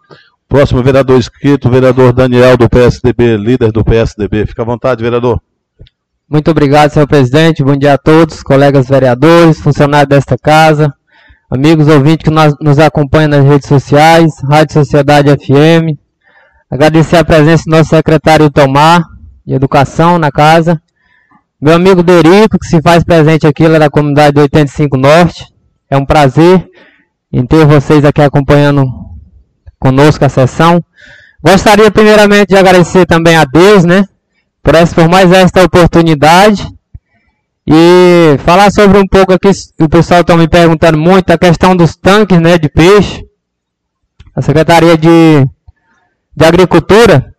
Próximo 0.48 0.82
vereador 0.82 1.18
inscrito, 1.18 1.68
vereador 1.68 2.12
Daniel, 2.12 2.56
do 2.56 2.68
PSDB, 2.70 3.36
líder 3.36 3.72
do 3.72 3.84
PSDB. 3.84 4.46
Fica 4.46 4.62
à 4.62 4.64
vontade, 4.64 5.02
vereador. 5.02 5.40
Muito 6.30 6.50
obrigado, 6.50 6.90
senhor 6.90 7.06
presidente. 7.06 7.64
Bom 7.64 7.74
dia 7.74 7.94
a 7.94 7.98
todos, 7.98 8.42
colegas 8.42 8.86
vereadores, 8.86 9.60
funcionários 9.60 10.10
desta 10.10 10.36
casa, 10.36 10.92
amigos 11.50 11.88
ouvintes 11.88 12.28
que 12.28 12.64
nos 12.64 12.78
acompanham 12.78 13.30
nas 13.30 13.44
redes 13.44 13.66
sociais, 13.66 14.34
Rádio 14.42 14.74
Sociedade 14.74 15.30
FM, 15.30 15.96
Agradecer 16.70 17.16
a 17.16 17.24
presença 17.24 17.64
do 17.66 17.70
nosso 17.70 17.88
secretário 17.88 18.50
Tomar, 18.50 19.02
de 19.46 19.54
Educação 19.54 20.18
na 20.18 20.30
casa. 20.30 20.78
Meu 21.58 21.74
amigo 21.74 22.02
Derico, 22.02 22.58
que 22.58 22.66
se 22.66 22.82
faz 22.82 23.02
presente 23.02 23.46
aqui, 23.46 23.66
lá 23.66 23.78
da 23.78 23.88
comunidade 23.88 24.38
85 24.38 24.98
Norte. 24.98 25.46
É 25.90 25.96
um 25.96 26.04
prazer 26.04 26.68
em 27.32 27.46
ter 27.46 27.64
vocês 27.64 28.04
aqui 28.04 28.20
acompanhando 28.20 28.84
conosco 29.78 30.26
a 30.26 30.28
sessão. 30.28 30.84
Gostaria 31.42 31.90
primeiramente 31.90 32.48
de 32.48 32.56
agradecer 32.58 33.06
também 33.06 33.34
a 33.34 33.46
Deus, 33.46 33.86
né, 33.86 34.04
essa, 34.64 34.94
por 34.94 35.08
mais 35.08 35.32
esta 35.32 35.64
oportunidade 35.64 36.68
e 37.66 38.38
falar 38.44 38.70
sobre 38.70 38.98
um 38.98 39.06
pouco 39.06 39.32
aqui, 39.32 39.50
o 39.78 39.88
pessoal 39.88 40.22
está 40.22 40.36
me 40.36 40.48
perguntando 40.48 40.98
muito, 40.98 41.30
a 41.30 41.38
questão 41.38 41.76
dos 41.76 41.94
tanques, 41.94 42.40
né, 42.40 42.56
de 42.56 42.68
peixe. 42.68 43.22
A 44.34 44.40
Secretaria 44.40 44.96
de, 44.96 45.46
de 46.34 46.44
Agricultura 46.44 47.34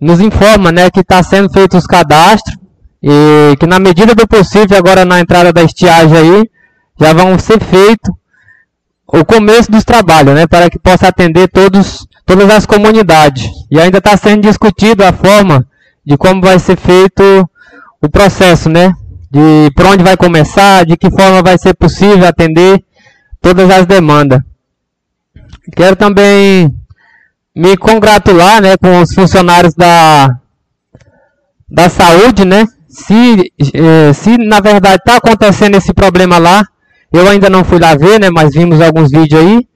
nos 0.00 0.20
informa, 0.20 0.72
né, 0.72 0.90
que 0.90 1.00
está 1.00 1.22
sendo 1.22 1.52
feito 1.52 1.76
os 1.76 1.86
cadastros 1.86 2.56
e 3.02 3.54
que 3.58 3.66
na 3.66 3.78
medida 3.78 4.14
do 4.14 4.26
possível 4.26 4.78
agora 4.78 5.04
na 5.04 5.20
entrada 5.20 5.52
da 5.52 5.62
estiagem 5.62 6.16
aí 6.16 6.50
já 6.98 7.12
vão 7.12 7.38
ser 7.38 7.62
feitos 7.62 8.14
o 9.06 9.24
começo 9.24 9.70
dos 9.70 9.84
trabalhos, 9.84 10.34
né, 10.34 10.46
para 10.46 10.68
que 10.68 10.78
possa 10.78 11.08
atender 11.08 11.48
todos, 11.48 12.06
todas 12.24 12.50
as 12.50 12.66
comunidades. 12.66 13.48
E 13.70 13.78
ainda 13.78 13.98
está 13.98 14.16
sendo 14.16 14.42
discutido 14.42 15.04
a 15.04 15.12
forma 15.12 15.66
de 16.06 16.16
como 16.16 16.40
vai 16.40 16.58
ser 16.58 16.78
feito 16.78 17.22
o 18.00 18.08
processo, 18.08 18.68
né, 18.68 18.92
de 19.30 19.70
por 19.74 19.86
onde 19.86 20.04
vai 20.04 20.16
começar, 20.16 20.86
de 20.86 20.96
que 20.96 21.10
forma 21.10 21.42
vai 21.42 21.58
ser 21.58 21.74
possível 21.74 22.26
atender 22.26 22.84
todas 23.40 23.68
as 23.70 23.86
demandas. 23.86 24.40
Quero 25.74 25.96
também 25.96 26.72
me 27.54 27.76
congratular, 27.76 28.62
né, 28.62 28.76
com 28.76 29.00
os 29.00 29.12
funcionários 29.12 29.74
da 29.74 30.28
da 31.68 31.88
saúde, 31.88 32.44
né, 32.44 32.64
se, 32.88 33.52
eh, 33.74 34.12
se 34.12 34.38
na 34.38 34.60
verdade 34.60 34.96
está 34.96 35.16
acontecendo 35.16 35.76
esse 35.76 35.92
problema 35.92 36.38
lá, 36.38 36.64
eu 37.12 37.28
ainda 37.28 37.50
não 37.50 37.64
fui 37.64 37.80
lá 37.80 37.96
ver, 37.96 38.20
né, 38.20 38.30
mas 38.30 38.54
vimos 38.54 38.80
alguns 38.80 39.10
vídeos 39.10 39.40
aí. 39.40 39.66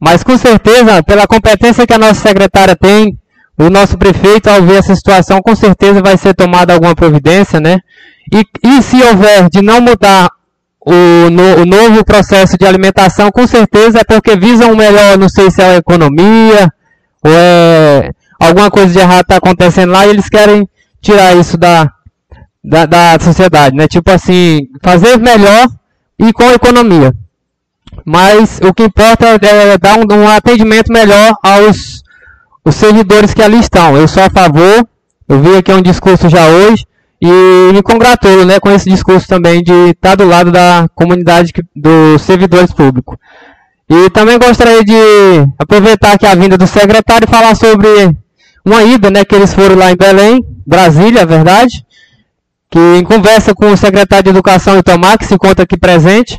Mas 0.00 0.22
com 0.22 0.36
certeza, 0.38 1.02
pela 1.02 1.26
competência 1.26 1.86
que 1.86 1.92
a 1.92 1.98
nossa 1.98 2.20
secretária 2.20 2.76
tem, 2.76 3.18
o 3.58 3.68
nosso 3.68 3.98
prefeito, 3.98 4.48
ao 4.48 4.62
ver 4.62 4.76
essa 4.76 4.94
situação, 4.94 5.42
com 5.42 5.54
certeza 5.56 6.00
vai 6.00 6.16
ser 6.16 6.34
tomada 6.34 6.72
alguma 6.72 6.94
providência, 6.94 7.58
né? 7.58 7.80
E, 8.32 8.46
e 8.62 8.82
se 8.82 9.02
houver 9.02 9.48
de 9.50 9.60
não 9.60 9.80
mudar 9.80 10.28
o, 10.80 11.30
no, 11.30 11.62
o 11.62 11.66
novo 11.66 12.04
processo 12.04 12.56
de 12.56 12.64
alimentação, 12.64 13.30
com 13.30 13.46
certeza 13.46 14.00
é 14.00 14.04
porque 14.04 14.36
visam 14.36 14.76
melhor, 14.76 15.18
não 15.18 15.28
sei 15.28 15.50
se 15.50 15.60
é 15.60 15.70
a 15.70 15.76
economia, 15.76 16.72
ou 17.24 17.32
é 17.34 18.10
alguma 18.38 18.70
coisa 18.70 18.92
de 18.92 18.98
errado 18.98 19.22
está 19.22 19.36
acontecendo 19.36 19.90
lá 19.90 20.06
e 20.06 20.10
eles 20.10 20.28
querem 20.28 20.68
tirar 21.00 21.36
isso 21.36 21.58
da, 21.58 21.90
da, 22.62 22.86
da 22.86 23.18
sociedade, 23.20 23.74
né? 23.74 23.88
Tipo 23.88 24.12
assim, 24.12 24.68
fazer 24.82 25.18
melhor 25.18 25.66
e 26.18 26.32
com 26.32 26.50
economia. 26.52 27.12
Mas 28.04 28.60
o 28.62 28.72
que 28.72 28.84
importa 28.84 29.26
é 29.26 29.78
dar 29.78 29.98
um, 29.98 30.22
um 30.22 30.28
atendimento 30.28 30.92
melhor 30.92 31.34
aos 31.42 32.02
os 32.68 32.74
servidores 32.74 33.32
que 33.32 33.42
ali 33.42 33.58
estão. 33.58 33.96
Eu 33.96 34.06
sou 34.06 34.22
a 34.22 34.28
favor, 34.28 34.86
eu 35.26 35.40
vi 35.40 35.56
aqui 35.56 35.72
um 35.72 35.80
discurso 35.80 36.28
já 36.28 36.46
hoje, 36.46 36.84
e 37.20 37.72
me 37.72 37.82
congratulo 37.82 38.44
né, 38.44 38.60
com 38.60 38.70
esse 38.70 38.90
discurso 38.90 39.26
também 39.26 39.62
de 39.62 39.72
estar 39.90 40.14
do 40.14 40.26
lado 40.26 40.52
da 40.52 40.86
comunidade 40.94 41.52
que, 41.52 41.62
dos 41.74 42.20
servidores 42.22 42.70
públicos. 42.72 43.16
E 43.88 44.10
também 44.10 44.38
gostaria 44.38 44.84
de 44.84 44.92
aproveitar 45.58 46.12
aqui 46.12 46.26
a 46.26 46.34
vinda 46.34 46.58
do 46.58 46.66
secretário 46.66 47.26
e 47.26 47.34
falar 47.34 47.54
sobre 47.54 47.88
uma 48.62 48.84
ida 48.84 49.10
né, 49.10 49.24
que 49.24 49.34
eles 49.34 49.54
foram 49.54 49.74
lá 49.74 49.90
em 49.90 49.96
Belém, 49.96 50.44
Brasília, 50.66 51.20
é 51.22 51.26
verdade, 51.26 51.82
que 52.70 52.78
em 52.78 53.02
conversa 53.02 53.54
com 53.54 53.72
o 53.72 53.76
secretário 53.78 54.24
de 54.24 54.30
Educação 54.30 54.78
Itomar, 54.78 55.16
que 55.16 55.24
se 55.24 55.34
encontra 55.34 55.64
aqui 55.64 55.78
presente, 55.78 56.38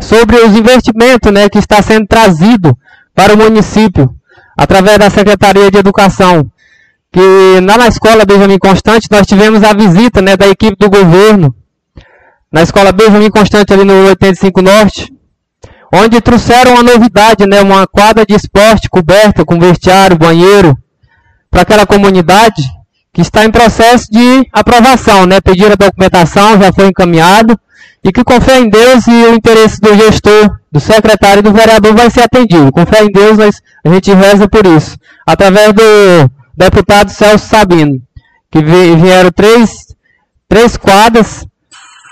sobre 0.00 0.36
os 0.36 0.56
investimentos 0.56 1.30
né, 1.30 1.50
que 1.50 1.58
está 1.58 1.82
sendo 1.82 2.06
trazido 2.06 2.76
para 3.14 3.34
o 3.34 3.36
município 3.36 4.16
através 4.56 4.98
da 4.98 5.10
Secretaria 5.10 5.70
de 5.70 5.78
Educação. 5.78 6.50
Que 7.12 7.60
na 7.60 7.86
escola 7.88 8.24
Benjamin 8.24 8.58
Constante 8.58 9.08
nós 9.10 9.26
tivemos 9.26 9.62
a 9.62 9.72
visita 9.72 10.22
né, 10.22 10.36
da 10.36 10.48
equipe 10.48 10.76
do 10.78 10.88
governo, 10.88 11.54
na 12.50 12.62
escola 12.62 12.92
Benjamin 12.92 13.30
Constante 13.30 13.72
ali 13.72 13.84
no 13.84 14.06
85 14.08 14.62
Norte, 14.62 15.12
onde 15.92 16.20
trouxeram 16.20 16.72
uma 16.72 16.82
novidade, 16.82 17.46
né, 17.46 17.60
uma 17.60 17.86
quadra 17.86 18.24
de 18.24 18.34
esporte 18.34 18.88
coberta 18.88 19.44
com 19.44 19.58
vestiário, 19.58 20.16
banheiro, 20.16 20.76
para 21.50 21.62
aquela 21.62 21.86
comunidade 21.86 22.62
que 23.12 23.20
está 23.20 23.44
em 23.44 23.50
processo 23.50 24.06
de 24.10 24.48
aprovação, 24.52 25.26
né? 25.26 25.38
Pediram 25.38 25.72
a 25.72 25.76
documentação, 25.76 26.58
já 26.58 26.72
foi 26.72 26.86
encaminhado, 26.86 27.58
e 28.04 28.12
que 28.12 28.24
com 28.24 28.40
fé 28.40 28.58
em 28.58 28.68
Deus 28.68 29.06
e 29.06 29.10
o 29.10 29.34
interesse 29.34 29.80
do 29.80 29.94
gestor, 29.94 30.58
do 30.70 30.80
secretário 30.80 31.40
e 31.40 31.42
do 31.42 31.52
vereador 31.52 31.94
vai 31.94 32.10
ser 32.10 32.22
atendido. 32.22 32.72
Com 32.72 32.84
fé 32.84 33.04
em 33.04 33.12
Deus, 33.12 33.38
nós, 33.38 33.62
a 33.84 33.88
gente 33.88 34.12
reza 34.12 34.48
por 34.48 34.66
isso. 34.66 34.96
Através 35.26 35.72
do 35.72 36.30
deputado 36.56 37.10
Celso 37.10 37.46
Sabino, 37.46 38.00
que 38.50 38.60
vieram 38.60 39.30
três, 39.30 39.86
três 40.48 40.76
quadras 40.76 41.46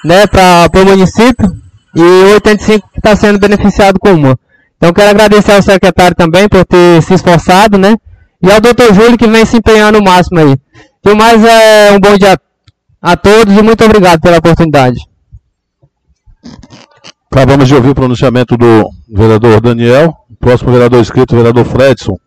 né, 0.05 0.27
para 0.27 0.71
o 0.75 0.85
município 0.87 1.51
e 1.95 2.01
o 2.01 2.35
85 2.35 2.89
está 2.97 3.17
sendo 3.17 3.39
beneficiado 3.39 3.99
com 3.99 4.13
uma. 4.13 4.39
Então 4.77 4.93
quero 4.93 5.11
agradecer 5.11 5.53
ao 5.53 5.63
secretário 5.63 6.17
também 6.17 6.49
por 6.49 6.65
ter 6.65 7.03
se 7.03 7.15
esforçado, 7.15 7.77
né? 7.77 7.97
E 8.43 8.51
ao 8.51 8.61
doutor 8.61 8.95
Júlio 8.95 9.19
que 9.19 9.27
vem 9.27 9.45
se 9.45 9.59
empenhando 9.59 9.99
o 9.99 10.05
máximo 10.05 10.39
aí. 10.39 10.57
E 11.05 11.15
mais 11.15 11.45
é 11.45 11.93
um 11.93 12.01
bom 12.01 12.17
dia 12.17 12.39
a 13.03 13.17
todos 13.17 13.55
e 13.55 13.63
muito 13.63 13.85
obrigado 13.85 14.21
pela 14.21 14.39
oportunidade. 14.39 15.10
Acabamos 17.31 17.69
de 17.69 17.75
ouvir 17.75 17.91
o 17.91 17.95
pronunciamento 17.95 18.57
do 18.57 18.91
vereador 19.09 19.61
Daniel. 19.61 20.17
O 20.29 20.37
próximo 20.37 20.73
vereador 20.73 21.01
inscrito, 21.01 21.37
vereador 21.37 21.65
Fredson, 21.65 22.19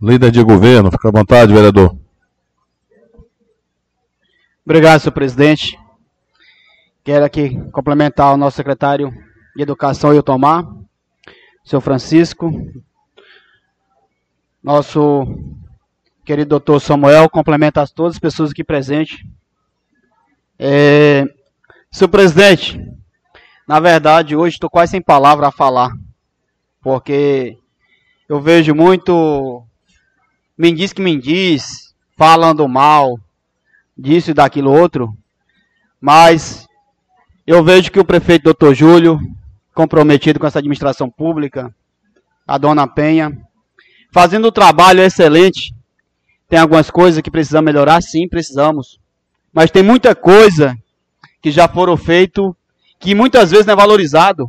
líder 0.00 0.30
de 0.30 0.42
governo. 0.42 0.90
Fica 0.90 1.08
à 1.08 1.12
vontade, 1.12 1.52
vereador. 1.52 1.96
Obrigado, 4.64 5.00
senhor 5.00 5.12
presidente. 5.12 5.78
Quero 7.02 7.24
aqui 7.24 7.58
complementar 7.72 8.34
o 8.34 8.36
nosso 8.36 8.56
secretário 8.56 9.10
de 9.56 9.62
Educação, 9.62 10.10
o 10.10 10.22
Tomar, 10.22 10.64
senhor 11.64 11.80
Francisco, 11.80 12.52
nosso 14.62 15.26
querido 16.24 16.50
doutor 16.50 16.78
Samuel, 16.80 17.28
complementa 17.30 17.86
todas 17.88 18.14
as 18.14 18.20
pessoas 18.20 18.50
aqui 18.50 18.62
presentes. 18.62 19.24
É, 20.58 21.24
senhor 21.90 22.08
presidente, 22.08 22.78
na 23.70 23.78
verdade, 23.78 24.34
hoje 24.34 24.56
estou 24.56 24.68
quase 24.68 24.90
sem 24.90 25.00
palavra 25.00 25.46
a 25.46 25.52
falar, 25.52 25.92
porque 26.80 27.56
eu 28.28 28.40
vejo 28.40 28.74
muito 28.74 29.62
me 30.58 30.72
diz 30.72 30.92
que 30.92 31.00
me 31.00 31.16
diz, 31.16 31.94
falando 32.16 32.66
mal, 32.66 33.16
disso 33.96 34.32
e 34.32 34.34
daquilo 34.34 34.72
outro, 34.72 35.16
mas 36.00 36.66
eu 37.46 37.62
vejo 37.62 37.92
que 37.92 38.00
o 38.00 38.04
prefeito 38.04 38.42
doutor 38.42 38.74
Júlio, 38.74 39.20
comprometido 39.72 40.40
com 40.40 40.48
essa 40.48 40.58
administração 40.58 41.08
pública, 41.08 41.72
a 42.44 42.58
dona 42.58 42.88
Penha, 42.88 43.30
fazendo 44.10 44.48
um 44.48 44.52
trabalho 44.52 45.00
excelente 45.00 45.72
tem 46.48 46.58
algumas 46.58 46.90
coisas 46.90 47.22
que 47.22 47.30
precisamos 47.30 47.66
melhorar? 47.66 48.02
Sim, 48.02 48.26
precisamos. 48.26 48.98
Mas 49.52 49.70
tem 49.70 49.84
muita 49.84 50.12
coisa 50.16 50.76
que 51.40 51.52
já 51.52 51.68
foram 51.68 51.96
feito 51.96 52.56
que 53.00 53.14
muitas 53.14 53.50
vezes 53.50 53.64
não 53.64 53.72
é 53.72 53.76
valorizado, 53.76 54.48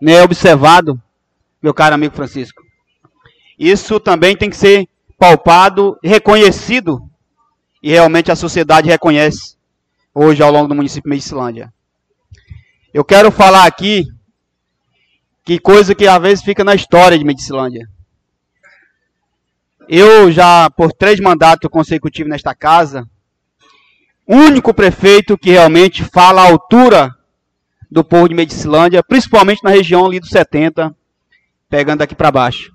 nem 0.00 0.16
é 0.16 0.22
observado, 0.22 1.00
meu 1.62 1.74
caro 1.74 1.94
amigo 1.94 2.16
Francisco. 2.16 2.62
Isso 3.58 4.00
também 4.00 4.34
tem 4.34 4.48
que 4.48 4.56
ser 4.56 4.88
palpado 5.18 5.96
reconhecido. 6.02 6.98
E 7.82 7.90
realmente 7.90 8.32
a 8.32 8.36
sociedade 8.36 8.88
reconhece 8.88 9.56
hoje 10.14 10.42
ao 10.42 10.50
longo 10.50 10.66
do 10.66 10.74
município 10.74 11.02
de 11.02 11.10
Medicilândia. 11.10 11.72
Eu 12.92 13.04
quero 13.04 13.30
falar 13.30 13.66
aqui 13.66 14.04
que 15.44 15.58
coisa 15.58 15.94
que 15.94 16.06
às 16.06 16.22
vezes 16.22 16.42
fica 16.42 16.64
na 16.64 16.74
história 16.74 17.18
de 17.18 17.24
Medicilândia. 17.24 17.86
Eu 19.86 20.32
já, 20.32 20.70
por 20.70 20.90
três 20.90 21.20
mandatos 21.20 21.68
consecutivos 21.70 22.30
nesta 22.30 22.54
casa, 22.54 23.06
único 24.26 24.72
prefeito 24.72 25.36
que 25.36 25.50
realmente 25.50 26.02
fala 26.02 26.40
à 26.40 26.46
altura 26.46 27.14
do 27.94 28.02
povo 28.02 28.28
de 28.28 28.34
Medicilândia, 28.34 29.04
principalmente 29.04 29.62
na 29.62 29.70
região 29.70 30.04
ali 30.04 30.18
dos 30.18 30.30
70, 30.30 30.92
pegando 31.70 32.02
aqui 32.02 32.12
para 32.12 32.32
baixo. 32.32 32.72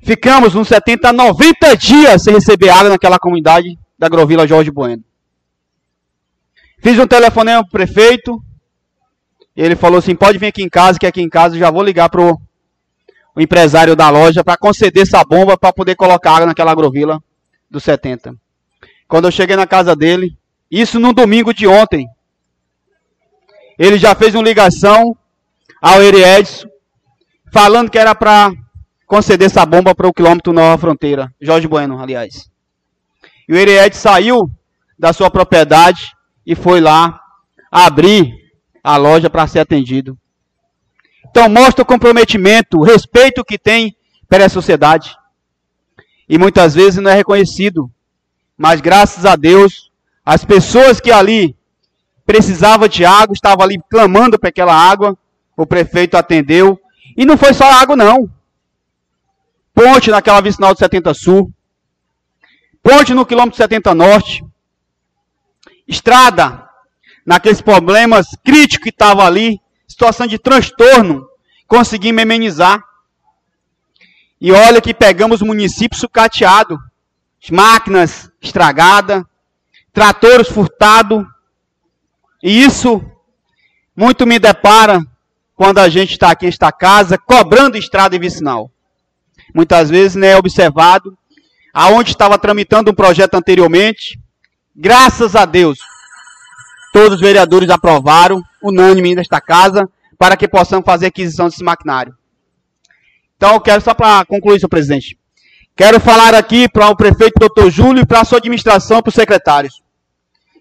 Ficamos 0.00 0.56
uns 0.56 0.66
70 0.66 1.10
a 1.10 1.12
90 1.12 1.76
dias 1.76 2.24
sem 2.24 2.34
receber 2.34 2.70
água 2.70 2.88
naquela 2.88 3.20
comunidade 3.20 3.78
da 3.96 4.08
Grovila 4.08 4.48
Jorge 4.48 4.72
Bueno. 4.72 5.04
Fiz 6.80 6.98
um 6.98 7.06
telefonema 7.06 7.62
para 7.62 7.68
o 7.68 7.70
prefeito, 7.70 8.42
ele 9.54 9.76
falou 9.76 10.00
assim, 10.00 10.16
pode 10.16 10.38
vir 10.38 10.48
aqui 10.48 10.64
em 10.64 10.68
casa, 10.68 10.98
que 10.98 11.06
aqui 11.06 11.22
em 11.22 11.28
casa 11.28 11.54
eu 11.54 11.60
já 11.60 11.70
vou 11.70 11.84
ligar 11.84 12.08
para 12.10 12.22
o 12.22 12.40
empresário 13.38 13.94
da 13.94 14.10
loja 14.10 14.42
para 14.42 14.58
conceder 14.58 15.04
essa 15.04 15.22
bomba 15.22 15.56
para 15.56 15.72
poder 15.72 15.94
colocar 15.94 16.32
água 16.32 16.46
naquela 16.46 16.72
agrovila 16.72 17.22
dos 17.70 17.84
70. 17.84 18.34
Quando 19.06 19.26
eu 19.26 19.30
cheguei 19.30 19.54
na 19.54 19.68
casa 19.68 19.94
dele, 19.94 20.36
isso 20.68 20.98
no 20.98 21.12
domingo 21.12 21.54
de 21.54 21.68
ontem, 21.68 22.08
ele 23.78 23.98
já 23.98 24.14
fez 24.14 24.34
uma 24.34 24.42
ligação 24.42 25.16
ao 25.80 26.02
Eri 26.02 26.22
Edson, 26.22 26.68
falando 27.52 27.90
que 27.90 27.98
era 27.98 28.14
para 28.14 28.52
conceder 29.06 29.46
essa 29.46 29.64
bomba 29.64 29.94
para 29.94 30.08
o 30.08 30.12
quilômetro 30.12 30.52
Nova 30.52 30.78
Fronteira, 30.78 31.32
Jorge 31.40 31.68
Bueno, 31.68 32.00
aliás. 32.00 32.50
E 33.48 33.52
o 33.52 33.56
Eri 33.56 33.72
Edson 33.72 34.00
saiu 34.00 34.50
da 34.98 35.12
sua 35.12 35.30
propriedade 35.30 36.12
e 36.44 36.54
foi 36.54 36.80
lá 36.80 37.20
abrir 37.70 38.32
a 38.82 38.96
loja 38.96 39.28
para 39.28 39.46
ser 39.46 39.60
atendido. 39.60 40.18
Então 41.28 41.48
mostra 41.48 41.82
o 41.82 41.86
comprometimento, 41.86 42.78
o 42.78 42.84
respeito 42.84 43.44
que 43.44 43.58
tem 43.58 43.96
pela 44.28 44.48
sociedade. 44.48 45.16
E 46.28 46.38
muitas 46.38 46.74
vezes 46.74 46.96
não 46.96 47.10
é 47.10 47.14
reconhecido. 47.14 47.90
Mas 48.56 48.80
graças 48.80 49.26
a 49.26 49.36
Deus, 49.36 49.90
as 50.24 50.44
pessoas 50.44 51.00
que 51.00 51.10
ali 51.10 51.55
precisavam 52.26 52.88
de 52.88 53.04
água, 53.04 53.32
estavam 53.32 53.64
ali 53.64 53.80
clamando 53.88 54.38
para 54.38 54.48
aquela 54.48 54.74
água, 54.74 55.16
o 55.56 55.64
prefeito 55.64 56.16
atendeu. 56.16 56.78
E 57.16 57.24
não 57.24 57.38
foi 57.38 57.54
só 57.54 57.64
água, 57.70 57.96
não. 57.96 58.28
Ponte 59.72 60.10
naquela 60.10 60.40
vicinal 60.40 60.74
do 60.74 60.78
70 60.78 61.14
Sul. 61.14 61.52
Ponte 62.82 63.14
no 63.14 63.24
quilômetro 63.24 63.56
70 63.56 63.94
Norte. 63.94 64.44
Estrada 65.86 66.68
naqueles 67.24 67.60
problemas 67.60 68.26
críticos 68.44 68.84
que 68.84 68.90
estavam 68.90 69.24
ali. 69.24 69.60
Situação 69.86 70.26
de 70.26 70.38
transtorno. 70.38 71.28
Conseguimos 71.66 72.22
amenizar. 72.22 72.82
E 74.40 74.52
olha 74.52 74.80
que 74.80 74.92
pegamos 74.92 75.42
município 75.42 75.98
sucateado. 75.98 76.78
Máquinas 77.50 78.30
estragadas. 78.42 79.22
Tratores 79.92 80.48
furtados. 80.48 81.24
E 82.46 82.62
isso 82.62 83.04
muito 83.96 84.24
me 84.24 84.38
depara 84.38 85.04
quando 85.56 85.78
a 85.78 85.88
gente 85.88 86.12
está 86.12 86.30
aqui 86.30 86.46
nesta 86.46 86.70
casa 86.70 87.18
cobrando 87.18 87.76
estrada 87.76 88.14
e 88.14 88.20
vicinal. 88.20 88.70
Muitas 89.52 89.90
vezes 89.90 90.14
não 90.14 90.28
é 90.28 90.36
observado 90.36 91.18
aonde 91.74 92.10
estava 92.10 92.38
tramitando 92.38 92.92
um 92.92 92.94
projeto 92.94 93.34
anteriormente. 93.34 94.16
Graças 94.76 95.34
a 95.34 95.44
Deus, 95.44 95.80
todos 96.92 97.16
os 97.16 97.20
vereadores 97.20 97.68
aprovaram, 97.68 98.40
unânime 98.62 99.16
nesta 99.16 99.40
casa, 99.40 99.90
para 100.16 100.36
que 100.36 100.46
possamos 100.46 100.86
fazer 100.86 101.06
aquisição 101.06 101.48
desse 101.48 101.64
maquinário. 101.64 102.14
Então, 103.36 103.54
eu 103.54 103.60
quero 103.60 103.80
só 103.80 103.92
para 103.92 104.24
concluir, 104.24 104.60
senhor 104.60 104.68
presidente. 104.68 105.18
Quero 105.74 105.98
falar 105.98 106.32
aqui 106.32 106.68
para 106.68 106.88
o 106.90 106.96
prefeito 106.96 107.40
doutor 107.40 107.72
Júlio 107.72 108.04
e 108.04 108.06
para 108.06 108.20
a 108.20 108.24
sua 108.24 108.38
administração, 108.38 109.02
para 109.02 109.08
os 109.08 109.16
secretários. 109.16 109.84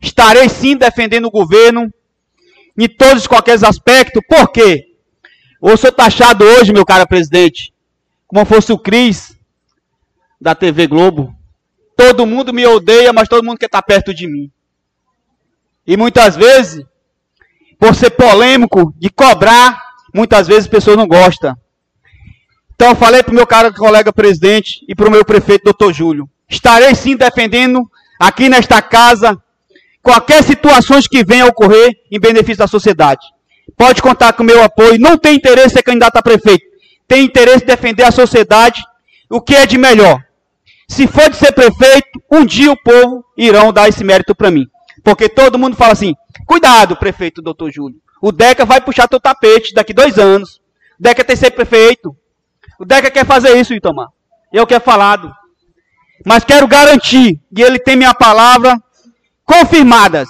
Estarei 0.05 0.47
sim 0.47 0.77
defendendo 0.77 1.25
o 1.25 1.31
governo 1.31 1.91
em 2.77 2.87
todos 2.87 3.23
os 3.23 3.27
qualquer 3.27 3.57
aspectos. 3.65 4.21
Por 4.29 4.51
quê? 4.51 4.85
Eu 5.59 5.75
sou 5.75 5.91
taxado 5.91 6.45
hoje, 6.45 6.71
meu 6.71 6.85
caro 6.85 7.07
presidente, 7.07 7.73
como 8.27 8.45
fosse 8.45 8.71
o 8.71 8.77
Cris 8.77 9.35
da 10.39 10.53
TV 10.53 10.85
Globo. 10.85 11.35
Todo 11.97 12.27
mundo 12.27 12.53
me 12.53 12.67
odeia, 12.67 13.11
mas 13.11 13.27
todo 13.27 13.43
mundo 13.43 13.57
quer 13.57 13.65
estar 13.65 13.81
perto 13.81 14.13
de 14.13 14.27
mim. 14.27 14.51
E 15.87 15.97
muitas 15.97 16.35
vezes, 16.35 16.85
por 17.79 17.95
ser 17.95 18.11
polêmico, 18.11 18.93
de 18.97 19.09
cobrar, 19.09 19.81
muitas 20.13 20.45
vezes 20.47 20.65
as 20.65 20.69
pessoas 20.69 20.97
não 20.97 21.07
gostam. 21.07 21.57
Então 22.75 22.89
eu 22.89 22.95
falei 22.95 23.23
para 23.23 23.31
o 23.31 23.35
meu 23.35 23.47
caro 23.47 23.73
colega 23.73 24.13
presidente 24.13 24.85
e 24.87 24.93
para 24.93 25.07
o 25.07 25.11
meu 25.11 25.25
prefeito, 25.25 25.63
doutor 25.63 25.91
Júlio. 25.91 26.29
Estarei 26.47 26.93
sim 26.93 27.15
defendendo 27.15 27.89
aqui 28.19 28.49
nesta 28.49 28.83
casa 28.83 29.41
qualquer 30.05 30.43
situações 30.43 31.07
que 31.07 31.23
venha 31.23 31.45
a 31.45 31.47
ocorrer 31.47 31.91
em 32.11 32.19
benefício 32.19 32.59
da 32.59 32.67
sociedade. 32.67 33.25
Pode 33.75 34.03
contar 34.03 34.33
com 34.33 34.43
o 34.43 34.45
meu 34.45 34.63
apoio. 34.63 34.99
Não 34.99 35.17
tem 35.17 35.35
interesse 35.35 35.73
em 35.73 35.77
ser 35.77 35.83
candidato 35.83 36.17
a 36.17 36.21
prefeito. 36.21 36.63
Tem 37.07 37.25
interesse 37.25 37.63
em 37.63 37.67
defender 37.67 38.03
a 38.03 38.11
sociedade, 38.11 38.83
o 39.27 39.41
que 39.41 39.55
é 39.55 39.65
de 39.65 39.79
melhor. 39.79 40.21
Se 40.87 41.07
for 41.07 41.27
de 41.27 41.35
ser 41.35 41.51
prefeito, 41.51 42.21
um 42.31 42.45
dia 42.45 42.71
o 42.71 42.77
povo 42.83 43.25
irão 43.35 43.73
dar 43.73 43.89
esse 43.89 44.03
mérito 44.03 44.35
para 44.35 44.51
mim. 44.51 44.67
Porque 45.03 45.27
todo 45.27 45.57
mundo 45.57 45.75
fala 45.75 45.93
assim: 45.93 46.13
cuidado, 46.45 46.95
prefeito 46.95 47.41
doutor 47.41 47.71
Júlio. 47.71 47.97
O 48.21 48.31
Deca 48.31 48.63
vai 48.63 48.79
puxar 48.79 49.07
teu 49.07 49.19
tapete 49.19 49.73
daqui 49.73 49.91
dois 49.91 50.19
anos. 50.19 50.61
O 50.99 51.03
Deca 51.03 51.23
tem 51.23 51.35
que 51.35 51.43
ser 51.43 51.51
prefeito. 51.51 52.15
O 52.79 52.85
Deca 52.85 53.09
quer 53.09 53.25
fazer 53.25 53.57
isso, 53.57 53.73
Itamar. 53.73 54.07
Eu 54.53 54.67
quero 54.67 54.83
falado. 54.83 55.31
Mas 56.23 56.43
quero 56.43 56.67
garantir, 56.67 57.39
e 57.55 57.61
ele 57.61 57.79
tem 57.79 57.95
minha 57.95 58.13
palavra, 58.13 58.79
confirmadas. 59.45 60.27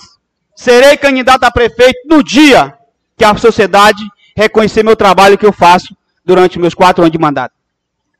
Serei 0.55 0.97
candidato 0.97 1.43
a 1.43 1.51
prefeito 1.51 1.99
no 2.07 2.23
dia 2.23 2.73
que 3.17 3.23
a 3.23 3.35
sociedade 3.35 4.03
reconhecer 4.35 4.83
meu 4.83 4.95
trabalho 4.95 5.37
que 5.37 5.45
eu 5.45 5.53
faço 5.53 5.95
durante 6.23 6.59
meus 6.59 6.73
quatro 6.73 7.03
anos 7.03 7.11
de 7.11 7.17
mandato. 7.17 7.53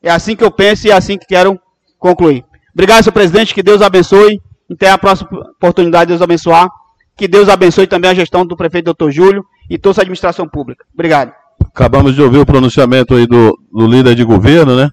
É 0.01 0.09
assim 0.09 0.35
que 0.35 0.43
eu 0.43 0.51
penso 0.51 0.87
e 0.87 0.91
é 0.91 0.93
assim 0.93 1.17
que 1.17 1.25
quero 1.25 1.59
concluir. 1.99 2.45
Obrigado, 2.73 3.03
senhor 3.03 3.13
presidente. 3.13 3.53
Que 3.53 3.63
Deus 3.63 3.81
abençoe. 3.81 4.39
Até 4.71 4.89
a 4.89 4.97
próxima 4.97 5.29
oportunidade, 5.31 6.09
Deus 6.09 6.21
abençoar. 6.21 6.69
Que 7.17 7.27
Deus 7.27 7.49
abençoe 7.49 7.87
também 7.87 8.11
a 8.11 8.13
gestão 8.13 8.45
do 8.45 8.55
prefeito 8.55 8.85
doutor 8.85 9.11
Júlio 9.11 9.45
e 9.69 9.77
toda 9.77 9.99
a 9.99 10.03
administração 10.03 10.47
pública. 10.47 10.85
Obrigado. 10.93 11.33
Acabamos 11.73 12.13
de 12.13 12.21
ouvir 12.21 12.39
o 12.39 12.45
pronunciamento 12.45 13.15
aí 13.15 13.25
do, 13.25 13.57
do 13.71 13.87
líder 13.87 14.15
de 14.15 14.23
governo, 14.23 14.75
né? 14.75 14.91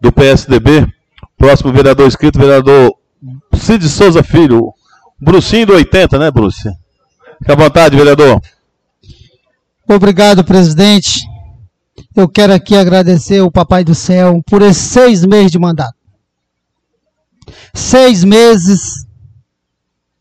Do 0.00 0.12
PSDB. 0.12 0.86
Próximo 1.38 1.72
vereador 1.72 2.06
inscrito, 2.06 2.38
vereador 2.38 2.92
Cid 3.54 3.88
Souza 3.88 4.22
Filho, 4.22 4.72
Brucinho 5.20 5.66
do 5.66 5.74
80, 5.74 6.18
né, 6.18 6.30
Bruce? 6.30 6.70
Fique 7.38 7.52
à 7.52 7.54
vontade, 7.54 7.96
vereador. 7.96 8.40
Obrigado, 9.86 10.44
presidente. 10.44 11.26
Eu 12.16 12.28
quero 12.28 12.54
aqui 12.54 12.76
agradecer 12.76 13.38
ao 13.38 13.50
Papai 13.50 13.84
do 13.84 13.94
Céu 13.94 14.42
por 14.46 14.62
esses 14.62 14.82
seis 14.82 15.24
meses 15.24 15.50
de 15.50 15.58
mandato. 15.58 15.94
Seis 17.74 18.24
meses 18.24 19.06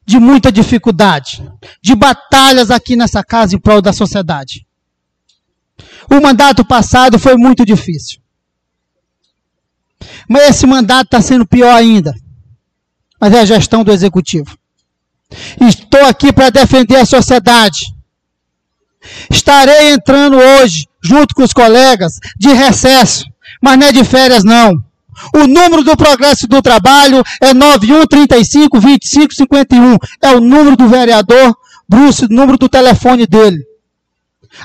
de 0.06 0.20
muita 0.20 0.52
dificuldade, 0.52 1.48
de 1.82 1.96
batalhas 1.96 2.72
aqui 2.72 2.96
nessa 2.96 3.24
casa 3.24 3.56
em 3.56 3.60
prol 3.60 3.82
da 3.82 3.94
sociedade. 3.94 4.66
O 6.10 6.20
mandato 6.20 6.66
passado 6.66 7.20
foi 7.20 7.36
muito 7.38 7.64
difícil. 7.64 8.20
Mas 10.28 10.50
esse 10.50 10.66
mandato 10.66 11.06
está 11.06 11.22
sendo 11.22 11.46
pior 11.46 11.72
ainda. 11.76 12.14
Mas 13.22 13.34
é 13.34 13.42
a 13.42 13.46
gestão 13.46 13.84
do 13.84 13.92
executivo. 13.92 14.58
Estou 15.61 16.03
aqui 16.06 16.34
para 16.34 16.49
defender 16.49 16.97
a 16.97 17.06
sociedade. 17.06 17.93
Estarei 19.30 19.91
entrando 19.91 20.38
hoje, 20.38 20.88
junto 21.01 21.34
com 21.34 21.43
os 21.43 21.53
colegas, 21.53 22.19
de 22.38 22.49
recesso, 22.49 23.26
mas 23.61 23.77
não 23.77 23.88
é 23.88 23.91
de 23.91 24.03
férias, 24.03 24.43
não. 24.43 24.73
O 25.34 25.47
número 25.47 25.84
do 25.84 25.97
progresso 25.97 26.47
do 26.47 26.61
trabalho 26.61 27.23
é 27.41 27.53
9135 27.53 28.80
2551. 28.80 29.97
É 30.22 30.31
o 30.31 30.39
número 30.39 30.76
do 30.76 30.88
vereador 30.88 31.56
Bruce, 31.88 32.26
o 32.26 32.30
número 32.30 32.57
do 32.57 32.69
telefone 32.69 33.27
dele. 33.27 33.64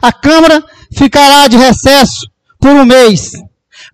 A 0.00 0.12
Câmara 0.12 0.64
ficará 0.92 1.48
de 1.48 1.56
recesso 1.56 2.28
por 2.60 2.70
um 2.70 2.84
mês. 2.84 3.32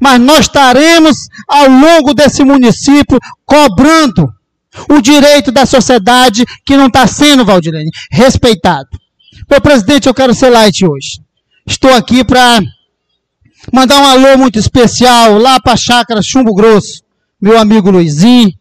Mas 0.01 0.21
nós 0.21 0.41
estaremos 0.41 1.29
ao 1.49 1.69
longo 1.69 2.15
desse 2.15 2.45
município 2.45 3.19
cobrando 3.45 4.33
o 4.89 5.01
direito 5.01 5.51
da 5.51 5.67
sociedade 5.67 6.45
que 6.65 6.77
não 6.77 6.87
está 6.87 7.07
sendo, 7.07 7.45
Valdirene, 7.45 7.91
respeitado. 8.11 8.89
Meu 9.49 9.61
presidente, 9.61 10.07
eu 10.07 10.15
quero 10.15 10.35
ser 10.35 10.51
light 10.51 10.85
hoje. 10.85 11.21
Estou 11.67 11.93
aqui 11.93 12.25
para 12.25 12.61
mandar 13.73 14.01
um 14.01 14.07
alô 14.07 14.39
muito 14.39 14.59
especial 14.59 15.39
lá 15.39 15.61
para 15.61 15.73
a 15.73 15.77
chácara 15.77 16.23
Chumbo 16.23 16.55
Grosso. 16.55 17.03
Meu 17.41 17.59
amigo 17.59 17.91
Luizinho, 17.91 18.53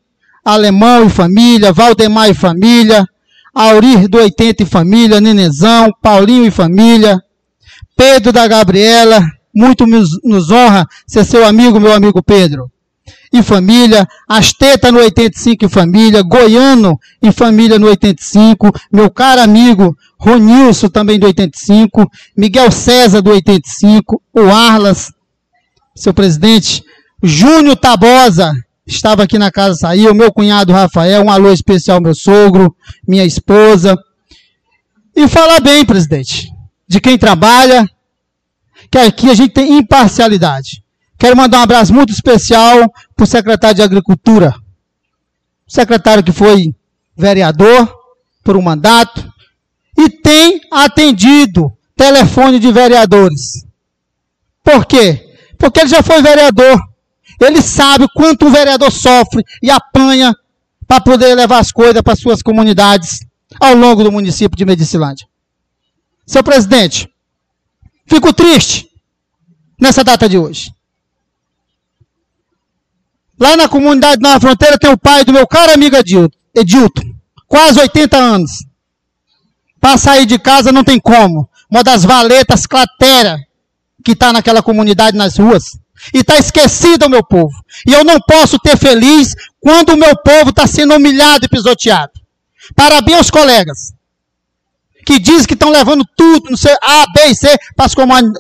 Alemão 0.44 1.06
e 1.06 1.10
família, 1.10 1.74
Valdemar 1.74 2.30
e 2.30 2.34
família, 2.34 3.06
Aurir 3.54 4.08
do 4.08 4.18
80 4.20 4.64
e 4.64 4.66
família, 4.66 5.20
Nenezão, 5.20 5.92
Paulinho 6.02 6.46
e 6.46 6.52
família, 6.52 7.20
Pedro 7.96 8.32
da 8.32 8.48
Gabriela, 8.48 9.22
muito 9.54 9.86
nos 9.86 10.50
honra 10.50 10.88
ser 11.06 11.26
seu 11.26 11.46
amigo, 11.46 11.80
meu 11.80 11.92
amigo 11.92 12.24
Pedro 12.24 12.72
e 13.32 13.44
família, 13.44 14.08
Asteta 14.28 14.92
no 14.92 15.00
85 15.00 15.66
e 15.66 15.70
família, 15.70 16.24
Goiano 16.24 17.00
e 17.22 17.32
família 17.32 17.78
no 17.78 17.88
85, 17.88 18.72
meu 18.92 19.10
caro 19.10 19.42
amigo 19.42 19.96
Ronilson 20.20 20.90
também 20.90 21.20
do 21.20 21.28
85, 21.28 22.10
Miguel 22.36 22.72
César 22.72 23.22
do 23.22 23.32
85, 23.32 24.22
o 24.34 24.50
Arlas, 24.50 25.12
seu 25.96 26.14
presidente, 26.14 26.84
Júnior 27.22 27.76
Tabosa, 27.76 28.52
estava 28.86 29.24
aqui 29.24 29.38
na 29.38 29.52
casa, 29.52 29.76
saiu, 29.76 30.14
meu 30.16 30.32
cunhado 30.32 30.74
Rafael, 30.74 31.24
um 31.24 31.32
alô 31.32 31.52
especial 31.52 32.02
meu 32.02 32.16
sogro, 32.16 32.76
minha 33.08 33.26
esposa. 33.26 33.96
E 35.16 35.28
fala 35.28 35.60
bem, 35.60 35.86
presidente, 35.86 36.50
de 36.88 37.00
quem 37.00 37.18
trabalha, 37.18 37.88
que 38.92 38.98
aqui 38.98 39.30
a 39.30 39.34
gente 39.34 39.54
tem 39.54 39.78
imparcialidade. 39.78 40.84
Quero 41.20 41.36
mandar 41.36 41.60
um 41.60 41.64
abraço 41.64 41.94
muito 41.94 42.14
especial 42.14 42.90
para 43.14 43.24
o 43.26 43.28
secretário 43.28 43.76
de 43.76 43.82
Agricultura. 43.82 44.56
Secretário 45.68 46.24
que 46.24 46.32
foi 46.32 46.74
vereador 47.16 47.94
por 48.42 48.56
um 48.56 48.62
mandato 48.62 49.30
e 49.98 50.10
tem 50.10 50.62
atendido 50.72 51.72
telefone 51.94 52.58
de 52.58 52.72
vereadores. 52.72 53.66
Por 54.64 54.86
quê? 54.86 55.36
Porque 55.58 55.82
ele 55.82 55.90
já 55.90 56.02
foi 56.02 56.22
vereador. 56.22 56.82
Ele 57.42 57.62
sabe 57.62 58.08
quanto 58.16 58.46
um 58.46 58.52
vereador 58.52 58.90
sofre 58.90 59.44
e 59.62 59.70
apanha 59.70 60.34
para 60.88 61.02
poder 61.02 61.36
levar 61.36 61.60
as 61.60 61.72
coisas 61.72 62.02
para 62.02 62.16
suas 62.16 62.42
comunidades 62.42 63.20
ao 63.60 63.76
longo 63.76 64.06
do 64.06 64.12
município 64.12 64.58
de 64.58 64.66
Medicilândia. 64.66 65.28
Seu 66.26 66.44
presidente, 66.44 67.10
fico 68.08 68.32
triste 68.32 68.90
nessa 69.80 70.02
data 70.02 70.30
de 70.30 70.38
hoje. 70.38 70.74
Lá 73.40 73.56
na 73.56 73.70
comunidade 73.70 74.22
Nova 74.22 74.40
Fronteira 74.40 74.78
tem 74.78 74.92
o 74.92 74.98
pai 74.98 75.24
do 75.24 75.32
meu 75.32 75.48
caro 75.48 75.72
amigo 75.72 75.96
Edilton, 76.54 77.16
quase 77.48 77.80
80 77.80 78.18
anos. 78.18 78.52
Para 79.80 79.98
sair 79.98 80.26
de 80.26 80.38
casa 80.38 80.74
não 80.74 80.84
tem 80.84 81.00
como. 81.00 81.50
Uma 81.70 81.82
das 81.82 82.04
valetas 82.04 82.68
cratera 82.68 83.38
que 84.04 84.12
está 84.12 84.34
naquela 84.34 84.62
comunidade 84.62 85.16
nas 85.16 85.38
ruas. 85.38 85.78
E 86.14 86.20
está 86.20 86.38
esquecido 86.38 87.06
o 87.06 87.10
meu 87.10 87.24
povo. 87.24 87.54
E 87.88 87.94
eu 87.94 88.04
não 88.04 88.20
posso 88.20 88.60
ter 88.60 88.78
feliz 88.78 89.34
quando 89.60 89.94
o 89.94 89.98
meu 89.98 90.18
povo 90.18 90.50
está 90.50 90.68
sendo 90.68 90.96
humilhado 90.96 91.46
e 91.46 91.50
pisoteado. 91.50 92.12
Parabéns 92.76 93.18
aos 93.18 93.32
colegas 93.32 93.94
que 95.06 95.18
dizem 95.18 95.48
que 95.48 95.54
estão 95.54 95.70
levando 95.72 96.06
tudo 96.16 96.52
no 96.52 96.58
seu 96.58 96.76
A, 96.82 97.06
B 97.14 97.28
e 97.28 97.36
C 97.36 97.58
para 97.76 97.86
as 97.86 97.96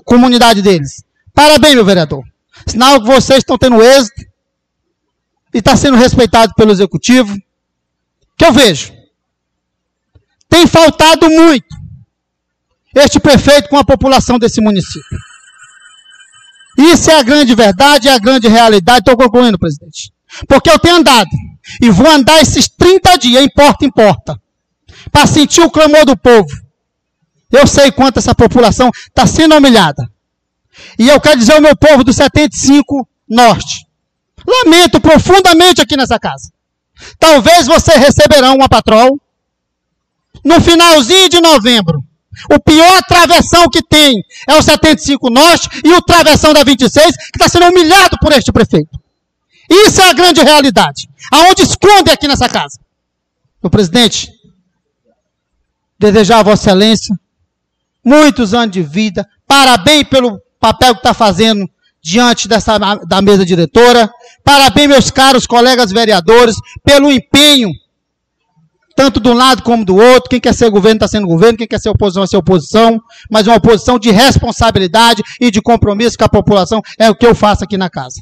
comunidades 0.06 0.62
deles. 0.62 1.04
Parabéns, 1.34 1.74
meu 1.74 1.86
vereador. 1.86 2.24
Sinal 2.68 3.00
que 3.00 3.08
vocês 3.08 3.40
estão 3.40 3.58
tendo 3.58 3.82
êxito 3.82 4.30
e 5.54 5.60
está 5.60 5.76
sendo 5.76 5.98
respeitado 5.98 6.54
pelo 6.56 6.72
executivo. 6.72 7.36
Que 8.38 8.46
eu 8.46 8.54
vejo. 8.54 8.94
Tem 10.48 10.66
faltado 10.66 11.30
muito 11.30 11.78
este 12.96 13.20
prefeito 13.20 13.70
com 13.70 13.78
a 13.78 13.84
população 13.84 14.40
desse 14.40 14.62
município. 14.62 15.18
Isso 16.78 17.12
é 17.12 17.20
a 17.20 17.24
grande 17.24 17.54
verdade, 17.54 18.08
é 18.08 18.14
a 18.14 18.20
grande 18.20 18.48
realidade. 18.48 19.00
Estou 19.00 19.18
concluindo, 19.18 19.60
presidente. 19.60 20.12
Porque 20.48 20.70
eu 20.70 20.80
tenho 20.80 20.96
andado 20.96 21.30
e 21.82 21.90
vou 21.90 22.10
andar 22.10 22.42
esses 22.42 22.68
30 22.68 23.18
dias, 23.18 23.44
em 23.44 23.50
porta 23.50 23.86
em 23.86 23.92
porta, 23.92 24.40
para 25.12 25.28
sentir 25.28 25.62
o 25.62 25.70
clamor 25.70 26.06
do 26.06 26.18
povo. 26.18 26.50
Eu 27.52 27.68
sei 27.68 27.92
quanto 27.92 28.20
essa 28.20 28.34
população 28.34 28.90
está 29.08 29.26
sendo 29.26 29.56
humilhada. 29.56 30.10
E 30.98 31.10
eu 31.10 31.20
quero 31.20 31.38
dizer 31.38 31.54
ao 31.54 31.62
meu 31.62 31.76
povo 31.76 32.04
do 32.04 32.14
75 32.14 33.08
Norte. 33.28 33.86
Lamento 34.46 35.00
profundamente 35.00 35.82
aqui 35.82 35.96
nessa 35.96 36.20
casa. 36.20 36.52
Talvez 37.18 37.68
você 37.68 37.94
receberá 37.94 38.52
uma 38.52 38.68
patrol 38.68 39.20
no 40.44 40.62
finalzinho 40.62 41.30
de 41.30 41.40
novembro. 41.40 42.04
O 42.52 42.60
pior 42.60 43.02
travessão 43.04 43.68
que 43.70 43.82
tem 43.82 44.24
é 44.48 44.56
o 44.56 44.62
75 44.62 45.30
Norte 45.30 45.70
e 45.84 45.92
o 45.94 46.02
travessão 46.02 46.54
da 46.54 46.64
26, 46.64 47.16
que 47.16 47.24
está 47.36 47.50
sendo 47.50 47.68
humilhado 47.68 48.18
por 48.22 48.32
este 48.32 48.52
prefeito. 48.52 49.00
Isso 49.70 50.02
é 50.02 50.10
a 50.10 50.14
grande 50.14 50.42
realidade. 50.42 51.10
Aonde 51.32 51.64
esconde 51.64 52.12
aqui 52.12 52.28
nessa 52.28 52.48
casa. 52.48 52.80
O 53.62 53.70
presidente, 53.70 54.32
desejar 56.00 56.40
a 56.40 56.44
Vossa 56.44 56.70
Excelência 56.70 57.16
muitos 58.04 58.54
anos 58.54 58.72
de 58.72 58.82
vida. 58.82 59.28
Parabéns 59.46 60.04
pelo 60.08 60.40
papel 60.60 60.94
que 60.94 61.02
está 61.02 61.14
fazendo 61.14 61.70
diante 62.02 62.48
dessa, 62.48 62.78
da 62.78 63.22
mesa 63.22 63.46
diretora. 63.46 64.10
Parabéns, 64.44 64.88
meus 64.88 65.12
caros 65.12 65.46
colegas 65.46 65.92
vereadores, 65.92 66.56
pelo 66.84 67.12
empenho, 67.12 67.70
tanto 68.96 69.20
de 69.20 69.30
um 69.30 69.34
lado 69.34 69.64
como 69.64 69.86
do 69.86 69.96
outro. 69.96 70.30
Quem 70.30 70.40
quer 70.40 70.54
ser 70.54 70.70
governo 70.70 70.98
está 70.98 71.08
sendo 71.08 71.28
governo, 71.28 71.58
quem 71.58 71.68
quer 71.68 71.80
ser 71.80 71.90
oposição 71.90 72.22
vai 72.22 72.28
ser 72.28 72.38
oposição, 72.38 73.02
mas 73.30 73.48
uma 73.48 73.58
oposição 73.58 73.98
de 73.98 74.12
responsabilidade 74.12 75.24
e 75.40 75.50
de 75.52 75.62
compromisso 75.62 76.18
com 76.18 76.26
a 76.26 76.30
população 76.30 76.82
é 76.98 77.10
o 77.10 77.16
que 77.16 77.26
eu 77.26 77.36
faço 77.36 77.64
aqui 77.64 77.78
na 77.78 77.90
casa. 77.90 78.22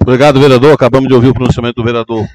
Obrigado, 0.00 0.40
vereador. 0.40 0.72
Acabamos 0.72 1.08
de 1.08 1.14
ouvir 1.14 1.28
o 1.28 1.34
pronunciamento 1.34 1.74
do 1.74 1.84
vereador 1.84 2.26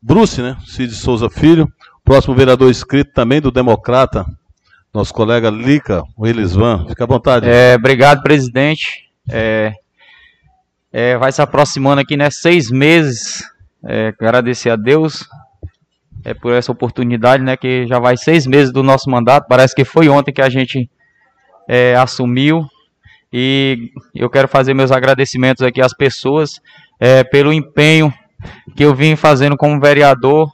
Bruce, 0.00 0.40
né? 0.40 0.56
Cid 0.66 0.94
Souza 0.94 1.28
Filho. 1.28 1.70
Próximo 2.04 2.34
vereador 2.34 2.70
inscrito 2.70 3.12
também 3.12 3.40
do 3.40 3.50
Democrata, 3.50 4.24
nosso 4.92 5.12
colega 5.12 5.50
Lica, 5.50 6.02
o 6.16 6.26
Elisvan. 6.26 6.86
Fica 6.88 7.04
à 7.04 7.06
vontade. 7.06 7.48
É, 7.48 7.74
obrigado, 7.74 8.22
presidente. 8.22 9.08
É, 9.30 9.72
é, 10.92 11.16
vai 11.16 11.30
se 11.30 11.42
aproximando 11.42 12.00
aqui, 12.00 12.16
né? 12.16 12.30
Seis 12.30 12.70
meses. 12.70 13.42
É, 13.84 14.08
agradecer 14.08 14.70
a 14.70 14.76
Deus 14.76 15.28
é, 16.24 16.34
por 16.34 16.52
essa 16.52 16.72
oportunidade, 16.72 17.42
né? 17.42 17.56
Que 17.56 17.86
já 17.86 17.98
vai 17.98 18.16
seis 18.16 18.46
meses 18.46 18.72
do 18.72 18.82
nosso 18.82 19.10
mandato. 19.10 19.46
Parece 19.48 19.74
que 19.74 19.84
foi 19.84 20.08
ontem 20.08 20.32
que 20.32 20.42
a 20.42 20.48
gente 20.48 20.90
é, 21.68 21.94
assumiu. 21.94 22.66
E 23.32 23.90
eu 24.14 24.30
quero 24.30 24.48
fazer 24.48 24.72
meus 24.72 24.90
agradecimentos 24.90 25.62
aqui 25.62 25.82
às 25.82 25.92
pessoas 25.92 26.60
é, 26.98 27.22
pelo 27.22 27.52
empenho 27.52 28.12
que 28.74 28.84
eu 28.84 28.94
vim 28.94 29.16
fazendo 29.16 29.56
como 29.56 29.80
vereador. 29.80 30.50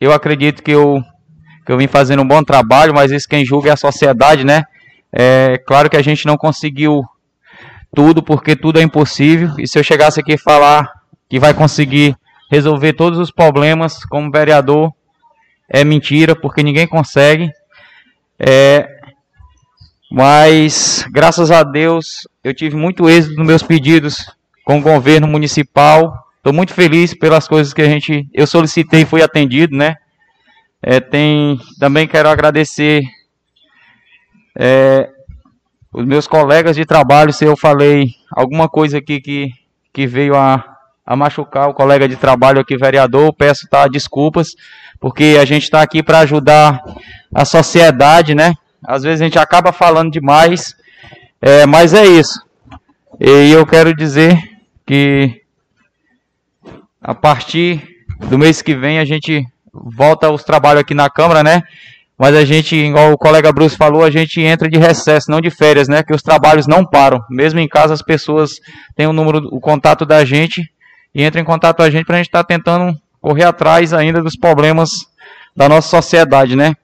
Eu 0.00 0.12
acredito 0.12 0.62
que 0.62 0.70
eu, 0.70 1.02
que 1.64 1.72
eu 1.72 1.78
vim 1.78 1.86
fazendo 1.86 2.22
um 2.22 2.28
bom 2.28 2.42
trabalho, 2.42 2.94
mas 2.94 3.10
isso 3.10 3.28
quem 3.28 3.44
julga 3.44 3.70
é 3.70 3.72
a 3.72 3.76
sociedade, 3.76 4.44
né? 4.44 4.64
É 5.12 5.58
claro 5.66 5.88
que 5.88 5.96
a 5.96 6.02
gente 6.02 6.26
não 6.26 6.36
conseguiu 6.36 7.02
tudo, 7.94 8.22
porque 8.22 8.56
tudo 8.56 8.80
é 8.80 8.82
impossível. 8.82 9.50
E 9.58 9.66
se 9.66 9.78
eu 9.78 9.84
chegasse 9.84 10.20
aqui 10.20 10.34
e 10.34 10.38
falar 10.38 10.90
que 11.28 11.38
vai 11.38 11.54
conseguir 11.54 12.16
resolver 12.50 12.92
todos 12.92 13.18
os 13.18 13.30
problemas 13.30 14.04
como 14.04 14.30
vereador, 14.30 14.92
é 15.68 15.84
mentira, 15.84 16.36
porque 16.36 16.62
ninguém 16.62 16.86
consegue. 16.86 17.50
É, 18.38 18.88
mas, 20.10 21.04
graças 21.10 21.50
a 21.50 21.62
Deus, 21.62 22.28
eu 22.42 22.52
tive 22.52 22.76
muito 22.76 23.08
êxito 23.08 23.36
nos 23.36 23.46
meus 23.46 23.62
pedidos 23.62 24.24
com 24.64 24.78
o 24.78 24.82
governo 24.82 25.26
municipal. 25.26 26.12
Estou 26.36 26.52
muito 26.52 26.74
feliz 26.74 27.14
pelas 27.14 27.48
coisas 27.48 27.72
que 27.72 27.82
a 27.82 27.88
gente 27.88 28.28
eu 28.32 28.46
solicitei 28.46 29.02
e 29.02 29.06
fui 29.06 29.22
atendido, 29.22 29.76
né? 29.76 29.96
É, 30.86 31.00
tem 31.00 31.58
também 31.80 32.06
quero 32.06 32.28
agradecer 32.28 33.02
é, 34.54 35.08
os 35.90 36.04
meus 36.04 36.26
colegas 36.26 36.76
de 36.76 36.84
trabalho. 36.84 37.32
Se 37.32 37.46
eu 37.46 37.56
falei 37.56 38.10
alguma 38.30 38.68
coisa 38.68 38.98
aqui 38.98 39.18
que, 39.18 39.48
que 39.90 40.06
veio 40.06 40.36
a, 40.36 40.62
a 41.06 41.16
machucar 41.16 41.70
o 41.70 41.74
colega 41.74 42.06
de 42.06 42.16
trabalho 42.16 42.60
aqui, 42.60 42.76
vereador, 42.76 43.32
peço 43.32 43.66
tá, 43.66 43.88
desculpas, 43.88 44.48
porque 45.00 45.38
a 45.40 45.46
gente 45.46 45.62
está 45.62 45.80
aqui 45.80 46.02
para 46.02 46.18
ajudar 46.18 46.82
a 47.34 47.46
sociedade, 47.46 48.34
né? 48.34 48.52
Às 48.86 49.04
vezes 49.04 49.22
a 49.22 49.24
gente 49.24 49.38
acaba 49.38 49.72
falando 49.72 50.12
demais, 50.12 50.76
é, 51.40 51.64
mas 51.64 51.94
é 51.94 52.04
isso. 52.04 52.44
E 53.18 53.50
eu 53.50 53.64
quero 53.64 53.96
dizer 53.96 54.38
que 54.86 55.40
a 57.00 57.14
partir 57.14 58.04
do 58.28 58.38
mês 58.38 58.60
que 58.60 58.74
vem 58.74 58.98
a 58.98 59.04
gente 59.06 59.46
volta 59.74 60.28
aos 60.28 60.44
trabalhos 60.44 60.80
aqui 60.80 60.94
na 60.94 61.10
Câmara, 61.10 61.42
né? 61.42 61.62
Mas 62.16 62.36
a 62.36 62.44
gente, 62.44 62.76
igual 62.76 63.12
o 63.12 63.18
colega 63.18 63.52
Bruce 63.52 63.76
falou, 63.76 64.04
a 64.04 64.10
gente 64.10 64.40
entra 64.40 64.68
de 64.68 64.78
recesso, 64.78 65.30
não 65.30 65.40
de 65.40 65.50
férias, 65.50 65.88
né? 65.88 66.02
Que 66.02 66.14
os 66.14 66.22
trabalhos 66.22 66.66
não 66.66 66.84
param. 66.84 67.20
Mesmo 67.28 67.58
em 67.58 67.66
casa 67.66 67.92
as 67.92 68.02
pessoas 68.02 68.60
têm 68.94 69.06
o 69.06 69.12
número, 69.12 69.48
o 69.50 69.60
contato 69.60 70.06
da 70.06 70.24
gente 70.24 70.70
e 71.12 71.24
entram 71.24 71.42
em 71.42 71.44
contato 71.44 71.76
com 71.78 71.82
a 71.82 71.90
gente 71.90 72.04
para 72.04 72.16
a 72.16 72.18
gente 72.18 72.28
estar 72.28 72.44
tá 72.44 72.46
tentando 72.46 72.96
correr 73.20 73.44
atrás 73.44 73.92
ainda 73.92 74.22
dos 74.22 74.36
problemas 74.36 75.06
da 75.56 75.68
nossa 75.68 75.88
sociedade, 75.88 76.54
né? 76.54 76.74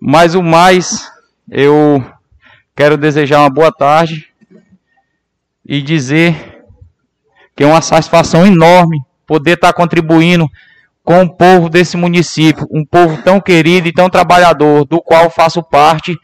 Mas 0.00 0.34
o 0.34 0.42
mais, 0.42 1.10
eu 1.50 2.02
quero 2.74 2.96
desejar 2.96 3.40
uma 3.40 3.50
boa 3.50 3.70
tarde 3.70 4.28
e 5.66 5.82
dizer 5.82 6.64
que 7.54 7.62
é 7.62 7.66
uma 7.66 7.82
satisfação 7.82 8.46
enorme 8.46 9.02
poder 9.26 9.52
estar 9.52 9.72
contribuindo 9.74 10.48
com 11.10 11.22
o 11.24 11.28
povo 11.28 11.68
desse 11.68 11.96
município, 11.96 12.68
um 12.70 12.84
povo 12.84 13.20
tão 13.24 13.40
querido 13.40 13.88
e 13.88 13.92
tão 13.92 14.08
trabalhador, 14.08 14.84
do 14.84 15.02
qual 15.02 15.28
faço 15.28 15.60
parte, 15.60 16.16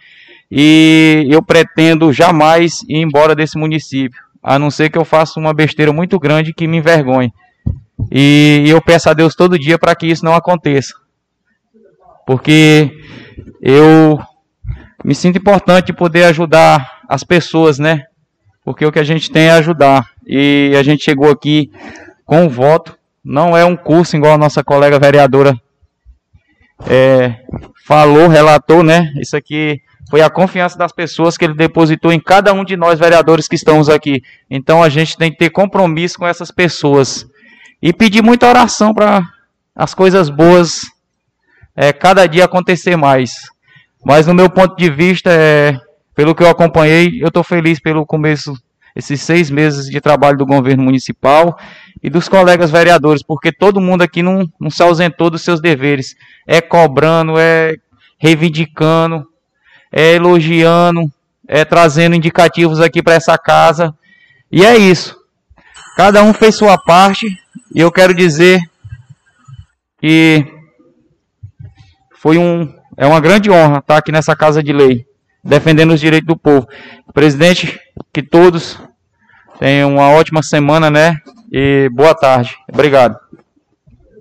e 0.48 1.26
eu 1.28 1.42
pretendo 1.42 2.12
jamais 2.12 2.82
ir 2.88 2.98
embora 2.98 3.34
desse 3.34 3.58
município, 3.58 4.22
a 4.40 4.60
não 4.60 4.70
ser 4.70 4.88
que 4.88 4.96
eu 4.96 5.04
faça 5.04 5.40
uma 5.40 5.52
besteira 5.52 5.92
muito 5.92 6.20
grande 6.20 6.54
que 6.54 6.68
me 6.68 6.76
envergonhe. 6.76 7.32
E 8.12 8.62
eu 8.68 8.80
peço 8.80 9.10
a 9.10 9.12
Deus 9.12 9.34
todo 9.34 9.58
dia 9.58 9.76
para 9.76 9.92
que 9.96 10.06
isso 10.06 10.24
não 10.24 10.36
aconteça. 10.36 10.94
Porque 12.24 12.96
eu 13.60 14.20
me 15.04 15.16
sinto 15.16 15.38
importante 15.38 15.92
poder 15.92 16.26
ajudar 16.26 17.00
as 17.08 17.24
pessoas, 17.24 17.80
né? 17.80 18.04
porque 18.66 18.86
o 18.86 18.90
que 18.90 18.98
a 18.98 19.04
gente 19.04 19.30
tem 19.30 19.44
é 19.44 19.52
ajudar. 19.52 20.10
E 20.24 20.74
a 20.78 20.82
gente 20.84 21.02
chegou 21.02 21.28
aqui 21.28 21.70
com 22.24 22.46
o 22.46 22.48
voto. 22.48 22.95
Não 23.28 23.56
é 23.56 23.64
um 23.64 23.76
curso 23.76 24.16
igual 24.16 24.34
a 24.34 24.38
nossa 24.38 24.62
colega 24.62 25.00
vereadora 25.00 25.60
é, 26.88 27.40
falou, 27.84 28.28
relatou, 28.28 28.84
né? 28.84 29.12
Isso 29.20 29.36
aqui 29.36 29.80
foi 30.08 30.20
a 30.20 30.30
confiança 30.30 30.78
das 30.78 30.92
pessoas 30.92 31.36
que 31.36 31.44
ele 31.44 31.54
depositou 31.54 32.12
em 32.12 32.20
cada 32.20 32.52
um 32.52 32.64
de 32.64 32.76
nós 32.76 33.00
vereadores 33.00 33.48
que 33.48 33.56
estamos 33.56 33.88
aqui. 33.88 34.22
Então 34.48 34.80
a 34.80 34.88
gente 34.88 35.16
tem 35.16 35.32
que 35.32 35.38
ter 35.38 35.50
compromisso 35.50 36.16
com 36.20 36.24
essas 36.24 36.52
pessoas 36.52 37.26
e 37.82 37.92
pedir 37.92 38.22
muita 38.22 38.48
oração 38.48 38.94
para 38.94 39.28
as 39.74 39.92
coisas 39.92 40.30
boas 40.30 40.82
é, 41.74 41.92
cada 41.92 42.28
dia 42.28 42.44
acontecer 42.44 42.94
mais. 42.94 43.32
Mas 44.04 44.28
no 44.28 44.34
meu 44.34 44.48
ponto 44.48 44.76
de 44.76 44.88
vista, 44.88 45.30
é, 45.32 45.76
pelo 46.14 46.32
que 46.32 46.44
eu 46.44 46.48
acompanhei, 46.48 47.20
eu 47.20 47.26
estou 47.26 47.42
feliz 47.42 47.80
pelo 47.80 48.06
começo, 48.06 48.54
esses 48.96 49.20
seis 49.20 49.50
meses 49.50 49.90
de 49.90 50.00
trabalho 50.00 50.38
do 50.38 50.46
governo 50.46 50.82
municipal 50.82 51.58
e 52.02 52.08
dos 52.08 52.28
colegas 52.28 52.70
vereadores, 52.70 53.22
porque 53.22 53.52
todo 53.52 53.80
mundo 53.80 54.02
aqui 54.02 54.22
não, 54.22 54.50
não 54.58 54.70
se 54.70 54.82
ausentou 54.82 55.28
dos 55.28 55.42
seus 55.42 55.60
deveres. 55.60 56.16
É 56.46 56.62
cobrando, 56.62 57.38
é 57.38 57.76
reivindicando, 58.18 59.28
é 59.92 60.14
elogiando, 60.14 61.12
é 61.46 61.64
trazendo 61.64 62.16
indicativos 62.16 62.80
aqui 62.80 63.02
para 63.02 63.14
essa 63.14 63.36
casa. 63.36 63.94
E 64.50 64.64
é 64.64 64.76
isso. 64.76 65.14
Cada 65.96 66.22
um 66.22 66.32
fez 66.32 66.54
sua 66.54 66.78
parte 66.78 67.26
e 67.74 67.80
eu 67.80 67.92
quero 67.92 68.14
dizer 68.14 68.60
que 70.00 70.46
foi 72.14 72.38
um 72.38 72.74
é 72.96 73.06
uma 73.06 73.20
grande 73.20 73.50
honra 73.50 73.78
estar 73.78 73.98
aqui 73.98 74.10
nessa 74.10 74.34
casa 74.34 74.62
de 74.62 74.72
lei, 74.72 75.04
defendendo 75.44 75.92
os 75.92 76.00
direitos 76.00 76.26
do 76.26 76.36
povo. 76.36 76.66
Presidente, 77.12 77.78
que 78.12 78.22
todos 78.22 78.78
tenham 79.58 79.94
uma 79.94 80.10
ótima 80.10 80.42
semana, 80.42 80.90
né? 80.90 81.16
E 81.52 81.88
boa 81.92 82.14
tarde. 82.14 82.56
Obrigado. 82.72 83.16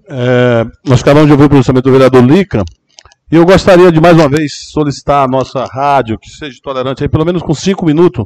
É, 0.07 0.65
nós 0.85 1.01
acabamos 1.01 1.27
de 1.27 1.33
ouvir 1.33 1.45
o 1.45 1.49
pronunciamento 1.49 1.89
do 1.89 1.91
vereador 1.91 2.23
Lica. 2.23 2.63
E 3.31 3.35
eu 3.35 3.45
gostaria 3.45 3.91
de 3.91 3.99
mais 3.99 4.15
uma 4.15 4.29
vez 4.29 4.69
solicitar 4.71 5.25
a 5.25 5.27
nossa 5.27 5.65
rádio 5.65 6.17
que 6.19 6.29
seja 6.29 6.59
tolerante 6.61 7.03
aí, 7.03 7.09
pelo 7.09 7.25
menos 7.25 7.41
com 7.41 7.55
cinco 7.55 7.85
minutos, 7.85 8.25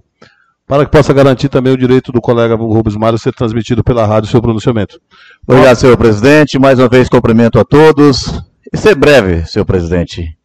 para 0.67 0.85
que 0.85 0.91
possa 0.91 1.13
garantir 1.13 1.47
também 1.47 1.73
o 1.73 1.77
direito 1.77 2.11
do 2.11 2.19
colega 2.19 2.53
Rubens 2.55 2.97
Mário 2.97 3.17
ser 3.17 3.33
transmitido 3.33 3.83
pela 3.83 4.05
rádio 4.05 4.27
o 4.27 4.31
seu 4.31 4.41
pronunciamento. 4.41 4.99
Obrigado, 5.47 5.77
senhor 5.77 5.97
presidente. 5.97 6.59
Mais 6.59 6.77
uma 6.79 6.89
vez 6.89 7.07
cumprimento 7.07 7.57
a 7.59 7.63
todos. 7.63 8.43
E 8.71 8.77
ser 8.77 8.93
breve, 8.93 9.45
senhor 9.45 9.65
presidente. 9.65 10.37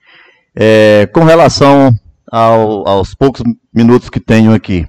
É, 0.54 1.08
com 1.12 1.24
relação 1.24 1.92
ao, 2.30 2.88
aos 2.88 3.14
poucos 3.14 3.42
minutos 3.74 4.08
que 4.08 4.20
tenho 4.20 4.54
aqui. 4.54 4.86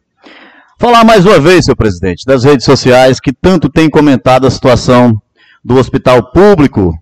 Falar 0.78 1.06
mais 1.06 1.26
uma 1.26 1.40
vez, 1.40 1.66
senhor 1.66 1.78
presidente, 1.78 2.26
das 2.26 2.44
redes 2.44 2.66
sociais 2.66 3.20
que 3.22 3.32
tanto 3.32 3.70
têm 3.70 3.90
comentado 3.90 4.46
a 4.46 4.52
situação 4.52 5.22
do 5.64 5.78
hospital 5.78 6.32
público 6.32 6.94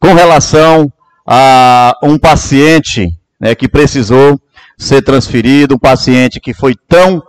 com 0.00 0.14
relação 0.14 0.90
a 1.26 1.94
um 2.02 2.18
paciente 2.18 3.06
né, 3.38 3.54
que 3.54 3.68
precisou 3.68 4.40
ser 4.78 5.02
transferido, 5.02 5.74
um 5.74 5.78
paciente 5.78 6.40
que 6.40 6.54
foi 6.54 6.74
tão, 6.88 7.22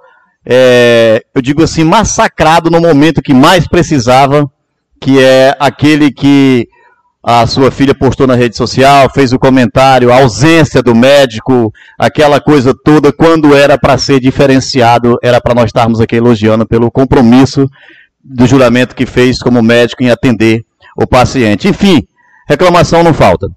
é, 0.45 1.25
eu 1.35 1.41
digo 1.41 1.61
assim, 1.61 1.83
massacrado 1.83 2.71
no 2.71 2.79
momento 2.79 3.21
que 3.21 3.33
mais 3.33 3.67
precisava, 3.67 4.49
que 4.99 5.19
é 5.19 5.57
aquele 5.59 6.09
que 6.09 6.69
a 7.23 7.45
sua 7.45 7.69
filha 7.69 7.93
postou 7.93 8.25
na 8.25 8.35
rede 8.35 8.57
social, 8.57 9.09
fez 9.13 9.31
o 9.31 9.37
comentário, 9.37 10.11
a 10.11 10.21
ausência 10.21 10.81
do 10.81 10.95
médico, 10.95 11.71
aquela 11.97 12.41
coisa 12.41 12.73
toda, 12.73 13.13
quando 13.13 13.55
era 13.55 13.77
para 13.77 13.97
ser 13.97 14.19
diferenciado, 14.19 15.17
era 15.21 15.39
para 15.39 15.53
nós 15.53 15.65
estarmos 15.65 16.01
aqui 16.01 16.15
elogiando 16.15 16.65
pelo 16.65 16.89
compromisso 16.89 17.69
do 18.23 18.47
juramento 18.47 18.95
que 18.95 19.05
fez 19.05 19.39
como 19.39 19.61
médico 19.61 20.03
em 20.03 20.09
atender 20.09 20.65
o 20.97 21.05
paciente. 21.05 21.67
Enfim, 21.67 22.03
reclamação 22.47 23.03
não 23.03 23.13
falta. 23.13 23.47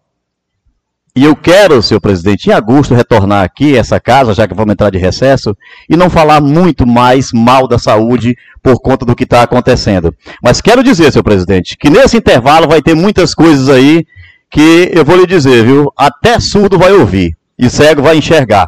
E 1.17 1.23
eu 1.23 1.37
quero, 1.37 1.81
senhor 1.81 2.01
presidente, 2.01 2.51
em 2.51 2.53
agosto 2.53 2.93
retornar 2.93 3.45
aqui, 3.45 3.77
essa 3.77 4.01
casa, 4.01 4.35
já 4.35 4.49
que 4.49 4.55
vamos 4.55 4.73
entrar 4.73 4.91
de 4.91 4.99
recesso, 4.99 5.57
e 5.89 5.97
não 5.97 6.11
falar 6.11 6.41
muito 6.41 6.85
mais 6.85 7.31
mal 7.33 7.69
da 7.69 7.79
saúde 7.79 8.37
por 8.61 8.81
conta 8.81 9.07
do 9.07 9.15
que 9.15 9.23
está 9.23 9.43
acontecendo. 9.43 10.13
Mas 10.43 10.61
quero 10.61 10.83
dizer, 10.83 11.13
senhor 11.13 11.23
presidente, 11.23 11.77
que 11.79 11.89
nesse 11.89 12.17
intervalo 12.17 12.67
vai 12.67 12.83
ter 12.83 12.97
muitas 12.97 13.33
coisas 13.33 13.69
aí 13.69 14.05
que 14.51 14.91
eu 14.93 15.05
vou 15.05 15.17
lhe 15.17 15.25
dizer, 15.25 15.65
viu? 15.65 15.93
Até 15.97 16.41
surdo 16.41 16.77
vai 16.77 16.93
ouvir 16.93 17.37
e 17.57 17.71
cego 17.71 18.03
vai 18.03 18.17
enxergar. 18.17 18.67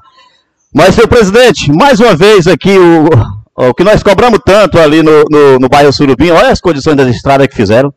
Mas, 0.72 0.94
senhor 0.94 1.08
presidente, 1.08 1.72
mais 1.72 1.98
uma 1.98 2.14
vez 2.14 2.46
aqui, 2.46 2.78
o, 2.78 3.68
o 3.68 3.74
que 3.74 3.82
nós 3.82 4.04
cobramos 4.04 4.38
tanto 4.46 4.78
ali 4.78 5.02
no, 5.02 5.24
no, 5.28 5.58
no 5.58 5.68
bairro 5.68 5.92
Surubim, 5.92 6.30
olha 6.30 6.50
as 6.50 6.60
condições 6.60 6.94
das 6.94 7.08
estradas 7.08 7.48
que 7.48 7.56
fizeram. 7.56 7.92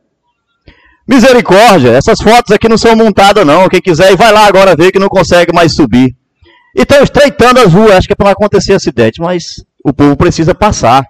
Misericórdia, 1.09 1.93
essas 1.93 2.21
fotos 2.21 2.51
aqui 2.51 2.69
não 2.69 2.77
são 2.77 2.95
montadas 2.95 3.43
não. 3.43 3.67
Quem 3.67 3.81
quiser, 3.81 4.15
vai 4.15 4.31
lá 4.31 4.45
agora 4.45 4.75
ver 4.75 4.91
que 4.91 4.99
não 4.99 5.09
consegue 5.09 5.51
mais 5.51 5.73
subir. 5.73 6.15
E 6.75 6.83
estão 6.83 7.01
estreitando 7.01 7.59
as 7.59 7.73
ruas, 7.73 7.95
acho 7.95 8.07
que 8.07 8.13
é 8.13 8.15
para 8.15 8.25
não 8.25 8.33
acontecer 8.33 8.73
acidente, 8.73 9.19
mas 9.19 9.65
o 9.83 9.91
povo 9.91 10.15
precisa 10.15 10.53
passar. 10.53 11.03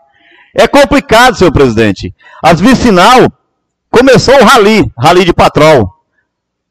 É 0.55 0.69
complicado, 0.69 1.35
senhor 1.35 1.51
presidente. 1.51 2.15
As 2.41 2.61
vicinal 2.61 3.29
começou 3.91 4.35
o 4.35 4.45
rali, 4.45 4.89
rali 4.97 5.25
de 5.25 5.33
patrol. 5.33 5.93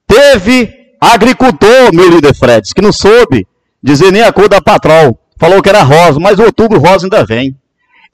Teve 0.07 0.75
agricultor, 0.99 1.93
meu 1.93 2.09
líder 2.09 2.35
Fred, 2.35 2.73
que 2.75 2.81
não 2.81 2.93
soube 2.93 3.47
dizer 3.83 4.11
nem 4.11 4.23
a 4.23 4.33
cor 4.33 4.49
da 4.49 4.63
patrol. 4.63 5.21
Falou 5.39 5.61
que 5.61 5.69
era 5.69 5.83
rosa, 5.83 6.19
mas 6.19 6.39
outubro 6.39 6.81
rosa 6.81 7.05
ainda 7.05 7.27
vem. 7.27 7.55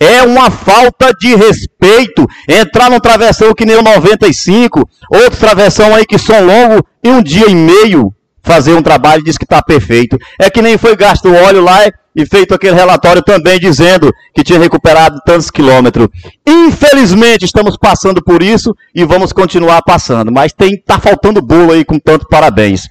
É 0.04 0.22
uma 0.22 0.50
falta 0.50 1.14
de 1.18 1.34
respeito 1.34 2.26
entrar 2.46 2.90
num 2.90 3.00
travessão 3.00 3.54
que 3.54 3.64
nem 3.64 3.76
o 3.76 3.82
95, 3.82 4.86
outro 5.08 5.38
travessão 5.38 5.94
aí 5.94 6.04
que 6.04 6.18
são 6.18 6.44
longo 6.44 6.84
e 7.02 7.08
um 7.08 7.22
dia 7.22 7.48
e 7.48 7.54
meio 7.54 8.12
fazer 8.42 8.74
um 8.74 8.82
trabalho 8.82 9.24
diz 9.24 9.38
que 9.38 9.44
está 9.44 9.62
perfeito. 9.62 10.18
É 10.38 10.50
que 10.50 10.60
nem 10.60 10.76
foi 10.76 10.94
gasto 10.94 11.32
óleo 11.32 11.62
lá 11.62 11.80
e 12.14 12.26
feito 12.26 12.54
aquele 12.54 12.76
relatório 12.76 13.22
também 13.22 13.58
dizendo 13.58 14.12
que 14.34 14.44
tinha 14.44 14.58
recuperado 14.58 15.18
tantos 15.24 15.50
quilômetros. 15.50 16.08
Infelizmente 16.46 17.46
estamos 17.46 17.76
passando 17.78 18.22
por 18.22 18.42
isso 18.42 18.74
e 18.94 19.04
vamos 19.04 19.32
continuar 19.32 19.80
passando, 19.82 20.30
mas 20.30 20.52
tem 20.52 20.76
tá 20.76 20.98
faltando 20.98 21.40
bolo 21.40 21.72
aí 21.72 21.84
com 21.84 21.98
tanto 21.98 22.28
parabéns. 22.28 22.82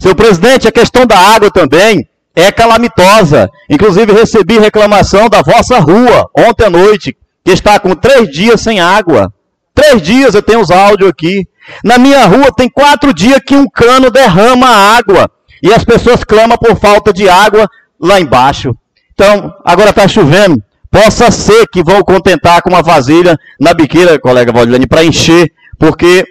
Seu 0.00 0.14
presidente, 0.14 0.68
a 0.68 0.72
questão 0.72 1.04
da 1.04 1.18
água 1.18 1.50
também 1.50 2.08
é 2.34 2.50
calamitosa. 2.50 3.50
Inclusive 3.68 4.12
recebi 4.12 4.58
reclamação 4.58 5.28
da 5.28 5.42
vossa 5.42 5.78
rua 5.78 6.28
ontem 6.36 6.66
à 6.66 6.70
noite, 6.70 7.16
que 7.44 7.50
está 7.50 7.78
com 7.78 7.94
três 7.94 8.30
dias 8.30 8.60
sem 8.60 8.80
água. 8.80 9.32
Três 9.74 10.02
dias 10.02 10.34
eu 10.34 10.42
tenho 10.42 10.60
os 10.60 10.70
áudios 10.70 11.10
aqui. 11.10 11.46
Na 11.84 11.98
minha 11.98 12.26
rua 12.26 12.52
tem 12.54 12.68
quatro 12.68 13.14
dias 13.14 13.40
que 13.46 13.56
um 13.56 13.68
cano 13.68 14.10
derrama 14.10 14.66
água. 14.68 15.30
E 15.62 15.72
as 15.72 15.84
pessoas 15.84 16.24
clamam 16.24 16.56
por 16.56 16.76
falta 16.76 17.12
de 17.12 17.28
água 17.28 17.68
lá 18.00 18.20
embaixo. 18.20 18.74
Então, 19.12 19.54
agora 19.64 19.90
está 19.90 20.08
chovendo. 20.08 20.62
Possa 20.90 21.30
ser 21.30 21.68
que 21.68 21.82
vão 21.82 22.02
contentar 22.02 22.62
com 22.62 22.70
uma 22.70 22.82
vasilha 22.82 23.38
na 23.60 23.72
biqueira, 23.72 24.18
colega 24.18 24.52
Valdilene, 24.52 24.86
para 24.86 25.04
encher, 25.04 25.52
porque 25.78 26.26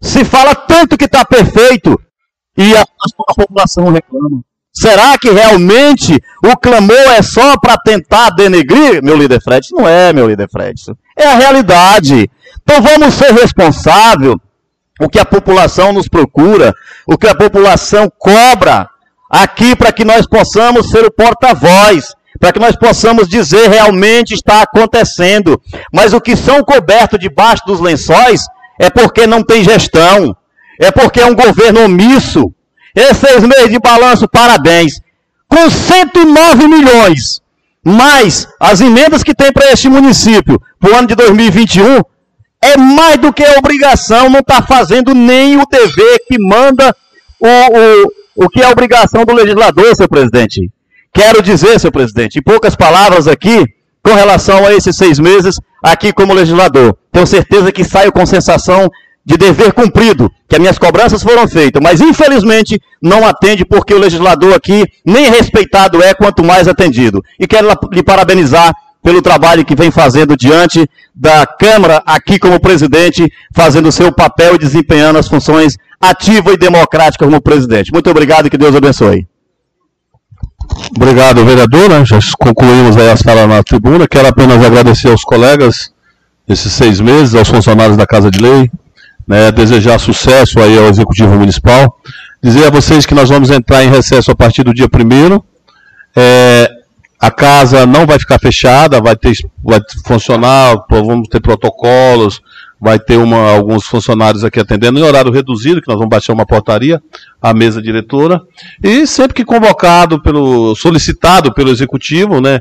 se 0.00 0.24
fala 0.24 0.54
tanto 0.54 0.96
que 0.96 1.04
está 1.04 1.24
perfeito 1.24 2.00
e 2.56 2.74
a, 2.74 2.82
a 2.82 3.34
população 3.34 3.92
reclama. 3.92 4.42
Será 4.72 5.18
que 5.18 5.30
realmente 5.30 6.22
o 6.44 6.56
clamor 6.56 6.96
é 7.16 7.22
só 7.22 7.58
para 7.58 7.76
tentar 7.76 8.30
denegrir, 8.30 9.02
meu 9.02 9.16
líder 9.16 9.42
Fred? 9.42 9.68
Não 9.72 9.88
é, 9.88 10.12
meu 10.12 10.28
líder 10.28 10.48
Fred. 10.50 10.80
É 11.18 11.26
a 11.26 11.34
realidade. 11.34 12.30
Então 12.62 12.80
vamos 12.80 13.14
ser 13.14 13.32
responsáveis. 13.32 14.36
O 15.00 15.08
que 15.08 15.18
a 15.18 15.24
população 15.24 15.92
nos 15.92 16.08
procura, 16.08 16.74
o 17.06 17.16
que 17.16 17.26
a 17.26 17.34
população 17.34 18.10
cobra 18.18 18.88
aqui 19.30 19.74
para 19.74 19.92
que 19.92 20.04
nós 20.04 20.26
possamos 20.26 20.90
ser 20.90 21.04
o 21.04 21.10
porta-voz, 21.10 22.14
para 22.38 22.52
que 22.52 22.58
nós 22.58 22.76
possamos 22.76 23.26
dizer 23.26 23.68
realmente 23.68 24.34
está 24.34 24.62
acontecendo. 24.62 25.60
Mas 25.92 26.12
o 26.12 26.20
que 26.20 26.36
são 26.36 26.62
cobertos 26.62 27.18
debaixo 27.18 27.62
dos 27.66 27.80
lençóis 27.80 28.42
é 28.78 28.90
porque 28.90 29.26
não 29.26 29.42
tem 29.42 29.64
gestão, 29.64 30.36
é 30.78 30.90
porque 30.90 31.20
é 31.20 31.26
um 31.26 31.34
governo 31.34 31.84
omisso, 31.84 32.52
esses 32.94 33.18
seis 33.18 33.42
meses 33.42 33.68
de 33.70 33.78
balanço, 33.78 34.28
parabéns. 34.28 35.00
Com 35.48 35.68
109 35.68 36.68
milhões, 36.68 37.40
mais 37.84 38.46
as 38.58 38.80
emendas 38.80 39.22
que 39.22 39.34
tem 39.34 39.52
para 39.52 39.72
este 39.72 39.88
município 39.88 40.60
para 40.78 40.90
o 40.90 40.94
ano 40.96 41.08
de 41.08 41.14
2021, 41.14 42.00
é 42.62 42.76
mais 42.76 43.16
do 43.16 43.32
que 43.32 43.44
obrigação, 43.58 44.28
não 44.28 44.40
está 44.40 44.62
fazendo 44.62 45.14
nem 45.14 45.56
o 45.56 45.66
dever 45.66 46.20
que 46.28 46.38
manda 46.38 46.94
o, 47.40 47.46
o, 47.46 48.44
o 48.44 48.48
que 48.48 48.60
é 48.60 48.68
obrigação 48.68 49.24
do 49.24 49.32
legislador, 49.32 49.94
seu 49.96 50.08
presidente. 50.08 50.70
Quero 51.12 51.42
dizer, 51.42 51.80
seu 51.80 51.90
presidente, 51.90 52.38
em 52.38 52.42
poucas 52.42 52.76
palavras 52.76 53.26
aqui, 53.26 53.64
com 54.02 54.14
relação 54.14 54.66
a 54.66 54.74
esses 54.74 54.94
seis 54.96 55.18
meses, 55.18 55.58
aqui 55.82 56.12
como 56.12 56.34
legislador. 56.34 56.96
Tenho 57.10 57.26
certeza 57.26 57.72
que 57.72 57.82
saio 57.82 58.12
com 58.12 58.24
sensação 58.26 58.88
de 59.30 59.36
dever 59.36 59.72
cumprido, 59.72 60.28
que 60.48 60.56
as 60.56 60.60
minhas 60.60 60.76
cobranças 60.76 61.22
foram 61.22 61.46
feitas, 61.46 61.80
mas 61.80 62.00
infelizmente 62.00 62.82
não 63.00 63.24
atende 63.24 63.64
porque 63.64 63.94
o 63.94 63.98
legislador 63.98 64.52
aqui 64.52 64.84
nem 65.06 65.30
respeitado 65.30 66.02
é, 66.02 66.12
quanto 66.12 66.42
mais 66.42 66.66
atendido. 66.66 67.22
E 67.38 67.46
quero 67.46 67.68
lhe 67.92 68.02
parabenizar 68.02 68.74
pelo 69.00 69.22
trabalho 69.22 69.64
que 69.64 69.76
vem 69.76 69.88
fazendo 69.92 70.36
diante 70.36 70.84
da 71.14 71.46
Câmara, 71.46 72.02
aqui 72.04 72.40
como 72.40 72.58
presidente, 72.58 73.32
fazendo 73.54 73.88
o 73.88 73.92
seu 73.92 74.10
papel 74.12 74.56
e 74.56 74.58
desempenhando 74.58 75.20
as 75.20 75.28
funções 75.28 75.76
ativa 76.00 76.52
e 76.52 76.56
democrática 76.56 77.24
como 77.24 77.40
presidente. 77.40 77.92
Muito 77.92 78.10
obrigado 78.10 78.46
e 78.46 78.50
que 78.50 78.58
Deus 78.58 78.74
abençoe. 78.74 79.28
Obrigado, 80.96 81.44
vereador. 81.44 81.88
Né? 81.88 82.04
Já 82.04 82.18
concluímos 82.36 82.96
aí 82.96 83.08
as 83.08 83.22
falas 83.22 83.48
na 83.48 83.62
tribuna. 83.62 84.08
Quero 84.08 84.26
apenas 84.26 84.64
agradecer 84.64 85.08
aos 85.08 85.22
colegas 85.22 85.92
esses 86.48 86.72
seis 86.72 87.00
meses, 87.00 87.36
aos 87.36 87.48
funcionários 87.48 87.96
da 87.96 88.04
Casa 88.04 88.28
de 88.28 88.40
Lei, 88.40 88.68
né? 89.26 89.50
desejar 89.52 89.98
sucesso 89.98 90.60
aí 90.60 90.78
ao 90.78 90.86
Executivo 90.86 91.34
Municipal. 91.34 91.98
Dizer 92.42 92.66
a 92.66 92.70
vocês 92.70 93.04
que 93.04 93.14
nós 93.14 93.28
vamos 93.28 93.50
entrar 93.50 93.84
em 93.84 93.90
recesso 93.90 94.30
a 94.30 94.34
partir 94.34 94.62
do 94.62 94.74
dia 94.74 94.88
primeiro. 94.88 95.44
É, 96.16 96.70
a 97.20 97.30
casa 97.30 97.84
não 97.84 98.06
vai 98.06 98.18
ficar 98.18 98.38
fechada, 98.38 99.00
vai 99.00 99.14
ter, 99.14 99.36
vai 99.62 99.78
funcionar, 100.06 100.74
vamos 100.88 101.28
ter 101.28 101.40
protocolos, 101.40 102.40
vai 102.80 102.98
ter 102.98 103.18
uma, 103.18 103.52
alguns 103.52 103.84
funcionários 103.84 104.42
aqui 104.42 104.58
atendendo 104.58 104.98
em 104.98 105.02
horário 105.02 105.30
reduzido, 105.30 105.82
que 105.82 105.88
nós 105.88 105.98
vamos 105.98 106.08
baixar 106.08 106.32
uma 106.32 106.46
portaria, 106.46 107.00
a 107.40 107.52
mesa 107.52 107.82
diretora, 107.82 108.40
e 108.82 109.06
sempre 109.06 109.34
que 109.34 109.44
convocado 109.44 110.22
pelo, 110.22 110.74
solicitado 110.74 111.52
pelo 111.52 111.68
executivo, 111.68 112.40
né, 112.40 112.60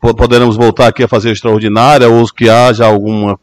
poderemos 0.00 0.56
voltar 0.56 0.86
aqui 0.86 1.02
a 1.02 1.08
fazer 1.08 1.32
extraordinária, 1.32 2.08
ou 2.08 2.24
que 2.26 2.48
haja 2.48 2.86
alguma, 2.86 3.36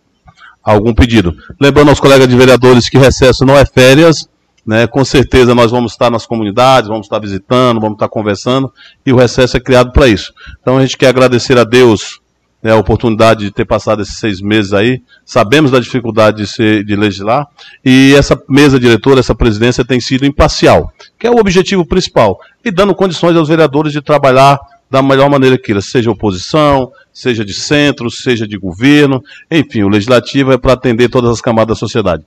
algum 0.63 0.93
pedido. 0.93 1.35
Lembrando 1.59 1.89
aos 1.89 1.99
colegas 1.99 2.27
de 2.27 2.35
vereadores 2.35 2.87
que 2.87 2.97
recesso 2.97 3.45
não 3.45 3.57
é 3.57 3.65
férias, 3.65 4.29
né, 4.65 4.87
com 4.87 5.03
certeza 5.03 5.53
nós 5.53 5.71
vamos 5.71 5.91
estar 5.91 6.09
nas 6.09 6.25
comunidades, 6.25 6.87
vamos 6.87 7.05
estar 7.05 7.19
visitando, 7.19 7.81
vamos 7.81 7.95
estar 7.95 8.07
conversando, 8.07 8.71
e 9.05 9.11
o 9.11 9.17
recesso 9.17 9.57
é 9.57 9.59
criado 9.59 9.91
para 9.91 10.07
isso. 10.07 10.33
Então 10.61 10.77
a 10.77 10.81
gente 10.81 10.97
quer 10.97 11.07
agradecer 11.07 11.57
a 11.57 11.65
Deus 11.65 12.21
né, 12.63 12.71
a 12.71 12.77
oportunidade 12.77 13.43
de 13.43 13.51
ter 13.51 13.65
passado 13.65 14.01
esses 14.01 14.17
seis 14.17 14.39
meses 14.39 14.71
aí. 14.71 15.01
Sabemos 15.25 15.69
da 15.69 15.79
dificuldade 15.79 16.37
de, 16.37 16.47
ser, 16.47 16.85
de 16.85 16.95
legislar 16.95 17.45
e 17.83 18.15
essa 18.17 18.41
mesa 18.47 18.79
diretora, 18.79 19.19
essa 19.19 19.35
presidência 19.35 19.83
tem 19.83 19.99
sido 19.99 20.25
imparcial, 20.25 20.89
que 21.19 21.27
é 21.27 21.29
o 21.29 21.37
objetivo 21.37 21.85
principal, 21.85 22.39
e 22.63 22.71
dando 22.71 22.95
condições 22.95 23.35
aos 23.35 23.49
vereadores 23.49 23.91
de 23.91 24.01
trabalhar 24.01 24.57
da 24.93 25.01
melhor 25.01 25.27
maneira 25.27 25.57
que 25.57 25.71
eles, 25.71 25.85
seja 25.85 26.11
oposição, 26.11 26.91
seja 27.11 27.43
de 27.43 27.51
centro, 27.51 28.11
seja 28.11 28.47
de 28.47 28.59
governo, 28.59 29.23
enfim, 29.49 29.81
o 29.81 29.89
legislativo 29.89 30.51
é 30.51 30.57
para 30.57 30.73
atender 30.73 31.09
todas 31.09 31.31
as 31.31 31.41
camadas 31.41 31.75
da 31.75 31.79
sociedade. 31.79 32.23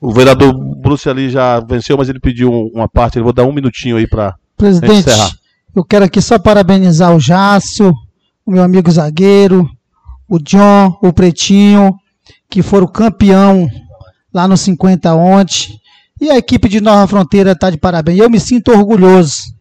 O 0.00 0.12
vereador 0.12 0.52
Bruce 0.52 1.08
ali 1.08 1.30
já 1.30 1.60
venceu, 1.60 1.96
mas 1.96 2.08
ele 2.08 2.18
pediu 2.18 2.50
uma 2.50 2.88
parte, 2.88 3.18
eu 3.18 3.22
vou 3.22 3.32
dar 3.32 3.44
um 3.44 3.52
minutinho 3.52 3.96
aí 3.96 4.06
para 4.08 4.34
Presidente, 4.56 5.08
eu 5.76 5.84
quero 5.84 6.06
aqui 6.06 6.20
só 6.20 6.40
parabenizar 6.40 7.14
o 7.14 7.20
Jácio, 7.20 7.94
o 8.44 8.50
meu 8.50 8.64
amigo 8.64 8.90
zagueiro, 8.90 9.70
o 10.28 10.40
John, 10.40 10.98
o 11.00 11.12
Pretinho, 11.12 11.94
que 12.50 12.62
foram 12.62 12.88
campeão 12.88 13.68
lá 14.34 14.48
no 14.48 14.56
50 14.56 15.14
ontem. 15.14 15.78
E 16.20 16.32
a 16.32 16.36
equipe 16.36 16.68
de 16.68 16.80
Nova 16.80 17.06
Fronteira 17.06 17.52
está 17.52 17.70
de 17.70 17.78
parabéns. 17.78 18.18
Eu 18.18 18.28
me 18.28 18.40
sinto 18.40 18.72
orgulhoso 18.72 19.56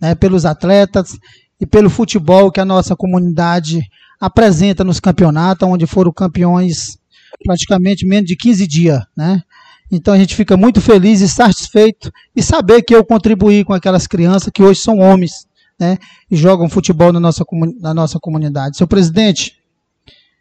né, 0.00 0.14
pelos 0.14 0.46
atletas 0.46 1.18
e 1.60 1.66
pelo 1.66 1.90
futebol 1.90 2.50
que 2.50 2.60
a 2.60 2.64
nossa 2.64 2.96
comunidade 2.96 3.80
apresenta 4.18 4.82
nos 4.82 4.98
campeonatos, 4.98 5.68
onde 5.68 5.86
foram 5.86 6.12
campeões 6.12 6.98
praticamente 7.44 8.06
menos 8.06 8.26
de 8.26 8.36
15 8.36 8.66
dias. 8.66 9.00
Né? 9.16 9.42
Então 9.90 10.14
a 10.14 10.18
gente 10.18 10.34
fica 10.34 10.56
muito 10.56 10.80
feliz 10.80 11.20
e 11.20 11.28
satisfeito 11.28 12.12
e 12.34 12.42
saber 12.42 12.82
que 12.82 12.94
eu 12.94 13.04
contribuí 13.04 13.64
com 13.64 13.72
aquelas 13.72 14.06
crianças 14.06 14.50
que 14.52 14.62
hoje 14.62 14.80
são 14.80 14.98
homens 14.98 15.46
né, 15.78 15.98
e 16.30 16.36
jogam 16.36 16.68
futebol 16.68 17.12
na 17.12 17.20
nossa, 17.20 17.44
na 17.80 17.94
nossa 17.94 18.18
comunidade. 18.18 18.76
Seu 18.76 18.86
presidente, 18.86 19.58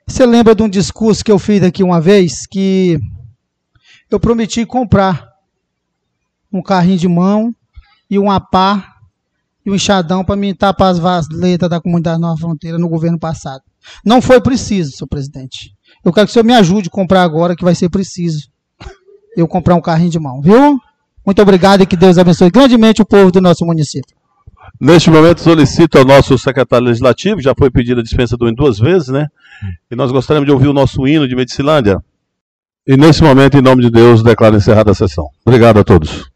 você 0.05 0.25
lembra 0.25 0.53
de 0.53 0.63
um 0.63 0.69
discurso 0.69 1.23
que 1.23 1.31
eu 1.31 1.39
fiz 1.39 1.63
aqui 1.63 1.83
uma 1.83 2.01
vez 2.01 2.45
que 2.45 2.99
eu 4.09 4.19
prometi 4.19 4.65
comprar 4.65 5.29
um 6.51 6.61
carrinho 6.61 6.97
de 6.97 7.07
mão 7.07 7.53
e 8.09 8.17
uma 8.17 8.39
pá 8.39 8.88
e 9.65 9.71
um 9.71 9.75
enxadão 9.75 10.23
para 10.23 10.35
me 10.35 10.53
tapar 10.53 10.91
as 10.91 10.99
valetas 10.99 11.69
da 11.69 11.81
comunidade 11.81 12.19
Nova 12.19 12.37
Fronteira 12.37 12.77
no 12.77 12.89
governo 12.89 13.19
passado. 13.19 13.61
Não 14.05 14.21
foi 14.21 14.41
preciso, 14.41 14.91
senhor 14.91 15.07
presidente. 15.07 15.73
Eu 16.03 16.13
quero 16.13 16.27
que 16.27 16.31
o 16.31 16.33
senhor 16.33 16.45
me 16.45 16.53
ajude 16.53 16.87
a 16.87 16.91
comprar 16.91 17.23
agora, 17.23 17.55
que 17.55 17.63
vai 17.63 17.75
ser 17.75 17.89
preciso 17.89 18.49
eu 19.35 19.47
comprar 19.47 19.75
um 19.75 19.81
carrinho 19.81 20.09
de 20.09 20.19
mão, 20.19 20.41
viu? 20.41 20.79
Muito 21.25 21.41
obrigado 21.41 21.81
e 21.81 21.85
que 21.85 21.95
Deus 21.95 22.17
abençoe 22.17 22.49
grandemente 22.49 23.01
o 23.01 23.05
povo 23.05 23.31
do 23.31 23.41
nosso 23.41 23.65
município. 23.65 24.15
Neste 24.79 25.09
momento, 25.09 25.41
solicito 25.41 25.97
ao 25.97 26.05
nosso 26.05 26.37
secretário 26.37 26.87
legislativo, 26.87 27.41
já 27.41 27.53
foi 27.57 27.69
pedida 27.69 28.01
a 28.01 28.03
dispensa 28.03 28.37
do 28.37 28.47
em 28.47 28.53
duas 28.53 28.79
vezes, 28.79 29.09
né? 29.09 29.27
E 29.91 29.95
nós 29.95 30.11
gostaríamos 30.11 30.47
de 30.47 30.53
ouvir 30.53 30.67
o 30.67 30.73
nosso 30.73 31.07
hino 31.07 31.27
de 31.27 31.35
Medicilândia. 31.35 32.01
E 32.87 32.95
nesse 32.95 33.21
momento, 33.21 33.57
em 33.57 33.61
nome 33.61 33.83
de 33.83 33.89
Deus, 33.89 34.23
declaro 34.23 34.55
encerrada 34.55 34.91
a 34.91 34.95
sessão. 34.95 35.25
Obrigado 35.45 35.79
a 35.79 35.83
todos. 35.83 36.29